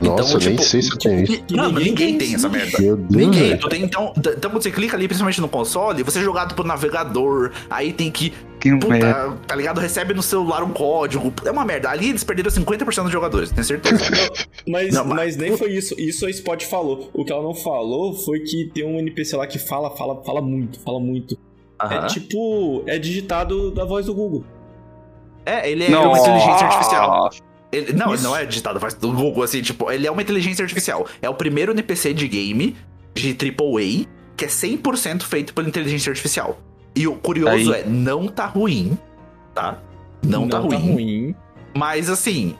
Nossa, 0.01 0.29
então, 0.29 0.39
tipo, 0.39 0.55
nem 0.57 0.59
sei 0.59 0.83
se 0.83 0.93
eu 0.93 0.99
tenho 0.99 1.25
isso. 1.25 1.43
Não, 1.51 1.73
ninguém, 1.73 1.85
ninguém 1.87 2.19
tem 2.19 2.35
essa 2.35 2.49
merda. 2.49 2.79
Ninguém. 3.11 3.57
Tu 3.57 3.69
tem, 3.69 3.83
então, 3.83 4.13
então, 4.17 4.51
quando 4.51 4.63
você 4.63 4.71
clica 4.71 4.95
ali, 4.95 5.09
principalmente 5.09 5.41
no 5.41 5.49
console, 5.49 6.03
você 6.03 6.19
é 6.19 6.23
jogado 6.23 6.55
pro 6.55 6.65
navegador, 6.65 7.51
aí 7.71 7.93
tem 7.93 8.11
que. 8.11 8.33
Que 8.71 8.87
puta, 8.87 9.37
tá 9.47 9.55
ligado? 9.55 9.81
Recebe 9.81 10.15
no 10.15 10.23
celular 10.23 10.63
um 10.63 10.71
código. 10.71 11.33
É 11.45 11.51
uma 11.51 11.65
merda. 11.65 11.91
Ali 11.91 12.11
eles 12.11 12.25
perderam 12.25 12.51
50% 12.51 13.03
dos 13.05 13.13
jogadores, 13.13 13.51
tenho 13.51 13.65
certeza. 13.65 14.05
mas, 14.67 14.95
não, 14.95 15.05
mas, 15.05 15.17
mas 15.17 15.37
nem 15.37 15.57
foi 15.57 15.73
isso. 15.73 15.95
Isso 15.99 16.27
a 16.27 16.31
Spot 16.31 16.63
falou. 16.65 17.11
O 17.13 17.25
que 17.25 17.33
ela 17.33 17.43
não 17.43 17.55
falou 17.55 18.15
foi 18.15 18.41
que 18.41 18.71
tem 18.75 18.85
um 18.85 18.99
NPC 18.99 19.37
lá 19.37 19.47
que 19.47 19.59
fala, 19.59 19.97
fala, 19.97 20.23
fala 20.25 20.41
muito, 20.41 20.81
fala 20.81 21.01
muito. 21.01 21.33
Uh 21.33 21.87
-huh. 21.87 22.05
É 22.05 22.07
tipo. 22.07 22.83
É 22.87 22.99
digitado 22.99 23.71
da 23.71 23.85
voz 23.85 24.07
do 24.07 24.15
Google. 24.15 24.45
É, 25.45 25.71
ele 25.71 25.85
é 25.85 25.89
Nossa. 25.89 26.09
uma 26.09 26.19
inteligência 26.19 26.67
artificial. 26.67 27.31
Ele, 27.73 27.93
não, 27.93 28.15
ele 28.15 28.23
não 28.23 28.37
é 28.37 28.45
digitado 28.45 28.81
faz 28.81 28.95
do 28.95 29.13
Google, 29.13 29.43
assim, 29.43 29.61
tipo, 29.61 29.91
ele 29.91 30.07
é 30.07 30.11
uma 30.11 30.23
inteligência 30.23 30.63
artificial. 30.63 31.07
É 31.21 31.29
o 31.29 31.35
primeiro 31.35 31.73
NPC 31.73 32.15
de 32.15 32.27
game 32.27 32.77
de 33.15 33.31
AAA 33.31 34.07
que 34.37 34.45
é 34.45 34.49
100% 34.49 35.23
feito 35.23 35.55
pela 35.55 35.67
inteligência 35.67 36.11
artificial. 36.11 36.59
E 36.97 37.07
o 37.07 37.15
curioso 37.15 37.73
Aí. 37.73 37.83
é, 37.83 37.85
não 37.87 38.27
tá 38.27 38.47
ruim, 38.47 38.99
tá? 39.55 39.79
Não, 40.23 40.43
não 40.43 40.49
tá, 40.49 40.59
ruim, 40.59 40.71
tá 40.71 40.77
ruim. 40.79 41.35
Mas 41.75 42.09
assim, 42.09 42.57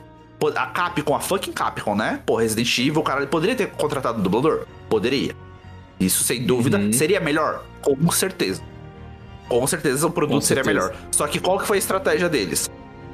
a 0.55 0.67
Capcom, 0.67 1.15
a 1.15 1.19
fucking 1.19 1.51
Capcom, 1.51 1.95
né? 1.95 2.21
Pô, 2.25 2.35
Resident 2.35 2.77
Evil, 2.77 3.01
o 3.01 3.03
cara 3.03 3.25
poderia 3.25 3.55
ter 3.55 3.67
contratado 3.71 4.19
um 4.19 4.21
dublador? 4.21 4.65
Poderia. 4.87 5.35
Isso 5.99 6.23
sem 6.23 6.45
dúvida. 6.45 6.77
Uhum. 6.77 6.93
Seria 6.93 7.19
melhor? 7.19 7.65
Com 7.81 8.11
certeza. 8.11 8.61
Com 9.49 9.65
certeza 9.65 10.05
o 10.05 10.11
produto 10.11 10.35
Com 10.35 10.41
seria 10.41 10.63
certeza. 10.63 10.87
melhor. 10.89 11.01
Só 11.11 11.25
que 11.27 11.39
qual 11.39 11.57
que 11.57 11.65
foi 11.65 11.77
a 11.77 11.79
estratégia 11.79 12.29
deles? 12.29 12.69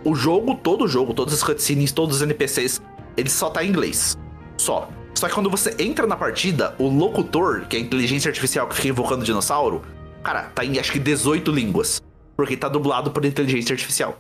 o 0.06 0.16
jogo, 0.16 0.56
todo 0.56 0.86
o 0.86 0.88
jogo, 0.88 1.14
todas 1.14 1.34
as 1.34 1.44
cutscenes, 1.44 1.92
todos 1.92 2.18
os 2.18 2.22
NPCs, 2.22 2.82
ele 3.16 3.30
só 3.30 3.50
tá 3.50 3.64
em 3.64 3.70
inglês. 3.70 4.18
Só. 4.58 4.90
Só 5.14 5.28
que 5.28 5.34
quando 5.34 5.50
você 5.50 5.76
entra 5.80 6.06
na 6.06 6.16
partida, 6.16 6.76
o 6.78 6.88
locutor, 6.88 7.66
que 7.70 7.78
é 7.78 7.80
a 7.80 7.82
inteligência 7.82 8.30
artificial 8.30 8.68
que 8.68 8.76
fica 8.76 8.90
invocando 8.90 9.22
o 9.22 9.26
dinossauro, 9.26 9.82
cara, 10.24 10.44
tá 10.56 10.64
em 10.66 10.80
acho 10.80 10.92
que 10.92 11.00
18 11.00 11.52
línguas. 11.52 12.02
Porque 12.36 12.58
tá 12.58 12.68
dublado 12.68 13.12
por 13.12 13.24
inteligência 13.26 13.74
artificial. 13.74 14.18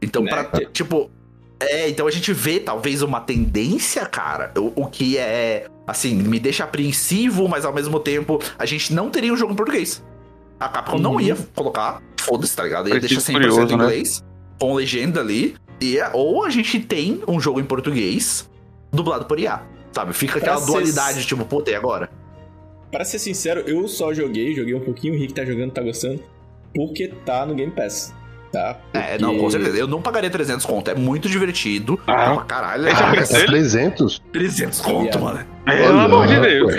Então, 0.00 0.22
né? 0.22 0.30
pra, 0.44 0.60
tipo. 0.66 1.10
É, 1.58 1.88
então 1.88 2.06
a 2.06 2.10
gente 2.10 2.32
vê 2.34 2.60
talvez 2.60 3.00
uma 3.00 3.18
tendência, 3.20 4.04
cara. 4.04 4.52
O, 4.58 4.82
o 4.82 4.86
que 4.86 5.16
é 5.16 5.66
assim, 5.86 6.14
me 6.14 6.38
deixa 6.38 6.64
apreensivo, 6.64 7.48
mas 7.48 7.64
ao 7.64 7.72
mesmo 7.72 7.98
tempo 7.98 8.38
a 8.58 8.66
gente 8.66 8.92
não 8.92 9.08
teria 9.10 9.32
um 9.32 9.36
jogo 9.36 9.54
em 9.54 9.56
português. 9.56 10.04
A 10.60 10.68
Capcom 10.68 10.98
não 10.98 11.12
Uhum. 11.14 11.20
ia 11.20 11.36
colocar, 11.54 12.02
foda-se, 12.20 12.54
tá 12.54 12.62
ligado? 12.62 12.88
Ia 12.90 13.00
deixar 13.00 13.20
100% 13.20 13.32
curioso, 13.32 13.60
em 13.62 13.66
né? 13.68 13.84
inglês, 13.84 14.22
com 14.60 14.74
legenda 14.74 15.20
ali. 15.20 15.56
E 15.80 15.98
é- 15.98 16.10
ou 16.12 16.44
a 16.44 16.50
gente 16.50 16.78
tem 16.80 17.22
um 17.26 17.40
jogo 17.40 17.58
em 17.58 17.64
português 17.64 18.48
dublado 18.92 19.24
por 19.24 19.38
IA, 19.40 19.62
sabe? 19.92 20.12
Fica 20.12 20.34
Pra 20.34 20.40
aquela 20.42 20.60
ser- 20.60 20.66
dualidade, 20.72 21.26
tipo, 21.26 21.44
puta, 21.46 21.70
e 21.70 21.74
agora? 21.74 22.10
Pra 22.96 23.04
ser 23.04 23.18
sincero, 23.18 23.60
eu 23.66 23.86
só 23.86 24.14
joguei, 24.14 24.54
joguei 24.54 24.74
um 24.74 24.80
pouquinho, 24.80 25.12
o 25.12 25.18
Rick 25.18 25.34
tá 25.34 25.44
jogando, 25.44 25.70
tá 25.70 25.82
gostando, 25.82 26.18
porque 26.74 27.08
tá 27.26 27.44
no 27.44 27.54
Game 27.54 27.70
Pass, 27.70 28.14
tá? 28.50 28.78
É, 28.94 29.18
não, 29.18 29.32
com 29.34 29.40
Porque- 29.40 29.50
certeza. 29.52 29.76
Eu 29.76 29.86
não 29.86 30.00
pagaria 30.00 30.30
300 30.30 30.64
conto, 30.64 30.90
é 30.90 30.94
muito 30.94 31.28
divertido. 31.28 32.00
Ah. 32.06 32.30
é 32.32 32.34
pra 32.36 32.44
caralho. 32.44 32.86
É 32.88 32.92
Ah, 32.92 33.12
É 33.14 33.22
dele? 33.22 33.46
300? 33.48 34.22
300 34.32 34.80
conto, 34.80 35.02
Viado. 35.02 35.20
mano. 35.20 35.44
Pelo 35.66 35.98
amor 35.98 36.26
de 36.26 36.40
Deus. 36.40 36.74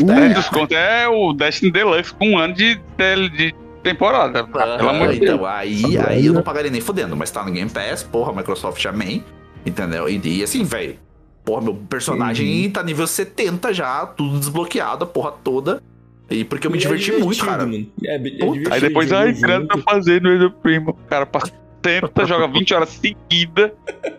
Ui, 0.00 0.04
10 0.06 0.34
desconto 0.34 0.74
é 0.74 1.08
o 1.08 1.32
Destiny 1.32 1.70
Deluxe 1.72 2.12
com 2.12 2.28
um 2.32 2.38
ano 2.38 2.52
de, 2.52 2.74
de, 2.98 3.28
de 3.30 3.54
temporada. 3.82 4.44
Pelo 4.44 4.90
amor 4.90 5.12
de 5.12 5.20
Deus. 5.20 5.34
então, 5.36 5.46
aí, 5.46 5.82
aí 6.06 6.26
eu 6.26 6.34
não 6.34 6.42
pagaria 6.42 6.70
nem 6.70 6.82
fodendo, 6.82 7.16
mas 7.16 7.30
tá 7.30 7.42
no 7.42 7.50
Game 7.50 7.70
Pass, 7.70 8.02
porra, 8.02 8.30
Microsoft 8.32 8.84
amém. 8.84 9.24
Entendeu? 9.64 10.06
E, 10.06 10.20
e 10.22 10.42
assim, 10.42 10.64
velho. 10.64 10.96
Porra, 11.44 11.60
meu 11.60 11.74
personagem 11.74 12.70
tá 12.70 12.82
nível 12.82 13.06
70 13.06 13.72
já, 13.74 14.06
tudo 14.06 14.38
desbloqueado, 14.38 15.04
a 15.04 15.06
porra 15.06 15.32
toda. 15.32 15.82
E 16.30 16.42
porque 16.42 16.66
eu 16.66 16.70
me 16.70 16.78
E 16.78 16.80
é 16.80 16.82
diverti 16.82 17.12
muito, 17.12 17.34
divertido, 17.34 17.46
cara. 17.46 17.66
mano. 17.66 17.86
É, 18.02 18.16
é 18.16 18.74
Aí 18.74 18.80
depois, 18.80 19.08
jogo 19.08 19.20
ai, 19.20 19.66
pra 19.66 19.78
fazer 19.82 20.22
no 20.22 20.32
Ender 20.32 20.50
Primo. 20.50 20.90
O 20.90 20.94
cara 21.08 21.26
passa 21.26 21.52
70, 21.84 22.26
joga 22.26 22.48
20 22.48 22.74
horas 22.74 22.88
seguidas. 22.88 23.72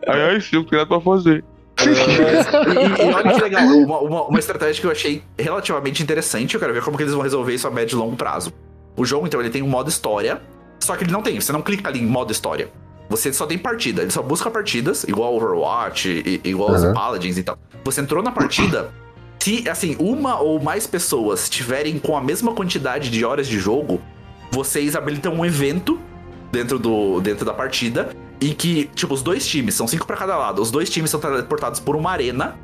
Aí, 0.07 0.21
ai, 0.21 0.39
sim, 0.39 0.63
grana 0.63 0.85
pra 0.85 1.01
fazer. 1.01 1.43
E, 1.81 3.03
e 3.03 3.13
olha 3.13 3.33
que 3.33 3.41
legal, 3.41 3.65
uma, 3.65 3.99
uma, 3.99 4.23
uma 4.27 4.39
estratégia 4.39 4.79
que 4.79 4.87
eu 4.87 4.91
achei 4.91 5.23
relativamente 5.37 6.03
interessante. 6.03 6.53
Eu 6.53 6.59
quero 6.59 6.73
ver 6.73 6.83
como 6.83 6.95
que 6.95 7.03
eles 7.03 7.13
vão 7.13 7.23
resolver 7.23 7.53
isso 7.53 7.67
a 7.67 7.71
médio 7.71 7.95
e 7.95 7.99
longo 7.99 8.15
prazo. 8.15 8.53
O 8.95 9.03
jogo, 9.03 9.25
então, 9.25 9.41
ele 9.41 9.49
tem 9.49 9.63
um 9.63 9.67
modo 9.67 9.89
história, 9.89 10.41
só 10.79 10.95
que 10.95 11.03
ele 11.03 11.11
não 11.11 11.21
tem, 11.21 11.39
você 11.41 11.51
não 11.51 11.61
clica 11.61 11.89
ali 11.89 11.99
em 11.99 12.05
modo 12.05 12.31
história. 12.31 12.69
Você 13.09 13.31
só 13.31 13.45
tem 13.45 13.57
partida, 13.57 14.01
ele 14.01 14.11
só 14.11 14.21
busca 14.21 14.49
partidas, 14.49 15.03
igual 15.03 15.35
Overwatch, 15.35 16.09
i- 16.09 16.41
igual 16.43 16.71
os 16.71 16.83
Uhum. 16.83 16.93
Paladins 16.93 17.37
e 17.37 17.43
tal. 17.43 17.57
Você 17.83 18.01
entrou 18.01 18.23
na 18.23 18.31
partida, 18.31 18.91
se, 19.39 19.69
assim, 19.69 19.95
uma 19.99 20.39
ou 20.39 20.59
mais 20.59 20.87
pessoas 20.87 21.47
tiverem 21.47 21.99
com 21.99 22.17
a 22.17 22.21
mesma 22.21 22.53
quantidade 22.53 23.11
de 23.11 23.23
horas 23.23 23.47
de 23.47 23.59
jogo, 23.59 24.01
vocês 24.51 24.95
habilitam 24.95 25.33
um 25.35 25.45
evento 25.45 25.99
dentro, 26.51 26.79
do, 26.79 27.21
dentro 27.21 27.45
da 27.45 27.53
partida 27.53 28.09
em 28.41 28.53
que, 28.53 28.85
tipo, 28.95 29.13
os 29.13 29.21
dois 29.21 29.45
times, 29.45 29.75
são 29.75 29.87
cinco 29.87 30.07
pra 30.07 30.17
cada 30.17 30.35
lado, 30.35 30.61
os 30.61 30.71
dois 30.71 30.89
times 30.89 31.11
são 31.11 31.19
teleportados 31.19 31.79
por 31.79 31.95
uma 31.95 32.09
arena 32.11 32.55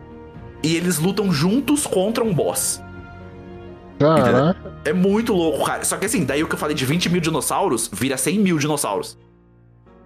e 0.63 0.75
eles 0.75 0.97
lutam 0.97 1.31
juntos 1.31 1.85
contra 1.85 2.23
um 2.23 2.33
boss. 2.33 2.81
Caraca. 3.99 4.73
É 4.83 4.93
muito 4.93 5.33
louco, 5.33 5.63
cara. 5.63 5.83
Só 5.85 5.97
que 5.97 6.05
assim, 6.05 6.25
daí 6.25 6.41
o 6.43 6.47
que 6.47 6.55
eu 6.55 6.59
falei 6.59 6.75
de 6.75 6.85
20 6.85 7.09
mil 7.09 7.21
dinossauros 7.21 7.89
vira 7.93 8.17
100 8.17 8.39
mil 8.39 8.57
dinossauros. 8.57 9.17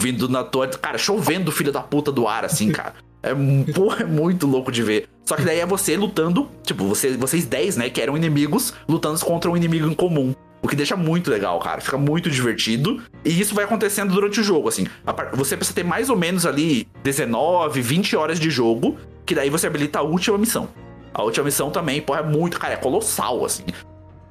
Vindo 0.05 0.29
na 0.29 0.43
tua. 0.43 0.67
Cara, 0.67 0.99
chovendo 0.99 1.51
filho 1.51 1.71
da 1.71 1.81
puta 1.81 2.11
do 2.11 2.27
ar, 2.27 2.45
assim, 2.45 2.71
cara. 2.71 2.93
É, 3.23 3.33
porra, 3.73 4.03
é 4.03 4.05
muito 4.05 4.45
louco 4.45 4.71
de 4.71 4.83
ver. 4.83 5.09
Só 5.25 5.35
que 5.35 5.41
daí 5.41 5.59
é 5.59 5.65
você 5.65 5.97
lutando, 5.97 6.47
tipo, 6.61 6.85
você, 6.85 7.17
vocês 7.17 7.43
10, 7.43 7.77
né, 7.77 7.89
que 7.89 7.99
eram 7.99 8.15
inimigos, 8.15 8.71
lutando 8.87 9.19
contra 9.25 9.49
um 9.49 9.57
inimigo 9.57 9.87
em 9.87 9.95
comum. 9.95 10.35
O 10.61 10.67
que 10.67 10.75
deixa 10.75 10.95
muito 10.95 11.31
legal, 11.31 11.59
cara. 11.59 11.81
Fica 11.81 11.97
muito 11.97 12.29
divertido. 12.29 13.01
E 13.23 13.41
isso 13.41 13.55
vai 13.55 13.65
acontecendo 13.65 14.13
durante 14.13 14.39
o 14.39 14.43
jogo, 14.43 14.69
assim. 14.69 14.85
Você 15.33 15.57
precisa 15.57 15.75
ter 15.75 15.83
mais 15.83 16.11
ou 16.11 16.15
menos 16.15 16.45
ali 16.45 16.87
19, 17.03 17.81
20 17.81 18.15
horas 18.15 18.39
de 18.39 18.51
jogo, 18.51 18.97
que 19.25 19.33
daí 19.33 19.49
você 19.49 19.65
habilita 19.65 19.97
a 19.97 20.01
última 20.03 20.37
missão. 20.37 20.69
A 21.11 21.23
última 21.23 21.45
missão 21.45 21.71
também, 21.71 21.99
porra, 21.99 22.19
é 22.19 22.23
muito, 22.23 22.59
cara, 22.59 22.75
é 22.75 22.77
colossal, 22.77 23.43
assim. 23.43 23.63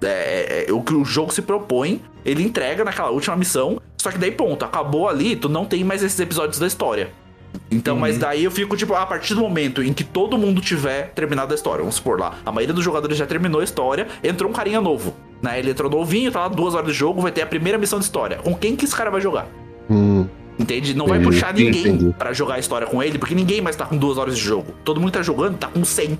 É, 0.08 0.66
é, 0.68 0.72
o 0.72 0.80
que 0.80 0.94
o 0.94 1.04
jogo 1.04 1.32
se 1.32 1.42
propõe, 1.42 2.00
ele 2.24 2.42
entrega 2.42 2.84
naquela 2.84 3.10
última 3.10 3.36
missão. 3.36 3.80
Só 3.96 4.10
que 4.10 4.18
daí, 4.18 4.30
ponto, 4.30 4.64
acabou 4.64 5.08
ali, 5.08 5.34
tu 5.34 5.48
não 5.48 5.64
tem 5.64 5.82
mais 5.82 6.02
esses 6.02 6.18
episódios 6.18 6.58
da 6.58 6.66
história. 6.66 7.10
Então, 7.70 7.96
mas 7.96 8.18
daí 8.18 8.44
eu 8.44 8.50
fico, 8.50 8.76
tipo, 8.76 8.94
a 8.94 9.06
partir 9.06 9.34
do 9.34 9.40
momento 9.40 9.82
em 9.82 9.92
que 9.92 10.02
todo 10.02 10.36
mundo 10.36 10.60
tiver 10.60 11.10
terminado 11.14 11.52
a 11.52 11.54
história, 11.54 11.80
vamos 11.80 11.94
supor 11.94 12.18
lá, 12.18 12.34
a 12.44 12.50
maioria 12.50 12.74
dos 12.74 12.84
jogadores 12.84 13.16
já 13.16 13.26
terminou 13.26 13.60
a 13.60 13.64
história, 13.64 14.08
entrou 14.22 14.50
um 14.50 14.52
carinha 14.52 14.80
novo. 14.80 15.14
Né? 15.40 15.58
Ele 15.58 15.70
entrou 15.70 15.90
novinho, 15.90 16.30
tá 16.32 16.40
lá 16.40 16.48
duas 16.48 16.74
horas 16.74 16.88
de 16.88 16.92
jogo, 16.92 17.20
vai 17.20 17.30
ter 17.30 17.42
a 17.42 17.46
primeira 17.46 17.78
missão 17.78 17.98
de 17.98 18.04
história. 18.04 18.38
Com 18.38 18.54
quem 18.54 18.74
que 18.74 18.84
esse 18.84 18.94
cara 18.94 19.10
vai 19.10 19.20
jogar? 19.20 19.46
Hum, 19.88 20.26
Entende? 20.58 20.94
Não 20.94 21.06
vai 21.06 21.18
Entendi, 21.18 21.34
puxar 21.34 21.52
ninguém 21.52 22.12
pra 22.12 22.32
jogar 22.32 22.54
a 22.54 22.58
história 22.58 22.86
com 22.86 23.02
ele, 23.02 23.18
porque 23.18 23.34
ninguém 23.34 23.60
mais 23.60 23.74
tá 23.74 23.84
com 23.84 23.96
duas 23.96 24.18
horas 24.18 24.36
de 24.36 24.42
jogo. 24.42 24.72
Todo 24.84 25.00
mundo 25.00 25.12
tá 25.12 25.22
jogando 25.22 25.58
tá 25.58 25.66
com 25.66 25.84
100. 25.84 26.18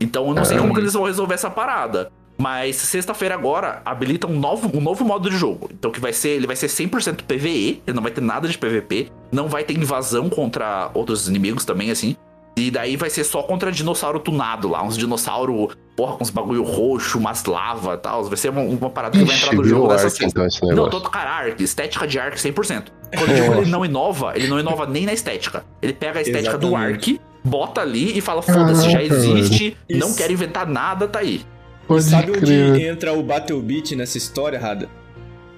Então 0.00 0.28
eu 0.28 0.34
não 0.34 0.44
sei 0.44 0.58
como 0.58 0.74
que 0.74 0.80
eles 0.80 0.92
vão 0.92 1.04
resolver 1.04 1.34
essa 1.34 1.48
parada. 1.48 2.10
Mas 2.38 2.76
sexta-feira 2.76 3.34
agora 3.34 3.80
habilita 3.84 4.26
um 4.26 4.38
novo, 4.38 4.70
um 4.76 4.80
novo 4.80 5.04
modo 5.04 5.30
de 5.30 5.36
jogo. 5.36 5.70
Então 5.72 5.90
que 5.90 6.00
vai 6.00 6.12
ser, 6.12 6.30
ele 6.30 6.46
vai 6.46 6.56
ser 6.56 6.66
100% 6.66 7.22
PVE, 7.22 7.82
ele 7.86 7.94
não 7.94 8.02
vai 8.02 8.12
ter 8.12 8.20
nada 8.20 8.46
de 8.46 8.58
PVP, 8.58 9.10
não 9.32 9.48
vai 9.48 9.64
ter 9.64 9.74
invasão 9.74 10.28
contra 10.28 10.90
outros 10.92 11.28
inimigos 11.28 11.64
também 11.64 11.90
assim. 11.90 12.14
E 12.58 12.70
daí 12.70 12.96
vai 12.96 13.10
ser 13.10 13.22
só 13.22 13.42
contra 13.42 13.70
dinossauro 13.70 14.18
tunado 14.18 14.66
lá, 14.68 14.82
uns 14.82 14.96
dinossauro, 14.96 15.68
porra, 15.94 16.16
com 16.16 16.24
uns 16.24 16.30
bagulho 16.30 16.62
roxo, 16.62 17.18
umas 17.18 17.44
lava 17.44 17.94
e 17.94 17.98
tal. 17.98 18.24
Vai 18.24 18.36
ser 18.36 18.48
uma, 18.48 18.62
uma 18.62 18.88
parada 18.88 19.18
que 19.18 19.24
vai 19.24 19.36
entrar 19.36 19.48
Ixi, 19.48 19.56
no 19.56 19.64
jogo 19.64 19.88
dessa 19.88 20.08
sexta. 20.08 20.26
então, 20.26 20.46
esse 20.46 20.64
Não, 20.74 20.88
todo 20.88 21.10
cara 21.10 21.30
Ark, 21.30 21.62
estética 21.62 22.06
de 22.06 22.18
Ark 22.18 22.38
100%. 22.38 22.84
Quando 23.14 23.30
eu 23.30 23.42
digo 23.42 23.54
ele 23.56 23.70
não 23.70 23.84
inova, 23.84 24.32
ele 24.34 24.48
não 24.48 24.58
inova 24.58 24.86
nem 24.86 25.04
na 25.04 25.12
estética. 25.12 25.64
Ele 25.82 25.92
pega 25.92 26.18
a 26.18 26.22
estética 26.22 26.56
do 26.56 26.68
Exatamente. 26.68 27.10
Ark, 27.10 27.20
bota 27.44 27.82
ali 27.82 28.16
e 28.16 28.22
fala, 28.22 28.40
foda-se, 28.40 28.90
já 28.90 29.02
existe, 29.02 29.76
não 29.90 30.08
Isso. 30.08 30.16
quero 30.16 30.32
inventar 30.32 30.66
nada, 30.66 31.06
tá 31.06 31.18
aí. 31.18 31.44
Pode 31.86 32.02
Sabe 32.04 32.30
onde 32.32 32.40
crer. 32.40 32.80
entra 32.80 33.12
o 33.12 33.22
Battle 33.22 33.60
Beat 33.62 33.92
nessa 33.92 34.18
história, 34.18 34.58
Rada? 34.58 34.88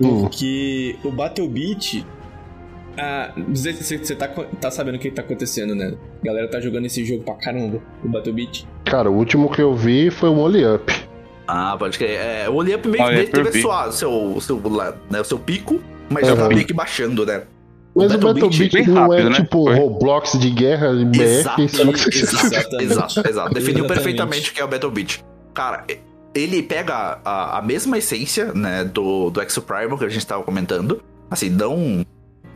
Hum. 0.01 0.23
Porque 0.23 0.97
o 1.05 1.11
Battle 1.11 1.49
Beat. 1.49 2.05
Ah, 3.01 3.33
não 3.37 3.55
sei 3.55 3.73
se 3.75 3.97
você 3.99 4.15
tá, 4.17 4.27
tá 4.61 4.71
sabendo 4.71 4.97
o 4.97 4.99
que 4.99 5.11
tá 5.11 5.23
acontecendo, 5.23 5.75
né? 5.75 5.95
A 6.21 6.27
galera 6.27 6.49
tá 6.49 6.61
jogando 6.61 6.87
esse 6.87 7.05
jogo 7.05 7.23
pra 7.23 7.35
caramba, 7.35 7.81
o 8.05 8.09
Battle 8.09 8.35
Beat. 8.35 8.65
Cara, 8.85 9.09
o 9.11 9.15
último 9.15 9.51
que 9.51 9.63
eu 9.63 9.75
vi 9.75 10.11
foi 10.11 10.29
o 10.29 10.37
Only 10.37 10.65
Up. 10.67 10.93
Ah, 11.47 11.77
pode 11.79 11.97
crer. 11.97 12.19
É, 12.21 12.49
o 12.51 12.55
Olhap 12.57 12.85
meio 12.87 13.03
Ah, 13.03 13.07
que 13.07 13.13
é, 13.13 13.15
meio 13.17 13.27
que 13.29 13.33
teve 13.33 13.63
sua, 13.63 13.91
seu, 13.93 14.39
seu, 14.41 14.61
né, 15.11 15.21
o 15.21 15.25
seu 15.25 15.39
pico, 15.39 15.81
mas 16.11 16.27
já 16.27 16.35
Uhum. 16.35 16.41
tá 16.41 16.49
meio 16.49 16.67
que 16.67 16.75
baixando, 16.75 17.25
né? 17.25 17.45
Mas 17.95 18.13
o 18.13 18.19
Battle 18.19 18.35
Battle 18.35 18.51
Beat, 18.51 18.73
Beat 18.73 18.87
não 18.89 18.95
rápido, 19.03 19.15
é 19.21 19.25
né? 19.31 19.37
tipo 19.37 19.65
Foi. 19.65 19.75
Roblox 19.77 20.33
de 20.39 20.51
guerra 20.51 20.89
Exato, 20.89 21.57
que 21.57 21.69
você 21.69 21.83
exato, 21.83 22.47
Exatamente. 22.47 22.85
exato, 22.85 23.29
exato. 23.29 23.55
Definiu 23.55 23.85
Exatamente. 23.85 23.89
perfeitamente 23.89 24.51
o 24.51 24.55
que 24.55 24.61
é 24.61 24.65
o 24.65 24.69
Battle 24.69 24.91
Beat. 24.93 25.21
Cara, 25.55 25.85
ele 26.35 26.63
pega 26.63 27.21
a, 27.25 27.59
a 27.59 27.63
mesma 27.63 27.99
essência, 27.99 28.53
né, 28.53 28.85
do, 28.85 29.31
do 29.31 29.41
Exo 29.41 29.63
Primal 29.63 29.99
que 29.99 30.05
a 30.05 30.09
gente 30.09 30.27
tava 30.27 30.43
comentando. 30.43 31.03
Assim, 31.31 31.51
não, 31.51 32.05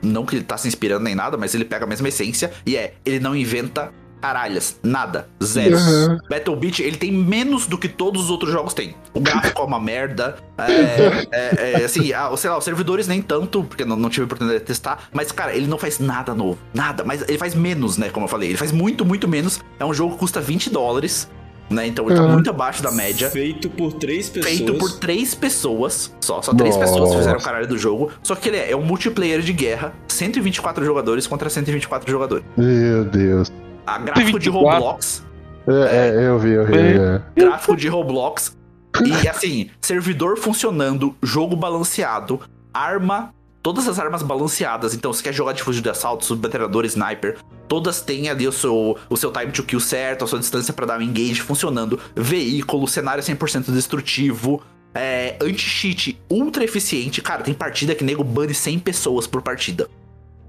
não 0.02 0.24
que 0.24 0.36
ele 0.36 0.44
tá 0.44 0.56
se 0.56 0.68
inspirando 0.68 1.04
nem 1.04 1.14
nada, 1.14 1.36
mas 1.36 1.54
ele 1.54 1.64
pega 1.64 1.84
a 1.84 1.88
mesma 1.88 2.08
essência 2.08 2.52
e 2.64 2.76
é, 2.76 2.94
ele 3.04 3.20
não 3.20 3.36
inventa 3.36 3.92
caralhas, 4.22 4.78
nada, 4.84 5.28
zero. 5.42 5.76
Uhum. 5.76 6.18
Battle 6.30 6.54
Beat, 6.54 6.78
ele 6.78 6.96
tem 6.96 7.10
menos 7.10 7.66
do 7.66 7.76
que 7.76 7.88
todos 7.88 8.22
os 8.22 8.30
outros 8.30 8.52
jogos 8.52 8.72
têm. 8.72 8.94
O 9.12 9.20
gráfico 9.20 9.60
é 9.60 9.64
uma 9.64 9.80
merda. 9.80 10.36
É, 10.62 11.26
é, 11.32 11.72
é, 11.72 11.84
assim, 11.84 12.12
ah, 12.12 12.30
sei 12.36 12.48
lá, 12.48 12.56
os 12.56 12.62
servidores 12.62 13.08
nem 13.08 13.20
tanto, 13.20 13.64
porque 13.64 13.84
não, 13.84 13.96
não 13.96 14.08
tive 14.08 14.26
oportunidade 14.26 14.60
de 14.60 14.66
testar. 14.66 15.08
Mas, 15.12 15.32
cara, 15.32 15.56
ele 15.56 15.66
não 15.66 15.76
faz 15.76 15.98
nada 15.98 16.34
novo. 16.36 16.56
Nada. 16.72 17.02
Mas 17.02 17.22
ele 17.28 17.36
faz 17.36 17.52
menos, 17.52 17.98
né? 17.98 18.10
Como 18.10 18.26
eu 18.26 18.28
falei. 18.28 18.50
Ele 18.50 18.56
faz 18.56 18.70
muito, 18.70 19.04
muito 19.04 19.26
menos. 19.26 19.60
É 19.80 19.84
um 19.84 19.92
jogo 19.92 20.12
que 20.12 20.20
custa 20.20 20.40
20 20.40 20.70
dólares. 20.70 21.28
Né? 21.72 21.86
Então 21.86 22.06
ele 22.06 22.14
tá 22.16 22.22
Uhum. 22.22 22.32
muito 22.32 22.50
abaixo 22.50 22.82
da 22.82 22.90
média. 22.92 23.30
Feito 23.30 23.68
por 23.70 23.92
três 23.94 24.28
pessoas. 24.28 24.54
Feito 24.56 24.74
por 24.74 24.92
três 24.98 25.34
pessoas. 25.34 26.14
Só, 26.20 26.40
só 26.42 26.52
três 26.54 26.76
Nossa. 26.76 26.86
pessoas 26.92 27.14
fizeram 27.14 27.38
o 27.38 27.42
caralho 27.42 27.66
do 27.66 27.78
jogo. 27.78 28.10
Só 28.22 28.34
que 28.34 28.48
ele 28.48 28.56
é, 28.58 28.70
é 28.72 28.76
um 28.76 28.82
multiplayer 28.84 29.40
de 29.40 29.52
guerra. 29.52 29.92
124 30.08 30.84
jogadores 30.84 31.26
contra 31.26 31.48
124 31.50 32.10
jogadores. 32.10 32.44
Meu 32.56 33.04
Deus. 33.04 33.50
A 33.86 33.98
gráfico 33.98 34.38
de 34.38 34.44
124. 34.46 34.52
Roblox. 34.82 35.24
É, 35.66 36.08
é, 36.08 36.26
eu 36.28 36.38
vi, 36.38 36.50
eu 36.52 36.66
vi. 36.66 36.74
é. 36.76 37.22
gráfico 37.36 37.76
de 37.76 37.88
Roblox. 37.88 38.56
E 39.04 39.26
assim, 39.28 39.70
servidor 39.80 40.36
funcionando, 40.36 41.14
jogo 41.22 41.56
balanceado, 41.56 42.40
arma, 42.74 43.32
todas 43.62 43.88
as 43.88 43.98
armas 43.98 44.22
balanceadas. 44.22 44.92
Então, 44.94 45.12
se 45.12 45.22
quer 45.22 45.32
jogar 45.32 45.52
de 45.52 45.62
fuzil 45.62 45.82
de 45.82 45.88
assalto, 45.88 46.24
submetralhador, 46.24 46.84
sniper, 46.84 47.38
todas 47.72 48.02
têm 48.02 48.28
ali 48.28 48.46
o 48.46 48.52
seu, 48.52 48.98
o 49.08 49.16
seu 49.16 49.32
time 49.32 49.50
to 49.50 49.62
kill 49.62 49.80
certo, 49.80 50.26
a 50.26 50.28
sua 50.28 50.38
distância 50.38 50.74
pra 50.74 50.84
dar 50.84 50.98
um 50.98 51.02
engage 51.02 51.40
funcionando, 51.40 51.98
veículo, 52.14 52.86
cenário 52.86 53.24
100% 53.24 53.72
destrutivo. 53.72 54.62
É, 54.94 55.38
anti-cheat 55.40 56.20
ultra 56.28 56.62
eficiente. 56.62 57.22
Cara, 57.22 57.42
tem 57.42 57.54
partida 57.54 57.94
que 57.94 58.04
nego 58.04 58.22
bane 58.22 58.52
100 58.52 58.78
pessoas 58.80 59.26
por 59.26 59.40
partida. 59.40 59.88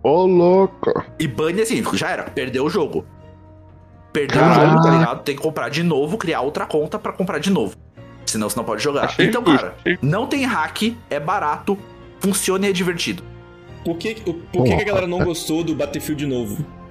Ô, 0.04 0.26
louco. 0.26 1.02
E 1.18 1.26
bane 1.26 1.62
assim, 1.62 1.82
já 1.94 2.10
era, 2.10 2.24
perdeu 2.24 2.66
o 2.66 2.70
jogo. 2.70 3.06
Perdeu 4.12 4.42
Caralho. 4.42 4.68
o 4.68 4.72
jogo, 4.72 4.84
tá 4.84 4.92
ligado? 4.92 5.24
Tem 5.24 5.34
que 5.34 5.42
comprar 5.42 5.70
de 5.70 5.82
novo, 5.82 6.18
criar 6.18 6.42
outra 6.42 6.66
conta 6.66 7.00
pra 7.00 7.14
comprar 7.14 7.40
de 7.40 7.50
novo. 7.50 7.78
Senão 8.26 8.50
você 8.50 8.58
não 8.58 8.66
pode 8.66 8.84
jogar. 8.84 9.06
Achei 9.06 9.28
então, 9.28 9.42
justo, 9.46 9.62
cara, 9.62 9.76
não 10.02 10.28
tem 10.28 10.44
hack, 10.44 10.94
é 11.10 11.22
barato, 11.22 11.80
funciona 12.20 12.68
e 12.68 12.70
é 12.72 12.74
divertido. 12.74 13.24
Por 13.86 13.98
que, 13.98 14.16
por 14.52 14.66
que, 14.66 14.76
que 14.76 14.82
a 14.82 14.86
galera 14.86 15.08
não 15.08 15.24
gostou 15.24 15.64
do 15.64 15.74
Battlefield 15.74 16.26
novo? 16.26 16.83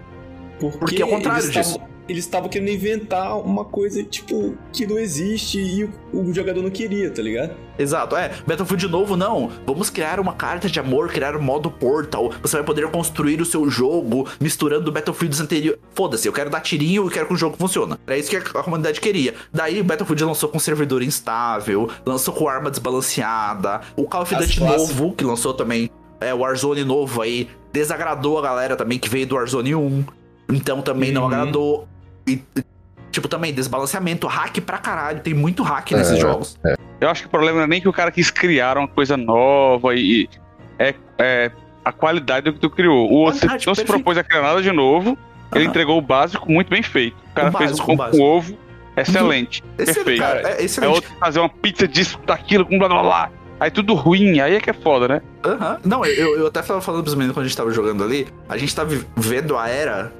Porque 0.71 1.03
é 1.03 1.05
o 1.05 1.09
contrário 1.09 1.43
eles 1.43 1.53
disso. 1.53 1.75
tavam- 1.79 1.93
eles 2.09 2.25
estavam 2.25 2.49
querendo 2.49 2.71
inventar 2.71 3.39
uma 3.39 3.65
coisa, 3.65 4.03
tipo, 4.03 4.57
que 4.73 4.87
não 4.87 4.99
existe 4.99 5.59
e 5.59 5.85
o, 5.85 5.91
o, 6.13 6.35
jogador 6.35 6.63
não 6.63 6.71
queria, 6.71 7.11
tá 7.11 7.23
ligado? 7.23 7.55
Exato, 7.79 8.17
é. 8.17 8.33
Battlefield 8.47 8.89
novo, 8.89 9.17
não. 9.17 9.51
Vamos 9.67 9.89
criar 9.89 10.19
uma 10.19 10.33
carta 10.33 10.69
de 10.69 10.79
amor, 10.81 11.09
criar 11.09 11.37
um 11.37 11.43
modo 11.43 11.71
Portal. 11.71 12.33
Você 12.43 12.57
vai 12.57 12.65
poder 12.67 12.89
construir 12.91 13.41
o 13.41 13.45
seu 13.45 13.69
jogo 13.71 14.29
misturando 14.41 14.91
Battlefields 14.91 15.41
anteriores. 15.41 15.81
Foda-se, 15.95 16.27
eu 16.27 16.33
quero 16.33 16.51
dar 16.51 16.61
tirinho 16.61 17.07
e 17.07 17.11
quero 17.11 17.27
que 17.27 17.35
o 17.35 17.37
jogo 17.37 17.57
funcione. 17.57 17.95
Era 18.07 18.19
isso 18.19 18.29
que 18.29 18.37
a 18.37 18.63
comunidade 18.63 19.01
queria. 19.01 19.35
Daí 19.53 19.81
o 19.81 19.85
Battlefield 19.85 20.25
lançou 20.25 20.49
com 20.49 20.59
servidor 20.59 21.03
instável, 21.03 21.89
lançou 22.05 22.35
com 22.35 22.49
arma 22.49 22.71
desbalanceada. 22.71 23.81
O 23.97 24.05
Call 24.05 24.23
of 24.23 24.35
Duty 24.35 24.61
novo, 24.61 25.13
que 25.13 25.25
lançou 25.25 25.55
também. 25.55 25.89
É, 26.21 26.33
o 26.35 26.39
Warzone 26.39 26.85
novo 26.85 27.23
aí, 27.23 27.49
desagradou 27.73 28.39
a 28.39 28.43
galera 28.43 28.77
também 28.77 28.99
que 28.99 29.09
veio 29.09 29.27
do 29.27 29.35
Warzone 29.35 29.75
1. 29.75 30.05
Então 30.55 30.83
também 30.83 31.09
uhum. 31.11 31.15
não 31.15 31.27
agradou. 31.27 31.89
E, 32.27 32.41
tipo, 33.11 33.29
também 33.29 33.53
desbalanceamento, 33.53 34.27
hack 34.27 34.61
pra 34.61 34.79
caralho. 34.79 35.21
Tem 35.21 35.35
muito 35.35 35.63
hack 35.63 35.93
é, 35.93 35.97
nesses 35.97 36.19
jogos. 36.19 36.59
É. 36.65 36.75
Eu 37.01 37.09
acho 37.09 37.23
que 37.23 37.27
o 37.27 37.31
problema 37.31 37.59
não 37.59 37.65
é 37.65 37.69
nem 37.69 37.81
que 37.81 37.89
o 37.89 37.93
cara 37.93 38.11
quis 38.11 38.31
criar 38.31 38.79
uma 38.79 38.89
coisa 38.89 39.17
nova 39.17 39.95
e. 39.95 40.29
É, 40.79 40.95
é 41.19 41.51
a 41.85 41.93
qualidade 41.93 42.45
do 42.45 42.53
que 42.53 42.61
tu 42.61 42.71
criou. 42.71 43.11
O 43.11 43.15
outro 43.15 43.41
não 43.47 43.57
perfeito. 43.57 43.75
se 43.75 43.85
propôs 43.85 44.17
a 44.17 44.23
criar 44.23 44.43
nada 44.43 44.63
de 44.63 44.71
novo. 44.71 45.19
Ele 45.55 45.65
entregou 45.65 45.99
o 45.99 46.01
básico 46.01 46.51
muito 46.51 46.71
bem 46.71 46.83
feito. 46.83 47.17
O 47.31 47.35
cara 47.35 47.49
o 47.49 47.53
fez 47.53 47.71
básico, 47.71 47.93
um 47.93 47.97
pão 47.97 48.11
com 48.11 48.21
ovo 48.21 48.57
excelente. 48.97 49.63
Uhum. 49.63 49.85
Perfeito. 49.85 50.21
Cara, 50.21 50.41
é, 50.51 50.65
excelente. 50.65 50.91
é 50.91 50.95
outro 50.95 51.11
fazer 51.19 51.41
uma 51.41 51.49
pizza 51.49 51.89
disso, 51.89 52.19
daquilo, 52.27 52.65
com 52.67 52.79
blá 52.79 52.89
blá 52.89 53.03
blá. 53.03 53.31
Aí 53.61 53.71
tudo 53.71 53.95
ruim, 53.95 54.41
aí 54.41 54.55
é 54.57 54.61
que 54.61 54.71
é 54.71 54.73
foda, 54.73 55.07
né? 55.07 55.23
Aham. 55.45 55.73
Uhum. 55.73 55.79
Não, 55.85 56.05
eu, 56.05 56.37
eu 56.37 56.47
até 56.49 56.63
tava 56.63 56.81
falando 56.81 57.03
pros 57.03 57.15
meninos 57.15 57.35
quando 57.35 57.45
a 57.45 57.49
gente 57.49 57.57
tava 57.57 57.71
jogando 57.71 58.03
ali. 58.03 58.27
A 58.49 58.57
gente 58.57 58.75
tá 58.75 58.85
vivendo 58.85 59.57
a 59.57 59.69
era 59.69 60.13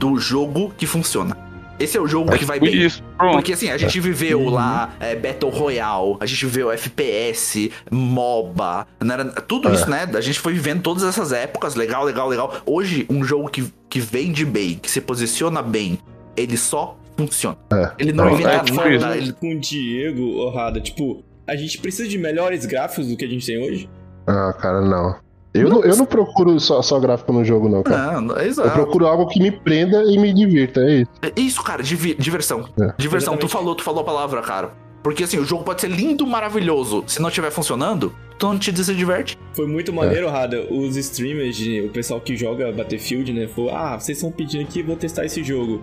do 0.00 0.18
jogo 0.18 0.72
que 0.76 0.86
funciona. 0.86 1.36
Esse 1.78 1.96
é 1.96 2.00
o 2.00 2.06
jogo 2.06 2.34
é 2.34 2.38
que 2.38 2.44
vai 2.44 2.58
bem. 2.58 2.74
Isso, 2.74 3.02
Porque 3.16 3.52
assim, 3.52 3.70
a 3.70 3.78
gente 3.78 3.98
é. 3.98 4.00
viveu 4.00 4.40
uhum. 4.40 4.50
lá 4.50 4.94
é, 4.98 5.14
Battle 5.14 5.50
Royale, 5.50 6.16
a 6.20 6.26
gente 6.26 6.44
viveu 6.44 6.70
FPS, 6.70 7.70
MOBA, 7.90 8.86
né, 9.02 9.16
tudo 9.46 9.68
é. 9.68 9.72
isso, 9.72 9.88
né? 9.88 10.06
A 10.12 10.20
gente 10.20 10.38
foi 10.38 10.52
vivendo 10.52 10.82
todas 10.82 11.04
essas 11.04 11.32
épocas, 11.32 11.74
legal, 11.74 12.04
legal, 12.04 12.28
legal. 12.28 12.60
Hoje, 12.66 13.06
um 13.08 13.24
jogo 13.24 13.48
que, 13.48 13.64
que 13.88 14.00
vende 14.00 14.44
bem, 14.44 14.74
que 14.74 14.90
se 14.90 15.00
posiciona 15.00 15.62
bem, 15.62 15.98
ele 16.36 16.56
só 16.56 16.98
funciona. 17.16 17.56
É. 17.72 17.92
Ele 17.98 18.12
não, 18.12 18.26
não 18.26 18.32
inventa 18.34 18.50
é, 18.50 18.98
nada. 18.98 19.16
Ele... 19.16 19.32
Com 19.32 19.54
o 19.54 19.58
Diego, 19.58 20.36
Orrada, 20.38 20.80
tipo, 20.80 21.24
a 21.46 21.56
gente 21.56 21.78
precisa 21.78 22.06
de 22.08 22.18
melhores 22.18 22.66
gráficos 22.66 23.08
do 23.08 23.16
que 23.16 23.24
a 23.24 23.28
gente 23.28 23.46
tem 23.46 23.58
hoje? 23.58 23.88
Ah, 24.26 24.52
cara, 24.52 24.82
não. 24.82 25.16
Eu 25.52 25.68
não, 25.68 25.84
eu 25.84 25.96
não 25.96 26.06
procuro 26.06 26.58
só, 26.60 26.80
só 26.80 26.98
gráfico 27.00 27.32
no 27.32 27.44
jogo, 27.44 27.68
não, 27.68 27.82
cara. 27.82 28.20
Não, 28.20 28.36
é 28.36 28.46
exato. 28.46 28.68
Eu 28.68 28.72
procuro 28.72 29.06
algo 29.06 29.26
que 29.26 29.40
me 29.40 29.50
prenda 29.50 30.04
e 30.04 30.16
me 30.16 30.32
divirta, 30.32 30.80
é 30.80 31.00
isso. 31.00 31.10
É 31.22 31.32
isso, 31.40 31.62
cara, 31.62 31.82
div 31.82 32.14
diversão. 32.18 32.68
É. 32.80 32.94
Diversão, 32.96 33.36
tu 33.36 33.48
falou, 33.48 33.74
tu 33.74 33.82
falou 33.82 34.02
a 34.02 34.04
palavra, 34.04 34.40
cara. 34.42 34.72
Porque 35.02 35.24
assim, 35.24 35.38
o 35.38 35.44
jogo 35.44 35.64
pode 35.64 35.80
ser 35.80 35.88
lindo, 35.88 36.26
maravilhoso. 36.26 37.02
Se 37.06 37.20
não 37.20 37.28
estiver 37.28 37.50
funcionando, 37.50 38.14
tu 38.38 38.46
não 38.46 38.58
te 38.58 38.70
diverte. 38.70 39.38
Foi 39.54 39.66
muito 39.66 39.92
maneiro, 39.92 40.26
é. 40.26 40.30
Rada. 40.30 40.66
Os 40.70 40.96
streamers, 40.96 41.58
o 41.84 41.88
pessoal 41.88 42.20
que 42.20 42.36
joga 42.36 42.70
Battlefield, 42.70 43.32
né? 43.32 43.48
Falou: 43.48 43.70
Ah, 43.74 43.98
vocês 43.98 44.18
estão 44.18 44.30
pedindo 44.30 44.62
aqui, 44.62 44.82
vou 44.82 44.96
testar 44.96 45.24
esse 45.24 45.42
jogo. 45.42 45.82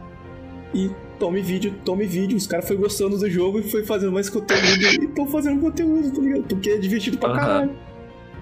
E 0.74 0.92
tome 1.18 1.42
vídeo, 1.42 1.74
tome 1.84 2.06
vídeo. 2.06 2.38
Os 2.38 2.46
caras 2.46 2.68
foram 2.68 2.82
gostando 2.82 3.18
do 3.18 3.30
jogo 3.30 3.60
e 3.60 3.64
foi 3.64 3.84
fazendo 3.84 4.12
mais 4.12 4.30
conteúdo. 4.30 4.66
e 4.66 5.06
estão 5.06 5.26
fazendo 5.28 5.60
conteúdo, 5.60 6.12
tá 6.12 6.22
ligado? 6.22 6.44
Porque 6.44 6.70
é 6.70 6.78
divertido 6.78 7.18
pra 7.18 7.34
caralho. 7.34 7.72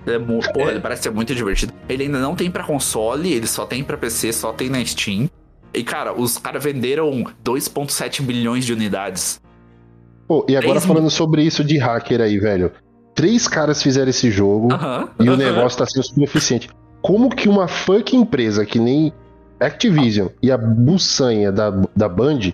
É, 0.06 0.20
porra, 0.20 0.72
ele 0.72 0.80
parece 0.80 1.04
ser 1.04 1.12
muito 1.12 1.34
divertido. 1.34 1.74
Ele 1.90 2.04
ainda 2.04 2.20
não 2.20 2.36
tem 2.36 2.50
para 2.52 2.64
console, 2.64 3.34
ele 3.34 3.48
só 3.48 3.66
tem 3.66 3.84
para 3.84 3.98
PC, 3.98 4.32
só 4.34 4.54
tem 4.54 4.70
na 4.70 4.84
Steam. 4.86 5.30
E, 5.74 5.84
cara, 5.84 6.14
os 6.14 6.38
caras 6.38 6.64
venderam 6.64 7.24
2,7 7.44 8.22
milhões 8.22 8.66
de 8.66 8.74
unidades. 8.74 9.42
Pô, 10.28 10.46
e 10.48 10.56
agora 10.56 10.80
falando 10.80 11.10
sobre 11.10 11.44
isso 11.44 11.64
de 11.64 11.78
hacker 11.78 12.22
aí, 12.22 12.40
velho. 12.40 12.72
Três 13.14 13.48
caras 13.48 13.82
fizeram 13.82 14.10
esse 14.10 14.30
jogo 14.30 14.74
uh 14.74 14.78
-huh, 14.78 15.10
e 15.20 15.24
uh 15.24 15.26
-huh. 15.26 15.34
o 15.34 15.38
negócio 15.38 15.80
tá 15.80 15.86
sendo 15.86 16.04
super 16.04 16.24
eficiente. 16.24 16.70
Como 17.02 17.30
que 17.30 17.48
uma 17.48 17.68
funk 17.68 18.16
empresa 18.16 18.66
que 18.66 18.80
nem 18.80 19.14
Activision 19.60 20.28
e 20.42 20.52
a 20.52 20.58
buçanha 20.58 21.52
da, 21.52 21.70
da 21.96 22.10
Band 22.10 22.52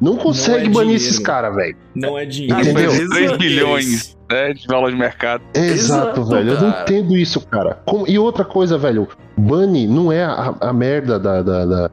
não 0.00 0.16
consegue 0.16 0.64
não 0.64 0.80
é 0.80 0.84
banir 0.84 0.96
esses 0.96 1.18
caras, 1.18 1.54
velho? 1.54 1.76
Não 1.94 2.18
é 2.18 2.24
dinheiro. 2.24 2.60
Entendeu? 2.60 3.08
3 3.10 3.36
bilhões 3.36 4.16
né, 4.30 4.52
de 4.52 4.66
valor 4.66 4.90
de 4.90 4.96
mercado. 4.96 5.42
Exato, 5.54 6.20
Exato 6.20 6.24
velho. 6.24 6.54
Cara. 6.54 6.66
Eu 6.66 6.70
não 6.70 6.82
entendo 6.82 7.16
isso, 7.16 7.40
cara. 7.46 7.78
Como... 7.86 8.08
E 8.08 8.18
outra 8.18 8.44
coisa, 8.44 8.76
velho. 8.76 9.08
Bunny 9.36 9.86
não 9.86 10.12
é 10.12 10.24
a, 10.24 10.54
a 10.60 10.72
merda 10.72 11.18
da, 11.18 11.42
da, 11.42 11.64
da, 11.64 11.90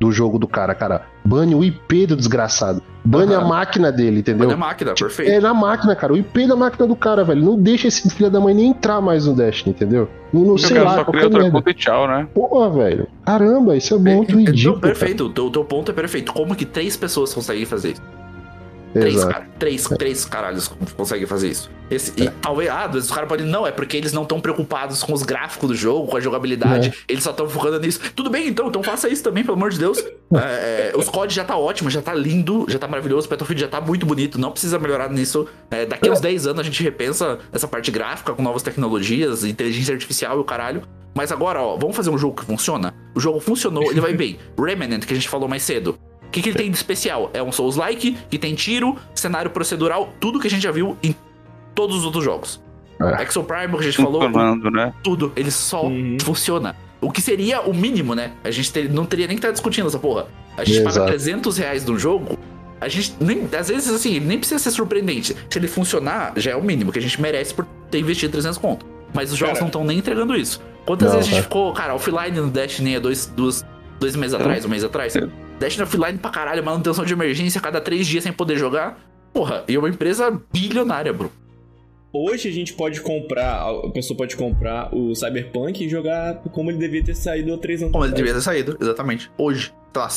do 0.00 0.12
jogo 0.12 0.38
do 0.38 0.48
cara, 0.48 0.74
cara. 0.74 1.06
Bane 1.24 1.54
o 1.54 1.64
IP 1.64 2.06
do 2.06 2.16
desgraçado. 2.16 2.82
Bane 3.04 3.34
uhum. 3.34 3.40
a 3.40 3.44
máquina 3.44 3.90
dele, 3.90 4.20
entendeu? 4.20 4.48
Bane 4.48 4.52
a 4.54 4.56
máquina, 4.56 4.94
tipo, 4.94 5.08
perfeito. 5.08 5.32
É 5.32 5.40
na 5.40 5.54
máquina, 5.54 5.96
cara. 5.96 6.12
O 6.12 6.16
IP 6.16 6.46
da 6.46 6.56
máquina 6.56 6.86
do 6.86 6.96
cara, 6.96 7.24
velho. 7.24 7.42
Não 7.42 7.58
deixa 7.58 7.88
esse 7.88 8.08
filho 8.10 8.30
da 8.30 8.40
mãe 8.40 8.54
nem 8.54 8.68
entrar 8.68 9.00
mais 9.00 9.26
no 9.26 9.34
Destiny, 9.34 9.74
entendeu? 9.74 10.08
Não, 10.32 10.42
não 10.42 10.58
sei 10.58 10.78
lá. 10.80 10.96
Só 10.96 11.04
cria 11.04 11.24
outra 11.24 11.50
conta 11.50 11.70
e 11.70 11.74
tchau, 11.74 12.08
né? 12.08 12.26
Porra, 12.34 12.70
velho. 12.70 13.06
Caramba, 13.24 13.76
isso 13.76 13.94
é 13.94 13.98
muito 13.98 14.36
ridículo. 14.36 14.74
Não, 14.74 14.80
perfeito. 14.80 15.24
O 15.24 15.30
teu, 15.30 15.50
teu 15.50 15.64
ponto 15.64 15.90
é 15.90 15.94
perfeito. 15.94 16.32
Como 16.32 16.54
que 16.54 16.64
três 16.64 16.96
pessoas 16.96 17.32
conseguem 17.32 17.64
fazer 17.64 17.92
isso? 17.92 18.02
Três, 18.94 19.24
cara, 19.24 19.48
três, 19.58 19.90
é. 19.90 19.96
três 19.96 20.24
caralhos 20.24 20.68
conseguem 20.96 21.26
fazer 21.26 21.48
isso. 21.48 21.68
Esse, 21.90 22.12
é. 22.22 22.26
E 22.26 22.30
talvez, 22.30 22.70
ah, 22.70 22.88
os 22.92 23.10
caras 23.10 23.28
podem. 23.28 23.44
Não, 23.44 23.66
é 23.66 23.72
porque 23.72 23.96
eles 23.96 24.12
não 24.12 24.22
estão 24.22 24.40
preocupados 24.40 25.02
com 25.02 25.12
os 25.12 25.24
gráficos 25.24 25.68
do 25.68 25.74
jogo, 25.74 26.06
com 26.06 26.16
a 26.16 26.20
jogabilidade. 26.20 26.88
É. 26.88 27.12
Eles 27.12 27.24
só 27.24 27.30
estão 27.30 27.48
focando 27.48 27.80
nisso. 27.80 28.00
Tudo 28.14 28.30
bem, 28.30 28.48
então, 28.48 28.68
então 28.68 28.82
faça 28.84 29.08
isso 29.08 29.22
também, 29.22 29.42
pelo 29.42 29.56
amor 29.56 29.70
de 29.70 29.78
Deus. 29.80 29.98
É, 29.98 30.92
é, 30.92 30.92
os 30.96 31.08
códigos 31.08 31.34
já 31.34 31.44
tá 31.44 31.56
ótimo, 31.56 31.90
já 31.90 32.00
tá 32.00 32.14
lindo, 32.14 32.66
já 32.68 32.78
tá 32.78 32.86
maravilhoso. 32.86 33.26
O 33.26 33.30
Battlefield 33.30 33.60
já 33.60 33.68
tá 33.68 33.80
muito 33.80 34.06
bonito. 34.06 34.38
Não 34.38 34.52
precisa 34.52 34.78
melhorar 34.78 35.10
nisso. 35.10 35.48
É, 35.70 35.84
daqui 35.84 36.08
uns 36.08 36.20
10 36.20 36.46
anos 36.46 36.60
a 36.60 36.62
gente 36.62 36.80
repensa 36.82 37.38
essa 37.52 37.66
parte 37.66 37.90
gráfica 37.90 38.32
com 38.32 38.42
novas 38.42 38.62
tecnologias, 38.62 39.44
inteligência 39.44 39.92
artificial 39.92 40.38
e 40.38 40.40
o 40.40 40.44
caralho. 40.44 40.82
Mas 41.14 41.32
agora, 41.32 41.60
ó, 41.60 41.76
vamos 41.76 41.96
fazer 41.96 42.10
um 42.10 42.18
jogo 42.18 42.40
que 42.40 42.46
funciona? 42.46 42.94
O 43.14 43.20
jogo 43.20 43.40
funcionou, 43.40 43.90
ele 43.90 44.00
vai 44.00 44.14
bem. 44.14 44.38
Remnant, 44.58 45.04
que 45.04 45.12
a 45.12 45.16
gente 45.16 45.28
falou 45.28 45.48
mais 45.48 45.62
cedo 45.62 45.98
que, 46.34 46.42
que 46.42 46.48
ele 46.48 46.58
tem 46.58 46.70
de 46.70 46.76
especial? 46.76 47.30
É 47.32 47.40
um 47.40 47.52
Souls-like, 47.52 48.18
que 48.28 48.38
tem 48.38 48.54
tiro, 48.54 48.96
cenário 49.14 49.50
procedural, 49.50 50.12
tudo 50.18 50.40
que 50.40 50.48
a 50.48 50.50
gente 50.50 50.62
já 50.62 50.72
viu 50.72 50.96
em 51.02 51.14
todos 51.74 51.96
os 51.96 52.04
outros 52.04 52.24
jogos. 52.24 52.60
É. 53.00 53.22
Exo 53.22 53.42
Prime, 53.44 53.72
que 53.72 53.78
a 53.78 53.82
gente 53.82 53.96
falou, 53.96 54.28
né? 54.70 54.92
tudo. 55.02 55.32
Ele 55.36 55.50
só 55.50 55.86
uhum. 55.86 56.16
funciona. 56.20 56.74
O 57.00 57.10
que 57.10 57.20
seria 57.20 57.60
o 57.60 57.74
mínimo, 57.74 58.14
né? 58.14 58.32
A 58.42 58.50
gente 58.50 58.72
ter, 58.72 58.88
não 58.90 59.04
teria 59.04 59.26
nem 59.26 59.36
que 59.36 59.38
estar 59.38 59.48
tá 59.48 59.52
discutindo 59.52 59.86
essa 59.86 59.98
porra. 59.98 60.26
A 60.56 60.64
gente 60.64 60.78
Exato. 60.78 60.94
paga 60.94 61.06
300 61.06 61.58
reais 61.58 61.84
no 61.84 61.98
jogo, 61.98 62.38
a 62.80 62.88
gente 62.88 63.14
nem, 63.20 63.48
às 63.56 63.68
vezes 63.68 63.92
assim, 63.92 64.18
nem 64.18 64.38
precisa 64.38 64.58
ser 64.58 64.70
surpreendente. 64.70 65.36
Se 65.50 65.58
ele 65.58 65.68
funcionar, 65.68 66.32
já 66.36 66.52
é 66.52 66.56
o 66.56 66.62
mínimo 66.62 66.90
que 66.90 66.98
a 66.98 67.02
gente 67.02 67.20
merece 67.20 67.54
por 67.54 67.66
ter 67.90 67.98
investido 67.98 68.32
300 68.32 68.58
conto. 68.58 68.86
Mas 69.12 69.32
os 69.32 69.38
jogos 69.38 69.54
cara, 69.54 69.60
não 69.60 69.68
estão 69.68 69.84
nem 69.84 69.98
entregando 69.98 70.34
isso. 70.34 70.60
Quantas 70.84 71.08
não, 71.08 71.16
vezes 71.16 71.32
a 71.32 71.34
gente 71.36 71.44
ficou, 71.44 71.72
cara, 71.72 71.94
offline 71.94 72.40
no 72.40 72.48
Destiny 72.48 72.96
há 72.96 73.00
dois, 73.00 73.26
dois, 73.26 73.64
dois 74.00 74.16
meses 74.16 74.34
atrás, 74.34 74.64
um 74.64 74.68
mês 74.68 74.82
atrás? 74.82 75.14
Destiny 75.58 75.84
offline 75.84 76.18
pra 76.18 76.30
caralho, 76.30 76.64
manutenção 76.64 77.04
de 77.04 77.12
emergência 77.12 77.60
cada 77.60 77.80
três 77.80 78.06
dias 78.06 78.24
sem 78.24 78.32
poder 78.32 78.56
jogar. 78.56 78.98
Porra, 79.32 79.64
e 79.68 79.74
é 79.74 79.78
uma 79.78 79.88
empresa 79.88 80.40
bilionária, 80.52 81.12
bro. 81.12 81.30
Hoje 82.12 82.48
a 82.48 82.52
gente 82.52 82.72
pode 82.74 83.00
comprar, 83.00 83.68
a 83.68 83.90
pessoa 83.90 84.16
pode 84.16 84.36
comprar 84.36 84.94
o 84.94 85.14
Cyberpunk 85.16 85.84
e 85.84 85.88
jogar 85.88 86.36
como 86.52 86.70
ele 86.70 86.78
devia 86.78 87.02
ter 87.02 87.16
saído 87.16 87.52
há 87.52 87.58
três 87.58 87.82
anos 87.82 87.92
Como 87.92 88.04
ele 88.04 88.14
devia 88.14 88.32
ter 88.32 88.40
saído, 88.40 88.76
exatamente. 88.80 89.30
Hoje, 89.36 89.74
tá, 89.92 90.08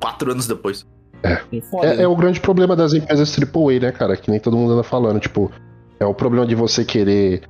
quatro 0.00 0.30
anos 0.30 0.46
depois. 0.46 0.86
É. 1.24 1.40
É, 1.56 1.60
Foda, 1.62 1.86
é, 1.86 1.96
né? 1.96 2.02
é, 2.04 2.06
o 2.06 2.14
grande 2.14 2.38
problema 2.38 2.76
das 2.76 2.92
empresas 2.92 3.36
AAA, 3.36 3.80
né, 3.80 3.90
cara? 3.90 4.16
Que 4.16 4.30
nem 4.30 4.38
todo 4.38 4.56
mundo 4.56 4.74
anda 4.74 4.84
falando. 4.84 5.18
Tipo, 5.18 5.50
é 5.98 6.04
o 6.04 6.14
problema 6.14 6.46
de 6.46 6.54
você 6.54 6.84
querer 6.84 7.42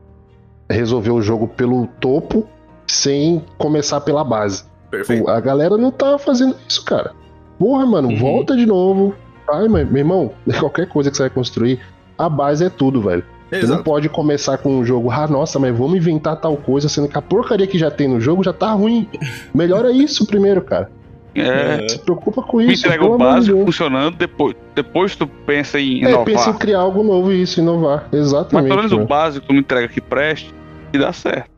resolver 0.71 1.11
o 1.11 1.21
jogo 1.21 1.49
pelo 1.49 1.87
topo 2.01 2.49
sem 2.87 3.45
começar 3.59 4.01
pela 4.01 4.25
base. 4.25 4.65
Perfeito. 4.97 5.29
A 5.29 5.41
galera 5.41 5.77
não 5.77 5.91
tá 5.91 6.19
fazendo 6.19 6.57
isso, 6.69 6.85
cara. 6.85 7.13
Porra, 7.59 7.85
mano, 7.87 8.09
uhum. 8.09 8.19
volta 8.19 8.57
de 8.57 8.67
novo. 8.67 9.15
Ai, 9.51 9.69
meu 9.69 9.97
irmão, 9.97 10.33
qualquer 10.59 10.89
coisa 10.89 11.11
que 11.11 11.17
você 11.17 11.25
vai 11.25 11.31
construir, 11.31 11.81
a 12.17 12.29
base 12.29 12.65
é 12.65 12.71
tudo, 12.71 13.03
velho. 13.03 13.25
Exato. 13.51 13.67
Você 13.67 13.77
não 13.77 13.83
pode 13.83 14.09
começar 14.09 14.59
com 14.59 14.79
um 14.79 14.85
jogo, 14.85 15.11
ah, 15.11 15.29
nossa, 15.29 15.59
mas 15.59 15.77
vamos 15.77 15.97
inventar 15.97 16.41
tal 16.41 16.57
coisa, 16.57 16.89
sendo 16.89 17.09
que 17.09 17.19
a 17.19 17.23
porcaria 17.23 17.67
que 17.67 17.79
já 17.79 17.91
tem 17.91 18.09
no 18.09 18.21
jogo 18.21 18.43
já 18.43 18.53
tá 18.53 18.73
ruim. 18.73 19.09
Melhora 19.55 19.93
isso 19.93 20.27
primeiro, 20.27 20.63
cara. 20.63 20.91
É. 21.35 21.89
Se 21.89 21.99
preocupa 21.99 22.43
com 22.43 22.61
isso. 22.61 22.87
Entrega 22.87 23.05
o 23.05 23.19
básico 23.19 23.59
de 23.59 23.65
funcionando, 23.65 24.17
depois, 24.17 24.55
depois 24.75 25.17
tu 25.17 25.27
pensa 25.27 25.81
em 25.81 25.99
inovar. 25.99 26.21
É, 26.21 26.25
pensa 26.25 26.51
em 26.51 26.55
criar 26.55 26.81
algo 26.81 27.03
novo 27.03 27.33
e 27.33 27.43
isso, 27.43 27.61
inovar. 27.61 28.09
Exatamente. 28.13 28.53
Mas 28.55 28.65
pelo 28.65 28.77
menos 28.77 28.93
o 28.93 29.07
básico 29.07 29.47
tu 29.47 29.53
me 29.53 29.61
entrega 29.61 29.89
que 29.89 30.01
preste 30.01 30.55
e 30.93 30.99
dá 30.99 31.13
certo. 31.13 31.51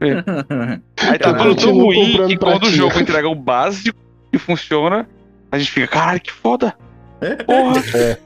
É. 0.00 0.80
Aí 1.10 1.18
tá 1.18 1.34
tudo 1.34 1.54
tão 1.56 1.72
ruim 1.72 2.26
que 2.28 2.36
quando 2.36 2.64
o 2.64 2.70
jogo 2.70 3.00
entrega 3.00 3.28
o 3.28 3.34
básico 3.34 3.98
e 4.32 4.38
funciona, 4.38 5.08
a 5.50 5.58
gente 5.58 5.70
fica, 5.70 5.88
caralho, 5.88 6.20
que 6.20 6.32
foda. 6.32 6.74
É. 7.20 7.36
Porra. 7.36 7.82
É. 7.94 8.18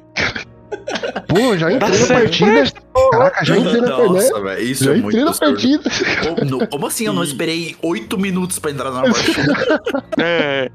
Pô, 1.28 1.56
já 1.56 1.72
entrei 1.72 1.98
na 1.98 2.06
partida. 2.06 2.72
Caraca, 3.10 3.44
já 3.44 3.56
entrei 3.56 3.80
na 3.80 3.88
partida. 3.88 4.12
Nossa, 4.12 4.40
velho, 4.40 4.62
isso 4.62 4.84
Já 4.84 4.92
é 4.92 4.96
muito 4.96 5.24
na 5.24 5.32
partida. 5.32 5.90
Como, 6.22 6.66
como 6.66 6.86
assim 6.86 7.06
eu 7.06 7.12
não 7.12 7.22
esperei 7.22 7.76
8 7.82 8.18
minutos 8.18 8.58
pra 8.58 8.70
entrar 8.70 8.90
na 8.90 9.02
partida? 9.12 9.82
É. 10.18 10.70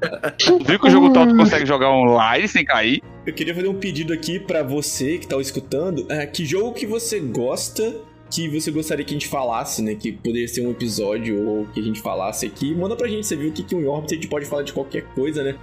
Viu 0.66 0.80
que 0.80 0.88
o 0.88 0.90
jogo 0.90 1.14
todo 1.14 1.36
consegue 1.36 1.66
jogar 1.66 1.90
online 1.92 2.48
sem 2.48 2.64
cair? 2.66 3.02
Eu 3.26 3.34
queria 3.34 3.54
fazer 3.54 3.68
um 3.68 3.76
pedido 3.76 4.14
aqui 4.14 4.40
pra 4.40 4.64
você 4.64 5.18
que 5.18 5.28
tá 5.28 5.36
escutando. 5.38 6.06
É, 6.10 6.26
que 6.26 6.46
jogo 6.46 6.74
que 6.74 6.86
você 6.86 7.20
gosta, 7.20 7.94
que 8.30 8.48
você 8.50 8.72
gostaria 8.72 9.06
que 9.06 9.12
a 9.12 9.18
gente 9.18 9.28
falasse, 9.28 9.82
né? 9.82 9.96
Que 9.96 10.12
poderia 10.12 10.48
ser 10.48 10.66
um 10.66 10.72
episódio 10.72 11.48
ou 11.48 11.66
que 11.68 11.80
a 11.80 11.84
gente 11.84 12.02
falasse 12.02 12.46
aqui. 12.46 12.74
Manda 12.76 12.96
pra 12.96 13.08
gente, 13.08 13.26
você 13.26 13.36
viu 13.36 13.52
que 13.52 13.62
aqui 13.62 13.76
em 13.76 13.86
Orbit 13.86 14.14
a 14.14 14.16
gente 14.16 14.28
pode 14.28 14.46
falar 14.46 14.64
de 14.64 14.74
qualquer 14.74 15.04
coisa, 15.16 15.44
né? 15.44 15.56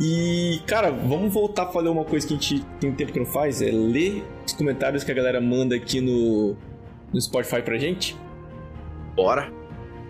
E, 0.00 0.60
cara, 0.66 0.90
vamos 0.90 1.32
voltar 1.32 1.64
a 1.64 1.66
fazer 1.66 1.88
uma 1.88 2.04
coisa 2.04 2.26
que 2.26 2.32
a 2.34 2.36
gente 2.36 2.64
tem 2.80 2.90
um 2.90 2.94
tempo 2.94 3.12
que 3.12 3.18
não 3.18 3.26
faz, 3.26 3.60
é 3.60 3.70
ler 3.70 4.22
os 4.46 4.52
comentários 4.52 5.02
que 5.02 5.10
a 5.10 5.14
galera 5.14 5.40
manda 5.40 5.74
aqui 5.74 6.00
no, 6.00 6.56
no 7.12 7.20
Spotify 7.20 7.62
pra 7.62 7.76
gente. 7.78 8.16
Bora. 9.16 9.52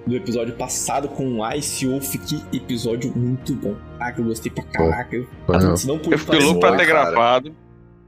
Do 0.06 0.14
episódio 0.16 0.54
passado 0.54 1.08
com 1.08 1.40
o 1.40 1.52
Ice 1.54 1.86
Wolf, 1.86 2.14
que 2.26 2.56
episódio 2.56 3.12
muito 3.14 3.54
bom. 3.54 3.74
Ah, 4.00 4.10
que 4.12 4.20
eu 4.20 4.24
gostei 4.24 4.50
pra 4.50 4.62
caraca. 4.64 5.16
Eu, 5.16 5.26
Não. 5.48 5.74
não 5.86 5.98
pude 5.98 6.12
Eu 6.12 6.18
fiquei 6.18 6.40
louco 6.40 6.60
pra 6.60 6.76
ter 6.76 6.86
cara. 6.86 7.10
gravado. 7.10 7.54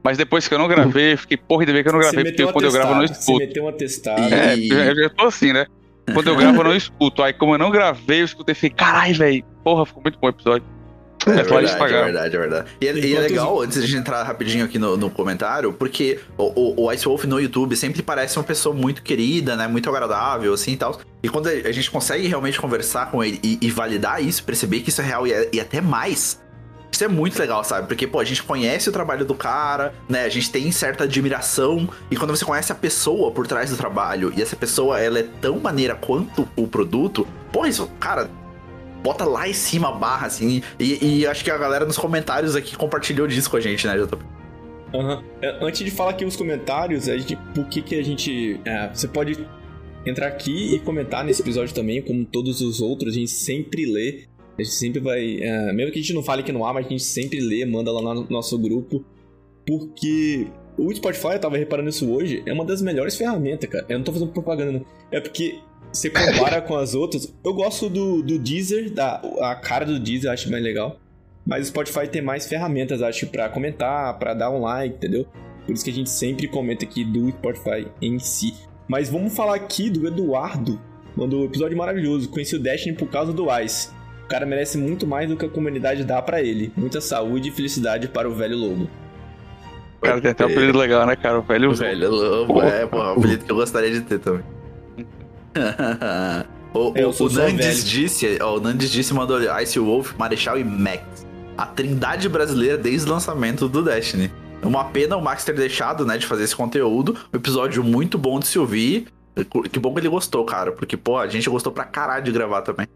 Mas 0.03 0.17
depois 0.17 0.47
que 0.47 0.53
eu 0.53 0.57
não 0.57 0.67
gravei, 0.67 1.13
eu 1.13 1.17
fiquei, 1.17 1.37
porra, 1.37 1.61
ainda 1.61 1.73
bem 1.73 1.83
que 1.83 1.89
eu 1.89 1.93
não 1.93 1.99
gravei, 1.99 2.23
porque 2.25 2.43
um 2.43 2.51
quando 2.51 2.65
eu 2.65 2.71
gravo 2.71 2.91
eu 2.91 2.95
não 2.95 3.03
atestado, 3.03 3.23
Você 3.25 3.31
escuto. 3.31 3.47
meteu 3.47 3.63
um 3.63 3.67
atestado. 3.69 4.33
É, 4.33 4.55
eu 4.89 4.95
já 4.95 5.09
tô 5.09 5.25
assim, 5.27 5.53
né? 5.53 5.65
Quando 6.13 6.27
eu 6.27 6.35
gravo, 6.35 6.57
eu 6.59 6.63
não 6.63 6.75
escuto. 6.75 7.21
Aí, 7.21 7.31
como 7.33 7.53
eu 7.53 7.59
não 7.59 7.69
gravei, 7.69 8.21
eu 8.21 8.25
escutei 8.25 8.53
e 8.53 8.55
fiquei, 8.55 8.71
caralho, 8.71 9.15
velho. 9.15 9.43
Porra, 9.63 9.85
ficou 9.85 10.01
muito 10.01 10.17
bom 10.19 10.27
o 10.27 10.29
episódio. 10.31 10.63
É 11.27 11.29
É, 11.41 11.43
pode 11.43 11.67
verdade, 11.67 11.93
é 11.93 12.03
verdade, 12.03 12.35
é 12.35 12.39
verdade. 12.39 12.71
E, 12.81 12.87
é- 12.87 12.97
e 12.97 13.15
é 13.15 13.19
legal, 13.19 13.61
antes 13.61 13.77
de 13.77 13.83
a 13.83 13.87
gente 13.87 13.99
entrar 13.99 14.23
rapidinho 14.23 14.65
aqui 14.65 14.79
no, 14.79 14.97
no 14.97 15.07
comentário, 15.11 15.71
porque 15.71 16.19
o, 16.35 16.81
o, 16.81 16.85
o 16.87 16.91
Ice 16.91 17.05
Wolf 17.05 17.25
no 17.25 17.39
YouTube 17.39 17.75
sempre 17.75 18.01
parece 18.01 18.39
uma 18.39 18.43
pessoa 18.43 18.73
muito 18.75 19.03
querida, 19.03 19.55
né? 19.55 19.67
Muito 19.67 19.87
agradável, 19.87 20.51
assim 20.51 20.71
e 20.71 20.77
tal. 20.77 20.99
E 21.21 21.29
quando 21.29 21.45
a 21.45 21.51
a 21.51 21.71
gente 21.71 21.91
consegue 21.91 22.25
realmente 22.27 22.59
conversar 22.59 23.11
com 23.11 23.23
ele 23.23 23.39
e, 23.43 23.59
e 23.61 23.69
validar 23.69 24.19
isso, 24.23 24.43
perceber 24.43 24.79
que 24.79 24.89
isso 24.89 24.99
é 25.01 25.05
real 25.05 25.27
e, 25.27 25.31
é- 25.31 25.49
e 25.53 25.59
até 25.59 25.79
mais. 25.79 26.41
Isso 27.01 27.05
é 27.05 27.07
muito 27.07 27.39
legal, 27.39 27.63
sabe? 27.63 27.87
Porque, 27.87 28.05
pô, 28.05 28.19
a 28.19 28.23
gente 28.23 28.43
conhece 28.43 28.87
o 28.87 28.91
trabalho 28.91 29.25
do 29.25 29.33
cara, 29.33 29.91
né? 30.07 30.23
A 30.23 30.29
gente 30.29 30.51
tem 30.51 30.71
certa 30.71 31.05
admiração. 31.05 31.89
E 32.11 32.15
quando 32.15 32.29
você 32.29 32.45
conhece 32.45 32.71
a 32.71 32.75
pessoa 32.75 33.31
por 33.31 33.47
trás 33.47 33.71
do 33.71 33.75
trabalho, 33.75 34.31
e 34.37 34.39
essa 34.39 34.55
pessoa, 34.55 34.99
ela 34.99 35.17
é 35.17 35.25
tão 35.41 35.59
maneira 35.59 35.95
quanto 35.95 36.47
o 36.55 36.67
produto, 36.67 37.27
pô, 37.51 37.65
isso, 37.65 37.89
cara, 37.99 38.29
bota 39.01 39.25
lá 39.25 39.49
em 39.49 39.53
cima 39.53 39.89
a 39.89 39.91
barra, 39.93 40.27
assim. 40.27 40.61
E, 40.79 41.21
e 41.21 41.25
acho 41.25 41.43
que 41.43 41.49
a 41.49 41.57
galera 41.57 41.85
nos 41.85 41.97
comentários 41.97 42.55
aqui 42.55 42.77
compartilhou 42.77 43.27
disso 43.27 43.49
com 43.49 43.57
a 43.57 43.59
gente, 43.59 43.87
né, 43.87 43.97
JP? 43.97 44.23
Aham. 44.93 45.23
É, 45.41 45.65
Antes 45.65 45.83
de 45.83 45.89
falar 45.89 46.11
aqui 46.11 46.23
os 46.23 46.35
comentários, 46.35 47.09
a 47.09 47.17
gente, 47.17 47.35
por 47.55 47.65
que 47.65 47.81
que 47.81 47.95
a 47.95 48.03
gente... 48.03 48.61
é, 48.63 48.89
você 48.93 49.07
pode 49.07 49.43
entrar 50.05 50.27
aqui 50.27 50.75
e 50.75 50.79
comentar 50.79 51.23
nesse 51.23 51.41
episódio 51.41 51.73
também, 51.73 52.01
como 52.01 52.25
todos 52.25 52.61
os 52.61 52.81
outros, 52.81 53.13
a 53.13 53.17
gente 53.17 53.31
sempre 53.31 53.91
lê. 53.91 54.25
A 54.57 54.63
gente 54.63 54.73
sempre 54.73 54.99
vai... 54.99 55.39
é, 55.41 55.73
mesmo 55.73 55.91
que 55.91 55.99
a 55.99 56.01
gente 56.01 56.13
não 56.13 56.23
fale 56.23 56.43
que 56.43 56.51
não 56.51 56.65
há, 56.65 56.73
mas 56.73 56.85
a 56.85 56.89
gente 56.89 57.03
sempre 57.03 57.39
lê, 57.39 57.65
manda 57.65 57.91
lá 57.91 58.13
no 58.13 58.27
nosso 58.29 58.57
grupo. 58.57 59.03
Porque 59.65 60.47
o 60.77 60.93
Spotify, 60.93 61.33
eu 61.33 61.39
tava 61.39 61.57
reparando 61.57 61.89
isso 61.89 62.11
hoje, 62.11 62.43
é 62.45 62.53
uma 62.53 62.65
das 62.65 62.81
melhores 62.81 63.15
ferramentas, 63.15 63.69
cara. 63.69 63.85
Eu 63.87 63.97
não 63.97 64.03
tô 64.03 64.11
fazendo 64.11 64.31
propaganda, 64.31 64.71
não. 64.71 64.85
É 65.11 65.19
porque 65.19 65.59
você 65.91 66.09
compara 66.09 66.61
com 66.61 66.75
as 66.75 66.95
outras. 66.95 67.33
Eu 67.43 67.53
gosto 67.53 67.89
do, 67.89 68.21
do 68.21 68.39
Deezer, 68.39 68.91
da, 68.91 69.21
a 69.41 69.55
cara 69.55 69.85
do 69.85 69.99
Deezer, 69.99 70.31
acho 70.31 70.49
mais 70.49 70.63
legal. 70.63 70.99
Mas 71.45 71.65
o 71.65 71.69
Spotify 71.69 72.07
tem 72.07 72.21
mais 72.21 72.47
ferramentas, 72.47 73.01
acho, 73.01 73.27
pra 73.27 73.49
comentar, 73.49 74.17
pra 74.17 74.33
dar 74.33 74.51
um 74.51 74.61
like, 74.61 74.95
entendeu? 74.95 75.25
Por 75.65 75.73
isso 75.73 75.83
que 75.83 75.89
a 75.89 75.93
gente 75.93 76.09
sempre 76.09 76.47
comenta 76.47 76.85
aqui 76.85 77.03
do 77.03 77.29
Spotify 77.29 77.87
em 78.01 78.19
si. 78.19 78.53
Mas 78.87 79.09
vamos 79.09 79.35
falar 79.35 79.55
aqui 79.55 79.89
do 79.89 80.07
Eduardo. 80.07 80.79
Mandou 81.15 81.41
um 81.41 81.45
episódio 81.45 81.77
maravilhoso. 81.77 82.29
Conheci 82.29 82.55
o 82.55 82.59
Destiny 82.59 82.95
por 82.95 83.09
causa 83.09 83.33
do 83.33 83.47
Ice. 83.59 83.89
O 84.31 84.33
cara 84.33 84.45
merece 84.45 84.77
muito 84.77 85.05
mais 85.05 85.27
do 85.27 85.35
que 85.35 85.45
a 85.45 85.49
comunidade 85.49 86.05
dá 86.05 86.21
pra 86.21 86.41
ele. 86.41 86.71
Muita 86.77 87.01
saúde 87.01 87.49
e 87.49 87.51
felicidade 87.51 88.07
para 88.07 88.29
o 88.29 88.33
velho 88.33 88.55
lobo. 88.55 88.89
O 89.97 90.05
cara 90.05 90.21
tem 90.21 90.31
até 90.31 90.45
um 90.45 90.49
apelido 90.49 90.77
legal, 90.77 91.05
né, 91.05 91.17
cara? 91.17 91.37
O 91.37 91.41
velho. 91.41 91.69
O 91.69 91.75
velho 91.75 92.09
lobo, 92.09 92.61
é, 92.61 92.85
pô, 92.85 92.97
é 92.97 93.07
um 93.07 93.11
apelido 93.11 93.43
que 93.43 93.51
eu 93.51 93.57
gostaria 93.57 93.91
de 93.91 93.99
ter 93.99 94.19
também. 94.19 94.45
o, 96.73 96.93
Eu 96.95 97.09
o, 97.09 97.23
o 97.23 97.29
Nandes 97.29 97.83
disse, 97.83 98.39
ó, 98.41 98.55
o 98.55 98.61
Nandes 98.61 98.89
disse 98.89 99.13
mandou 99.13 99.37
Ice 99.61 99.77
Wolf, 99.77 100.13
Marechal 100.17 100.57
e 100.57 100.63
Max. 100.63 101.27
A 101.57 101.65
trindade 101.65 102.29
brasileira 102.29 102.77
desde 102.77 103.09
o 103.09 103.11
lançamento 103.11 103.67
do 103.67 103.83
Destiny. 103.83 104.31
É 104.61 104.65
Uma 104.65 104.85
pena 104.85 105.17
o 105.17 105.21
Max 105.21 105.43
ter 105.43 105.55
deixado, 105.55 106.05
né, 106.05 106.17
de 106.17 106.25
fazer 106.25 106.45
esse 106.45 106.55
conteúdo. 106.55 107.17
Um 107.33 107.35
episódio 107.35 107.83
muito 107.83 108.17
bom 108.17 108.39
de 108.39 108.47
se 108.47 108.57
ouvir. 108.57 109.07
Que 109.69 109.77
bom 109.77 109.93
que 109.93 109.99
ele 109.99 110.07
gostou, 110.07 110.45
cara. 110.45 110.71
Porque, 110.71 110.95
pô, 110.95 111.17
a 111.17 111.27
gente 111.27 111.49
gostou 111.49 111.73
pra 111.73 111.83
caralho 111.83 112.23
de 112.23 112.31
gravar 112.31 112.61
também. 112.61 112.87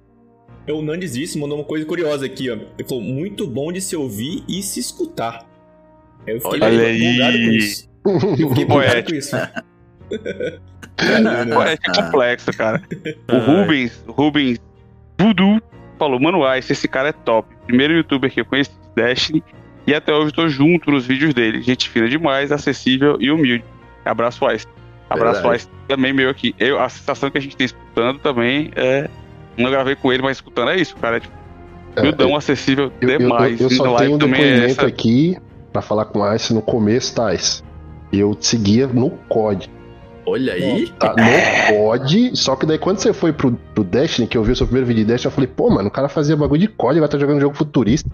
O 0.68 0.82
Nandes 0.82 1.14
disse, 1.14 1.38
mandou 1.38 1.58
uma 1.58 1.64
coisa 1.64 1.86
curiosa 1.86 2.26
aqui, 2.26 2.50
ó. 2.50 2.54
Ele 2.54 2.88
falou, 2.88 3.04
muito 3.04 3.46
bom 3.46 3.72
de 3.72 3.82
se 3.82 3.96
ouvir 3.96 4.44
e 4.48 4.64
se 4.64 4.80
escutar. 4.80 5.46
Eu 6.26 6.42
fiquei 6.42 6.60
Olha 6.62 6.88
aí. 6.88 7.04
empolgado 7.04 7.38
com 7.38 7.52
isso. 7.52 7.90
Eu 8.06 8.50
fiquei 8.50 8.66
Poético. 8.66 9.10
com 9.10 9.16
isso. 9.16 9.36
Pô, 11.54 11.62
é 11.64 11.78
que 11.78 11.92
é 11.92 11.94
complexo, 11.94 12.52
cara. 12.54 12.82
O 13.32 13.38
Rubens, 13.38 14.04
o 14.08 14.12
Rubens 14.12 14.60
Voodoo 15.20 15.62
falou, 15.98 16.20
mano, 16.20 16.42
Ice, 16.58 16.72
esse 16.72 16.88
cara 16.88 17.10
é 17.10 17.14
top. 17.14 17.54
Primeiro 17.66 17.94
youtuber 17.94 18.32
que 18.32 18.42
eu 18.42 18.46
conheci 18.46 18.72
de 18.72 19.04
Destiny 19.04 19.44
e 19.88 19.94
até 19.94 20.14
hoje 20.14 20.34
tô 20.34 20.48
junto 20.48 20.90
nos 20.92 21.06
vídeos 21.06 21.34
dele. 21.34 21.62
Gente 21.62 21.90
fina 21.90 22.08
demais, 22.08 22.52
acessível 22.52 23.18
e 23.20 23.30
humilde. 23.32 23.64
Abraço 24.04 24.50
Ice. 24.52 24.66
Abraço 25.10 25.42
Verdade. 25.42 25.64
Ice 25.64 25.70
também 25.88 26.14
meu 26.14 26.30
aqui. 26.30 26.56
Eu, 26.60 26.80
a 26.80 26.90
sensação 26.90 27.30
que 27.30 27.38
a 27.38 27.42
gente 27.42 27.56
tem 27.56 27.66
escutando 27.66 28.20
também 28.20 28.72
é. 28.76 29.10
Não 29.58 29.70
gravei 29.72 29.96
com 29.96 30.12
ele, 30.12 30.22
mas 30.24 30.38
escutando 30.38 30.70
é 30.72 30.78
isso, 30.78 30.96
o 30.96 31.00
cara 31.00 31.18
é 31.18 31.20
tipo, 31.22 31.34
humildão, 31.98 32.36
acessível 32.36 32.92
Eu, 33.02 33.10
eu- 33.10 33.18
demais. 33.20 33.60
eu 33.62 33.68
E 33.68 33.72
na 33.72 33.78
só 33.78 33.84
live 33.84 33.98
tenho 34.04 34.16
um 34.16 34.20
também 34.20 34.42
é 34.44 34.86
aqui 34.86 35.38
pra 35.72 35.82
falar 35.82 36.06
com 36.06 36.24
a 36.24 36.36
Ice 36.36 36.54
no 36.54 36.62
começo, 36.62 37.16
tá, 37.16 37.34
Ice? 37.34 37.64
Eu 38.12 38.34
te 38.36 38.48
seguia 38.48 38.88
no 38.88 39.12
COD. 39.30 39.70
Olha 40.28 40.54
aí. 40.54 40.88
Tá, 41.00 41.14
no 41.16 41.76
COD, 41.78 42.32
só 42.36 42.56
que 42.56 42.66
daí 42.66 42.78
quando 42.80 42.98
você 43.00 43.14
foi 43.14 43.32
pro, 43.32 43.52
pro 43.74 43.84
Destiny, 43.84 44.28
que 44.28 44.38
eu 44.38 44.44
vi 44.44 44.52
o 44.54 44.56
seu 44.56 44.66
primeiro 44.66 44.88
vídeo 44.88 45.04
de 45.06 45.12
Destiny, 45.12 45.32
eu 45.32 45.36
falei, 45.36 45.48
pô, 45.48 45.70
mano, 45.70 45.88
o 45.88 45.92
cara 45.92 46.10
fazia 46.10 46.36
bagulho 46.36 46.62
de 46.62 46.68
COD, 46.68 46.98
agora 46.98 47.12
tá 47.12 47.18
jogando 47.20 47.40
jogo 47.42 47.56
futurista. 47.56 48.10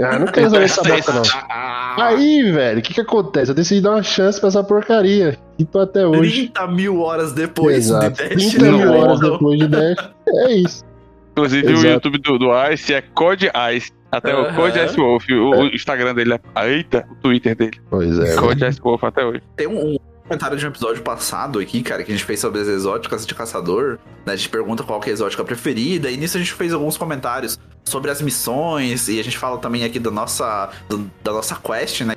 Ah, 0.00 0.18
não 0.18 0.26
quero 0.26 0.50
saber 0.50 0.64
essa 0.64 0.82
boca, 0.82 1.12
não. 1.12 1.22
Aí, 2.04 2.50
velho, 2.50 2.80
o 2.80 2.82
que 2.82 2.92
que 2.94 3.00
acontece? 3.00 3.50
Eu 3.52 3.54
decidi 3.54 3.80
dar 3.80 3.92
uma 3.92 4.02
chance 4.02 4.40
pra 4.40 4.48
essa 4.48 4.64
porcaria. 4.64 5.38
E 5.56 5.64
tô 5.64 5.78
até 5.78 6.04
hoje. 6.04 6.48
30 6.48 6.66
mil 6.68 7.00
horas 7.00 7.32
depois 7.32 7.76
Exato. 7.86 8.10
de 8.10 8.16
30 8.16 8.34
Destiny. 8.34 8.70
mil 8.72 8.92
horas 8.92 9.20
depois 9.20 9.58
de 9.60 9.68
Destiny. 9.68 10.13
É 10.28 10.52
isso. 10.52 10.84
Inclusive 11.32 11.72
Exato. 11.72 11.86
o 11.86 11.90
YouTube 11.90 12.18
do, 12.18 12.38
do 12.38 12.70
Ice 12.72 12.94
é 12.94 13.02
Code 13.02 13.50
Ice. 13.74 13.92
Até 14.12 14.32
o 14.34 14.44
Aham. 14.46 14.54
Code 14.54 14.78
Ice 14.78 14.96
Wolf. 14.96 15.24
O, 15.30 15.50
o 15.50 15.66
Instagram 15.66 16.14
dele 16.14 16.34
é. 16.34 16.68
Eita, 16.68 17.04
o 17.10 17.14
Twitter 17.16 17.56
dele. 17.56 17.80
Pois 17.90 18.16
é. 18.18 18.36
Code 18.36 18.64
Ice 18.64 18.80
Wolf 18.80 19.02
até 19.02 19.24
hoje. 19.24 19.42
Tem 19.56 19.66
um, 19.66 19.94
um 19.94 19.98
comentário 20.28 20.56
de 20.56 20.64
um 20.64 20.68
episódio 20.68 21.02
passado 21.02 21.58
aqui, 21.58 21.82
cara, 21.82 22.04
que 22.04 22.12
a 22.12 22.14
gente 22.14 22.24
fez 22.24 22.38
sobre 22.38 22.60
as 22.60 22.68
exóticas 22.68 23.26
de 23.26 23.34
caçador. 23.34 23.98
Né? 24.24 24.34
A 24.34 24.36
gente 24.36 24.48
pergunta 24.48 24.84
qual 24.84 25.00
que 25.00 25.08
é 25.10 25.12
a 25.12 25.14
exótica 25.14 25.42
preferida, 25.44 26.08
e 26.10 26.16
nisso 26.16 26.36
a 26.36 26.40
gente 26.40 26.52
fez 26.52 26.72
alguns 26.72 26.96
comentários 26.96 27.58
sobre 27.84 28.10
as 28.10 28.22
missões, 28.22 29.08
e 29.08 29.18
a 29.18 29.24
gente 29.24 29.36
fala 29.36 29.58
também 29.58 29.82
aqui 29.84 29.98
da 29.98 30.10
nossa, 30.12 30.70
do- 30.88 31.10
da 31.24 31.32
nossa 31.32 31.56
quest, 31.56 32.02
né? 32.02 32.14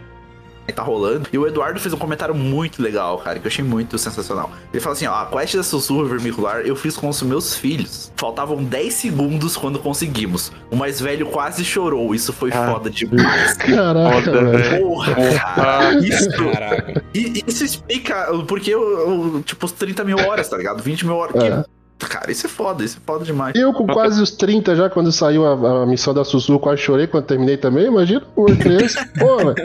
Que 0.68 0.74
tá 0.74 0.84
rolando. 0.84 1.28
E 1.32 1.38
o 1.38 1.48
Eduardo 1.48 1.80
fez 1.80 1.94
um 1.94 1.98
comentário 1.98 2.36
muito 2.36 2.82
legal, 2.84 3.18
cara, 3.20 3.40
que 3.40 3.48
eu 3.48 3.50
achei 3.50 3.64
muito 3.64 3.98
sensacional. 3.98 4.52
Ele 4.74 4.82
fala 4.82 4.94
assim: 4.94 5.08
ó, 5.08 5.14
a 5.14 5.26
quest 5.26 5.56
da 5.56 5.64
sussurro 5.64 6.06
vermicular 6.06 6.60
eu 6.62 6.76
fiz 6.76 6.98
com 6.98 7.08
os 7.08 7.22
meus 7.22 7.56
filhos. 7.56 8.12
Faltavam 8.18 8.62
10 8.64 8.94
segundos 8.94 9.56
quando 9.56 9.80
conseguimos. 9.80 10.52
O 10.70 10.76
mais 10.76 11.00
velho 11.00 11.26
quase 11.28 11.64
chorou. 11.64 12.14
Isso 12.14 12.34
foi 12.34 12.52
Ah. 12.52 12.68
foda 12.74 12.90
demais. 12.90 13.54
Caraca, 13.54 14.22
Foda. 14.24 14.80
Porra, 14.80 15.16
cara. 15.56 15.94
Isso, 16.06 16.30
Caraca. 16.52 17.04
e 17.14 17.44
isso 17.48 17.64
explica 17.64 18.28
eu, 18.30 19.42
tipo, 19.46 19.66
os 19.66 19.72
30 19.72 20.04
mil 20.04 20.18
horas, 20.20 20.50
tá 20.50 20.58
ligado? 20.58 20.84
20 20.84 21.06
mil 21.06 21.16
horas. 21.16 21.36
É. 21.42 21.50
Que- 21.64 21.77
Cara, 22.00 22.32
isso 22.32 22.46
é 22.46 22.50
foda, 22.50 22.84
isso 22.84 22.98
é 22.98 23.02
foda 23.06 23.26
demais. 23.26 23.56
Eu 23.56 23.74
com 23.74 23.88
quase 23.88 24.22
os 24.22 24.32
30 24.32 24.76
já, 24.76 24.90
quando 24.90 25.12
saiu 25.12 25.46
a, 25.46 25.84
a 25.84 25.86
missão 25.86 26.14
da 26.14 26.24
Sussurro, 26.24 26.60
quase 26.60 26.82
chorei 26.82 27.08
quando 27.08 27.26
terminei 27.26 27.58
também. 27.58 27.86
Imagina, 27.88 28.22
por 28.36 28.56
criança. 28.56 29.04
Pô, 29.18 29.38
velho. 29.38 29.56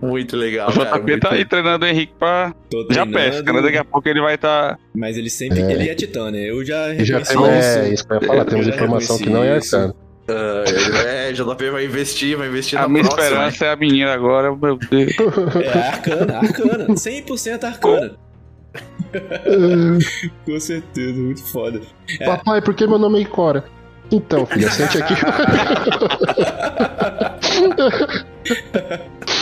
Muito 0.00 0.36
legal, 0.36 0.68
O. 0.70 0.72
JP 0.72 1.18
tá 1.20 1.32
aí 1.32 1.44
treinando 1.44 1.84
o 1.84 1.88
Henrique 1.88 2.12
pra. 2.18 2.54
Tô 2.70 2.86
Já 2.90 3.04
pesca, 3.04 3.52
né? 3.52 3.60
Daqui 3.60 3.76
a 3.76 3.84
pouco 3.84 4.08
ele 4.08 4.20
vai 4.20 4.36
estar. 4.36 4.78
Mas 4.94 5.16
ele 5.16 5.28
sempre. 5.28 5.60
É. 5.60 5.72
Ele 5.72 5.88
é 5.88 5.94
titã, 5.94 6.30
né? 6.30 6.48
Eu 6.48 6.64
já 6.64 6.94
E 6.94 7.04
já 7.04 7.18
reconheci 7.18 7.78
tem, 7.80 7.88
é, 7.90 7.92
isso. 7.92 8.06
que 8.06 8.12
eu 8.12 8.20
ia 8.20 8.26
falar, 8.26 8.44
temos 8.44 8.66
Eu 8.68 8.74
informação 8.74 9.18
que 9.18 9.28
não 9.28 9.42
é 9.42 9.46
reconheci 9.46 9.74
arcano. 9.76 9.94
Ah, 10.26 10.64
é, 11.06 11.32
JP 11.32 11.70
vai 11.70 11.84
investir, 11.84 12.36
vai 12.38 12.48
investir 12.48 12.78
A 12.78 12.82
na 12.82 12.88
minha 12.88 13.02
próxima. 13.04 13.24
esperança 13.26 13.64
é 13.66 13.72
a 13.72 13.76
menina 13.76 14.14
agora, 14.14 14.54
meu 14.56 14.76
Deus. 14.78 15.12
É 15.62 15.78
arcana, 15.78 16.38
arcana. 16.38 16.86
100% 16.94 17.64
arcana. 17.64 18.16
Com 20.44 20.60
certeza, 20.60 21.20
muito 21.20 21.42
foda. 21.44 21.80
É. 22.20 22.24
Papai, 22.24 22.60
por 22.60 22.74
que 22.74 22.86
meu 22.86 22.98
nome 22.98 23.18
é 23.18 23.22
Ikora? 23.22 23.64
Então, 24.10 24.44
filha, 24.46 24.70
sente 24.70 25.02
aqui. 25.02 25.14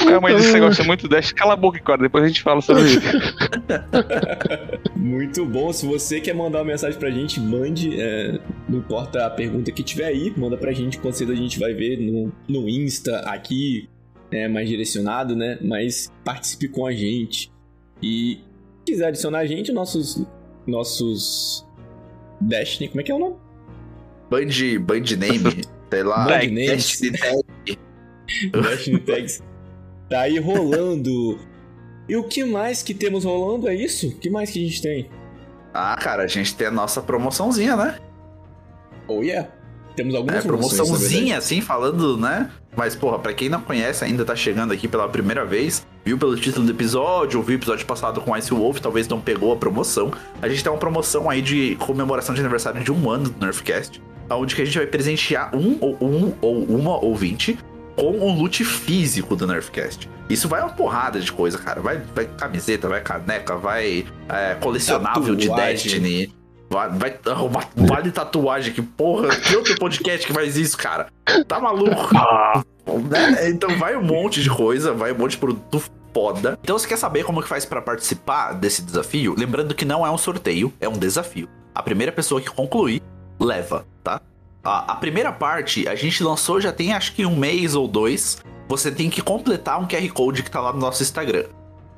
Calma 0.09 0.29
aí, 0.29 0.37
esse 0.37 0.53
negócio 0.53 0.83
é 0.83 0.87
muito 0.87 1.09
Dash. 1.09 1.33
Cala 1.33 1.55
a 1.55 1.57
boca, 1.57 1.81
cara. 1.81 2.03
Depois 2.03 2.25
a 2.25 2.29
gente 2.29 2.43
fala 2.43 2.61
sobre 2.61 2.85
isso. 2.85 3.01
Muito 4.97 5.45
bom. 5.45 5.73
Se 5.73 5.87
você 5.87 6.21
quer 6.21 6.35
mandar 6.35 6.59
uma 6.59 6.67
mensagem 6.67 6.99
pra 6.99 7.11
gente, 7.11 7.41
mande. 7.41 8.01
é, 8.01 8.39
não 8.69 8.79
importa 8.79 9.27
a 9.27 9.31
pergunta 9.31 9.73
que 9.73 9.83
tiver 9.83 10.07
aí, 10.07 10.33
manda 10.37 10.57
pra 10.57 10.73
gente. 10.73 10.99
Com 10.99 11.13
certeza 11.13 11.39
a 11.39 11.43
gente 11.43 11.59
vai 11.59 11.75
ver 11.75 11.99
no, 11.99 12.33
no 12.49 12.69
Insta, 12.69 13.19
aqui, 13.21 13.89
é, 14.31 14.49
mais 14.49 14.69
direcionado, 14.69 15.35
né? 15.35 15.59
Mas 15.61 16.11
participe 16.25 16.69
com 16.69 16.87
a 16.87 16.93
gente. 16.93 17.51
E 18.03 18.41
quiser 18.85 19.07
adicionar 19.09 19.41
a 19.41 19.47
gente, 19.47 19.73
nossos. 19.73 20.25
Nossos. 20.67 21.67
Destiny, 22.41 22.89
como 22.89 23.01
é 23.01 23.05
que 23.05 23.13
é 23.13 23.15
o 23.15 23.19
nome? 23.19 23.37
Band, 24.31 24.81
band 24.81 25.17
name, 25.17 25.63
sei 25.91 26.03
lá. 26.03 26.25
Band 26.25 26.47
names. 26.47 26.67
Destiny 26.67 27.19
Tag. 27.19 27.79
Destiny 28.53 28.99
Tags. 29.07 29.43
Tá 30.09 30.21
aí 30.23 30.39
rolando. 30.39 31.39
E 32.09 32.17
o 32.17 32.25
que 32.25 32.45
mais 32.45 32.83
que 32.83 32.93
temos 32.95 33.25
rolando 33.25 33.69
é 33.69 33.75
isso? 33.75 34.09
O 34.09 34.19
que 34.19 34.29
mais 34.29 34.51
que 34.51 34.59
a 34.59 34.69
gente 34.69 34.83
tem? 34.83 35.09
Ah, 35.73 35.97
cara, 35.97 36.25
a 36.25 36.27
gente 36.27 36.55
tem 36.55 36.67
a 36.67 36.71
nossa 36.71 37.01
promoçãozinha, 37.01 37.77
né? 37.77 37.99
Oh 39.09 39.23
yeah. 39.23 39.49
Temos 39.97 40.15
algumas 40.15 40.45
É, 40.45 40.47
promoçãozinha, 40.47 41.39
assim, 41.39 41.61
falando, 41.61 42.17
né? 42.17 42.51
Mas, 42.77 42.97
porra, 42.97 43.19
pra 43.19 43.33
quem 43.33 43.49
não 43.49 43.61
conhece, 43.61 44.05
ainda 44.05 44.25
tá 44.25 44.35
chegando 44.35 44.73
aqui 44.73 44.89
pela 44.89 45.09
primeira 45.09 45.45
vez, 45.45 45.87
viu 46.05 46.19
pelo 46.19 46.37
título 46.37 46.67
do 46.67 46.73
episódio, 46.73 47.39
ouviu 47.39 47.57
o 47.57 47.59
episódio 47.59 47.87
passado 47.87 48.21
com 48.21 48.37
Ice 48.37 48.53
Wolf, 48.53 48.81
talvez 48.81 49.07
não 49.09 49.21
pegou 49.21 49.53
a 49.53 49.57
promoção. 49.57 50.13
A 50.41 50.49
gente 50.49 50.63
tem 50.63 50.73
uma 50.73 50.79
promoção 50.79 51.31
aí 51.31 51.41
de 51.41 51.77
comemoração 51.77 52.35
de 52.35 52.41
aniversário 52.41 52.83
de 52.83 52.93
um 52.93 53.11
ano 53.11 53.29
do 53.29 53.45
Nerfcast, 53.45 54.03
onde 54.31 54.55
que 54.55 54.63
a 54.63 54.65
gente 54.65 54.79
vai 54.79 54.87
presentear 54.87 55.55
um 55.55 55.79
ou 55.81 55.97
um 56.01 56.35
ou 56.41 56.65
uma 56.65 57.03
ouvinte 57.03 57.59
com 57.97 58.11
um 58.11 58.35
loot 58.35 58.65
físico 58.65 59.37
do 59.37 59.47
Nerfcast. 59.47 60.09
Isso 60.29 60.49
vai 60.49 60.61
uma 60.63 60.71
porrada 60.71 61.21
de 61.21 61.31
coisa, 61.31 61.59
cara. 61.59 61.81
Vai, 61.81 61.99
vai 62.15 62.25
camiseta, 62.25 62.89
vai 62.89 63.03
caneca, 63.03 63.57
vai 63.57 64.07
é, 64.29 64.55
colecionável 64.55 65.35
de 65.37 65.49
Tatuagem. 65.49 65.75
Destiny. 65.75 66.35
Vai, 66.71 66.89
vai 66.89 67.19
arrumar 67.27 67.69
vale 67.77 68.11
tatuagem, 68.11 68.73
que 68.73 68.81
porra, 68.81 69.29
que 69.37 69.55
outro 69.55 69.77
podcast 69.77 70.27
que 70.27 70.33
faz 70.33 70.57
isso, 70.57 70.79
cara? 70.79 71.09
Tá 71.47 71.61
maluco? 71.61 72.09
Né? 72.87 73.51
Então 73.51 73.77
vai 73.79 73.97
um 73.97 74.03
monte 74.03 74.43
de 74.43 74.51
coisa, 74.51 74.93
vai 74.93 75.13
um 75.13 75.19
monte 75.19 75.33
de 75.33 75.39
produto 75.39 75.83
foda. 76.13 76.59
Então 76.63 76.79
você 76.79 76.87
quer 76.87 76.99
saber 76.99 77.25
como 77.25 77.43
que 77.43 77.49
faz 77.49 77.65
pra 77.65 77.81
participar 77.81 78.53
desse 78.53 78.83
desafio? 78.83 79.35
Lembrando 79.37 79.75
que 79.75 79.85
não 79.85 80.07
é 80.07 80.11
um 80.11 80.19
sorteio, 80.19 80.73
é 80.81 80.89
um 80.89 80.99
desafio. 80.99 81.49
A 81.75 81.83
primeira 81.83 82.13
pessoa 82.13 82.41
que 82.41 82.51
concluir, 82.51 83.01
leva, 83.41 83.87
tá? 84.05 84.21
A, 84.65 84.95
primeira 84.95 85.33
parte 85.33 85.89
a 85.89 85.95
gente 85.97 86.23
lançou 86.23 86.61
já 86.61 86.73
tem 86.73 86.93
acho 86.93 87.15
que 87.15 87.27
um 87.27 87.37
mês 87.37 87.75
ou 87.75 87.89
dois. 87.89 88.39
Você 88.69 88.91
tem 88.93 89.11
que 89.11 89.21
completar 89.21 89.81
um 89.81 89.87
QR 89.87 90.09
Code 90.13 90.43
que 90.43 90.51
tá 90.51 90.61
lá 90.61 90.73
no 90.73 90.79
nosso 90.79 91.03
Instagram. 91.03 91.47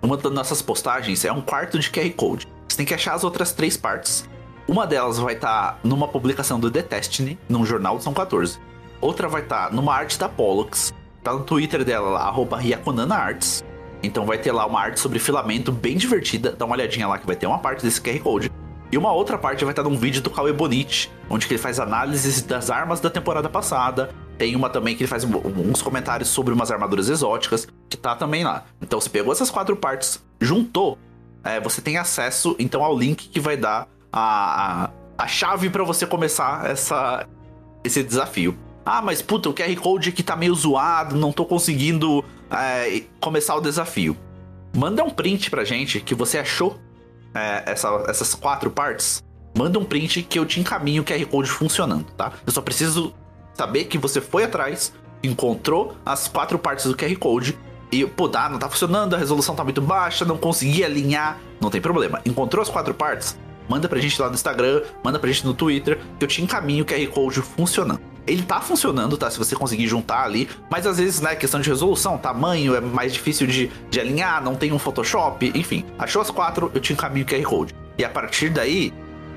Uma 0.03 0.17
das 0.17 0.33
nossas 0.33 0.63
postagens 0.63 1.25
é 1.25 1.33
um 1.33 1.41
quarto 1.41 1.79
de 1.79 1.91
QR 1.91 2.11
Code. 2.11 2.49
Você 2.67 2.77
tem 2.77 2.87
que 2.87 2.95
achar 2.95 3.15
as 3.15 3.23
outras 3.23 3.53
três 3.53 3.77
partes. 3.77 4.29
Uma 4.67 4.87
delas 4.87 5.19
vai 5.19 5.35
estar 5.35 5.79
numa 5.85 6.09
publicação 6.09 6.59
do 6.59 6.71
The 6.71 6.83
Destiny, 6.83 7.39
num 7.49 7.67
jornal 7.67 7.99
de 7.99 8.05
São 8.05 8.15
14. 8.15 8.59
Outra 9.05 9.29
vai 9.29 9.43
estar 9.43 9.71
numa 9.71 9.95
arte 9.95 10.19
da 10.19 10.31
Pollux. 10.31 10.91
Tá 11.23 11.31
no 11.31 11.45
Twitter 11.45 11.85
dela 11.85 12.09
lá, 12.09 12.23
arroba 12.23 12.59
Arts. 13.15 13.63
Então 14.03 14.25
vai 14.25 14.39
ter 14.39 14.51
lá 14.51 14.65
uma 14.65 14.81
arte 14.81 14.99
sobre 14.99 15.19
filamento 15.19 15.71
bem 15.71 15.99
divertida. 15.99 16.53
Dá 16.53 16.65
uma 16.65 16.75
olhadinha 16.75 17.07
lá 17.07 17.19
que 17.19 17.27
vai 17.27 17.37
ter 17.37 17.47
uma 17.47 17.59
parte 17.59 17.85
desse 17.85 18.01
QR 18.01 18.19
Code. 18.21 18.51
E 18.91 18.97
uma 18.97 19.13
outra 19.13 19.37
parte 19.37 19.63
vai 19.63 19.73
estar 19.73 19.83
num 19.83 19.95
vídeo 19.95 20.23
do 20.23 20.31
Cauê 20.31 20.55
Bonite, 20.55 21.13
onde 21.29 21.47
ele 21.47 21.59
faz 21.59 21.79
análises 21.79 22.41
das 22.41 22.71
armas 22.71 22.99
da 22.99 23.11
temporada 23.11 23.47
passada. 23.47 24.09
Tem 24.39 24.57
uma 24.57 24.71
também 24.71 24.97
que 24.97 25.03
ele 25.03 25.11
faz 25.11 25.23
uns 25.23 25.83
comentários 25.83 26.31
sobre 26.31 26.55
umas 26.55 26.71
armaduras 26.71 27.11
exóticas, 27.11 27.69
que 27.91 27.99
tá 27.99 28.17
também 28.17 28.43
lá. 28.43 28.65
Então 28.81 28.99
você 28.99 29.11
pegou 29.11 29.35
essas 29.35 29.51
quatro 29.51 29.77
partes, 29.77 30.25
juntou, 30.41 30.97
é, 31.45 31.61
você 31.61 31.83
tem 31.83 31.99
acesso 31.99 32.57
então 32.59 32.83
ao 32.83 32.99
link 32.99 33.29
que 33.29 33.39
vai 33.39 33.59
dar 33.59 33.87
a, 34.11 34.85
a, 34.87 34.91
a 35.19 35.27
chave 35.27 35.69
pra 35.69 35.85
você 35.85 36.07
começar 36.07 36.71
essa, 36.71 37.27
esse 37.85 38.03
desafio. 38.03 38.57
Ah, 38.85 39.01
mas 39.01 39.23
puta, 39.23 39.49
o 39.49 39.55
QR 39.55 39.75
Code 39.77 40.11
aqui 40.11 40.23
tá 40.23 40.37
meio 40.37 40.55
zoado, 40.55 41.17
não 41.17 41.33
tô 41.33 41.45
conseguindo 41.45 42.25
é, 42.51 43.03
começar 43.21 43.55
o 43.57 43.61
desafio. 43.61 44.17
Manda 44.77 45.03
um 45.03 45.11
print 45.11 45.51
pra 45.51 45.65
gente 45.65 46.01
que 46.01 46.15
você 46.15 46.39
achou 46.39 46.79
é, 47.35 47.63
essa- 47.67 48.05
essas 48.09 48.35
quatro 48.35 48.71
partes. 48.71 49.23
Manda 49.57 49.79
um 49.79 49.85
print 49.85 50.23
que 50.23 50.39
eu 50.39 50.45
te 50.47 50.61
encaminho 50.61 51.03
o 51.03 51.05
QR 51.05 51.25
Code 51.27 51.49
funcionando, 51.51 52.05
tá? 52.17 52.33
Eu 52.47 52.53
só 52.53 52.61
preciso 52.61 53.15
saber 53.55 53.85
que 53.85 53.97
você 53.99 54.21
foi 54.21 54.45
atrás, 54.45 54.93
encontrou 55.23 55.97
as 56.05 56.29
quatro 56.29 56.59
partes 56.59 56.85
do 56.87 56.97
QR 56.97 57.17
Code 57.17 57.59
e, 57.91 58.05
pô, 58.07 58.29
dá, 58.29 58.49
não 58.49 58.59
tá 58.59 58.69
funcionando, 58.69 59.15
a 59.15 59.19
resolução 59.19 59.55
tá 59.55 59.65
muito 59.65 59.81
baixa, 59.81 60.25
não 60.25 60.37
consegui 60.37 60.85
alinhar, 60.85 61.39
não 61.61 61.71
tem 61.71 61.81
problema. 61.81 62.21
Encontrou 62.27 62.61
as 62.63 62.69
quatro 62.69 62.93
partes? 62.93 63.39
Manda 63.69 63.89
pra 63.89 63.99
gente 64.01 64.21
lá 64.21 64.29
no 64.29 64.35
Instagram, 64.35 64.83
manda 65.03 65.19
pra 65.19 65.31
gente 65.31 65.47
no 65.47 65.55
Twitter, 65.55 65.99
que 66.19 66.25
eu 66.25 66.29
te 66.29 66.43
encaminho 66.43 66.85
o 66.85 66.87
QR 66.87 67.07
Code 67.09 67.41
funcionando. 67.41 68.01
Ele 68.27 68.43
tá 68.43 68.61
funcionando, 68.61 69.17
tá? 69.17 69.31
Se 69.31 69.39
você 69.39 69.55
conseguir 69.55 69.87
juntar 69.87 70.25
ali, 70.25 70.49
mas 70.71 70.87
às 70.87 70.99
vezes, 70.99 71.21
né, 71.21 71.35
questão 71.35 71.61
de 71.61 71.69
resolução, 71.69 72.17
tamanho, 72.17 72.75
é 72.75 72.81
mais 72.81 73.13
difícil 73.13 73.47
de, 73.47 73.71
de 73.91 74.01
alinhar, 74.01 74.43
não 74.43 74.55
tem 74.55 74.73
um 74.73 74.79
Photoshop, 74.79 75.53
enfim. 75.55 75.85
Achou 75.99 76.23
as 76.23 76.31
quatro, 76.31 76.71
eu 76.75 76.81
te 76.81 76.93
encaminho 76.93 77.27
o 77.27 77.29
QR 77.29 77.43
Code. 77.43 77.75
E 77.99 78.05
a 78.05 78.09
partir 78.09 78.49
daí, 78.49 78.93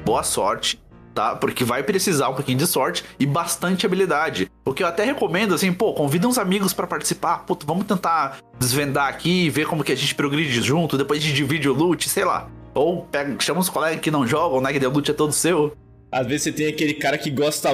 boa 0.05 0.23
sorte, 0.23 0.79
tá? 1.17 1.35
Porque 1.35 1.63
vai 1.63 1.81
precisar 1.81 2.29
um 2.29 2.35
pouquinho 2.35 2.59
de 2.59 2.67
sorte 2.67 3.03
e 3.19 3.25
bastante 3.25 3.85
habilidade. 3.85 4.51
O 4.63 4.73
que 4.73 4.83
eu 4.83 4.87
até 4.87 5.03
recomendo, 5.03 5.55
assim, 5.55 5.73
pô, 5.73 5.93
convida 5.93 6.27
uns 6.27 6.37
amigos 6.37 6.73
pra 6.73 6.85
participar. 6.85 7.39
Pô, 7.39 7.57
vamos 7.65 7.85
tentar 7.85 8.37
desvendar 8.59 9.07
aqui, 9.07 9.49
ver 9.49 9.65
como 9.65 9.83
que 9.83 9.91
a 9.91 9.95
gente 9.95 10.13
progride 10.13 10.61
junto, 10.61 10.97
depois 10.97 11.19
a 11.19 11.25
gente 11.25 11.35
divide 11.35 11.67
o 11.67 11.73
loot, 11.73 12.07
sei 12.07 12.23
lá. 12.23 12.47
Ou 12.73 13.03
pega, 13.03 13.35
chama 13.39 13.59
os 13.59 13.69
colegas 13.69 13.99
que 13.99 14.11
não 14.11 14.27
jogam, 14.27 14.61
né? 14.61 14.71
Que 14.71 14.85
o 14.85 14.89
loot 14.91 15.09
é 15.09 15.13
todo 15.13 15.31
seu. 15.31 15.75
Às 16.11 16.27
vezes 16.27 16.43
você 16.43 16.51
tem 16.51 16.67
aquele 16.67 16.93
cara 16.93 17.17
que 17.17 17.31
gosta 17.31 17.73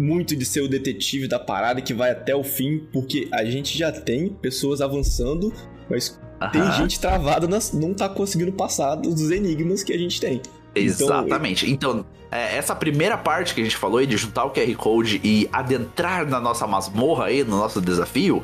muito 0.00 0.34
de 0.34 0.44
ser 0.44 0.62
o 0.62 0.68
detetive 0.68 1.28
da 1.28 1.38
parada 1.38 1.80
que 1.82 1.92
vai 1.92 2.10
até 2.10 2.34
o 2.34 2.42
fim, 2.42 2.78
porque 2.92 3.28
a 3.32 3.44
gente 3.44 3.76
já 3.76 3.92
tem 3.92 4.30
pessoas 4.30 4.80
avançando, 4.80 5.52
mas 5.88 6.18
tem 6.50 6.72
gente 6.72 6.98
travada, 6.98 7.46
nas, 7.46 7.72
não 7.72 7.92
tá 7.92 8.08
conseguindo 8.08 8.52
passar 8.52 8.94
dos 8.94 9.30
enigmas 9.30 9.84
que 9.84 9.92
a 9.92 9.98
gente 9.98 10.18
tem. 10.18 10.40
Exatamente. 10.74 11.70
Então, 11.70 12.06
é, 12.30 12.56
essa 12.56 12.74
primeira 12.74 13.18
parte 13.18 13.54
que 13.54 13.60
a 13.60 13.64
gente 13.64 13.76
falou 13.76 13.98
aí 13.98 14.06
de 14.06 14.16
juntar 14.16 14.44
o 14.44 14.50
QR 14.50 14.74
Code 14.76 15.20
e 15.22 15.48
adentrar 15.52 16.26
na 16.26 16.40
nossa 16.40 16.66
masmorra 16.66 17.26
aí, 17.26 17.44
no 17.44 17.58
nosso 17.58 17.80
desafio, 17.80 18.42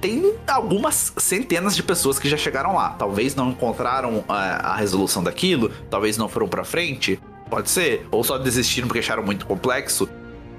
tem 0.00 0.34
algumas 0.46 1.12
centenas 1.16 1.74
de 1.76 1.82
pessoas 1.82 2.18
que 2.18 2.28
já 2.28 2.36
chegaram 2.36 2.74
lá. 2.74 2.90
Talvez 2.90 3.34
não 3.34 3.50
encontraram 3.50 4.24
é, 4.28 4.32
a 4.32 4.76
resolução 4.76 5.22
daquilo, 5.22 5.70
talvez 5.88 6.18
não 6.18 6.28
foram 6.28 6.48
pra 6.48 6.64
frente, 6.64 7.18
pode 7.48 7.70
ser. 7.70 8.06
Ou 8.10 8.22
só 8.22 8.36
desistiram 8.36 8.88
porque 8.88 8.98
acharam 8.98 9.22
muito 9.22 9.46
complexo, 9.46 10.08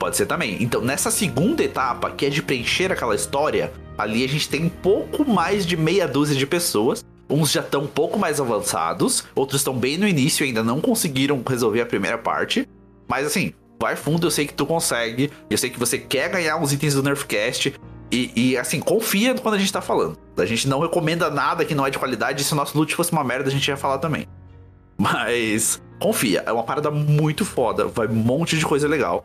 pode 0.01 0.17
ser 0.17 0.25
também. 0.25 0.57
Então, 0.59 0.81
nessa 0.81 1.11
segunda 1.11 1.63
etapa, 1.63 2.09
que 2.09 2.25
é 2.25 2.29
de 2.29 2.41
preencher 2.41 2.91
aquela 2.91 3.13
história, 3.13 3.71
ali 3.95 4.25
a 4.25 4.27
gente 4.27 4.49
tem 4.49 4.65
um 4.65 4.69
pouco 4.69 5.23
mais 5.23 5.63
de 5.63 5.77
meia 5.77 6.07
dúzia 6.07 6.35
de 6.35 6.47
pessoas. 6.47 7.05
Uns 7.29 7.51
já 7.51 7.61
estão 7.61 7.83
um 7.83 7.87
pouco 7.87 8.17
mais 8.17 8.41
avançados, 8.41 9.23
outros 9.35 9.61
estão 9.61 9.77
bem 9.77 9.99
no 9.99 10.07
início 10.07 10.43
e 10.43 10.47
ainda 10.47 10.63
não 10.63 10.81
conseguiram 10.81 11.39
resolver 11.47 11.81
a 11.81 11.85
primeira 11.85 12.17
parte. 12.17 12.67
Mas 13.07 13.27
assim, 13.27 13.53
vai 13.79 13.95
fundo, 13.95 14.25
eu 14.25 14.31
sei 14.31 14.47
que 14.47 14.55
tu 14.55 14.65
consegue. 14.65 15.29
Eu 15.47 15.57
sei 15.57 15.69
que 15.69 15.77
você 15.77 15.99
quer 15.99 16.29
ganhar 16.31 16.57
uns 16.57 16.73
itens 16.73 16.95
do 16.95 17.03
Nerfcast. 17.03 17.75
E, 18.11 18.31
e, 18.35 18.57
assim, 18.57 18.79
confia 18.79 19.35
quando 19.35 19.55
a 19.55 19.59
gente 19.59 19.71
tá 19.71 19.81
falando. 19.81 20.17
A 20.35 20.45
gente 20.45 20.67
não 20.67 20.79
recomenda 20.79 21.29
nada 21.29 21.63
que 21.63 21.75
não 21.75 21.85
é 21.85 21.91
de 21.91 21.99
qualidade. 21.99 22.43
Se 22.43 22.51
o 22.53 22.55
nosso 22.55 22.75
loot 22.75 22.93
fosse 22.95 23.11
uma 23.11 23.23
merda, 23.23 23.49
a 23.49 23.51
gente 23.51 23.67
ia 23.67 23.77
falar 23.77 23.99
também. 23.99 24.27
Mas 24.97 25.79
confia, 25.99 26.43
é 26.45 26.51
uma 26.51 26.63
parada 26.63 26.89
muito 26.89 27.45
foda. 27.45 27.85
Vai 27.85 28.07
um 28.07 28.15
monte 28.15 28.57
de 28.57 28.65
coisa 28.65 28.87
legal. 28.87 29.23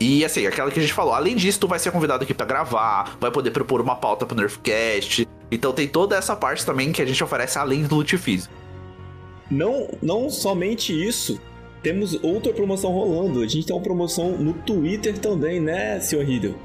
E 0.00 0.24
assim, 0.24 0.46
aquela 0.46 0.70
que 0.70 0.78
a 0.78 0.82
gente 0.82 0.92
falou, 0.92 1.14
além 1.14 1.36
disso, 1.36 1.60
tu 1.60 1.68
vai 1.68 1.78
ser 1.78 1.90
convidado 1.90 2.24
aqui 2.24 2.34
pra 2.34 2.44
gravar, 2.44 3.16
vai 3.20 3.30
poder 3.30 3.50
propor 3.50 3.80
uma 3.80 3.94
pauta 3.94 4.26
pro 4.26 4.36
Nerfcast. 4.36 5.26
Então 5.50 5.72
tem 5.72 5.86
toda 5.86 6.16
essa 6.16 6.34
parte 6.34 6.66
também 6.66 6.92
que 6.92 7.00
a 7.00 7.06
gente 7.06 7.22
oferece 7.22 7.58
além 7.58 7.84
do 7.84 7.96
loot 7.96 8.18
físico. 8.18 8.52
Não, 9.50 9.88
não 10.02 10.30
somente 10.30 10.92
isso, 10.92 11.40
temos 11.82 12.18
outra 12.22 12.52
promoção 12.52 12.90
rolando. 12.90 13.42
A 13.42 13.46
gente 13.46 13.66
tem 13.66 13.76
uma 13.76 13.82
promoção 13.82 14.32
no 14.32 14.52
Twitter 14.54 15.18
também, 15.18 15.60
né, 15.60 16.00
senhor 16.00 16.24
Riddle? 16.24 16.56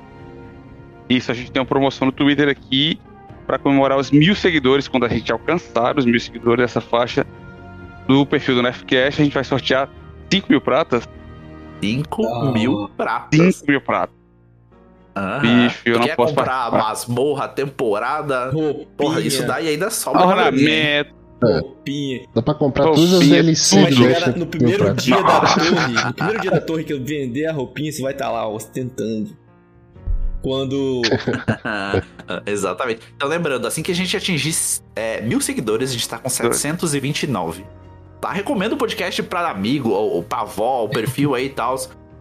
Isso, 1.10 1.32
a 1.32 1.36
gente 1.36 1.52
tem 1.52 1.60
uma 1.60 1.68
promoção 1.68 2.06
no 2.06 2.12
Twitter 2.12 2.48
aqui 2.48 3.00
para 3.46 3.58
comemorar 3.58 3.98
os 3.98 4.12
mil 4.12 4.36
seguidores. 4.36 4.88
Quando 4.88 5.06
a 5.06 5.10
gente 5.10 5.32
alcançar 5.32 5.98
os 5.98 6.06
mil 6.06 6.20
seguidores 6.20 6.64
dessa 6.64 6.80
faixa 6.80 7.26
do 8.08 8.26
perfil 8.26 8.56
do 8.56 8.64
Nefcast, 8.64 9.22
a 9.22 9.24
gente 9.24 9.34
vai 9.34 9.44
sortear 9.44 9.90
5 10.32 10.48
mil 10.50 10.62
pratas. 10.62 11.08
5 11.82 12.26
Ah. 12.26 12.52
mil 12.52 12.90
pratas. 12.98 13.56
5 13.58 13.72
mil 13.72 13.82
pratas. 13.82 14.16
Aham. 15.16 15.40
Bicho, 15.42 15.82
eu 15.86 16.00
não 16.00 16.06
quer 16.06 16.16
posso 16.16 16.34
comprar 16.34 16.72
participar. 16.72 16.78
masmorra, 16.90 17.48
temporada. 17.48 18.50
Roupinha, 18.52 18.88
Porra, 18.96 19.22
isso 19.22 19.46
daí 19.46 19.68
ainda 19.68 19.90
sobra. 19.90 20.26
Ornamento. 20.26 21.14
roupinha. 21.42 22.22
Dá 22.36 22.42
pra 22.42 22.54
comprar 22.54 22.86
Roupinha, 22.86 23.08
todas 23.08 23.22
as 23.22 23.28
DLC 23.30 23.82
Vai 23.82 23.92
do 23.92 23.96
chegar 23.98 24.10
Destiny 24.10 24.32
na- 24.34 24.40
no 24.40 24.46
primeiro 24.48 24.94
dia 24.94 25.16
da 25.24 25.40
torre, 25.42 25.70
no 26.06 26.14
primeiro 26.14 26.42
dia 26.42 26.52
da 26.52 26.62
torre 26.62 26.84
que 26.84 26.94
eu 26.94 27.04
vender 27.04 27.46
a 27.48 27.54
roupinha, 27.54 27.92
você 27.92 28.02
vai 28.02 28.12
estar 28.14 28.30
lá 28.30 28.48
ostentando. 28.48 29.36
Quando. 30.42 31.02
Exatamente. 32.46 33.02
Então, 33.16 33.28
lembrando, 33.28 33.66
assim 33.68 33.82
que 33.84 33.92
a 33.92 33.96
gente 33.96 34.16
atingir 34.16 34.56
é, 34.96 35.22
mil 35.22 35.42
seguidores, 35.42 35.90
a 35.90 35.94
gente 35.94 36.08
tá 36.08 36.18
com 36.18 36.30
729. 36.30 37.66
Tá? 38.20 38.32
Recomendo 38.32 38.74
o 38.74 38.78
podcast 38.78 39.22
pra 39.24 39.50
amigo, 39.50 39.90
ou, 39.90 40.16
ou 40.16 40.24
pra 40.24 40.42
avó, 40.42 40.84
o 40.84 40.90
perfil 40.90 41.36
aí 41.36 41.46
e 41.46 41.50
tal. 41.50 41.76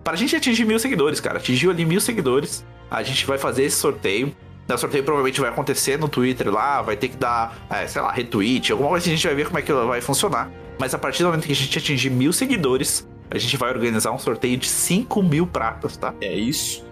Pra 0.05 0.15
gente 0.17 0.37
atingir 0.37 0.65
mil 0.65 0.79
seguidores, 0.79 1.21
cara. 1.21 1.39
Atingiu 1.39 1.71
ali 1.71 1.85
mil 1.85 2.01
seguidores, 2.01 2.65
a 2.91 3.03
gente 3.03 3.27
vai 3.27 3.39
fazer 3.39 3.65
esse 3.65 3.77
sorteio. 3.77 4.35
O 4.69 4.77
sorteio 4.77 5.03
provavelmente 5.03 5.41
vai 5.41 5.49
acontecer 5.49 5.99
no 5.99 6.09
Twitter 6.09 6.51
lá, 6.51 6.83
vai 6.83 6.95
ter 6.95 7.09
que 7.09 7.17
dar, 7.17 7.57
é, 7.71 7.87
sei 7.87 8.03
lá, 8.03 8.13
retweet, 8.13 8.71
alguma 8.71 8.91
coisa 8.91 9.07
a 9.07 9.11
gente 9.11 9.27
vai 9.27 9.35
ver 9.35 9.47
como 9.47 9.59
é 9.59 9.63
que 9.63 9.73
vai 9.73 10.01
funcionar. 10.03 10.51
Mas 10.79 10.95
a 10.95 10.99
partir 10.99 11.23
do 11.23 11.31
momento 11.31 11.47
que 11.47 11.53
a 11.53 11.57
gente 11.57 11.79
atingir 11.79 12.11
mil 12.11 12.33
seguidores, 12.35 13.09
a 13.31 13.39
gente 13.39 13.57
vai 13.57 13.71
organizar 13.71 14.13
um 14.13 14.19
sorteio 14.19 14.57
de 14.57 14.69
5 14.69 15.23
mil 15.23 15.47
pratas, 15.47 15.97
tá? 15.97 16.15
É 16.21 16.35
isso. 16.35 16.87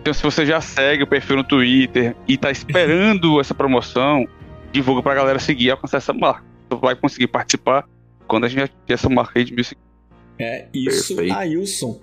Então, 0.00 0.12
se 0.12 0.22
você 0.22 0.44
já 0.44 0.60
segue 0.60 1.02
o 1.02 1.06
perfil 1.06 1.36
no 1.36 1.44
Twitter 1.44 2.16
e 2.26 2.36
tá 2.36 2.50
esperando 2.50 3.38
essa 3.40 3.54
promoção, 3.54 4.26
divulga 4.72 5.02
pra 5.02 5.14
galera 5.14 5.38
seguir 5.38 5.66
e 5.66 5.70
alcançar 5.70 5.98
essa 5.98 6.12
marca. 6.12 6.44
Você 6.70 6.80
vai 6.80 6.96
conseguir 6.96 7.28
participar 7.28 7.86
quando 8.34 8.44
a 8.44 8.48
gente 8.48 8.62
atingir 8.62 8.92
essa 8.92 9.08
marca 9.08 9.38
aí 9.38 9.44
de 9.44 9.54
mil 9.54 9.64
seguidores. 9.64 9.94
É 10.38 10.66
isso, 10.74 11.14
Perfeito. 11.14 11.38
Ailson. 11.38 12.00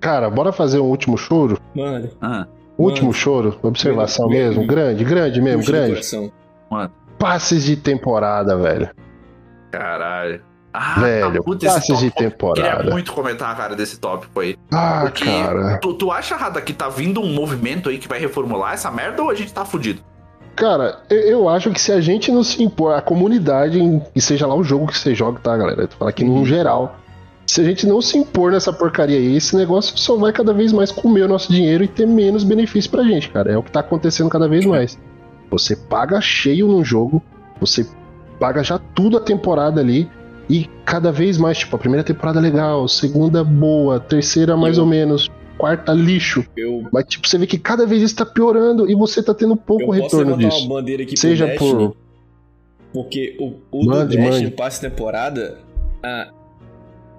Cara, 0.00 0.28
bora 0.28 0.52
fazer 0.52 0.78
um 0.80 0.84
último 0.86 1.16
choro? 1.16 1.58
Mano, 1.74 2.10
Ah, 2.20 2.46
Último 2.76 3.08
Mano. 3.08 3.14
choro, 3.18 3.58
observação 3.62 4.26
Mano, 4.26 4.38
mesmo, 4.38 4.56
mano. 4.56 4.66
grande, 4.68 5.04
grande 5.04 5.40
mesmo, 5.40 5.60
puxa 5.60 5.72
grande. 5.72 5.90
coração. 5.90 6.32
Passes 7.18 7.64
de 7.64 7.76
temporada, 7.76 8.56
velho. 8.56 8.88
caralho. 9.70 10.40
Ah, 10.72 11.00
velho, 11.00 11.42
puta, 11.42 11.66
passes 11.66 11.98
de 11.98 12.10
tópico- 12.10 12.14
Queria 12.14 12.30
temporada. 12.30 12.90
muito 12.90 13.12
comentar, 13.12 13.56
cara, 13.56 13.74
desse 13.74 13.98
tópico 13.98 14.38
aí. 14.40 14.56
Ah, 14.70 15.00
Porque 15.02 15.24
cara. 15.24 15.78
Tu, 15.78 15.94
tu 15.94 16.12
acha, 16.12 16.36
Rada, 16.36 16.60
que 16.60 16.72
tá 16.72 16.88
vindo 16.88 17.20
um 17.20 17.32
movimento 17.34 17.88
aí 17.88 17.98
que 17.98 18.06
vai 18.06 18.18
reformular 18.20 18.74
essa 18.74 18.90
merda 18.90 19.22
ou 19.22 19.30
a 19.30 19.34
gente 19.34 19.52
tá 19.52 19.64
fudido? 19.64 20.02
Cara, 20.58 20.98
eu, 21.08 21.18
eu 21.18 21.48
acho 21.48 21.70
que 21.70 21.80
se 21.80 21.92
a 21.92 22.00
gente 22.00 22.32
não 22.32 22.42
se 22.42 22.60
impor, 22.64 22.92
a 22.92 23.00
comunidade, 23.00 23.78
e 24.12 24.20
seja 24.20 24.44
lá 24.44 24.56
o 24.56 24.64
jogo 24.64 24.88
que 24.88 24.98
você 24.98 25.14
joga, 25.14 25.38
tá, 25.38 25.56
galera? 25.56 25.82
Eu 25.82 25.88
tô 25.88 25.96
falando 25.96 26.10
aqui 26.10 26.24
no 26.24 26.44
geral. 26.44 26.96
Se 27.46 27.60
a 27.60 27.64
gente 27.64 27.86
não 27.86 28.02
se 28.02 28.18
impor 28.18 28.50
nessa 28.50 28.72
porcaria 28.72 29.16
aí, 29.16 29.36
esse 29.36 29.56
negócio 29.56 29.96
só 29.96 30.16
vai 30.16 30.32
cada 30.32 30.52
vez 30.52 30.72
mais 30.72 30.90
comer 30.90 31.22
o 31.22 31.28
nosso 31.28 31.52
dinheiro 31.52 31.84
e 31.84 31.88
ter 31.88 32.06
menos 32.08 32.42
benefício 32.42 32.90
pra 32.90 33.04
gente, 33.04 33.30
cara. 33.30 33.52
É 33.52 33.56
o 33.56 33.62
que 33.62 33.70
tá 33.70 33.80
acontecendo 33.80 34.28
cada 34.28 34.48
vez 34.48 34.66
mais. 34.66 34.98
Você 35.48 35.76
paga 35.76 36.20
cheio 36.20 36.66
num 36.66 36.84
jogo, 36.84 37.22
você 37.60 37.86
paga 38.40 38.64
já 38.64 38.80
tudo 38.80 39.16
a 39.16 39.20
temporada 39.20 39.80
ali, 39.80 40.10
e 40.50 40.68
cada 40.84 41.12
vez 41.12 41.38
mais, 41.38 41.58
tipo, 41.58 41.76
a 41.76 41.78
primeira 41.78 42.02
temporada 42.02 42.40
legal, 42.40 42.88
segunda 42.88 43.44
boa, 43.44 44.00
terceira 44.00 44.56
mais 44.56 44.76
ou 44.76 44.86
menos, 44.86 45.30
quarta 45.58 45.92
lixo. 45.92 46.44
Eu, 46.56 46.88
Mas, 46.92 47.04
tipo, 47.06 47.26
você 47.28 47.36
vê 47.36 47.46
que 47.46 47.58
cada 47.58 47.84
vez 47.86 48.02
isso 48.02 48.16
tá 48.16 48.24
piorando 48.24 48.88
e 48.90 48.94
você 48.94 49.22
tá 49.22 49.34
tendo 49.34 49.52
eu 49.52 49.56
pouco 49.56 49.86
posso 49.86 49.94
retorno 50.18 50.36
disso. 50.38 50.58
uma 50.60 50.76
bandeira 50.76 51.02
aqui 51.02 51.16
Seja 51.16 51.48
por. 51.58 51.96
porque 52.92 53.36
o, 53.38 53.54
o 53.70 53.84
Mande, 53.84 54.16
do 54.16 54.22
Destiny 54.22 54.44
mande. 54.44 54.50
passe 54.56 54.80
temporada, 54.80 55.58
ah, 56.02 56.30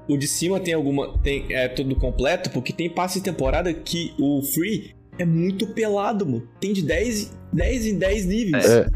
o 0.07 0.17
de 0.17 0.27
cima 0.27 0.59
tem 0.59 0.73
alguma, 0.73 1.17
tem 1.19 1.45
é 1.49 1.67
tudo 1.67 1.95
completo, 1.95 2.49
porque 2.49 2.73
tem 2.73 2.89
passe 2.89 3.21
temporada 3.21 3.71
que 3.73 4.13
o 4.19 4.41
free 4.41 4.95
é 5.19 5.25
muito 5.25 5.67
pelado, 5.67 6.25
mano. 6.25 6.47
Tem 6.59 6.73
de 6.73 6.81
10, 6.81 7.37
10 7.53 7.85
em 7.87 7.97
10 7.99 8.25
níveis. 8.25 8.65
É, 8.65 8.87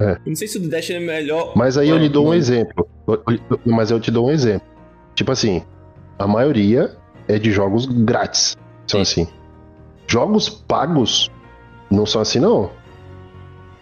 é. 0.00 0.12
Eu 0.12 0.18
não 0.26 0.36
sei 0.36 0.46
se 0.48 0.58
o 0.58 0.60
do 0.60 0.68
Destiny 0.68 0.98
é 0.98 1.06
melhor. 1.06 1.52
Mas 1.56 1.78
aí 1.78 1.88
eu 1.88 1.96
lhe 1.96 2.08
dou 2.08 2.28
um 2.28 2.34
exemplo. 2.34 2.86
Eu- 3.06 3.22
eu- 3.50 3.60
Mas 3.64 3.90
eu 3.90 3.98
te 3.98 4.10
dou 4.10 4.26
um 4.26 4.30
exemplo. 4.30 4.66
Tipo 5.14 5.32
assim, 5.32 5.62
a 6.18 6.26
maioria 6.26 6.96
é 7.26 7.38
de 7.38 7.50
jogos 7.50 7.86
grátis. 7.86 8.56
São 8.88 9.00
assim. 9.00 9.28
Jogos 10.08 10.48
pagos 10.48 11.30
não 11.90 12.06
são 12.06 12.20
assim, 12.20 12.40
não. 12.40 12.70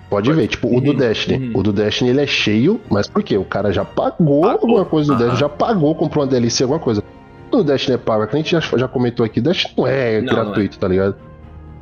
Pode 0.08 0.32
ver, 0.32 0.46
tipo, 0.46 0.74
o 0.74 0.80
do 0.80 0.94
Destiny. 0.94 1.48
uhum. 1.48 1.58
O 1.60 1.62
do 1.64 1.72
Destiny 1.72 2.10
ele 2.10 2.20
é 2.22 2.26
cheio, 2.26 2.80
mas 2.88 3.08
por 3.08 3.22
quê? 3.24 3.36
O 3.36 3.44
cara 3.44 3.72
já 3.72 3.84
pagou, 3.84 4.42
Pagou. 4.42 4.60
alguma 4.60 4.84
coisa 4.84 5.08
do 5.08 5.14
Aham. 5.14 5.18
Destiny, 5.30 5.40
já 5.40 5.48
pagou, 5.48 5.94
comprou 5.94 6.24
uma 6.24 6.30
DLC, 6.30 6.62
alguma 6.62 6.78
coisa. 6.78 7.02
O 7.50 7.62
Destiny 7.62 7.94
é 7.94 7.98
pago, 7.98 8.22
a 8.22 8.36
gente 8.36 8.52
já, 8.52 8.60
já 8.60 8.86
comentou 8.88 9.24
aqui, 9.26 9.40
Destiny 9.40 9.74
não 9.76 9.86
é 9.86 10.20
Não, 10.20 10.26
não 10.26 10.44
gratuito, 10.44 10.78
tá 10.78 10.86
ligado? 10.88 11.16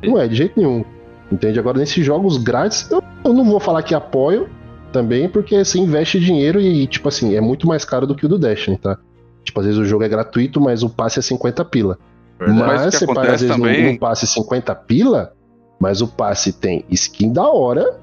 Não 0.03 0.19
é, 0.19 0.27
de 0.27 0.35
jeito 0.35 0.53
nenhum. 0.59 0.83
Entende? 1.31 1.59
Agora, 1.59 1.77
nesses 1.77 2.03
jogos 2.05 2.37
grátis, 2.37 2.89
eu, 2.91 3.01
eu 3.23 3.33
não 3.33 3.43
vou 3.43 3.59
falar 3.59 3.81
que 3.83 3.93
apoio 3.95 4.47
também, 4.91 5.27
porque 5.27 5.63
você 5.63 5.77
investe 5.79 6.19
dinheiro 6.19 6.59
e, 6.59 6.87
tipo 6.87 7.07
assim, 7.07 7.35
é 7.35 7.41
muito 7.41 7.67
mais 7.67 7.83
caro 7.85 8.07
do 8.07 8.15
que 8.15 8.25
o 8.25 8.29
do 8.29 8.37
Destiny, 8.39 8.77
tá? 8.77 8.97
Tipo, 9.43 9.59
às 9.59 9.65
vezes 9.65 9.79
o 9.79 9.85
jogo 9.85 10.03
é 10.03 10.09
gratuito, 10.09 10.59
mas 10.61 10.81
o 10.81 10.89
passe 10.89 11.19
é 11.19 11.21
50 11.21 11.63
pila. 11.65 11.97
Verdade. 12.39 12.59
Mas 12.59 12.81
o 12.81 12.83
Mas 12.85 12.93
que 12.93 12.97
você 12.99 13.05
paga, 13.07 13.19
às 13.21 13.25
acontece 13.27 13.47
vezes, 13.47 13.55
também- 13.61 13.87
um, 13.87 13.91
um 13.91 13.97
passe 13.97 14.27
50 14.27 14.75
pila, 14.75 15.33
mas 15.79 16.01
o 16.01 16.07
passe 16.07 16.51
tem 16.53 16.83
skin 16.89 17.31
da 17.33 17.47
hora, 17.49 17.99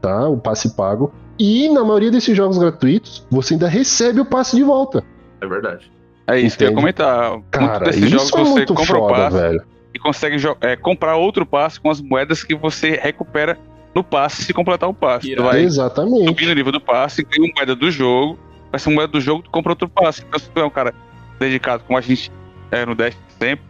tá? 0.00 0.28
O 0.28 0.36
passe 0.38 0.74
pago. 0.76 1.12
E 1.38 1.68
na 1.68 1.84
maioria 1.84 2.10
desses 2.10 2.36
jogos 2.36 2.56
gratuitos, 2.58 3.26
você 3.30 3.54
ainda 3.54 3.68
recebe 3.68 4.20
o 4.20 4.24
passe 4.24 4.56
de 4.56 4.62
volta. 4.62 5.04
É 5.40 5.46
verdade. 5.46 5.90
É 6.26 6.40
isso 6.40 6.56
que 6.58 6.64
eu 6.64 6.68
ia 6.68 6.70
Entende? 6.72 6.80
comentar. 6.82 7.30
Muito 7.32 7.44
Cara, 7.50 7.84
desses 7.84 8.02
isso 8.02 8.10
jogos 8.10 8.32
é 8.32 8.38
você 8.38 8.50
muito 8.50 8.74
compra 8.74 8.96
o 8.96 9.00
foda, 9.00 9.14
passe 9.14 9.36
velho. 9.36 9.62
e 9.94 9.98
consegue 9.98 10.36
é, 10.60 10.76
comprar 10.76 11.16
outro 11.16 11.44
passe 11.46 11.78
com 11.80 11.90
as 11.90 12.00
moedas 12.00 12.42
que 12.42 12.54
você 12.54 12.98
recupera 13.00 13.56
no 13.94 14.02
passe 14.02 14.42
se 14.42 14.52
completar 14.52 14.88
o 14.88 14.94
passe. 14.94 15.34
Tu 15.36 15.42
vai 15.42 15.62
Exatamente. 15.62 16.26
subir 16.26 16.46
no 16.46 16.54
nível 16.54 16.72
do 16.72 16.80
passe, 16.80 17.22
ganha 17.22 17.52
moeda 17.54 17.76
do 17.76 17.90
jogo, 17.90 18.38
vai 18.70 18.80
ser 18.80 18.90
moeda 18.90 19.12
do 19.12 19.20
jogo, 19.20 19.42
tu 19.42 19.50
compra 19.50 19.72
outro 19.72 19.88
passe. 19.88 20.24
Então, 20.26 20.38
se 20.40 20.50
tu 20.50 20.58
é 20.60 20.64
um 20.64 20.70
cara 20.70 20.92
dedicado, 21.38 21.84
como 21.86 21.98
a 21.98 22.02
gente 22.02 22.32
é 22.72 22.84
no 22.84 22.94
Dash 22.94 23.16
sempre, 23.38 23.64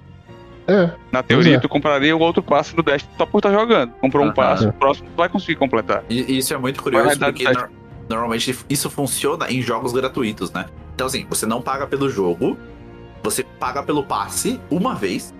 É, 0.69 0.91
na 1.13 1.23
teoria 1.23 1.57
é. 1.57 1.61
tu 1.61 1.69
compraria 1.69 2.17
o 2.17 2.21
outro 2.21 2.43
passe 2.43 2.77
no 2.77 2.83
Dash 2.83 3.07
só 3.17 3.25
por 3.27 3.39
estar 3.39 3.53
jogando. 3.53 3.93
Comprou 4.01 4.27
um 4.27 4.33
passe, 4.33 4.67
o 4.67 4.73
próximo 4.73 5.09
tu 5.11 5.17
vai 5.17 5.29
conseguir 5.29 5.57
completar. 5.57 6.03
E 6.09 6.39
isso 6.39 6.53
é 6.53 6.59
muito 6.59 6.83
curioso 6.83 7.19
porque 7.19 7.45
nor- 7.45 7.71
normalmente 8.09 8.57
isso 8.69 8.91
funciona 8.91 9.51
em 9.51 9.63
jogos 9.63 9.93
gratuitos, 9.93 10.51
né? 10.53 10.67
Então, 10.95 11.07
assim, 11.07 11.27
você 11.29 11.47
não 11.47 11.61
paga 11.63 11.87
pelo 11.87 12.09
jogo, 12.09 12.57
você 13.23 13.45
paga 13.45 13.83
pelo 13.83 14.03
passe 14.03 14.61
uma 14.71 14.95
vez 14.95 15.33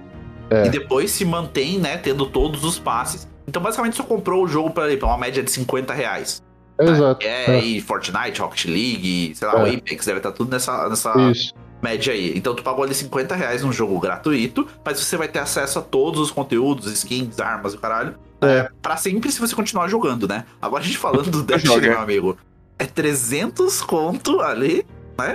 É. 0.51 0.67
e 0.67 0.69
depois 0.71 1.11
se 1.11 1.25
mantém, 1.25 1.79
né, 1.79 1.97
tendo 1.97 2.27
todos 2.27 2.63
os 2.65 2.79
passes. 2.79 3.27
Então, 3.49 3.61
basicamente, 3.63 3.97
você 3.97 4.03
comprou 4.03 4.45
o 4.45 4.49
jogo 4.49 4.71
pra, 4.71 4.85
pra 4.97 5.07
uma 5.09 5.19
média 5.19 5.43
de 5.43 5.51
50 5.51 5.93
reais. 5.95 6.43
exato. 6.81 7.25
É, 7.27 7.47
aí 7.47 7.81
Fortnite, 7.81 8.41
Rocket 8.41 8.67
League, 8.67 9.33
sei 9.35 9.49
lá, 9.49 9.55
É. 9.67 9.73
o 9.73 9.75
Apex, 9.77 10.05
deve 10.05 10.19
estar 10.19 10.33
tudo 10.33 10.51
nessa, 10.51 10.89
nessa 10.89 11.13
Isso. 11.31 11.55
Média 11.83 12.13
aí. 12.13 12.33
Então 12.37 12.55
tu 12.55 12.63
pagou 12.63 12.85
ali 12.85 12.95
50 12.95 13.35
reais 13.35 13.63
num 13.63 13.73
jogo 13.73 13.99
gratuito, 13.99 14.67
mas 14.85 14.99
você 15.01 15.17
vai 15.17 15.29
ter 15.29 15.39
acesso 15.39 15.79
a 15.79 15.83
todos 15.83 16.21
os 16.21 16.31
conteúdos, 16.31 16.91
skins, 16.93 17.39
armas 17.41 17.75
e 17.75 17.79
caralho. 17.79 18.15
É. 18.41 18.47
É. 18.59 18.69
Pra 18.83 18.97
sempre 18.97 19.31
se 19.33 19.41
você 19.41 19.55
continuar 19.55 19.89
jogando, 19.89 20.29
né? 20.29 20.45
Agora 20.61 20.83
a 20.83 20.87
gente 20.87 20.99
falando 20.99 21.31
do 21.31 21.43
Destiny, 21.45 21.81
meu 21.81 21.99
amigo. 22.01 22.37
É 22.79 22.85
300 22.85 23.83
conto 23.83 24.41
ali. 24.41 24.87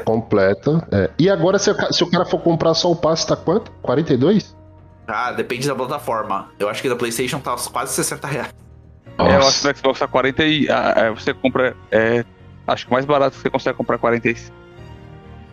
Completa. 0.06 0.88
é. 0.92 1.10
E 1.18 1.28
agora, 1.28 1.58
se, 1.58 1.74
se 1.92 2.04
o 2.04 2.10
cara 2.10 2.24
for 2.24 2.40
comprar 2.40 2.74
só 2.76 2.92
o 2.92 2.96
passe, 2.96 3.26
tá 3.26 3.36
quanto? 3.36 3.72
42? 3.82 4.56
Ah, 5.08 5.32
depende 5.32 5.68
da 5.68 5.74
plataforma. 5.76 6.50
Eu 6.60 6.70
acho 6.70 6.82
que 6.82 6.88
da 6.88 6.96
PlayStation 6.96 7.40
tá 7.40 7.56
quase 7.72 7.94
60 7.94 8.28
reais. 8.28 8.54
É, 9.18 9.22
eu 9.24 9.26
acho 9.26 9.38
Nossa. 9.40 9.62
que 9.62 9.68
no 9.68 9.78
Xbox 9.80 10.00
tá 10.00 10.08
40 10.08 10.44
e. 10.46 10.70
ah, 10.70 10.94
é, 10.96 11.10
você 11.10 11.34
compra. 11.34 11.76
É, 11.90 12.24
acho 12.68 12.86
que 12.86 12.92
o 12.92 12.94
mais 12.94 13.06
barato 13.06 13.36
que 13.36 13.42
você 13.42 13.50
consegue 13.50 13.76
comprar 13.76 13.98
45. 13.98 14.56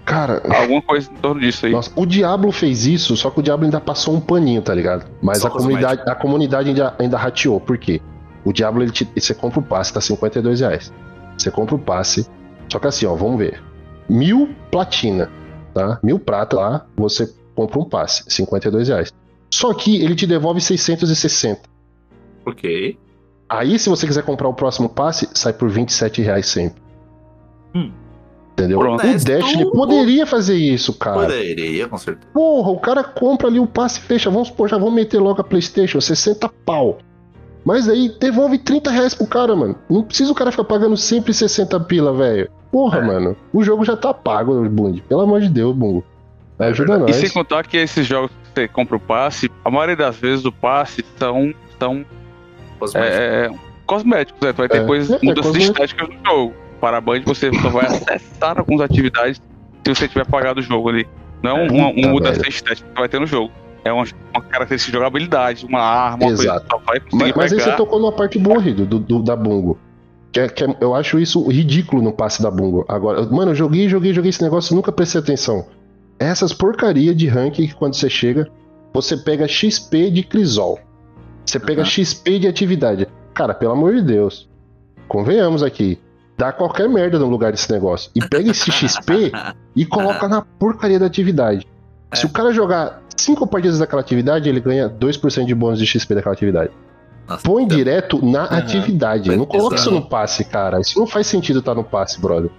Cara, 0.09 0.43
Alguma 0.63 0.81
coisa 0.81 1.11
em 1.13 1.17
torno 1.17 1.39
disso 1.39 1.67
aí. 1.67 1.73
nossa, 1.73 1.91
o 1.95 2.07
Diablo 2.07 2.51
fez 2.51 2.87
isso, 2.87 3.15
só 3.15 3.29
que 3.31 3.41
o 3.41 3.43
Diablo 3.43 3.67
ainda 3.67 3.79
passou 3.79 4.15
um 4.15 4.21
paninho, 4.21 4.63
tá 4.63 4.75
ligado? 4.75 5.05
Mas 5.21 5.39
Só 5.41 5.49
a 5.49 5.51
comunidade, 5.51 6.03
a 6.07 6.15
comunidade 6.15 6.69
ainda, 6.71 6.95
ainda 6.99 7.19
rateou. 7.19 7.61
Por 7.61 7.77
quê? 7.77 8.01
O 8.43 8.51
Diablo, 8.51 8.83
ele 8.83 8.91
te- 8.91 9.07
você 9.15 9.35
compra 9.35 9.61
o 9.61 9.63
passe, 9.63 9.93
tá 9.93 10.01
52 10.01 10.61
reais. 10.61 10.91
Você 11.37 11.51
compra 11.51 11.75
o 11.75 11.79
passe. 11.79 12.27
Só 12.73 12.79
que 12.79 12.87
assim, 12.87 13.05
ó, 13.05 13.15
vamos 13.15 13.39
ver. 13.39 13.63
Mil 14.09 14.49
platina, 14.71 15.31
tá? 15.75 15.99
Mil 16.03 16.19
prata 16.19 16.57
lá, 16.57 16.87
você 16.97 17.31
compra 17.55 17.79
um 17.79 17.85
passe, 17.85 18.25
52 18.29 18.89
reais. 18.89 19.13
Só 19.53 19.75
que 19.75 20.03
ele 20.03 20.15
te 20.15 20.27
devolve 20.27 20.61
660. 20.63 21.61
Ok. 22.47 22.99
Aí, 23.47 23.79
se 23.79 23.91
você 23.91 24.07
quiser 24.07 24.23
comprar 24.23 24.49
o 24.49 24.55
próximo 24.55 24.89
passe, 24.89 25.29
sai 25.35 25.53
por 25.53 25.69
27 25.69 26.23
reais 26.23 26.47
sempre. 26.47 26.81
Hum. 27.75 27.91
Entendeu? 28.59 28.79
Pronto. 28.79 29.07
O 29.07 29.11
Destiny 29.25 29.71
poderia 29.73 30.27
fazer 30.27 30.57
isso, 30.57 30.93
cara. 30.95 31.21
Poderia, 31.23 31.89
com 31.89 31.97
certeza. 31.97 32.27
Porra, 32.33 32.71
o 32.71 32.79
cara 32.79 33.05
compra 33.05 33.49
ali 33.49 33.59
o 33.61 33.67
passe 33.67 33.99
e 34.01 34.03
fecha. 34.03 34.31
Vamos 34.31 34.49
supor, 34.49 34.69
já 34.69 34.77
vamos 34.79 34.95
meter 34.95 35.19
logo 35.21 35.41
a 35.41 35.45
PlayStation, 35.45 36.01
60 36.01 36.49
pau. 36.65 36.99
Mas 37.65 37.89
aí 37.89 38.11
devolve 38.21 38.57
30 38.59 38.91
reais 38.91 39.15
pro 39.15 39.27
cara, 39.27 39.55
mano. 39.55 39.77
Não 39.91 40.03
precisa 40.03 40.33
o 40.33 40.35
cara 40.35 40.51
ficar 40.51 40.65
pagando 40.65 40.97
sempre 40.97 41.35
60 41.35 41.79
pila, 41.81 42.13
velho. 42.15 42.49
Porra, 42.73 42.99
É. 42.99 43.03
mano. 43.03 43.37
O 43.53 43.63
jogo 43.63 43.85
já 43.85 43.97
tá 43.97 44.13
pago, 44.15 44.67
Bund. 44.69 45.03
Pelo 45.09 45.21
amor 45.23 45.41
de 45.41 45.49
Deus, 45.49 45.75
Bungo. 45.77 46.05
Ajuda 46.59 46.95
E 46.95 46.99
nós. 46.99 47.17
sem 47.17 47.31
contar 47.31 47.65
que 47.67 47.77
esses 47.77 48.07
jogos 48.07 48.31
que 48.31 48.61
você 48.63 48.69
compra 48.69 48.97
o 48.97 49.01
passe, 49.01 49.51
a 49.65 49.71
maioria 49.71 49.97
das 49.97 50.17
vezes 50.17 50.45
o 50.45 50.51
passe 50.53 51.05
são, 51.19 51.53
são 51.79 52.05
Cosmético. 52.79 53.15
é, 53.23 53.47
é, 53.47 53.51
cosméticos, 53.87 54.41
né? 54.43 54.53
Tu 54.53 54.57
vai 54.57 54.69
ter 54.69 54.83
É, 54.83 54.85
coisas, 54.87 55.11
é, 55.11 55.17
é 55.23 55.27
mudanças 55.27 55.55
estéticas 55.57 56.09
no 56.09 56.15
jogo. 56.27 56.55
Para 56.81 56.99
a 56.99 57.01
Band 57.01 57.23
você 57.25 57.51
só 57.61 57.69
vai 57.71 57.87
acessar 57.87 58.59
algumas 58.59 58.83
atividades 58.83 59.41
se 59.85 59.95
você 59.95 60.07
tiver 60.09 60.27
pagado 60.27 60.61
o 60.61 60.63
jogo 60.63 60.89
ali. 60.89 61.07
Não 61.43 61.65
uma, 61.67 61.89
Puta, 61.89 62.01
uma 62.01 62.09
mudança 62.09 62.49
estética 62.49 62.89
que 62.93 62.99
vai 63.01 63.09
ter 63.09 63.21
no 63.21 63.27
jogo. 63.27 63.53
é 63.85 63.93
uma, 63.93 64.05
uma 64.35 64.43
característica 64.43 64.91
de 64.93 64.99
jogabilidade, 64.99 65.67
uma 65.67 65.81
arma, 65.81 66.25
uma 66.27 66.33
Exato. 66.33 66.67
coisa 66.69 66.85
vai 66.87 67.01
Mas, 67.13 67.33
mas 67.37 67.53
aí 67.53 67.61
você 67.61 67.73
tocou 67.73 67.99
numa 67.99 68.13
parte 68.13 68.39
boa, 68.39 68.61
Rido, 68.61 68.85
do, 68.85 68.99
do- 68.99 69.23
da 69.23 69.35
Bungo. 69.37 69.79
Que 70.33 70.41
é- 70.41 70.49
que 70.49 70.63
é- 70.65 70.77
eu 70.81 70.95
acho 70.95 71.19
isso 71.19 71.49
ridículo 71.49 72.03
no 72.03 72.13
passe 72.13 72.43
da 72.43 72.51
Bungo. 72.51 72.85
Agora, 72.89 73.23
mano, 73.27 73.53
eu 73.53 73.55
joguei, 73.55 73.89
joguei, 73.89 74.13
joguei 74.13 74.29
esse 74.31 74.43
negócio 74.43 74.73
e 74.73 74.77
nunca 74.77 74.93
prestei 74.93 75.21
atenção. 75.21 75.65
Essas 76.19 76.53
porcaria 76.53 77.15
de 77.15 77.27
ranking 77.29 77.67
que 77.69 77.75
quando 77.75 77.95
você 77.95 78.11
chega, 78.11 78.47
você 78.93 79.17
pega 79.17 79.47
XP 79.49 80.11
de 80.11 80.23
Crisol. 80.25 80.79
Você 81.47 81.59
pega 81.59 81.81
Aham. 81.83 81.91
XP 81.91 82.41
de 82.41 82.47
atividade. 82.49 83.07
Cara, 83.33 83.55
pelo 83.55 83.73
amor 83.73 83.95
de 83.95 84.03
Deus. 84.03 84.49
Convenhamos 85.07 85.63
aqui. 85.63 85.99
Dá 86.39 86.53
qualquer 86.53 86.89
merda 86.89 87.19
no 87.19 87.27
lugar 87.27 87.51
desse 87.51 87.71
negócio. 87.73 88.11
E 88.15 88.21
pega 88.27 88.51
esse 88.53 88.71
XP 88.71 89.33
e 89.75 89.85
coloca 89.85 90.29
na 90.29 90.41
porcaria 90.41 90.99
da 90.99 91.07
atividade. 91.07 91.67
Se 92.15 92.25
o 92.27 92.29
cara 92.29 92.53
jogar 92.53 93.03
cinco 93.17 93.45
partidas 93.47 93.81
daquela 93.81 94.01
atividade, 94.01 94.49
ele 94.49 94.61
ganha 94.61 94.89
2% 94.89 95.45
de 95.45 95.55
bônus 95.55 95.79
de 95.81 95.87
XP 95.87 96.15
daquela 96.15 96.33
atividade. 96.35 96.71
Nossa, 97.29 97.43
Põe 97.43 97.65
então- 97.65 97.77
direto 97.77 98.25
na 98.25 98.45
Aham. 98.45 98.57
atividade. 98.59 99.37
Não 99.37 99.45
coloca 99.45 99.75
isso 99.75 99.91
no 99.91 100.09
passe, 100.09 100.45
cara. 100.45 100.81
Isso 100.81 100.99
não 100.99 101.07
faz 101.07 101.27
sentido 101.27 101.59
estar 101.59 101.75
no 101.75 101.83
passe, 101.85 102.21
brother. 102.21 102.51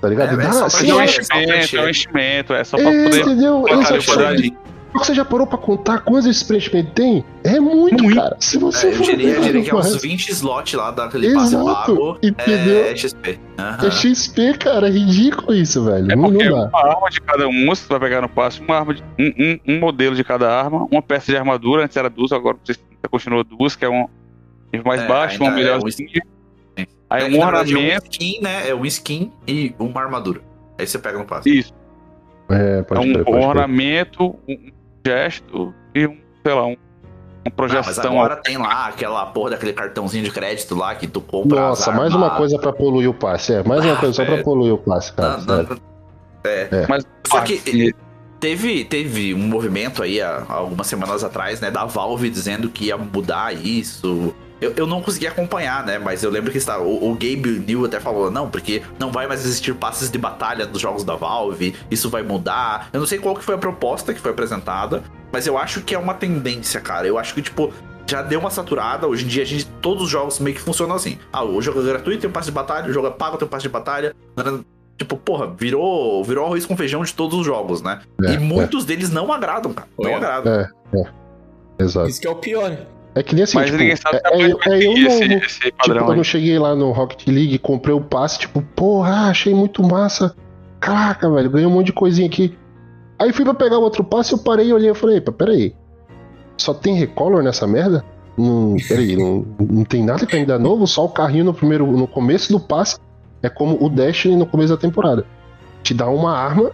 Tá 0.00 0.08
ligado? 0.08 0.40
É, 0.40 0.44
é 0.46 0.52
só 0.52 0.60
pra 0.60 0.70
sei 0.70 0.90
É 0.90 0.94
um 0.94 1.02
enchimento, 1.02 1.52
encher. 1.52 1.78
é 1.78 1.82
um 1.84 1.88
enchimento, 1.90 2.52
é 2.54 2.64
só 2.64 2.76
pra 2.78 2.90
é, 2.90 3.04
poder 3.04 3.20
entendeu? 3.20 3.64
Você 4.92 5.14
já 5.14 5.24
parou 5.24 5.46
pra 5.46 5.56
contar 5.56 6.00
quantos 6.00 6.26
expansion 6.26 6.84
tem? 6.94 7.24
É 7.44 7.60
muito, 7.60 8.02
Muito. 8.02 8.16
cara. 8.16 8.36
Se 8.40 8.58
você 8.58 8.88
É, 8.88 8.90
eu 8.90 8.96
for 8.96 9.04
diria, 9.04 9.34
eu 9.34 9.40
diria 9.40 9.62
que 9.62 9.70
é 9.70 9.74
uns 9.74 9.92
Mas 9.92 10.02
20 10.02 10.28
slots 10.30 10.74
lá 10.74 10.90
daquele 10.90 11.32
passe 11.32 11.54
pago. 11.56 12.18
entendeu? 12.22 12.84
É 12.84 12.96
XP. 12.96 13.38
Aham. 13.58 13.86
É 13.86 13.90
XP, 13.90 14.54
cara. 14.58 14.88
É 14.88 14.90
ridículo 14.90 15.54
isso, 15.54 15.84
velho. 15.84 16.10
É 16.10 16.16
não, 16.16 16.24
porque 16.30 16.44
não 16.48 16.58
dá. 16.62 16.68
uma 16.68 16.88
arma 16.94 17.08
de 17.10 17.20
cada 17.20 17.46
um, 17.48 17.66
você 17.66 17.86
vai 17.88 18.00
pegar 18.00 18.20
no 18.20 18.28
passe, 18.28 18.60
uma 18.60 18.76
arma 18.78 18.94
de, 18.94 19.02
um, 19.18 19.32
um- 19.38 19.74
um 19.76 19.78
modelo 19.80 20.14
de 20.16 20.24
cada 20.24 20.52
arma, 20.52 20.86
uma 20.90 21.00
peça 21.02 21.30
de 21.30 21.36
armadura, 21.38 21.84
antes 21.84 21.96
era 21.96 22.10
duas, 22.10 22.32
agora 22.32 22.56
se 22.64 22.76
continua 23.10 23.44
duas, 23.44 23.76
que 23.76 23.84
é 23.84 23.88
um 23.88 24.06
nível 24.72 24.86
mais 24.86 25.00
É, 25.02 25.06
baixo, 25.06 25.40
uma 25.42 25.50
ainda 25.50 25.60
é 25.60 25.64
melhor 25.64 25.82
um 25.84 25.86
assim. 25.86 26.06
Sim. 26.08 26.86
Aí 27.08 27.22
É 27.34 27.38
um 27.38 27.44
ornamento, 27.44 27.78
É 27.78 28.08
um 28.08 28.10
skin, 28.10 28.40
né? 28.40 28.68
É 28.68 28.74
um 28.74 28.84
skin 28.86 29.32
e 29.46 29.74
uma 29.78 30.00
armadura. 30.02 30.40
Aí 30.78 30.86
você 30.86 30.98
pega 30.98 31.18
no 31.18 31.24
passe. 31.24 31.48
isso. 31.58 31.72
É, 32.48 32.78
É 32.80 32.82
pode 32.82 33.06
um 33.06 33.44
ornamento, 33.46 34.34
gesto 35.06 35.74
e 35.94 36.06
um, 36.06 36.16
sei 36.44 36.54
lá, 36.54 36.64
um, 36.66 36.70
uma 36.70 36.76
Não, 36.76 36.76
mas 37.44 37.54
projeção. 37.54 38.12
agora 38.12 38.36
tem 38.36 38.56
lá 38.58 38.86
aquela 38.86 39.26
porra 39.26 39.50
daquele 39.50 39.72
cartãozinho 39.72 40.24
de 40.24 40.30
crédito 40.30 40.74
lá 40.74 40.94
que 40.94 41.06
tu 41.06 41.20
compra. 41.20 41.60
Nossa, 41.60 41.90
as 41.90 41.96
mais 41.96 42.14
uma 42.14 42.30
coisa 42.36 42.58
pra 42.58 42.72
poluir 42.72 43.08
o 43.08 43.14
passe. 43.14 43.54
É, 43.54 43.62
mais 43.62 43.84
uma 43.84 43.94
Ah, 43.94 43.96
coisa 43.96 44.14
só 44.14 44.24
pra 44.24 44.34
velho. 44.34 44.44
poluir 44.44 44.74
o 44.74 44.78
passe, 44.78 45.12
cara. 45.12 45.38
Não, 45.38 45.56
não, 45.56 45.66
sério. 45.66 45.80
é. 46.44 46.86
Mas 46.88 47.04
Só 47.26 47.40
que 47.40 47.94
teve, 48.40 48.84
teve 48.84 49.34
um 49.34 49.46
movimento 49.48 50.02
aí 50.02 50.20
há 50.20 50.44
algumas 50.48 50.86
semanas 50.86 51.22
atrás, 51.24 51.60
né, 51.60 51.70
da 51.70 51.84
Valve 51.84 52.28
dizendo 52.30 52.68
que 52.70 52.86
ia 52.86 52.96
mudar 52.96 53.54
isso. 53.54 54.34
Eu, 54.60 54.72
eu 54.76 54.86
não 54.86 55.00
consegui 55.00 55.26
acompanhar, 55.26 55.84
né? 55.84 55.98
Mas 55.98 56.22
eu 56.22 56.30
lembro 56.30 56.50
que 56.50 56.58
está, 56.58 56.78
o, 56.78 57.10
o 57.10 57.14
Gabe 57.14 57.64
New 57.66 57.84
até 57.84 57.98
falou, 57.98 58.30
não, 58.30 58.50
porque 58.50 58.82
não 58.98 59.10
vai 59.10 59.26
mais 59.26 59.44
existir 59.44 59.74
passes 59.74 60.10
de 60.10 60.18
batalha 60.18 60.66
dos 60.66 60.80
jogos 60.80 61.02
da 61.02 61.16
Valve, 61.16 61.74
isso 61.90 62.10
vai 62.10 62.22
mudar. 62.22 62.90
Eu 62.92 63.00
não 63.00 63.06
sei 63.06 63.18
qual 63.18 63.34
que 63.34 63.44
foi 63.44 63.54
a 63.54 63.58
proposta 63.58 64.12
que 64.12 64.20
foi 64.20 64.30
apresentada, 64.30 65.02
mas 65.32 65.46
eu 65.46 65.56
acho 65.56 65.80
que 65.82 65.94
é 65.94 65.98
uma 65.98 66.14
tendência, 66.14 66.80
cara. 66.80 67.06
Eu 67.06 67.18
acho 67.18 67.34
que, 67.34 67.42
tipo, 67.42 67.72
já 68.06 68.22
deu 68.22 68.40
uma 68.40 68.50
saturada. 68.50 69.06
Hoje 69.06 69.24
em 69.24 69.28
dia, 69.28 69.42
a 69.42 69.46
gente, 69.46 69.66
todos 69.80 70.04
os 70.04 70.10
jogos 70.10 70.38
meio 70.40 70.56
que 70.56 70.62
funcionam 70.62 70.96
assim. 70.96 71.18
Ah, 71.32 71.44
o 71.44 71.62
jogo 71.62 71.80
é 71.80 71.84
gratuito, 71.84 72.20
tem 72.20 72.30
um 72.30 72.32
passe 72.32 72.46
de 72.46 72.52
batalha, 72.52 72.88
o 72.88 72.92
jogo 72.92 73.06
é 73.06 73.10
pago, 73.10 73.36
tem 73.36 73.46
um 73.46 73.50
passe 73.50 73.62
de 73.62 73.68
batalha. 73.68 74.14
Tipo, 74.98 75.16
porra, 75.16 75.46
virou, 75.46 76.22
virou 76.22 76.44
arroz 76.44 76.66
com 76.66 76.76
feijão 76.76 77.02
de 77.02 77.14
todos 77.14 77.38
os 77.38 77.46
jogos, 77.46 77.80
né? 77.80 78.02
É, 78.22 78.34
e 78.34 78.38
muitos 78.38 78.84
deles 78.84 79.10
não 79.10 79.32
agradam, 79.32 79.72
cara. 79.72 79.88
Não 79.98 80.10
Oi, 80.10 80.14
agradam. 80.16 80.52
é, 80.52 80.70
é. 80.94 81.82
Exato. 81.82 82.08
Isso 82.10 82.20
que 82.20 82.26
é 82.26 82.30
o 82.30 82.36
pior, 82.36 82.68
né? 82.68 82.84
É 83.14 83.22
que 83.22 83.34
nem 83.34 83.44
assim, 83.44 83.56
Mas 83.56 83.66
tipo, 83.66 83.78
ninguém 83.78 83.96
sabe 83.96 84.20
é, 84.24 84.30
é, 84.30 84.42
é 84.42 84.52
eu 84.52 84.60
seguir 84.62 85.06
esse, 85.44 85.60
Tipo, 85.60 86.04
quando 86.04 86.18
eu 86.18 86.24
cheguei 86.24 86.58
lá 86.58 86.74
no 86.74 86.92
Rocket 86.92 87.26
League, 87.26 87.58
comprei 87.58 87.94
o 87.94 88.00
passe, 88.00 88.38
tipo, 88.38 88.62
porra, 88.62 89.28
achei 89.28 89.52
muito 89.52 89.82
massa. 89.82 90.34
Caraca, 90.78 91.28
velho, 91.28 91.50
ganhei 91.50 91.66
um 91.66 91.70
monte 91.70 91.86
de 91.86 91.92
coisinha 91.92 92.28
aqui. 92.28 92.56
Aí 93.18 93.32
fui 93.32 93.44
pra 93.44 93.52
pegar 93.52 93.78
o 93.78 93.82
outro 93.82 94.04
passe, 94.04 94.32
eu 94.32 94.38
parei 94.38 94.68
e 94.68 94.72
olhei 94.72 94.90
e 94.90 94.94
falei, 94.94 95.16
epa, 95.16 95.32
peraí. 95.32 95.74
Só 96.56 96.72
tem 96.72 96.94
recolor 96.94 97.42
nessa 97.42 97.66
merda? 97.66 98.04
Não, 98.38 98.76
peraí, 98.88 99.16
não, 99.16 99.44
não 99.58 99.84
tem 99.84 100.04
nada 100.04 100.24
que 100.24 100.36
ainda 100.36 100.58
novo, 100.58 100.86
só 100.86 101.04
o 101.04 101.08
carrinho 101.08 101.44
no 101.44 101.52
primeiro, 101.52 101.86
no 101.86 102.06
começo 102.06 102.52
do 102.52 102.60
passe 102.60 102.96
é 103.42 103.48
como 103.48 103.76
o 103.82 103.88
Destiny 103.88 104.36
no 104.36 104.46
começo 104.46 104.74
da 104.74 104.80
temporada. 104.80 105.26
Te 105.82 105.92
dá 105.92 106.08
uma 106.08 106.36
arma, 106.36 106.70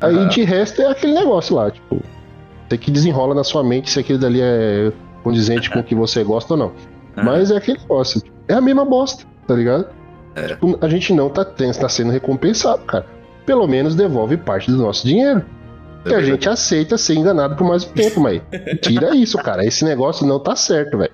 aí 0.00 0.14
Aham. 0.14 0.28
de 0.28 0.42
resto 0.42 0.82
é 0.82 0.90
aquele 0.90 1.14
negócio 1.14 1.56
lá, 1.56 1.70
tipo, 1.70 2.00
você 2.68 2.78
que 2.78 2.90
desenrola 2.90 3.34
na 3.34 3.44
sua 3.44 3.62
mente 3.62 3.90
se 3.90 4.00
aquele 4.00 4.18
dali 4.18 4.40
é 4.40 4.92
condizente 5.22 5.70
com 5.70 5.78
o 5.80 5.84
que 5.84 5.94
você 5.94 6.22
gosta 6.24 6.54
ou 6.54 6.58
não. 6.58 6.72
Mas 7.16 7.50
é 7.50 7.56
aquele 7.56 7.78
negócio. 7.78 8.22
É 8.48 8.54
a 8.54 8.60
mesma 8.60 8.84
bosta, 8.84 9.24
tá 9.46 9.54
ligado? 9.54 9.86
É. 10.34 10.48
Tipo, 10.48 10.78
a 10.80 10.88
gente 10.88 11.12
não 11.12 11.28
tá, 11.28 11.44
ten- 11.44 11.72
tá 11.72 11.88
sendo 11.88 12.10
recompensado, 12.10 12.82
cara. 12.84 13.06
Pelo 13.44 13.66
menos 13.66 13.94
devolve 13.94 14.36
parte 14.36 14.70
do 14.70 14.78
nosso 14.78 15.06
dinheiro. 15.06 15.44
Que 16.04 16.14
a 16.14 16.20
gente 16.22 16.48
aceita 16.48 16.98
ser 16.98 17.14
enganado 17.14 17.54
por 17.54 17.64
mais 17.66 17.84
um 17.84 17.88
tempo, 17.92 18.20
mas 18.20 18.42
tira 18.80 19.14
isso, 19.14 19.38
cara. 19.38 19.64
Esse 19.64 19.84
negócio 19.84 20.26
não 20.26 20.40
tá 20.40 20.56
certo, 20.56 20.98
velho. 20.98 21.12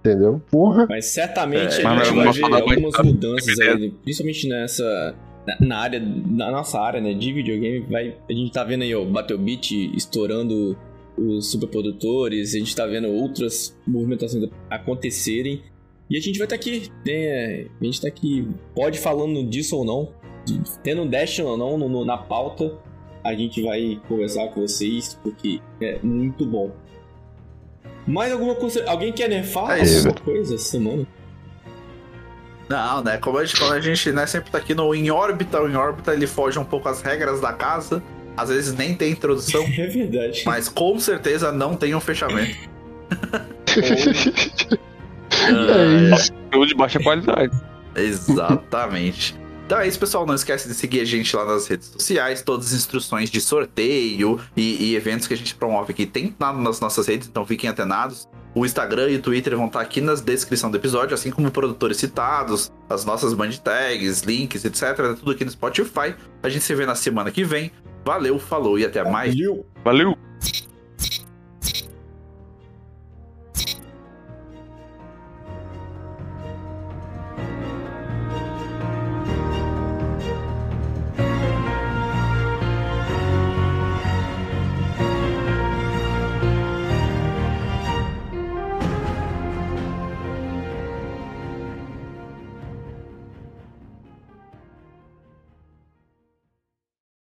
Entendeu? 0.00 0.42
Porra. 0.50 0.86
Mas 0.88 1.06
certamente 1.06 1.80
É, 1.80 1.86
a 1.86 1.94
mas 1.94 2.08
gente 2.08 2.40
vai 2.40 2.62
ver 2.62 2.70
algumas 2.72 2.98
mudanças 3.04 3.58
aí, 3.60 3.90
principalmente 4.02 4.48
nessa. 4.48 5.14
Na, 5.46 5.56
na 5.66 5.78
área, 5.78 6.00
na 6.00 6.50
nossa 6.50 6.78
área, 6.78 7.00
né, 7.00 7.14
de 7.14 7.32
videogame, 7.32 7.80
vai, 7.90 8.14
a 8.28 8.32
gente 8.32 8.52
tá 8.52 8.62
vendo 8.62 8.82
aí, 8.82 8.94
ó, 8.94 9.02
Battle 9.04 9.38
Beat 9.38 9.70
estourando 9.96 10.76
os 11.16 11.50
superprodutores, 11.50 12.54
a 12.54 12.58
gente 12.58 12.74
tá 12.74 12.86
vendo 12.86 13.08
outras 13.08 13.76
movimentações 13.86 14.48
acontecerem, 14.70 15.62
e 16.08 16.16
a 16.16 16.20
gente 16.20 16.38
vai 16.38 16.46
estar 16.46 16.56
aqui, 16.56 16.90
né, 17.06 17.66
a 17.80 17.84
gente 17.84 18.00
tá 18.00 18.08
aqui, 18.08 18.48
pode 18.74 18.98
falando 18.98 19.44
disso 19.48 19.76
ou 19.76 19.84
não, 19.84 20.12
tendo 20.82 21.02
um 21.02 21.08
Dash 21.08 21.38
ou 21.40 21.56
não 21.56 21.78
no- 21.78 21.88
no- 21.88 22.04
na 22.04 22.16
pauta, 22.18 22.76
a 23.22 23.34
gente 23.34 23.62
vai 23.62 24.00
conversar 24.08 24.48
com 24.48 24.62
vocês, 24.62 25.18
porque 25.22 25.60
é 25.80 25.98
muito 26.02 26.44
bom. 26.46 26.72
Mais 28.06 28.32
alguma 28.32 28.54
coisa? 28.54 28.82
Alguém 28.88 29.12
quer 29.12 29.28
nerfar 29.28 29.78
É 29.78 29.82
isso. 29.82 30.08
alguma 30.08 30.24
coisa 30.24 30.54
essa 30.54 30.64
semana? 30.64 31.06
Não, 32.68 33.02
né? 33.02 33.18
Como 33.18 33.36
a 33.36 33.44
gente, 33.44 33.58
como 33.60 33.72
a 33.72 33.80
gente 33.80 34.12
né, 34.12 34.26
sempre 34.26 34.50
tá 34.50 34.58
aqui 34.58 34.74
no 34.74 34.94
Em 34.94 35.10
Órbita, 35.10 35.60
o 35.60 35.68
Em 35.68 35.74
Órbita 35.76 36.12
ele 36.14 36.26
foge 36.26 36.58
um 36.58 36.64
pouco 36.64 36.88
às 36.88 37.02
regras 37.02 37.40
da 37.40 37.52
casa. 37.52 38.02
Às 38.36 38.48
vezes 38.48 38.74
nem 38.74 38.94
tem 38.94 39.12
introdução, 39.12 39.62
É 39.76 39.86
verdade. 39.86 40.42
mas 40.46 40.68
com 40.68 40.98
certeza 40.98 41.52
não 41.52 41.74
tem 41.76 41.94
um 41.94 42.00
fechamento. 42.00 42.56
é 45.30 46.14
isso. 46.14 46.32
Jogo 46.52 46.66
de 46.66 46.74
baixa 46.74 47.00
qualidade. 47.00 47.56
Exatamente. 47.94 49.38
Então 49.66 49.78
é 49.78 49.86
isso, 49.86 49.98
pessoal. 50.00 50.26
Não 50.26 50.34
esquece 50.34 50.66
de 50.68 50.74
seguir 50.74 51.00
a 51.00 51.04
gente 51.04 51.34
lá 51.36 51.44
nas 51.44 51.68
redes 51.68 51.88
sociais. 51.88 52.42
Todas 52.42 52.66
as 52.68 52.72
instruções 52.72 53.30
de 53.30 53.40
sorteio 53.40 54.40
e, 54.56 54.90
e 54.90 54.96
eventos 54.96 55.28
que 55.28 55.34
a 55.34 55.36
gente 55.36 55.54
promove 55.54 55.92
aqui 55.92 56.06
tem 56.06 56.34
lá 56.40 56.52
nas 56.52 56.80
nossas 56.80 57.06
redes, 57.06 57.28
então 57.28 57.46
fiquem 57.46 57.70
atenados. 57.70 58.28
O 58.52 58.66
Instagram 58.66 59.10
e 59.10 59.16
o 59.16 59.22
Twitter 59.22 59.56
vão 59.56 59.66
estar 59.66 59.80
aqui 59.80 60.00
na 60.00 60.14
descrição 60.14 60.72
do 60.72 60.76
episódio, 60.76 61.14
assim 61.14 61.30
como 61.30 61.48
produtores 61.52 61.98
citados, 61.98 62.72
as 62.88 63.04
nossas 63.04 63.32
band 63.32 63.52
tags, 63.62 64.22
links, 64.22 64.64
etc. 64.64 65.14
Tudo 65.16 65.30
aqui 65.30 65.44
no 65.44 65.52
Spotify. 65.52 66.16
A 66.42 66.48
gente 66.48 66.64
se 66.64 66.74
vê 66.74 66.84
na 66.84 66.96
semana 66.96 67.30
que 67.30 67.44
vem. 67.44 67.70
Valeu, 68.04 68.38
falou 68.38 68.78
e 68.78 68.84
até 68.84 69.02
mais. 69.04 69.34
Valeu. 69.34 69.66
Valeu. 69.84 70.16